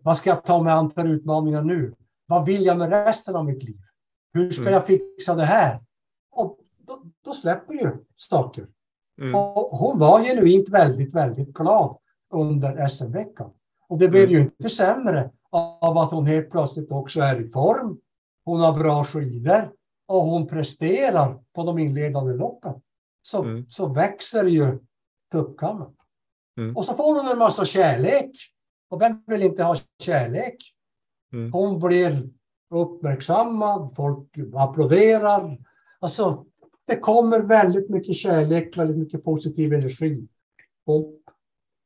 Vad 0.03 0.16
ska 0.16 0.31
jag 0.31 0.45
ta 0.45 0.62
mig 0.62 0.73
an 0.73 0.91
för 0.91 1.05
utmaningar 1.05 1.62
nu? 1.62 1.95
Vad 2.27 2.47
vill 2.47 2.65
jag 2.65 2.78
med 2.78 2.89
resten 2.91 3.37
av 3.37 3.45
mitt 3.45 3.62
liv? 3.62 3.81
Hur 4.33 4.51
ska 4.51 4.62
Mm. 4.62 4.73
jag 4.74 4.87
fixa 4.87 5.35
det 5.35 5.45
här? 5.45 5.81
Och 6.31 6.59
då, 6.78 7.03
då 7.24 7.33
släpper 7.33 7.74
ju 7.74 7.91
saker. 8.15 8.66
Mm. 9.20 9.35
Och 9.35 9.78
hon 9.78 9.99
var 9.99 10.24
genuint 10.24 10.69
väldigt, 10.69 11.15
väldigt 11.15 11.53
glad 11.53 11.97
under 12.33 12.89
SM-veckan. 12.89 13.51
Och 13.89 13.99
det 13.99 14.09
blev 14.09 14.23
Mm. 14.23 14.35
ju 14.35 14.41
inte 14.41 14.69
sämre 14.69 15.31
av 15.81 15.99
att 15.99 16.11
hon 16.12 16.27
helt 16.27 16.51
plötsligt 16.51 16.91
också 16.93 17.20
är 17.20 17.41
i 17.41 17.51
form. 17.51 17.99
Hon 18.45 18.61
har 18.61 18.73
bra 18.78 19.05
skidor 19.05 19.73
och 20.07 20.23
hon 20.23 20.47
presterar 20.47 21.39
på 21.55 21.65
de 21.65 21.78
inledande 21.78 22.35
loppen. 22.35 22.74
Så, 23.23 23.43
Mm. 23.45 23.66
så 23.69 23.87
växer 23.89 24.45
ju 24.45 24.78
tuppkammen. 25.33 25.97
Mm. 26.59 26.77
Och 26.77 26.85
så 26.85 26.95
får 26.95 27.15
hon 27.23 27.33
en 27.33 27.39
massa 27.39 27.65
kärlek. 27.65 28.31
Och 28.91 29.01
vem 29.03 29.23
vill 29.27 29.43
inte 29.43 29.62
ha 29.62 29.77
kärlek? 30.03 30.57
Mm. 31.33 31.53
Hon 31.53 31.78
blir 31.81 32.28
uppmärksammad, 32.70 33.93
folk 33.97 34.28
applåderar. 34.57 35.59
Alltså, 36.01 36.47
det 36.87 36.97
kommer 36.99 37.41
väldigt 37.41 37.91
mycket 37.91 38.15
kärlek, 38.16 38.77
väldigt 38.77 38.99
mycket 38.99 39.24
positiv 39.24 39.73
energi. 39.73 40.28
Och 40.87 41.20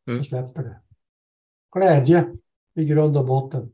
så 0.05 0.11
Mm. 0.13 0.25
släpper 0.25 0.63
det. 0.63 0.81
Glädje 1.77 2.37
i 2.75 2.85
grund 2.85 3.17
och 3.17 3.25
botten. 3.27 3.73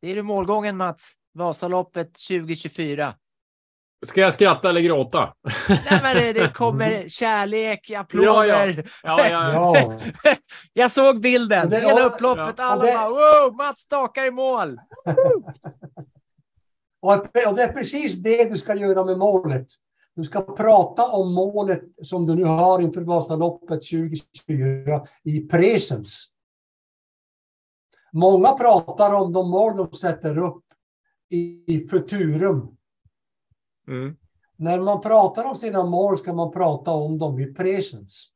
Det 0.00 0.08
är 0.08 0.14
du 0.16 0.22
målgången 0.22 0.76
Mats. 0.76 1.14
Vasaloppet 1.32 2.12
2024. 2.28 3.14
Ska 4.06 4.20
jag 4.20 4.34
skratta 4.34 4.68
eller 4.68 4.80
gråta? 4.80 5.34
Nej, 5.68 6.00
men 6.02 6.34
det, 6.34 6.54
kommer 6.54 7.08
kärlek, 7.08 7.90
applåder. 7.90 8.26
Ja, 8.26 8.46
ja. 8.46 8.82
Ja, 9.02 9.28
ja. 9.28 9.74
Ja, 10.24 10.34
Jag 10.72 10.90
såg 10.90 11.20
bilden. 11.20 11.68
Det- 11.70 11.76
Hela 11.80 12.04
upploppet. 12.06 12.54
ja. 12.58 12.64
Alla 12.64 12.84
det- 12.84 12.92
bara 12.92 13.08
wow, 13.48 13.56
Mats 13.56 13.78
stakar 13.78 14.24
i 14.24 14.30
mål. 14.30 14.78
och, 17.02 17.12
och 17.48 17.56
det 17.56 17.62
är 17.62 17.72
precis 17.72 18.22
det 18.22 18.44
du 18.50 18.56
ska 18.56 18.74
göra 18.74 19.04
med 19.04 19.18
målet. 19.18 19.66
Du 20.16 20.24
ska 20.24 20.40
prata 20.40 21.02
om 21.06 21.32
målet 21.34 21.80
som 22.02 22.26
du 22.26 22.34
nu 22.34 22.44
har 22.44 22.80
inför 22.80 23.00
Vasaloppet 23.00 23.68
2024 23.68 25.06
i 25.24 25.40
presens. 25.40 26.28
Många 28.12 28.52
pratar 28.52 29.14
om 29.14 29.32
de 29.32 29.50
mål 29.50 29.76
de 29.76 29.92
sätter 29.92 30.38
upp 30.38 30.64
i, 31.32 31.64
i 31.66 31.88
futurum. 31.88 32.76
Mm. 33.88 34.16
När 34.56 34.80
man 34.80 35.00
pratar 35.00 35.44
om 35.44 35.56
sina 35.56 35.84
mål 35.84 36.18
ska 36.18 36.32
man 36.32 36.50
prata 36.50 36.90
om 36.90 37.18
dem 37.18 37.38
i 37.38 37.54
presens. 37.54 38.28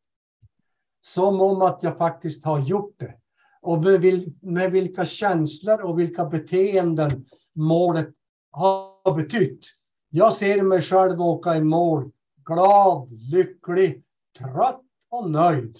Som 1.01 1.41
om 1.41 1.63
att 1.63 1.83
jag 1.83 1.99
faktiskt 1.99 2.45
har 2.45 2.61
gjort 2.61 2.95
det. 2.99 3.15
Och 3.63 3.85
med, 3.85 4.01
vil, 4.01 4.35
med 4.41 4.73
vilka 4.73 5.05
känslor 5.05 5.85
och 5.85 5.99
vilka 5.99 6.25
beteenden 6.25 7.27
målet 7.55 8.09
har 8.51 9.15
betytt. 9.15 9.67
Jag 10.11 10.33
ser 10.33 10.63
mig 10.63 10.83
själv 10.83 11.21
åka 11.21 11.57
i 11.57 11.63
mål 11.63 12.11
glad, 12.47 13.13
lycklig, 13.13 14.05
trött 14.39 14.83
och 15.11 15.31
nöjd. 15.31 15.77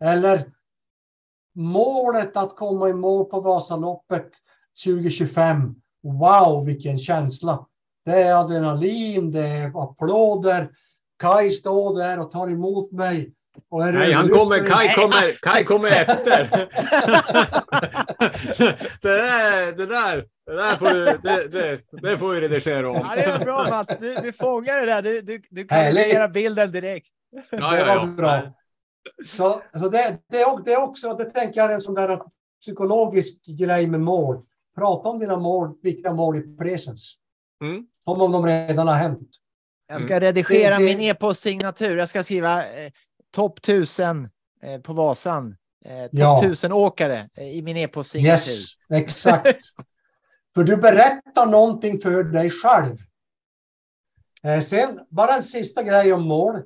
Eller 0.00 0.52
målet 1.54 2.36
att 2.36 2.56
komma 2.56 2.88
i 2.88 2.92
mål 2.92 3.24
på 3.24 3.40
Vasaloppet 3.40 4.30
2025. 4.84 5.74
Wow, 6.02 6.66
vilken 6.66 6.98
känsla. 6.98 7.66
Det 8.04 8.22
är 8.22 8.40
adrenalin, 8.40 9.30
det 9.30 9.46
är 9.46 9.82
applåder. 9.84 10.68
Kai 11.18 11.50
står 11.50 11.98
där 11.98 12.20
och 12.20 12.30
tar 12.30 12.50
emot 12.50 12.92
mig. 12.92 13.32
Och 13.68 13.86
är 13.86 13.92
Nej, 13.92 14.12
han 14.12 14.28
kommer, 14.28 14.58
Kai 14.58 14.94
kommer, 14.94 15.32
Kai 15.42 15.64
kommer 15.64 15.88
efter. 15.88 16.38
det 19.02 19.16
där, 19.16 19.72
det 19.72 19.86
där, 19.86 20.24
det 20.46 20.52
där 20.56 20.76
får 20.76 20.86
du, 20.86 21.04
det, 21.04 21.48
det, 21.48 21.80
det 22.02 22.18
får 22.18 22.32
vi 22.32 22.40
redigera 22.40 22.90
om. 22.90 22.96
Ja, 22.96 23.12
det 23.16 23.22
är 23.24 23.38
bra 23.38 23.66
Mats. 23.70 23.96
Du, 24.00 24.14
du 24.14 24.32
fångar 24.32 24.78
det 24.78 24.86
där. 24.86 25.02
Du, 25.02 25.20
du, 25.20 25.42
du 25.50 25.66
kan 25.66 25.94
göra 25.94 26.28
bilden 26.28 26.72
direkt. 26.72 27.08
Ja, 27.50 27.70
det 27.70 27.78
ja, 27.78 27.86
var 27.86 27.94
ja. 27.94 28.06
bra. 28.06 28.42
Så, 29.26 29.60
så 29.72 29.88
det, 29.88 30.18
det, 30.28 30.40
är- 30.40 30.64
det 30.64 30.72
är 30.72 30.82
också, 30.82 31.14
det 31.14 31.24
tänker 31.24 31.60
jag 31.60 31.70
är 31.70 31.74
en 31.74 31.80
sån 31.80 31.94
där 31.94 32.20
psykologisk 32.60 33.44
grej 33.46 33.86
med 33.86 34.00
mål. 34.00 34.42
Prata 34.76 35.08
om 35.08 35.18
dina 35.18 35.36
mål, 35.36 35.74
viktiga 35.82 36.12
mål 36.12 36.36
i 36.36 36.56
presens. 36.56 37.14
Mm. 37.64 37.86
Som 38.04 38.20
om 38.20 38.32
de 38.32 38.46
redan 38.46 38.88
har 38.88 38.94
hänt. 38.94 39.28
Jag 39.86 40.02
ska 40.02 40.20
redigera 40.20 40.78
Det- 40.78 40.84
det- 40.84 40.96
min 40.96 41.00
e-postsignatur. 41.00 41.96
Jag 41.96 42.08
ska 42.08 42.24
skriva 42.24 42.66
eh, 42.72 42.92
topp 43.30 43.58
1000 43.58 44.28
eh, 44.62 44.80
på 44.80 44.92
Vasan. 44.92 45.56
Eh, 45.84 46.02
topp 46.02 46.10
Ja. 46.12 46.40
1000 46.44 46.72
åkare 46.72 47.30
eh, 47.34 47.44
i 47.44 47.62
min 47.62 47.76
e-postsignatur. 47.76 48.32
Yes, 48.32 48.66
exakt. 48.94 49.58
för 50.54 50.64
du 50.64 50.76
berättar 50.76 51.46
någonting 51.46 52.00
för 52.00 52.24
dig 52.24 52.50
själv. 52.50 52.96
Eh, 54.42 54.60
sen 54.60 55.00
bara 55.08 55.34
en 55.36 55.42
sista 55.42 55.82
grej 55.82 56.12
om 56.12 56.22
mål. 56.22 56.62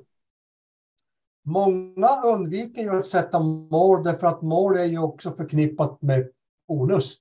Många 1.45 2.21
undviker 2.25 2.81
ju 2.81 2.99
att 2.99 3.07
sätta 3.07 3.39
mål 3.39 4.03
därför 4.03 4.27
att 4.27 4.41
mål 4.41 4.77
är 4.77 4.83
ju 4.85 4.99
också 4.99 5.35
förknippat 5.35 6.01
med 6.01 6.29
olust. 6.67 7.19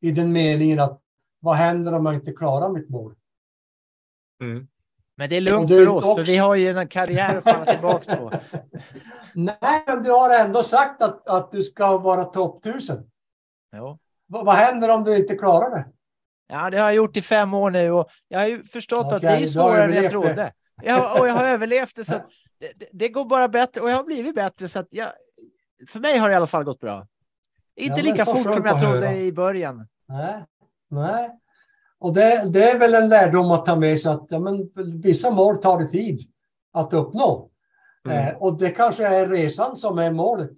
I 0.00 0.10
den 0.10 0.32
meningen 0.32 0.80
att 0.80 1.01
vad 1.42 1.56
händer 1.56 1.94
om 1.94 2.06
jag 2.06 2.14
inte 2.14 2.32
klarar 2.32 2.68
mitt 2.68 2.88
mål? 2.90 3.14
Mm. 4.42 4.68
Men 5.16 5.30
det 5.30 5.36
är 5.36 5.40
lugnt 5.40 5.62
Och 5.62 5.68
det 5.68 5.74
är 5.82 5.84
för 5.86 5.92
oss, 5.94 6.04
för 6.04 6.10
också- 6.12 6.22
vi 6.32 6.36
har 6.36 6.54
ju 6.54 6.78
en 6.78 6.88
karriär 6.88 7.38
att 7.38 7.44
falla 7.44 7.64
tillbaka 7.64 8.16
på. 8.16 8.30
Nej, 9.34 9.84
men 9.86 10.02
du 10.02 10.10
har 10.10 10.44
ändå 10.44 10.62
sagt 10.62 11.02
att, 11.02 11.28
att 11.28 11.52
du 11.52 11.62
ska 11.62 11.98
vara 11.98 12.24
topp 12.24 12.66
1000. 12.66 13.10
Jo. 13.76 13.98
Va- 14.28 14.42
vad 14.44 14.54
händer 14.54 14.90
om 14.94 15.04
du 15.04 15.16
inte 15.16 15.34
klarar 15.36 15.70
det? 15.70 15.86
Ja, 16.48 16.70
det 16.70 16.76
har 16.78 16.84
jag 16.84 16.94
gjort 16.94 17.16
i 17.16 17.22
fem 17.22 17.54
år 17.54 17.70
nu 17.70 17.90
och 17.90 18.08
jag 18.28 18.38
har 18.38 18.46
ju 18.46 18.64
förstått 18.64 19.12
att 19.12 19.22
det 19.22 19.28
är 19.28 19.46
svårare 19.46 19.84
än 19.84 19.92
jag 19.94 20.04
överlevt 20.04 20.04
det. 20.04 20.08
trodde. 20.10 20.52
Jag, 20.82 21.20
och 21.20 21.28
jag 21.28 21.34
har 21.34 21.44
överlevt 21.44 21.96
det 21.96 22.04
så 22.04 22.14
att 22.14 22.26
det, 22.58 22.88
det- 22.92 23.08
går 23.08 23.24
bara 23.24 23.48
bättre 23.48 23.80
och 23.80 23.90
jag 23.90 23.96
har 23.96 24.04
blivit 24.04 24.34
bättre 24.34 24.68
så 24.68 24.78
att 24.78 24.88
jag, 24.90 25.08
för 25.88 26.00
mig 26.00 26.18
har 26.18 26.28
det 26.28 26.32
i 26.32 26.36
alla 26.36 26.46
fall 26.46 26.64
gått 26.64 26.80
bra. 26.80 27.06
Inte 27.76 27.96
men 27.96 28.04
lika 28.04 28.24
fort 28.24 28.38
som 28.42 28.52
jag 28.66 28.80
trodde 28.80 29.06
höra. 29.06 29.12
i 29.16 29.32
början. 29.32 29.88
Nej, 30.08 30.44
nej. 30.92 31.30
Och 31.98 32.14
det, 32.14 32.50
det 32.52 32.70
är 32.70 32.78
väl 32.78 32.94
en 32.94 33.08
lärdom 33.08 33.50
att 33.50 33.66
ta 33.66 33.76
med 33.76 34.00
sig 34.00 34.12
att 34.12 34.26
ja, 34.28 34.38
men, 34.38 34.70
vissa 35.00 35.30
mål 35.30 35.56
tar 35.56 35.78
det 35.78 35.86
tid 35.86 36.18
att 36.72 36.92
uppnå. 36.92 37.50
Mm. 38.06 38.28
Eh, 38.28 38.34
och 38.36 38.58
det 38.58 38.70
kanske 38.70 39.06
är 39.06 39.28
resan 39.28 39.76
som 39.76 39.98
är 39.98 40.12
målet 40.12 40.54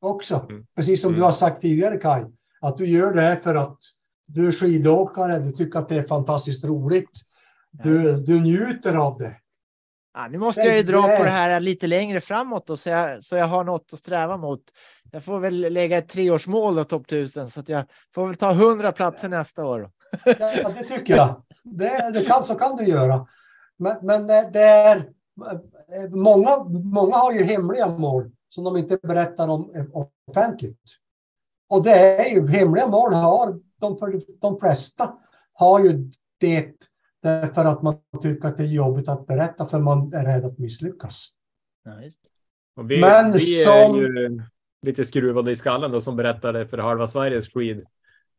också. 0.00 0.46
Mm. 0.50 0.66
Precis 0.76 1.02
som 1.02 1.12
du 1.12 1.16
Mm. 1.16 1.24
har 1.24 1.32
sagt 1.32 1.60
tidigare 1.60 1.96
Kai. 1.96 2.24
Att 2.60 2.76
du 2.76 2.86
gör 2.86 3.14
det 3.14 3.20
här 3.20 3.36
för 3.36 3.54
att 3.54 3.78
du 4.26 4.48
är 4.48 4.52
skidåkare, 4.52 5.38
du 5.38 5.52
tycker 5.52 5.78
att 5.78 5.88
det 5.88 5.96
är 5.96 6.02
fantastiskt 6.02 6.64
roligt. 6.64 7.10
Du, 7.70 8.16
du 8.16 8.40
njuter 8.40 8.94
av 8.94 9.18
det. 9.18 9.36
Ja, 10.14 10.28
nu 10.28 10.38
måste 10.38 10.60
jag 10.60 10.76
ju 10.76 10.82
dra 10.82 11.02
på 11.02 11.24
det 11.24 11.30
här 11.30 11.60
lite 11.60 11.86
längre 11.86 12.20
framåt 12.20 12.66
då, 12.66 12.76
så 12.76 12.88
jag, 12.88 13.24
så 13.24 13.36
jag 13.36 13.46
har 13.46 13.64
något 13.64 13.90
att 13.92 13.98
sträva 13.98 14.36
mot. 14.36 14.60
Jag 15.12 15.24
får 15.24 15.38
väl 15.40 15.60
lägga 15.72 15.98
ett 15.98 16.08
treårsmål 16.08 16.74
då, 16.74 16.84
topp 16.84 17.02
1000, 17.06 17.50
så 17.50 17.60
att 17.60 17.68
jag 17.68 17.84
får 18.14 18.26
väl 18.26 18.36
ta 18.36 18.50
100 18.52 18.92
platser 18.92 19.28
nästa 19.28 19.66
år. 19.66 19.90
Ja, 20.24 20.68
det 20.80 20.82
tycker 20.88 21.16
jag. 21.16 21.42
Det, 21.64 22.10
det 22.14 22.24
kan, 22.24 22.44
så 22.44 22.54
kan 22.54 22.76
du 22.76 22.84
göra. 22.84 23.26
Men, 23.78 23.96
men 24.02 24.26
det 24.26 24.50
det 24.52 24.60
är... 24.62 24.96
eh, 24.96 26.10
Många, 26.10 26.64
många 26.84 27.16
har 27.16 27.32
ju 27.32 27.42
hemliga 27.42 27.88
mål 27.88 28.30
som 28.48 28.64
de 28.64 28.76
inte 28.76 28.96
berättar 29.02 29.48
om 29.48 29.74
eh, 29.74 29.84
offentligt. 30.30 30.80
Och 31.68 31.84
det 31.84 31.90
är 32.26 32.34
ju 32.34 32.48
hemliga 32.48 32.86
mål 32.86 33.12
har 33.12 33.60
de, 33.80 33.98
för 33.98 34.22
de 34.40 34.60
flesta 34.60 35.12
har 35.52 35.80
ju 35.84 36.10
det 36.40 36.72
därför 37.22 37.64
att 37.64 37.82
man 37.82 37.96
tycker 38.22 38.48
att 38.48 38.56
det 38.56 38.62
är 38.62 38.66
jobbigt 38.66 39.08
att 39.08 39.26
berätta 39.26 39.66
för 39.66 39.80
man 39.80 40.12
är 40.14 40.24
rädd 40.24 40.44
att 40.44 40.58
misslyckas. 40.58 41.28
Ja, 41.84 42.00
just 42.02 42.18
det. 42.22 42.30
Och 42.82 42.90
vi, 42.90 43.00
Men 43.00 43.32
vi 43.32 43.40
som- 43.40 43.72
är 43.72 43.96
ju 43.96 44.42
lite 44.82 45.04
skruvade 45.04 45.50
i 45.50 45.56
skallen 45.56 45.90
då 45.90 46.00
som 46.00 46.16
berättade 46.16 46.68
för 46.68 46.78
halva 46.78 47.06
Sveriges 47.06 47.52
skid. 47.52 47.84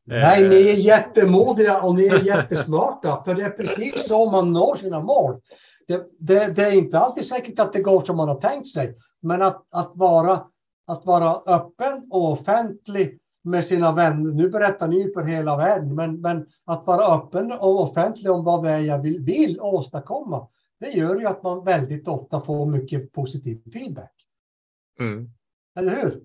Nej, 0.05 0.43
Eh, 0.43 0.49
ni 0.49 0.69
är 0.69 0.73
jättemodiga 0.73 1.81
och 1.81 1.95
ni 1.95 2.07
är 2.07 2.19
jättesmarta. 2.19 3.23
För 3.25 3.35
det 3.35 3.41
är 3.41 3.49
precis 3.49 4.07
så 4.07 4.29
man 4.29 4.51
når 4.51 4.75
sina 4.75 4.99
mål. 4.99 5.41
Det, 5.87 6.05
det, 6.19 6.55
det 6.55 6.61
är 6.61 6.77
inte 6.77 6.99
alltid 6.99 7.25
säkert 7.25 7.59
att 7.59 7.73
det 7.73 7.81
går 7.81 8.01
som 8.01 8.17
man 8.17 8.27
har 8.27 8.41
tänkt 8.41 8.67
sig. 8.67 8.97
Men 9.21 9.41
att, 9.41 9.75
att, 9.75 9.91
vara, 9.95 10.43
att 10.87 11.05
vara 11.05 11.55
öppen 11.55 12.07
och 12.11 12.31
offentlig 12.31 13.19
med 13.43 13.65
sina 13.65 13.91
vänner. 13.91 14.31
Nu 14.31 14.49
berättar 14.49 14.87
ni 14.87 15.11
för 15.13 15.23
hela 15.23 15.57
världen. 15.57 15.95
Men, 15.95 16.21
men 16.21 16.45
att 16.65 16.87
vara 16.87 17.15
öppen 17.15 17.51
och 17.51 17.81
offentlig 17.81 18.31
om 18.31 18.43
vad 18.43 18.63
det 18.63 18.69
är 18.69 18.79
jag 18.79 19.01
vill, 19.01 19.21
vill 19.23 19.59
åstadkomma. 19.61 20.47
Det 20.79 20.89
gör 20.89 21.19
ju 21.19 21.25
att 21.25 21.43
man 21.43 21.63
väldigt 21.63 22.07
ofta 22.07 22.41
får 22.41 22.65
mycket 22.65 23.11
positiv 23.11 23.61
feedback. 23.73 24.13
Mm. 24.99 25.29
Eller 25.79 25.95
hur? 25.95 26.21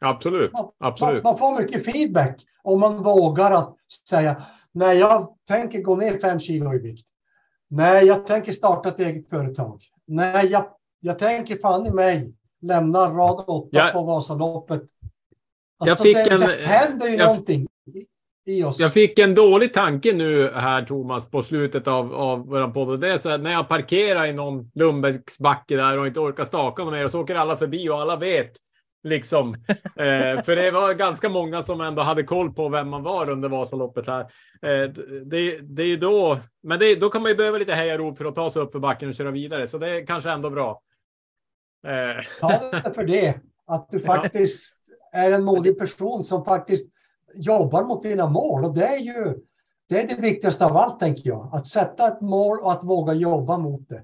Absolut, 0.00 0.52
Man, 0.52 0.68
absolut. 0.80 1.24
man 1.24 1.38
får 1.38 1.62
mycket 1.62 1.92
feedback 1.92 2.36
om 2.62 2.80
man 2.80 3.02
vågar 3.02 3.50
att 3.50 3.76
säga 4.08 4.36
nej, 4.72 4.98
jag 4.98 5.28
tänker 5.48 5.82
gå 5.82 5.96
ner 5.96 6.18
fem 6.18 6.40
kilo 6.40 6.74
i 6.74 6.78
vikt. 6.78 7.06
Nej, 7.70 8.06
jag 8.06 8.26
tänker 8.26 8.52
starta 8.52 8.88
ett 8.88 9.00
eget 9.00 9.28
företag. 9.30 9.80
Nej, 10.06 10.46
jag, 10.46 10.66
jag 11.00 11.18
tänker 11.18 11.56
fan 11.56 11.86
i 11.86 11.90
mig 11.90 12.32
lämna 12.62 12.98
rad 12.98 13.44
åtta 13.46 13.68
Jag- 13.72 13.92
på 13.92 14.02
Vasaloppet. 14.02 14.82
Jag 15.84 15.98
fick 15.98 16.14
det, 16.16 16.30
en- 16.30 16.40
det 16.40 16.66
händer 16.66 17.08
ju 17.08 17.16
jag- 17.16 17.26
någonting 17.26 17.66
i, 18.46 18.64
oss. 18.64 18.80
Jag 18.80 18.92
fick 18.92 19.18
en 19.18 19.34
dålig 19.34 19.74
tanke 19.74 20.12
nu 20.12 20.50
här 20.52 20.82
Thomas 20.84 21.30
på 21.30 21.42
slutet 21.42 21.86
av, 21.88 22.14
av 22.14 22.46
vår 22.46 22.68
podd. 22.72 23.00
Det 23.00 23.12
är 23.12 23.18
så 23.18 23.30
att 23.30 23.40
när 23.40 23.50
jag 23.52 23.68
parkerar 23.68 24.26
i 24.26 24.32
någon 24.32 24.70
Lundbäcksbacke 24.74 25.76
där 25.76 25.98
och 25.98 26.06
inte 26.06 26.20
orkar 26.20 26.44
staka 26.44 26.84
något 26.84 26.92
mer 26.92 27.04
och 27.04 27.10
så 27.10 27.20
åker 27.20 27.34
alla 27.34 27.56
förbi 27.56 27.88
och 27.88 28.00
alla 28.00 28.16
vet 28.16 28.52
liksom. 29.08 29.54
Eh, 29.96 30.42
för 30.44 30.56
det 30.56 30.70
var 30.70 30.94
ganska 30.94 31.28
många 31.28 31.62
som 31.62 31.80
ändå 31.80 32.02
hade 32.02 32.22
koll 32.22 32.52
på 32.52 32.68
vem 32.68 32.88
man 32.88 33.02
var 33.02 33.30
under 33.30 33.48
Vasaloppet 33.48 34.06
här. 34.06 34.20
Eh, 34.62 34.90
det, 35.24 35.58
det 35.58 35.82
är 35.82 35.86
ju 35.86 35.96
då, 35.96 36.40
men 36.62 36.78
det, 36.78 36.94
då 36.94 37.08
kan 37.10 37.22
man 37.22 37.30
ju 37.30 37.36
behöva 37.36 37.58
lite 37.58 37.72
hejarop 37.74 38.18
för 38.18 38.24
att 38.24 38.34
ta 38.34 38.50
sig 38.50 38.62
upp 38.62 38.72
för 38.72 38.78
backen 38.78 39.08
och 39.08 39.14
köra 39.14 39.30
vidare. 39.30 39.66
Så 39.66 39.78
det 39.78 39.88
är 39.90 40.06
kanske 40.06 40.30
ändå 40.30 40.50
bra. 40.50 40.82
Eh, 41.86 42.24
Ta 42.40 42.48
det 42.82 42.94
för 42.94 43.04
det. 43.04 43.34
Att 43.66 43.90
du 43.90 43.98
Ja. 43.98 44.06
faktiskt 44.14 44.76
är 45.12 45.32
en 45.32 45.44
modig 45.44 45.78
person 45.78 46.24
som 46.24 46.44
faktiskt 46.44 46.90
jobbar 47.34 47.84
mot 47.84 48.02
dina 48.02 48.26
mål. 48.28 48.64
Och 48.64 48.74
det 48.74 48.86
är 48.86 48.98
ju 48.98 49.34
det, 49.88 50.02
är 50.02 50.08
det 50.08 50.22
viktigaste 50.22 50.66
av 50.66 50.76
allt, 50.76 51.00
tänker 51.00 51.28
jag. 51.28 51.50
Att 51.52 51.66
sätta 51.66 52.08
ett 52.08 52.20
mål 52.20 52.58
och 52.58 52.72
att 52.72 52.84
våga 52.84 53.12
jobba 53.12 53.58
mot 53.58 53.88
det. 53.88 54.02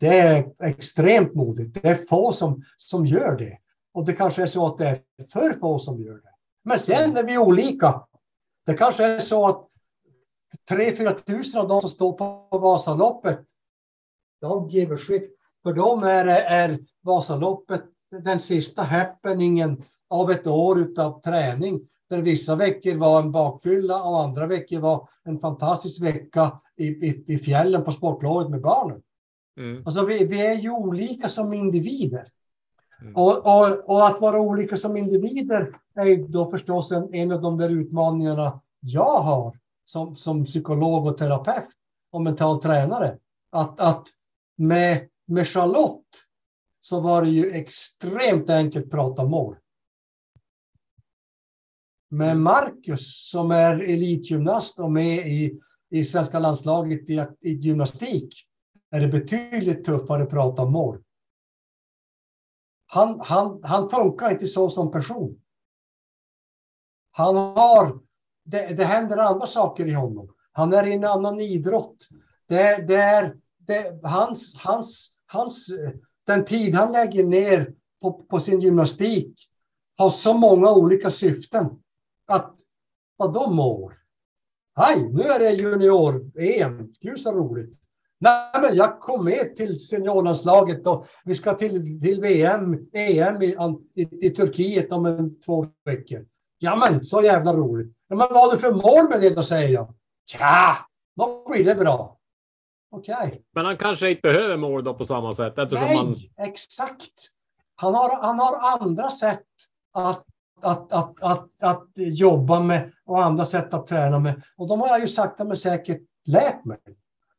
Det 0.00 0.18
är 0.18 0.44
extremt 0.62 1.34
modigt. 1.34 1.82
Det 1.82 1.88
är 1.88 1.94
få 2.08 2.32
som, 2.32 2.62
som 2.76 3.06
gör 3.06 3.36
det. 3.38 3.58
Och 3.94 4.04
det 4.04 4.12
kanske 4.12 4.42
är 4.42 4.46
så 4.46 4.66
att 4.66 4.78
det 4.78 4.86
är 4.88 5.00
för 5.32 5.58
få 5.60 5.78
som 5.78 6.02
gör 6.02 6.14
det. 6.14 6.34
Men 6.64 6.78
sen 6.78 7.16
är 7.16 7.22
vi 7.22 7.38
olika. 7.38 8.02
Det 8.66 8.74
kanske 8.74 9.04
är 9.04 9.18
så 9.18 9.48
att 9.48 9.68
3-4 10.70 11.14
tusen 11.14 11.60
av 11.60 11.68
de 11.68 11.80
som 11.80 11.90
står 11.90 12.12
på 12.12 12.58
Vasaloppet, 12.58 13.40
de 14.40 14.68
give 14.68 14.94
a 14.94 14.98
shit. 14.98 15.36
För 15.62 15.72
dem 15.72 16.02
är, 16.02 16.26
är 16.50 16.78
Vasaloppet 17.02 17.84
den 18.22 18.38
sista 18.38 18.82
happeningen 18.82 19.82
av 20.10 20.30
ett 20.30 20.46
år 20.46 20.80
utav 20.80 21.20
träning. 21.20 21.80
Där 22.10 22.22
vissa 22.22 22.56
veckor 22.56 22.94
var 22.94 23.20
en 23.20 23.32
bakfylla 23.32 24.02
och 24.02 24.20
andra 24.20 24.46
veckor 24.46 24.80
var 24.80 25.08
en 25.24 25.38
fantastisk 25.38 26.02
vecka 26.02 26.60
i, 26.76 26.86
i, 26.86 27.24
i 27.26 27.38
fjällen 27.38 27.84
på 27.84 27.92
sportlovet 27.92 28.50
med 28.50 28.60
barnen. 28.60 29.02
mm, 29.60 29.82
Alltså 29.86 30.06
vi, 30.06 30.24
vi 30.24 30.46
är 30.46 30.54
ju 30.54 30.70
olika 30.70 31.28
som 31.28 31.52
individer. 31.52 32.28
Mm. 33.00 33.16
Och, 33.16 33.46
och, 33.46 33.90
och 33.90 34.06
att 34.06 34.20
vara 34.20 34.40
olika 34.40 34.76
som 34.76 34.96
individer 34.96 35.76
är 35.94 36.28
då 36.28 36.50
förstås 36.50 36.92
en, 36.92 37.14
en 37.14 37.32
av 37.32 37.40
de 37.40 37.58
där 37.58 37.68
utmaningarna 37.68 38.60
jag 38.80 39.20
har 39.20 39.58
som, 39.84 40.16
som 40.16 40.44
psykolog 40.44 41.06
och 41.06 41.18
terapeut 41.18 41.68
och 42.12 42.22
mental 42.22 42.62
tränare. 42.62 43.18
Att, 43.52 43.80
att 43.80 44.06
med, 44.56 45.08
med 45.26 45.48
Charlotte 45.48 46.24
så 46.80 47.00
var 47.00 47.22
det 47.22 47.28
ju 47.28 47.50
extremt 47.50 48.50
enkelt 48.50 48.84
att 48.84 48.90
prata 48.90 49.24
mål. 49.24 49.56
Med 52.10 52.36
Marcus 52.36 53.30
som 53.30 53.50
är 53.50 53.80
elitgymnast 53.80 54.78
och 54.78 54.92
med 54.92 55.26
i, 55.26 55.60
i 55.90 56.04
svenska 56.04 56.38
landslaget 56.38 57.10
i, 57.10 57.26
i 57.40 57.50
gymnastik 57.50 58.34
är 58.90 59.00
det 59.00 59.08
betydligt 59.08 59.84
tuffare 59.84 60.22
att 60.22 60.30
prata 60.30 60.62
om 60.62 60.72
mål. 60.72 61.03
Han, 62.94 63.20
han, 63.20 63.60
han 63.62 63.90
funkar 63.90 64.30
inte 64.30 64.46
så 64.46 64.70
som 64.70 64.90
person. 64.90 65.40
Han 67.10 67.36
har, 67.36 67.98
det, 68.44 68.76
det 68.76 68.84
händer 68.84 69.16
andra 69.16 69.46
saker 69.46 69.86
i 69.86 69.92
honom. 69.92 70.34
Han 70.52 70.72
är 70.72 70.86
i 70.86 70.92
en 70.92 71.04
annan 71.04 71.40
idrott. 71.40 71.96
Det, 72.48 72.86
det 72.86 72.94
är 72.94 73.36
det, 73.58 74.00
hans, 74.02 74.56
hans, 74.56 75.16
hans, 75.26 75.66
den 76.26 76.44
tid 76.44 76.74
han 76.74 76.92
lägger 76.92 77.24
ner 77.24 77.74
på, 78.02 78.12
på 78.12 78.40
sin 78.40 78.60
gymnastik 78.60 79.50
har 79.96 80.10
så 80.10 80.34
många 80.34 80.72
olika 80.72 81.10
syften. 81.10 81.66
Att, 82.26 82.54
vad 83.16 83.32
de 83.34 83.56
mår. 83.56 83.98
Hej, 84.76 85.08
nu 85.12 85.22
är 85.22 85.38
det 85.38 85.50
junior-EM. 85.50 86.94
Gud 87.00 87.20
så 87.20 87.32
roligt. 87.32 87.80
Nej, 88.20 88.60
men 88.62 88.76
jag 88.76 89.00
kom 89.00 89.24
med 89.24 89.56
till 89.56 89.80
seniorlandslaget 89.80 90.86
och 90.86 91.06
vi 91.24 91.34
ska 91.34 91.54
till, 91.54 92.00
till 92.02 92.20
VM, 92.20 92.78
EM 92.92 93.42
i, 93.42 93.56
i, 93.94 94.26
i 94.26 94.30
Turkiet 94.30 94.92
om 94.92 95.06
en, 95.06 95.40
två 95.40 95.66
veckor. 95.84 96.26
Ja, 96.58 96.76
men 96.76 97.02
så 97.02 97.22
jävla 97.22 97.52
roligt. 97.52 97.96
Men 98.08 98.18
vad 98.18 98.32
har 98.32 98.52
du 98.52 98.58
för 98.58 98.72
mål 98.72 99.10
med 99.10 99.20
det 99.20 99.34
då, 99.34 99.42
säger 99.42 99.68
jag. 99.68 99.94
Tja, 100.26 100.76
då 101.16 101.44
blir 101.48 101.64
det 101.64 101.74
bra. 101.74 102.18
Okej. 102.96 103.42
men 103.54 103.64
han 103.64 103.76
kanske 103.76 104.10
inte 104.10 104.22
behöver 104.22 104.56
mål 104.56 104.84
då 104.84 104.94
på 104.94 105.04
samma 105.04 105.34
sätt 105.34 105.58
eftersom 105.58 105.84
Nej, 105.84 105.96
man 105.96 106.16
exakt. 106.48 107.30
Han 107.76 107.94
har, 107.94 108.22
han 108.22 108.38
har 108.38 108.80
andra 108.80 109.10
sätt 109.10 109.46
att, 109.94 110.24
att, 110.62 110.92
att, 110.92 111.22
att, 111.22 111.48
att 111.62 111.88
jobba 111.96 112.60
med 112.60 112.92
och 113.06 113.22
andra 113.22 113.44
sätt 113.44 113.74
att 113.74 113.86
träna 113.86 114.18
med. 114.18 114.42
Och 114.56 114.68
de 114.68 114.80
har 114.80 114.88
jag 114.88 115.00
ju 115.00 115.08
sakta 115.08 115.44
men 115.44 115.56
säkert 115.56 116.00
lärt 116.26 116.64
mig. 116.64 116.78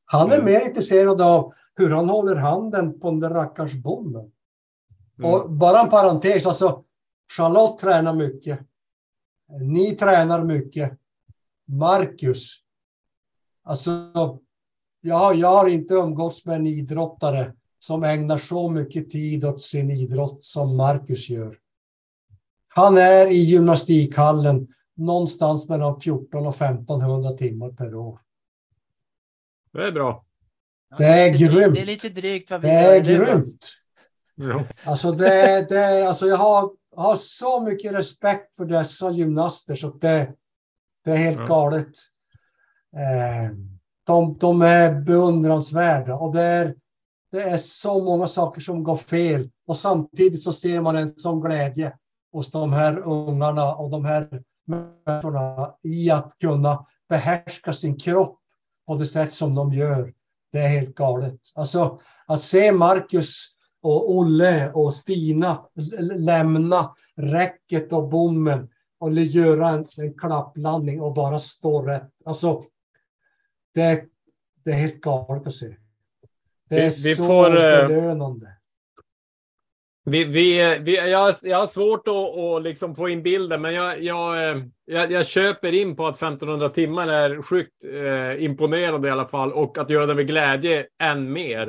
Han 0.05 0.31
är 0.31 0.35
Mm. 0.35 0.45
mer 0.45 0.67
intresserad 0.67 1.21
av 1.21 1.53
hur 1.75 1.89
han 1.89 2.09
håller 2.09 2.35
handen 2.35 2.99
på 2.99 3.11
den 3.11 3.19
där 3.19 3.29
rackarns 3.29 3.73
bommen. 3.73 4.31
Mm. 5.19 5.31
Och 5.33 5.51
bara 5.51 5.81
en 5.81 5.89
parentes, 5.89 6.45
alltså 6.45 6.83
Charlotte 7.37 7.79
tränar 7.79 8.13
mycket. 8.13 8.59
Ni 9.61 9.95
tränar 9.95 10.43
mycket. 10.43 10.91
Marcus. 11.67 12.55
Alltså, 13.63 13.91
jag, 15.01 15.15
har- 15.15 15.33
jag 15.33 15.47
har 15.47 15.67
inte 15.67 15.93
umgåtts 15.93 16.45
med 16.45 16.55
en 16.55 16.67
idrottare 16.67 17.53
som 17.79 18.03
ägnar 18.03 18.37
så 18.37 18.69
mycket 18.69 19.09
tid 19.09 19.45
åt 19.45 19.61
sin 19.61 19.91
idrott 19.91 20.43
som 20.43 20.77
Marcus 20.77 21.29
gör. 21.29 21.57
Han 22.67 22.97
är 22.97 23.27
i 23.31 23.37
gymnastikhallen 23.37 24.67
någonstans 24.95 25.69
mellan 25.69 25.99
14 26.01 26.45
och 26.47 26.55
1500 26.55 27.31
timmar 27.31 27.69
per 27.69 27.95
år. 27.95 28.19
Det 29.75 29.87
är 29.87 29.91
bra. 29.91 30.25
Det 30.97 31.05
är 31.05 31.31
drygt- 31.31 31.53
grymt. 31.53 31.73
Det 31.75 31.81
är 31.81 31.85
lite 31.85 32.09
drygt 32.09 32.51
vad 32.51 32.61
vi 32.61 32.67
Det 32.67 32.73
är 32.73 33.01
grymt. 33.01 33.65
Ja. 34.35 34.63
Alltså, 34.85 35.11
det, 35.11 35.65
det, 35.69 36.07
alltså 36.07 36.25
jag 36.27 36.37
har, 36.37 36.71
har 36.95 37.15
så 37.15 37.61
mycket 37.61 37.91
respekt 37.91 38.55
för 38.57 38.65
dessa 38.65 39.11
gymnaster 39.11 39.75
så 39.75 39.89
det, 39.89 40.33
det 41.05 41.11
är 41.11 41.17
helt 41.17 41.39
Ja. 41.39 41.45
galet. 41.45 41.87
Eh, 42.95 43.51
de, 44.05 44.37
de 44.39 44.61
är 44.61 45.01
beundransvärda 45.01 46.15
och 46.15 46.33
det 46.33 46.41
är, 46.41 46.75
det 47.31 47.41
är 47.41 47.57
så 47.57 48.03
många 48.03 48.27
saker 48.27 48.61
som 48.61 48.83
går 48.83 48.97
fel 48.97 49.49
och 49.67 49.77
samtidigt 49.77 50.43
så 50.43 50.51
ser 50.53 50.81
man 50.81 50.95
en 50.95 51.09
sån 51.09 51.41
glädje 51.41 51.93
hos 52.31 52.51
de 52.51 52.73
här 52.73 53.07
ungarna 53.07 53.75
och 53.75 53.89
de 53.89 54.05
här 54.05 54.41
människorna 54.67 55.75
i 55.83 56.11
att 56.11 56.33
kunna 56.39 56.85
behärska 57.09 57.73
sin 57.73 57.97
kropp 57.99 58.39
på 58.87 58.95
det 58.95 59.05
sätt 59.05 59.33
som 59.33 59.55
de 59.55 59.73
gör. 59.73 60.13
Det 60.51 60.59
är 60.59 60.67
helt 60.67 60.95
galet. 60.95 61.39
Alltså 61.55 61.99
att 62.27 62.41
se 62.41 62.71
Marcus 62.71 63.47
och 63.81 64.11
Olle 64.15 64.71
och 64.71 64.93
Stina 64.93 65.65
lämna 65.99 66.95
räcket 67.15 67.93
och 67.93 68.09
bommen 68.09 68.69
och 68.99 69.13
göra 69.13 69.69
en, 69.69 69.83
en 69.97 70.13
klapplandning 70.13 71.01
och 71.01 71.13
bara 71.13 71.39
stå 71.39 71.81
rätt. 71.81 72.09
Alltså, 72.25 72.63
det, 73.73 74.05
det 74.65 74.71
är 74.71 74.75
helt 74.75 75.01
galet 75.01 75.47
att 75.47 75.55
se. 75.55 75.75
Det 76.69 76.75
är 76.75 76.89
Vi- 76.89 77.09
vi 77.09 77.15
så 77.15 77.27
får, 77.27 77.45
eh, 77.63 77.87
belönande. 77.87 78.57
Vi, 80.07 80.23
vi, 80.23 80.77
vi, 80.81 80.95
jag, 81.11 81.35
jag 81.43 81.57
har 81.57 81.67
svårt 81.67 82.07
att, 82.07 82.37
att 82.37 82.63
liksom 82.63 82.95
få 82.95 83.09
in 83.09 83.23
bilden, 83.23 83.61
men 83.61 83.73
jag, 83.73 84.03
jag, 84.03 84.49
eh, 84.49 84.57
jag, 84.85 85.11
jag 85.11 85.25
köper 85.25 85.71
in 85.73 85.95
på 85.95 86.07
att 86.07 86.15
1500 86.15 86.69
timmar 86.69 87.07
är 87.07 87.41
sjukt 87.41 87.83
eh, 87.83 88.43
imponerande 88.43 89.07
i 89.07 89.11
alla 89.11 89.27
fall 89.27 89.53
och 89.53 89.77
att 89.77 89.89
göra 89.89 90.05
det 90.05 90.15
med 90.15 90.27
glädje 90.27 90.85
än 91.01 91.33
mer. 91.33 91.67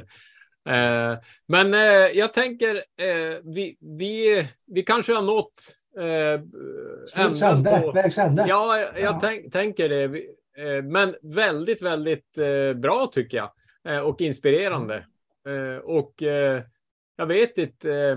Eh, 0.69 1.15
men 1.49 1.75
eh, 1.75 1.81
jag 2.15 2.33
tänker, 2.35 2.75
eh, 2.77 3.39
vi, 3.45 3.77
vi, 3.81 4.49
vi 4.67 4.83
kanske 4.83 5.13
har 5.13 5.23
nått 5.23 5.55
eh, 5.99 6.41
vägs 7.95 8.19
ände. 8.19 8.45
Ja, 8.49 8.79
jag, 8.79 8.89
Ja. 9.01 9.19
Tänk, 9.23 9.53
tänker 9.53 9.89
det. 9.89 10.05
Eh, 10.59 10.83
Men 10.85 11.15
väldigt, 11.23 11.83
väldigt 11.83 12.39
bra 12.77 13.11
tycker 13.13 13.37
jag. 13.37 13.51
Och 14.07 14.21
inspirerande. 14.21 14.95
Eh, 15.49 15.79
Och 15.85 16.23
jag 17.17 17.27
vet 17.27 17.59
inte. 17.59 17.93
eh, 17.95 18.17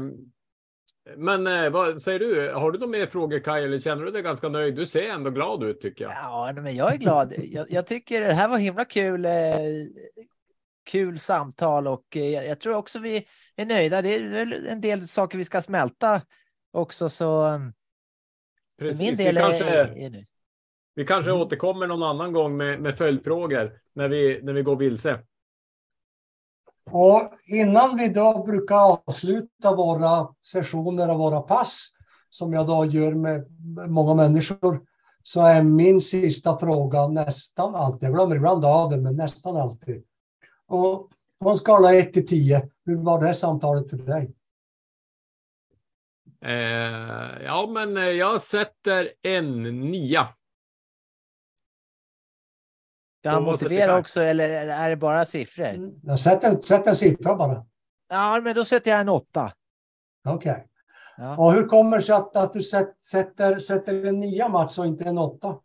Men 1.17 1.47
eh, 1.47 1.69
vad 1.69 2.01
säger 2.01 2.19
du? 2.19 2.51
Har 2.53 2.71
du 2.71 2.79
några 2.79 2.91
mer 2.91 3.05
frågor 3.07 3.39
Kaj? 3.39 3.63
Eller 3.63 3.79
känner 3.79 4.05
du 4.05 4.11
dig 4.11 4.21
ganska 4.21 4.49
nöjd? 4.49 4.75
Du 4.75 4.87
ser 4.87 5.09
ändå 5.09 5.29
glad 5.29 5.63
ut 5.63 5.81
tycker 5.81 6.03
jag. 6.05 6.13
Ja, 6.13 6.51
men 6.55 6.75
jag 6.75 6.93
är 6.93 6.97
glad. 6.97 7.33
Jag, 7.37 7.71
jag 7.71 7.87
tycker 7.87 8.21
det 8.21 8.33
här 8.33 8.47
var 8.49 8.57
himla 8.57 8.85
kul. 8.85 9.25
Eh, 9.25 9.31
kul 10.83 11.19
samtal 11.19 11.87
och 11.87 12.05
jag, 12.15 12.45
jag 12.47 12.59
tror 12.59 12.75
också 12.75 12.99
vi 12.99 13.25
är 13.55 13.65
nöjda. 13.65 14.01
Det 14.01 14.15
är 14.15 14.67
en 14.67 14.81
del 14.81 15.07
saker 15.07 15.37
vi 15.37 15.43
ska 15.43 15.61
smälta 15.61 16.21
också, 16.71 17.09
så 17.09 17.43
för 18.79 18.85
Precis. 18.85 18.99
min 19.01 19.15
vi 19.15 19.23
del 19.23 19.37
är, 19.37 19.41
kanske, 19.41 19.65
är 19.65 20.09
nöjd. 20.09 20.25
vi 20.95 21.05
kanske 21.05 21.31
Mm. 21.31 21.41
återkommer 21.41 21.87
någon 21.87 22.03
annan 22.03 22.33
gång 22.33 22.57
med, 22.57 22.81
med 22.81 22.97
följdfrågor 22.97 23.79
när 23.93 24.07
vi, 24.09 24.39
när 24.43 24.53
vi 24.53 24.61
går 24.61 24.75
vilse. 24.75 25.19
Och 26.91 27.21
innan 27.47 27.97
vi 27.97 28.07
då 28.07 28.43
brukar 28.43 28.75
avsluta 28.75 29.75
våra 29.75 30.27
sessioner 30.41 31.11
och 31.11 31.19
våra 31.19 31.41
pass, 31.41 31.89
som 32.29 32.53
jag 32.53 32.67
då 32.67 32.85
gör 32.85 33.13
med 33.13 33.45
många 33.89 34.13
människor, 34.13 34.81
så 35.23 35.41
är 35.41 35.63
min 35.63 36.01
sista 36.01 36.57
fråga 36.57 37.07
nästan 37.07 37.75
alltid, 37.75 38.09
jag 38.09 38.15
glömmer 38.15 38.35
ibland 38.35 38.65
av 38.65 38.89
det, 38.89 38.97
men 38.97 39.15
nästan 39.15 39.57
alltid. 39.57 40.03
Och 40.67 41.09
på 41.39 41.49
en 41.49 41.55
skala 41.55 41.93
1 41.93 42.13
till 42.13 42.27
10, 42.27 42.69
hur 42.85 42.97
var 42.97 43.19
det 43.19 43.25
här 43.25 43.33
samtalet 43.33 43.89
för 43.89 43.97
dig? 43.97 44.35
Eh, 46.45 47.43
ja, 47.45 47.69
men 47.73 47.97
eh, 47.97 48.03
jag 48.03 48.41
sätter 48.41 49.11
en 49.21 49.63
nia. 49.63 50.27
Ska 53.19 53.29
han 53.29 53.43
motivera 53.43 53.97
också 53.97 54.21
eller 54.21 54.49
är 54.67 54.89
det 54.89 54.95
bara 54.95 55.25
siffror? 55.25 55.91
Jag 56.03 56.19
sätter 56.19 56.49
en, 56.49 56.61
sätt 56.61 56.87
en 56.87 56.95
siffra 56.95 57.35
bara. 57.35 57.65
Ja, 58.09 58.41
men 58.43 58.55
då 58.55 58.65
sätter 58.65 58.91
jag 58.91 58.99
en 58.99 59.09
åtta. 59.09 59.53
Okej. 60.27 60.67
Ja. 61.17 61.37
Och 61.37 61.53
hur 61.53 61.65
kommer 61.65 61.97
det 61.97 62.03
sig 62.03 62.15
att, 62.15 62.35
att 62.35 62.53
du 62.53 62.61
sätt, 62.61 63.03
sätter, 63.03 63.59
sätter 63.59 64.05
en 64.05 64.19
nia 64.19 64.49
Mats 64.49 64.79
och 64.79 64.85
inte 64.85 65.03
en 65.03 65.17
åtta? 65.17 65.59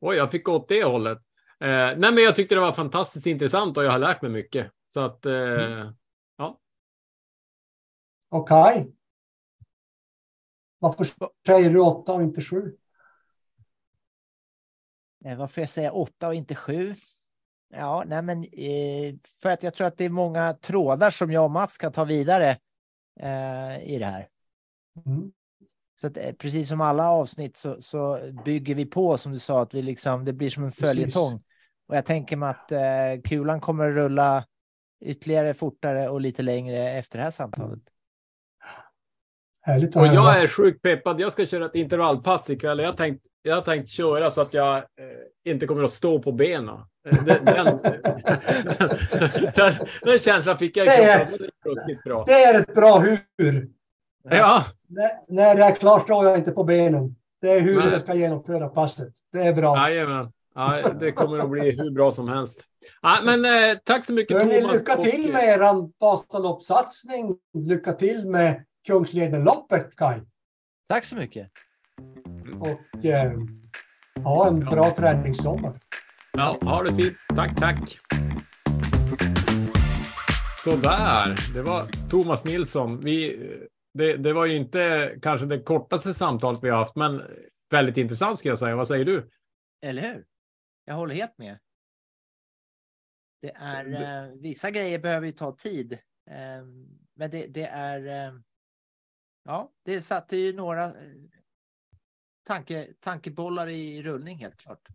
Oj, 0.00 0.16
jag 0.16 0.30
fick 0.30 0.44
gå 0.44 0.52
åt 0.52 0.68
det 0.68 0.84
hållet. 0.84 1.18
Eh, 1.60 1.68
nej, 1.68 1.96
men 1.96 2.16
jag 2.18 2.36
tyckte 2.36 2.54
det 2.54 2.60
var 2.60 2.72
fantastiskt 2.72 3.26
intressant 3.26 3.76
och 3.76 3.84
jag 3.84 3.90
har 3.90 3.98
lärt 3.98 4.22
mig 4.22 4.30
mycket. 4.30 4.70
Så 4.88 5.00
att, 5.00 5.26
eh, 5.26 5.90
Okej. 8.30 8.94
Varför 10.78 11.06
säger 11.46 11.70
du 11.70 11.80
åtta 11.80 12.12
och 12.12 12.22
inte 12.22 12.42
sju? 12.42 12.76
Eh, 15.24 15.36
Varför 15.36 15.62
jag 15.62 15.68
säger 15.68 15.96
åtta 15.96 16.28
och 16.28 16.34
inte 16.34 16.54
sju? 16.54 16.94
Ja, 17.74 18.04
nej 18.06 18.22
men 18.22 18.44
eh, 18.44 19.14
för 19.42 19.50
att 19.50 19.62
jag 19.62 19.74
tror 19.74 19.86
att 19.86 19.98
det 19.98 20.04
är 20.04 20.08
många 20.08 20.54
trådar 20.54 21.10
som 21.10 21.32
jag 21.32 21.44
och 21.44 21.50
Mats 21.50 21.78
kan 21.78 21.92
ta 21.92 22.04
vidare 22.04 22.58
eh, 23.20 23.82
i 23.82 23.96
det 23.98 24.06
här. 24.06 24.28
Mm. 25.06 25.32
Så 26.00 26.06
att, 26.06 26.38
precis 26.38 26.68
som 26.68 26.80
alla 26.80 27.10
avsnitt 27.10 27.56
så, 27.56 27.82
så 27.82 28.32
bygger 28.44 28.74
vi 28.74 28.86
på 28.86 29.18
som 29.18 29.32
du 29.32 29.38
sa 29.38 29.62
att 29.62 29.74
vi 29.74 29.82
liksom 29.82 30.24
det 30.24 30.32
blir 30.32 30.50
som 30.50 30.64
en 30.64 30.70
Precis. 30.70 30.88
följetong. 30.88 31.42
Och 31.88 31.96
jag 31.96 32.06
tänker 32.06 32.36
mig 32.36 32.48
att 32.48 32.72
eh, 32.72 33.20
kulan 33.24 33.60
kommer 33.60 33.88
att 33.88 33.94
rulla 33.94 34.46
ytterligare 35.04 35.54
fortare 35.54 36.08
och 36.08 36.20
lite 36.20 36.42
längre 36.42 36.92
efter 36.92 37.18
det 37.18 37.24
här 37.24 37.30
samtalet. 37.30 37.82
Härligt 39.60 39.96
och 39.96 40.06
jag 40.06 40.42
är 40.42 40.46
sjukt 40.46 40.82
peppad. 40.82 41.20
Jag 41.20 41.32
ska 41.32 41.46
köra 41.46 41.66
ett 41.66 41.74
intervallpass 41.74 42.50
ikväll. 42.50 42.78
Jag 42.78 42.96
tänkt, 42.96 43.26
jag 43.48 43.54
har 43.54 43.62
tänkt 43.62 43.88
köra 43.88 44.30
så 44.30 44.42
att 44.42 44.54
jag 44.54 44.76
eh, 44.76 44.82
inte 45.52 45.66
kommer 45.66 45.84
att 45.84 45.92
stå 45.92 46.22
på 46.22 46.32
benen. 46.32 46.68
Eh, 47.08 47.24
Den, 47.24 47.44
den, 47.44 47.78
den, 49.56 49.72
den 50.02 50.18
känslan 50.18 50.58
fick 50.58 50.76
jag 50.76 50.86
i 50.86 50.88
Det 50.90 50.94
är- 50.96 51.18
kroppen. 51.26 51.38
Det 51.38 51.68
är 51.68 51.70
ruskigt 51.70 52.04
bra. 52.04 52.24
Det 52.26 52.32
är 52.44 52.60
ett 52.60 52.74
bra 52.74 52.98
hur. 52.98 53.68
Ja, 54.30 54.64
När, 54.88 55.34
när 55.34 55.54
det 55.54 55.62
är 55.62 55.74
klart 55.74 56.02
står 56.02 56.24
jag 56.24 56.38
inte 56.38 56.50
på 56.52 56.64
benen. 56.64 57.14
Det 57.40 57.50
är 57.50 57.60
hur 57.60 57.78
Nej. 57.78 57.88
jag 57.92 58.00
ska 58.00 58.14
genomföra 58.14 58.68
passet. 58.68 59.12
Det 59.32 59.38
är 59.42 59.54
bra. 59.54 59.90
jajamän. 59.90 60.32
Ja, 60.54 60.82
det 61.00 61.12
kommer 61.12 61.38
att 61.38 61.50
bli 61.50 61.70
hur 61.70 61.90
bra 61.90 62.12
som 62.12 62.28
helst. 62.28 62.64
Ja, 63.02 63.18
men 63.24 63.44
eh, 63.44 63.76
tack 63.84 64.04
så 64.04 64.12
mycket 64.12 64.36
Hörni, 64.36 64.60
Thomas. 64.60 64.72
lycka 64.74 64.96
till 64.96 65.26
och- 65.26 65.32
med 65.32 65.44
er 65.44 65.88
Vasaloppssatsning. 66.00 67.36
Lycka 67.54 67.92
till 67.92 68.26
med 68.28 68.64
Kungsledenloppet, 68.86 69.96
Kaj. 69.96 70.22
Tack 70.88 71.04
så 71.04 71.16
mycket. 71.16 71.48
Och 72.60 73.04
eh, 73.04 73.32
ha 74.24 74.48
en 74.48 74.60
bra 74.60 74.90
träningssommar. 74.96 75.80
Ja, 76.32 76.58
ha 76.62 76.82
det 76.82 76.94
fint. 76.94 77.16
Tack, 77.36 77.56
tack. 77.56 77.98
Sådär, 80.64 81.54
det 81.54 81.62
var 81.62 82.08
Thomas 82.10 82.44
Nilsson. 82.44 83.00
Vi, 83.04 83.36
det, 83.94 84.16
det 84.16 84.32
var 84.32 84.46
ju 84.46 84.56
inte 84.56 85.14
kanske 85.22 85.46
det 85.46 85.62
kortaste 85.62 86.14
samtalet 86.14 86.60
vi 86.62 86.68
har 86.70 86.78
haft, 86.78 86.96
men 86.96 87.22
väldigt 87.70 87.96
intressant 87.96 88.38
ska 88.38 88.48
jag 88.48 88.58
säga. 88.58 88.76
Vad 88.76 88.88
säger 88.88 89.04
du? 89.04 89.30
Eller 89.82 90.02
hur? 90.02 90.24
Jag 90.84 90.94
håller 90.94 91.14
helt 91.14 91.38
med. 91.38 91.58
Det 93.42 93.50
är 93.54 93.84
Det- 93.84 94.06
eh, 94.06 94.40
vissa 94.42 94.70
grejer 94.70 94.98
behöver 94.98 95.26
ju 95.26 95.32
ta 95.32 95.52
tid, 95.56 95.92
eh, 96.30 96.64
men 97.16 97.30
det, 97.30 97.46
det 97.46 97.64
är. 97.66 98.28
Eh, 98.28 98.34
ja, 99.44 99.72
det 99.84 100.00
satte 100.00 100.36
ju 100.36 100.52
några 100.52 100.94
tanke, 102.48 102.86
tankebollar 103.00 103.68
i 103.68 104.02
rullning 104.02 104.38
helt 104.38 104.56
klart. 104.56 104.88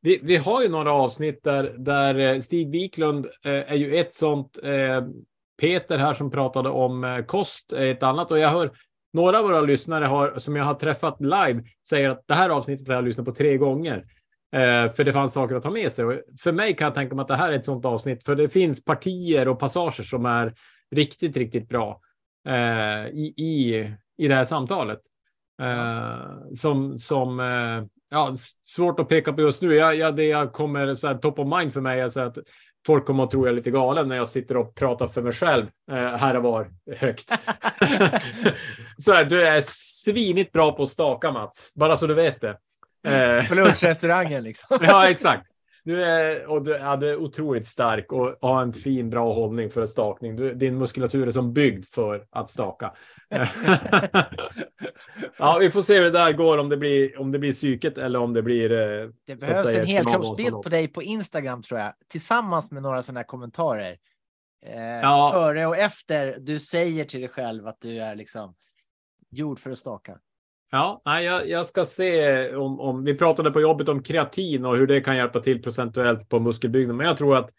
Vi, 0.00 0.20
vi 0.22 0.36
har 0.36 0.62
ju 0.62 0.68
några 0.68 0.92
avsnitt 0.92 1.42
där, 1.42 1.74
där 1.78 2.14
eh, 2.14 2.40
Stig 2.40 2.70
Wiklund 2.70 3.26
eh, 3.26 3.52
är 3.52 3.74
ju 3.74 3.96
ett 3.96 4.14
sånt. 4.14 4.58
Eh, 4.62 5.04
Peter 5.60 5.98
här 5.98 6.14
som 6.14 6.30
pratade 6.30 6.68
om 6.70 7.04
eh, 7.04 7.24
kost 7.24 7.72
är 7.72 7.86
ett 7.86 8.02
annat 8.02 8.30
och 8.30 8.38
jag 8.38 8.50
hör 8.50 8.72
några 9.12 9.38
av 9.38 9.44
våra 9.44 9.60
lyssnare 9.60 10.04
har, 10.04 10.38
som 10.38 10.56
jag 10.56 10.64
har 10.64 10.74
träffat 10.74 11.20
live 11.20 11.64
säger 11.88 12.10
att 12.10 12.24
det 12.26 12.34
här 12.34 12.50
avsnittet 12.50 12.88
har 12.88 12.94
jag 12.94 13.04
lyssnat 13.04 13.26
på 13.26 13.34
tre 13.34 13.56
gånger. 13.56 13.96
Eh, 14.52 14.92
för 14.92 15.04
det 15.04 15.12
fanns 15.12 15.32
saker 15.32 15.54
att 15.54 15.62
ta 15.62 15.70
med 15.70 15.92
sig. 15.92 16.04
Och 16.04 16.20
för 16.40 16.52
mig 16.52 16.76
kan 16.76 16.84
jag 16.84 16.94
tänka 16.94 17.14
mig 17.14 17.22
att 17.22 17.28
det 17.28 17.36
här 17.36 17.52
är 17.52 17.56
ett 17.56 17.64
sådant 17.64 17.84
avsnitt, 17.84 18.24
för 18.24 18.34
det 18.34 18.48
finns 18.48 18.84
partier 18.84 19.48
och 19.48 19.58
passager 19.58 20.02
som 20.02 20.26
är 20.26 20.54
riktigt, 20.90 21.36
riktigt 21.36 21.68
bra 21.68 22.00
eh, 22.48 23.06
i, 23.06 23.34
i, 23.36 23.88
i 24.18 24.28
det 24.28 24.34
här 24.34 24.44
samtalet. 24.44 25.00
Eh, 25.62 26.54
som, 26.56 26.98
som 26.98 27.40
eh, 27.40 27.84
ja, 28.10 28.34
svårt 28.62 29.00
att 29.00 29.08
peka 29.08 29.32
på 29.32 29.40
just 29.40 29.62
nu. 29.62 29.74
Jag, 29.74 29.96
jag, 29.96 30.16
det 30.16 30.24
jag 30.24 30.52
kommer 30.52 30.94
så 30.94 31.08
här, 31.08 31.14
top 31.14 31.38
of 31.38 31.58
mind 31.58 31.72
för 31.72 31.80
mig 31.80 32.00
är 32.00 32.08
så 32.08 32.20
att 32.20 32.38
folk 32.86 33.06
kommer 33.06 33.24
att 33.24 33.30
tro 33.30 33.46
jag 33.46 33.52
är 33.52 33.56
lite 33.56 33.70
galen 33.70 34.08
när 34.08 34.16
jag 34.16 34.28
sitter 34.28 34.56
och 34.56 34.74
pratar 34.74 35.06
för 35.06 35.22
mig 35.22 35.32
själv 35.32 35.66
eh, 35.90 35.96
här 35.96 36.36
och 36.36 36.42
var 36.42 36.70
högt. 36.96 37.28
så 38.96 39.12
här, 39.12 39.24
du 39.24 39.46
är 39.46 39.60
svinigt 39.64 40.52
bra 40.52 40.72
på 40.72 40.82
att 40.82 40.88
staka 40.88 41.32
Mats, 41.32 41.72
bara 41.74 41.96
så 41.96 42.06
du 42.06 42.14
vet 42.14 42.40
det. 42.40 42.58
Eh, 43.06 43.48
På 43.48 43.54
lunchrestaurangen 43.54 44.42
liksom. 44.42 44.78
ja, 44.80 45.08
exakt. 45.08 45.51
Du 45.84 46.04
är, 46.04 46.46
och 46.46 46.62
du 46.64 46.74
är 46.74 47.16
otroligt 47.16 47.66
stark 47.66 48.12
och 48.12 48.36
har 48.40 48.62
en 48.62 48.72
fin, 48.72 49.10
bra 49.10 49.32
hållning 49.32 49.70
för 49.70 49.86
stakning. 49.86 50.36
Du, 50.36 50.54
din 50.54 50.78
muskulatur 50.78 51.26
är 51.26 51.30
som 51.30 51.52
byggd 51.52 51.84
för 51.86 52.26
att 52.30 52.50
staka. 52.50 52.92
ja, 55.38 55.58
vi 55.60 55.70
får 55.70 55.82
se 55.82 55.94
hur 55.96 56.04
det 56.04 56.10
där 56.10 56.32
går, 56.32 56.58
om 56.58 56.68
det 56.68 56.76
blir, 56.76 57.18
om 57.20 57.32
det 57.32 57.38
blir 57.38 57.52
psyket 57.52 57.98
eller 57.98 58.18
om 58.18 58.32
det 58.32 58.42
blir... 58.42 58.72
eh, 58.72 59.08
Det 59.26 59.40
behövs 59.40 59.62
säga, 59.62 59.80
en 59.80 59.86
helkroppsbild 59.86 60.62
på 60.62 60.68
dig 60.68 60.88
på 60.88 61.02
Instagram 61.02 61.62
tror 61.62 61.80
jag, 61.80 61.92
tillsammans 62.08 62.72
med 62.72 62.82
några 62.82 63.02
sådana 63.02 63.20
här 63.20 63.24
kommentarer. 63.26 63.96
Eh, 64.66 64.80
Ja. 64.82 65.30
Före 65.34 65.66
och 65.66 65.76
efter 65.76 66.38
du 66.40 66.58
säger 66.58 67.04
till 67.04 67.20
dig 67.20 67.28
själv 67.28 67.66
att 67.66 67.80
du 67.80 67.98
är 67.98 68.14
liksom 68.14 68.54
gjord 69.30 69.60
för 69.60 69.70
att 69.70 69.78
staka. 69.78 70.18
Ja, 70.74 71.02
nej, 71.04 71.24
jag, 71.24 71.48
jag 71.48 71.66
ska 71.66 71.84
se 71.84 72.48
om, 72.54 72.80
om... 72.80 73.04
Vi 73.04 73.14
pratade 73.14 73.50
på 73.50 73.60
jobbet 73.60 73.88
om 73.88 74.02
kreatin 74.02 74.64
och 74.64 74.76
hur 74.76 74.86
det 74.86 75.00
kan 75.00 75.16
hjälpa 75.16 75.40
till 75.40 75.62
procentuellt 75.62 76.28
på 76.28 76.40
muskelbyggnad, 76.40 76.96
men 76.96 77.06
jag 77.06 77.16
tror 77.16 77.36
att 77.36 77.50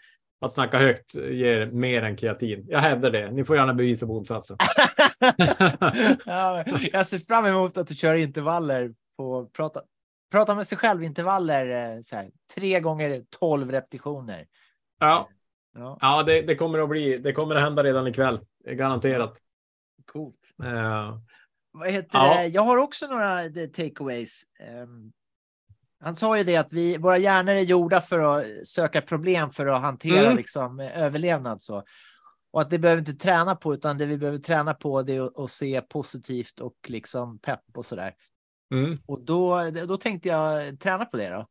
att 0.41 0.53
snacka 0.53 0.79
högt 0.79 1.15
ger 1.15 1.65
mer 1.65 2.03
än 2.03 2.15
kreatin. 2.15 2.65
Jag 2.69 2.79
hävdar 2.79 3.11
det. 3.11 3.31
Ni 3.31 3.45
får 3.45 3.55
gärna 3.55 3.73
bevisa 3.73 4.05
motsatsen. 4.05 4.57
ja, 6.25 6.63
jag 6.91 7.07
ser 7.07 7.19
fram 7.19 7.45
emot 7.45 7.77
att 7.77 7.87
du 7.87 7.95
kör 7.95 8.15
intervaller 8.15 8.93
på 9.17 9.45
prata, 9.45 9.81
prata 10.31 10.55
med 10.55 10.67
sig 10.67 10.77
själv 10.77 11.03
intervaller 11.03 11.95
eh, 11.95 12.01
så 12.01 12.15
här, 12.15 12.29
tre 12.55 12.79
gånger 12.79 13.23
tolv 13.39 13.71
repetitioner. 13.71 14.45
Ja, 14.99 15.29
Ja, 15.75 15.97
ja 16.01 16.23
det, 16.23 16.41
det 16.41 16.55
kommer 16.55 16.79
att 16.79 16.89
bli. 16.89 17.17
Det 17.17 17.33
kommer 17.33 17.55
att 17.55 17.61
hända 17.61 17.83
redan 17.83 18.07
ikväll. 18.07 18.39
Garanterat. 18.65 19.37
coolt. 20.05 20.39
Eh, 20.63 21.17
Vad 21.73 21.91
heter 21.91 22.17
Ja. 22.17 22.37
det? 22.37 22.47
Jag 22.47 22.61
har 22.61 22.77
också 22.77 23.07
några 23.07 23.43
eh, 23.45 23.67
takeaways. 23.67 24.43
Ehm, 24.59 25.11
han 25.99 26.15
sa 26.15 26.37
ju 26.37 26.43
det 26.43 26.55
att 26.57 26.73
vi, 26.73 26.97
våra 26.97 27.17
hjärnor 27.17 27.53
är 27.53 27.61
gjorda 27.61 28.01
för 28.01 28.19
att 28.19 28.67
söka 28.67 29.01
problem 29.01 29.51
för 29.51 29.65
att 29.67 29.81
hantera 29.81 30.23
Mm. 30.25 30.37
liksom, 30.37 30.79
eh, 30.79 30.97
överlevnad. 31.03 31.61
Så. 31.61 31.83
Och 32.51 32.61
att 32.61 32.69
det 32.69 32.79
behöver 32.79 32.99
inte 32.99 33.13
träna 33.13 33.55
på, 33.55 33.73
utan 33.73 33.97
det 33.97 34.05
vi 34.05 34.17
behöver 34.17 34.39
träna 34.39 34.73
på 34.73 35.01
det 35.03 35.15
är 35.15 35.43
att, 35.43 35.49
se 35.51 35.81
positivt 35.81 36.59
och 36.59 36.75
liksom 36.87 37.39
pepp 37.39 37.63
och 37.73 37.85
så 37.85 37.95
där. 37.95 38.15
mm, 38.73 38.97
Och 39.05 39.21
då, 39.21 39.71
då 39.71 39.97
tänkte 39.97 40.29
jag 40.29 40.79
träna 40.79 41.05
på 41.05 41.17
det 41.17 41.29
då. 41.29 41.47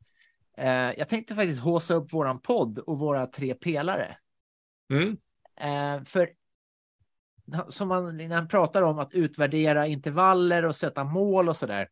Eh, 0.57 0.93
jag 0.99 1.09
tänkte 1.09 1.35
faktiskt 1.35 1.61
håsa 1.61 1.94
upp 1.94 2.12
våran 2.12 2.39
podd 2.40 2.78
och 2.78 2.99
våra 2.99 3.27
tre 3.27 3.55
pelare. 3.55 4.16
mm, 4.93 5.16
Eh, 5.61 6.05
för 6.05 6.31
som 7.68 7.88
man, 7.88 8.16
när 8.16 8.36
han 8.36 8.48
pratar 8.48 8.82
om 8.82 8.98
att 8.98 9.14
utvärdera 9.14 9.86
intervaller 9.86 10.64
och 10.64 10.76
sätta 10.76 11.04
mål 11.04 11.48
och 11.48 11.56
så 11.56 11.66
där. 11.66 11.88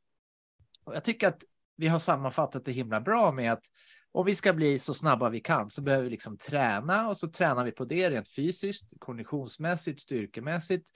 Och 0.85 0.95
jag 0.95 1.05
tycker 1.05 1.29
att 1.29 1.43
vi 1.77 1.89
har 1.89 1.99
sammanfattat 1.99 2.65
det 2.65 2.73
himla 2.73 3.01
bra 3.01 3.33
med 3.33 3.53
att 3.53 3.65
om 4.13 4.27
vi 4.27 4.35
ska 4.35 4.53
bli 4.53 4.79
så 4.79 4.95
snabba 4.95 5.29
vi 5.29 5.41
kan 5.41 5.71
så 5.71 5.83
behöver 5.83 6.05
vi 6.05 6.11
liksom 6.11 6.39
träna 6.39 7.09
och 7.09 7.17
så 7.17 7.29
tränar 7.29 7.65
vi 7.65 7.73
på 7.73 7.85
det 7.85 8.11
rent 8.11 8.29
fysiskt, 8.29 8.93
konditionsmässigt, 8.99 10.01
styrkemässigt. 10.01 10.91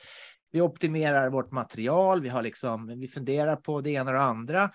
Vi 0.50 0.60
optimerar 0.60 1.30
vårt 1.30 1.50
material. 1.50 2.20
Vi 2.20 2.28
har 2.28 2.42
liksom, 2.42 2.86
vi 3.00 3.08
funderar 3.08 3.56
på 3.56 3.80
det 3.80 3.90
ena 3.90 4.10
och 4.10 4.16
det 4.16 4.22
andra. 4.22 4.70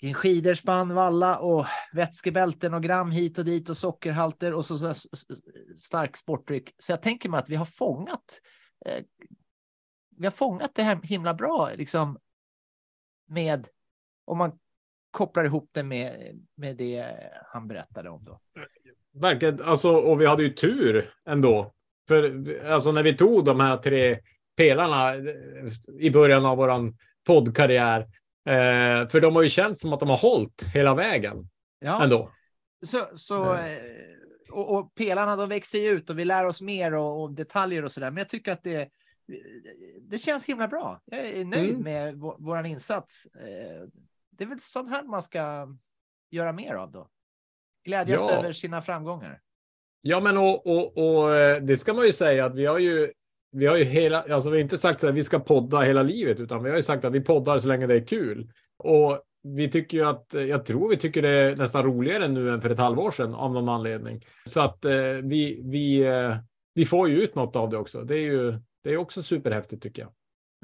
Kring 0.00 0.14
skidor, 0.14 0.54
spann, 0.54 0.94
valla 0.94 1.38
och 1.38 1.66
vätskebälten 1.92 2.74
och 2.74 2.82
gram 2.82 3.10
hit 3.10 3.38
och 3.38 3.44
dit 3.44 3.68
och 3.68 3.76
sockerhalter 3.76 4.54
och 4.54 4.64
så, 4.64 4.78
så, 4.78 4.94
så 4.94 5.08
stark 5.78 6.16
sportdryck. 6.16 6.74
Så 6.78 6.92
jag 6.92 7.02
tänker 7.02 7.28
mig 7.28 7.38
att 7.38 7.48
vi 7.48 7.56
har 7.56 7.66
fångat. 7.66 8.40
Eh, 8.84 9.04
vi 10.16 10.26
har 10.26 10.30
fångat 10.30 10.74
det 10.74 10.82
här 10.82 11.00
himla 11.02 11.34
bra, 11.34 11.70
liksom 11.74 12.18
med 13.26 13.68
om 14.24 14.38
man 14.38 14.58
kopplar 15.10 15.44
ihop 15.44 15.68
det 15.72 15.82
med, 15.82 16.40
med 16.54 16.76
det 16.76 17.16
han 17.46 17.68
berättade 17.68 18.10
om 18.10 18.24
då. 18.24 18.40
verkligen. 19.12 19.62
Alltså, 19.62 19.90
och 19.96 20.20
vi 20.20 20.26
hade 20.26 20.42
ju 20.42 20.50
tur 20.50 21.14
ändå. 21.28 21.72
För 22.08 22.46
alltså, 22.66 22.92
när 22.92 23.02
vi 23.02 23.16
tog 23.16 23.44
de 23.44 23.60
här 23.60 23.76
tre 23.76 24.18
pelarna 24.56 25.14
eh, 25.14 25.22
i 25.98 26.10
början 26.10 26.46
av 26.46 26.56
våran 26.56 26.96
poddkarriär. 27.26 28.00
Eh, 28.48 29.08
för 29.08 29.20
de 29.20 29.36
har 29.36 29.42
ju 29.42 29.48
känt 29.48 29.78
som 29.78 29.92
att 29.92 30.00
de 30.00 30.08
har 30.08 30.16
hållit 30.16 30.62
hela 30.74 30.94
vägen 30.94 31.48
Ja, 31.78 32.02
ändå. 32.04 32.32
så, 32.86 33.08
så 33.16 33.54
eh, 33.54 33.78
och, 34.52 34.78
och 34.78 34.94
pelarna 34.94 35.36
de 35.36 35.48
växer 35.48 35.78
ju 35.78 35.88
ut 35.88 36.10
och 36.10 36.18
vi 36.18 36.24
lär 36.24 36.44
oss 36.46 36.60
mer 36.62 36.94
och, 36.94 37.22
och 37.22 37.32
detaljer 37.32 37.84
och 37.84 37.92
så 37.92 38.00
där. 38.00 38.10
Men 38.10 38.18
jag 38.18 38.28
tycker 38.28 38.52
att 38.52 38.62
det, 38.62 38.88
det 40.00 40.18
känns 40.18 40.44
himla 40.44 40.68
bra. 40.68 41.00
Jag 41.04 41.20
är 41.26 41.44
nöjd 41.44 41.70
Mm. 41.70 41.82
med 41.82 42.16
vår, 42.16 42.36
våran 42.38 42.66
insats. 42.66 43.26
Eh, 43.26 43.88
Det 44.30 44.44
är 44.44 44.48
väl 44.48 44.60
sånt 44.60 44.90
här 44.90 45.02
man 45.02 45.22
ska 45.22 45.68
göra 46.30 46.52
mer 46.52 46.74
av 46.74 46.92
då. 46.92 47.08
Glädjas 47.84 48.24
Ja. 48.28 48.34
över 48.34 48.52
sina 48.52 48.82
framgångar. 48.82 49.40
Ja, 50.00 50.20
men 50.20 50.38
och, 50.38 50.66
och, 50.66 50.96
och 50.98 51.34
eh, 51.36 51.62
det 51.62 51.76
ska 51.76 51.94
man 51.94 52.06
ju 52.06 52.12
säga 52.12 52.44
att 52.44 52.54
vi 52.54 52.66
har 52.66 52.78
ju. 52.78 53.12
Vi 53.54 53.66
har 53.66 53.76
ju 53.76 53.84
hela, 53.84 54.22
alltså 54.34 54.50
vi 54.50 54.56
har 54.56 54.62
inte 54.62 54.78
sagt 54.78 55.00
så 55.00 55.06
här, 55.06 55.14
vi 55.14 55.22
ska 55.22 55.38
podda 55.38 55.80
hela 55.80 56.02
livet, 56.02 56.40
utan 56.40 56.62
vi 56.62 56.70
har 56.70 56.76
ju 56.76 56.82
sagt 56.82 57.04
att 57.04 57.12
vi 57.12 57.20
poddar 57.20 57.58
så 57.58 57.68
länge 57.68 57.86
det 57.86 57.94
är 57.94 58.06
kul. 58.06 58.52
Och 58.76 59.22
vi 59.42 59.70
tycker 59.70 59.98
ju 59.98 60.04
att, 60.04 60.26
jag 60.34 60.64
tror 60.64 60.88
vi 60.88 60.96
tycker 60.96 61.22
det 61.22 61.28
är 61.28 61.56
nästan 61.56 61.82
roligare 61.84 62.28
nu 62.28 62.50
än 62.50 62.60
för 62.60 62.70
ett 62.70 62.78
halvår 62.78 63.10
sedan 63.10 63.34
av 63.34 63.52
någon 63.52 63.68
anledning. 63.68 64.24
Så 64.44 64.60
att 64.60 64.84
eh, 64.84 64.92
vi, 65.22 65.60
vi, 65.64 65.98
eh, 66.02 66.36
vi 66.74 66.84
får 66.84 67.08
ju 67.08 67.22
ut 67.22 67.34
något 67.34 67.56
av 67.56 67.70
det 67.70 67.76
också. 67.76 68.02
Det 68.02 68.14
är 68.14 68.20
ju, 68.32 68.54
det 68.84 68.90
är 68.90 68.96
också 68.96 69.22
superhäftigt 69.22 69.82
tycker 69.82 70.02
jag. 70.02 70.12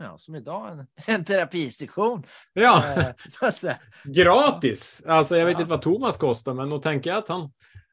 Ja, 0.01 0.19
som 0.19 0.35
idag 0.35 0.69
en, 0.73 0.87
en 1.17 1.25
terapisession. 1.25 2.23
Ja, 2.53 2.85
eh, 2.97 3.07
så 3.29 3.47
att 3.47 3.57
säga. 3.57 3.79
gratis. 4.05 5.03
Alltså 5.07 5.37
jag 5.37 5.47
vet 5.47 5.55
Ja. 5.55 5.61
inte 5.61 5.71
vad 5.71 5.83
Thomas 5.83 6.17
kostar, 6.17 6.55
men 6.55 6.71
då 6.71 6.79
tänker 6.79 7.11
jag 7.11 7.19
att 7.19 7.29
han, 7.29 7.51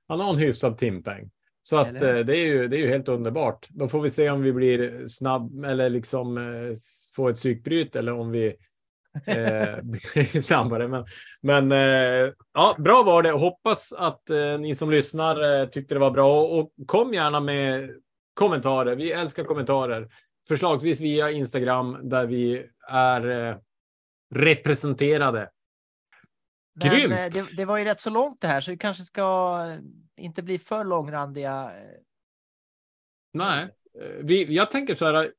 han 0.07 0.19
har 0.19 0.29
en 0.33 0.37
hyfsad 0.39 0.77
timpeng. 0.77 1.29
Så 1.61 1.77
att 1.77 2.01
eh, 2.01 2.17
det 2.17 2.37
är, 2.37 2.45
ju, 2.47 2.67
det 2.67 2.77
är 2.77 2.79
ju 2.79 2.87
helt 2.89 3.07
underbart. 3.07 3.67
Då 3.69 3.87
får 3.87 4.01
vi 4.01 4.09
se 4.09 4.29
om 4.29 4.41
vi 4.41 4.53
blir 4.53 5.07
snabb 5.07 5.63
eller 5.65 5.89
liksom 5.89 6.37
eh, 6.37 6.73
får 7.15 7.29
ett 7.29 7.35
psykbryt 7.35 7.95
eller 7.95 8.11
om 8.13 8.31
vi 8.31 8.55
eh, 9.25 10.41
snabbare. 10.41 10.87
Men, 10.87 11.05
men 11.41 11.71
eh, 11.71 12.33
ja, 12.53 12.75
bra 12.77 13.03
var 13.03 13.23
det. 13.23 13.31
Hoppas 13.31 13.93
att 13.93 14.29
eh, 14.29 14.59
ni 14.59 14.75
som 14.75 14.91
lyssnar 14.91 15.65
tyckte 15.65 15.95
det 15.95 15.99
var 15.99 16.11
bra 16.11 16.45
och 16.45 16.71
kom 16.85 17.13
gärna 17.13 17.39
med 17.39 17.89
kommentarer. 18.33 18.95
Vi 18.95 19.11
älskar 19.11 19.43
kommentarer. 19.43 20.09
Förslagsvis 20.47 21.01
via 21.01 21.31
Instagram 21.31 22.09
där 22.09 22.25
vi 22.25 22.65
är 22.89 23.57
representerade. 24.35 25.49
Men 26.75 26.89
Grymt. 26.89 27.33
det, 27.33 27.47
det 27.57 27.65
var 27.65 27.77
ju 27.77 27.85
rätt 27.85 28.01
så 28.01 28.09
långt 28.09 28.41
det 28.41 28.47
här, 28.47 28.61
så 28.61 28.71
vi 28.71 28.77
kanske 28.77 29.03
ska 29.03 29.59
inte 30.17 30.43
bli 30.43 30.59
för 30.59 30.85
långrandiga. 30.85 31.71
Nej, 33.33 33.67
vi, 34.21 34.55
jag 34.55 34.71
tänker 34.71 34.95
så 34.95 35.05
här. 35.05 35.31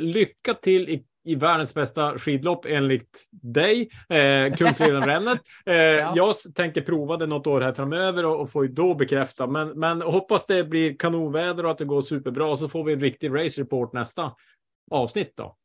Lycka 0.00 0.54
till 0.54 0.88
i, 0.88 1.04
i 1.24 1.34
världens 1.34 1.74
bästa 1.74 2.18
skidlopp 2.18 2.64
enligt 2.68 3.28
dig, 3.30 3.90
eh, 4.08 4.52
Kungsleden-rännet. 4.54 5.40
Eh, 5.66 5.74
Jag 6.16 6.30
s- 6.30 6.54
tänker 6.54 6.80
prova 6.80 7.16
det 7.16 7.26
något 7.26 7.46
år 7.46 7.60
här 7.60 7.72
framöver 7.72 8.24
och, 8.24 8.40
och 8.40 8.50
får 8.50 8.66
ju 8.66 8.72
då 8.72 8.94
bekräfta. 8.94 9.46
Men, 9.46 9.68
men 9.68 10.02
hoppas 10.02 10.46
det 10.46 10.64
blir 10.64 10.96
kanonväder 10.98 11.64
och 11.64 11.70
att 11.70 11.78
det 11.78 11.84
går 11.84 12.00
superbra. 12.02 12.56
Så 12.56 12.68
får 12.68 12.84
vi 12.84 12.92
en 12.92 13.00
riktig 13.00 13.34
race 13.34 13.60
report 13.60 13.92
nästa 13.92 14.32
avsnitt 14.90 15.32
då. 15.36 15.56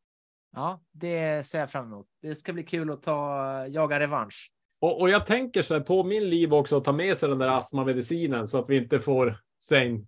Ja, 0.55 0.81
det 0.93 1.45
ser 1.45 1.59
jag 1.59 1.71
fram 1.71 1.85
emot. 1.85 2.05
Det 2.21 2.35
ska 2.35 2.53
bli 2.53 2.63
kul 2.63 2.91
att 2.91 3.03
ta 3.03 3.65
jaga 3.67 3.99
revansch. 3.99 4.51
Och, 4.81 5.01
och 5.01 5.09
jag 5.09 5.25
tänker 5.25 5.61
så 5.61 5.73
här 5.73 5.81
på 5.81 6.03
min 6.03 6.29
liv 6.29 6.53
också 6.53 6.77
att 6.77 6.83
ta 6.83 6.91
med 6.91 7.17
sig 7.17 7.29
den 7.29 7.37
där 7.37 7.47
astmamedicinen 7.47 8.47
så 8.47 8.59
att 8.59 8.69
vi 8.69 8.77
inte 8.77 8.99
får 8.99 9.37
säng. 9.63 10.07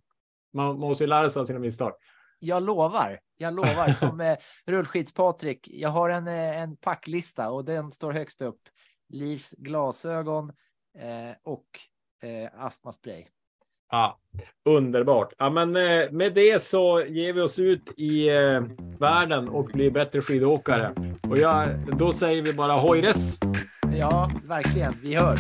Man 0.54 0.80
måste 0.80 1.04
ju 1.04 1.08
lära 1.08 1.30
sig 1.30 1.40
av 1.40 1.46
sina 1.46 1.60
misstag. 1.60 1.92
Jag 2.40 2.64
lovar, 2.64 3.20
jag 3.38 3.54
lovar 3.54 3.92
som 3.94 4.22
eh, 4.22 4.38
rullskids-Patrik. 4.66 5.70
Jag 5.72 5.90
har 5.90 6.10
en, 6.10 6.28
eh, 6.28 6.62
en 6.62 6.78
packlista 6.78 7.50
och 7.50 7.66
den 7.66 7.92
står 7.92 8.12
högst 8.12 8.42
upp. 8.42 8.60
Livs 9.10 9.52
glasögon 9.58 10.50
eh, 11.00 11.36
och 11.44 11.66
eh, 12.24 12.66
astmaspray. 12.66 13.26
Ja, 13.92 14.20
underbart. 14.66 15.34
Ja, 15.38 15.50
men 15.50 15.76
eh, 15.76 16.12
med 16.12 16.34
det 16.34 16.64
så 16.64 17.04
ger 17.06 17.34
vi 17.34 17.42
oss 17.42 17.60
ut 17.60 17.94
i 17.98 18.30
eh, 18.30 18.62
världen 19.00 19.50
och 19.50 19.66
blir 19.66 19.92
bättre 19.92 20.22
skidåkare. 20.22 20.94
Och 21.30 21.38
jag, 21.38 21.70
då 21.98 22.12
säger 22.12 22.42
vi 22.42 22.54
bara 22.54 22.74
hojres! 22.74 23.40
Ja, 23.98 24.32
verkligen. 24.50 24.94
Vi 25.04 25.16
hörs. 25.16 25.40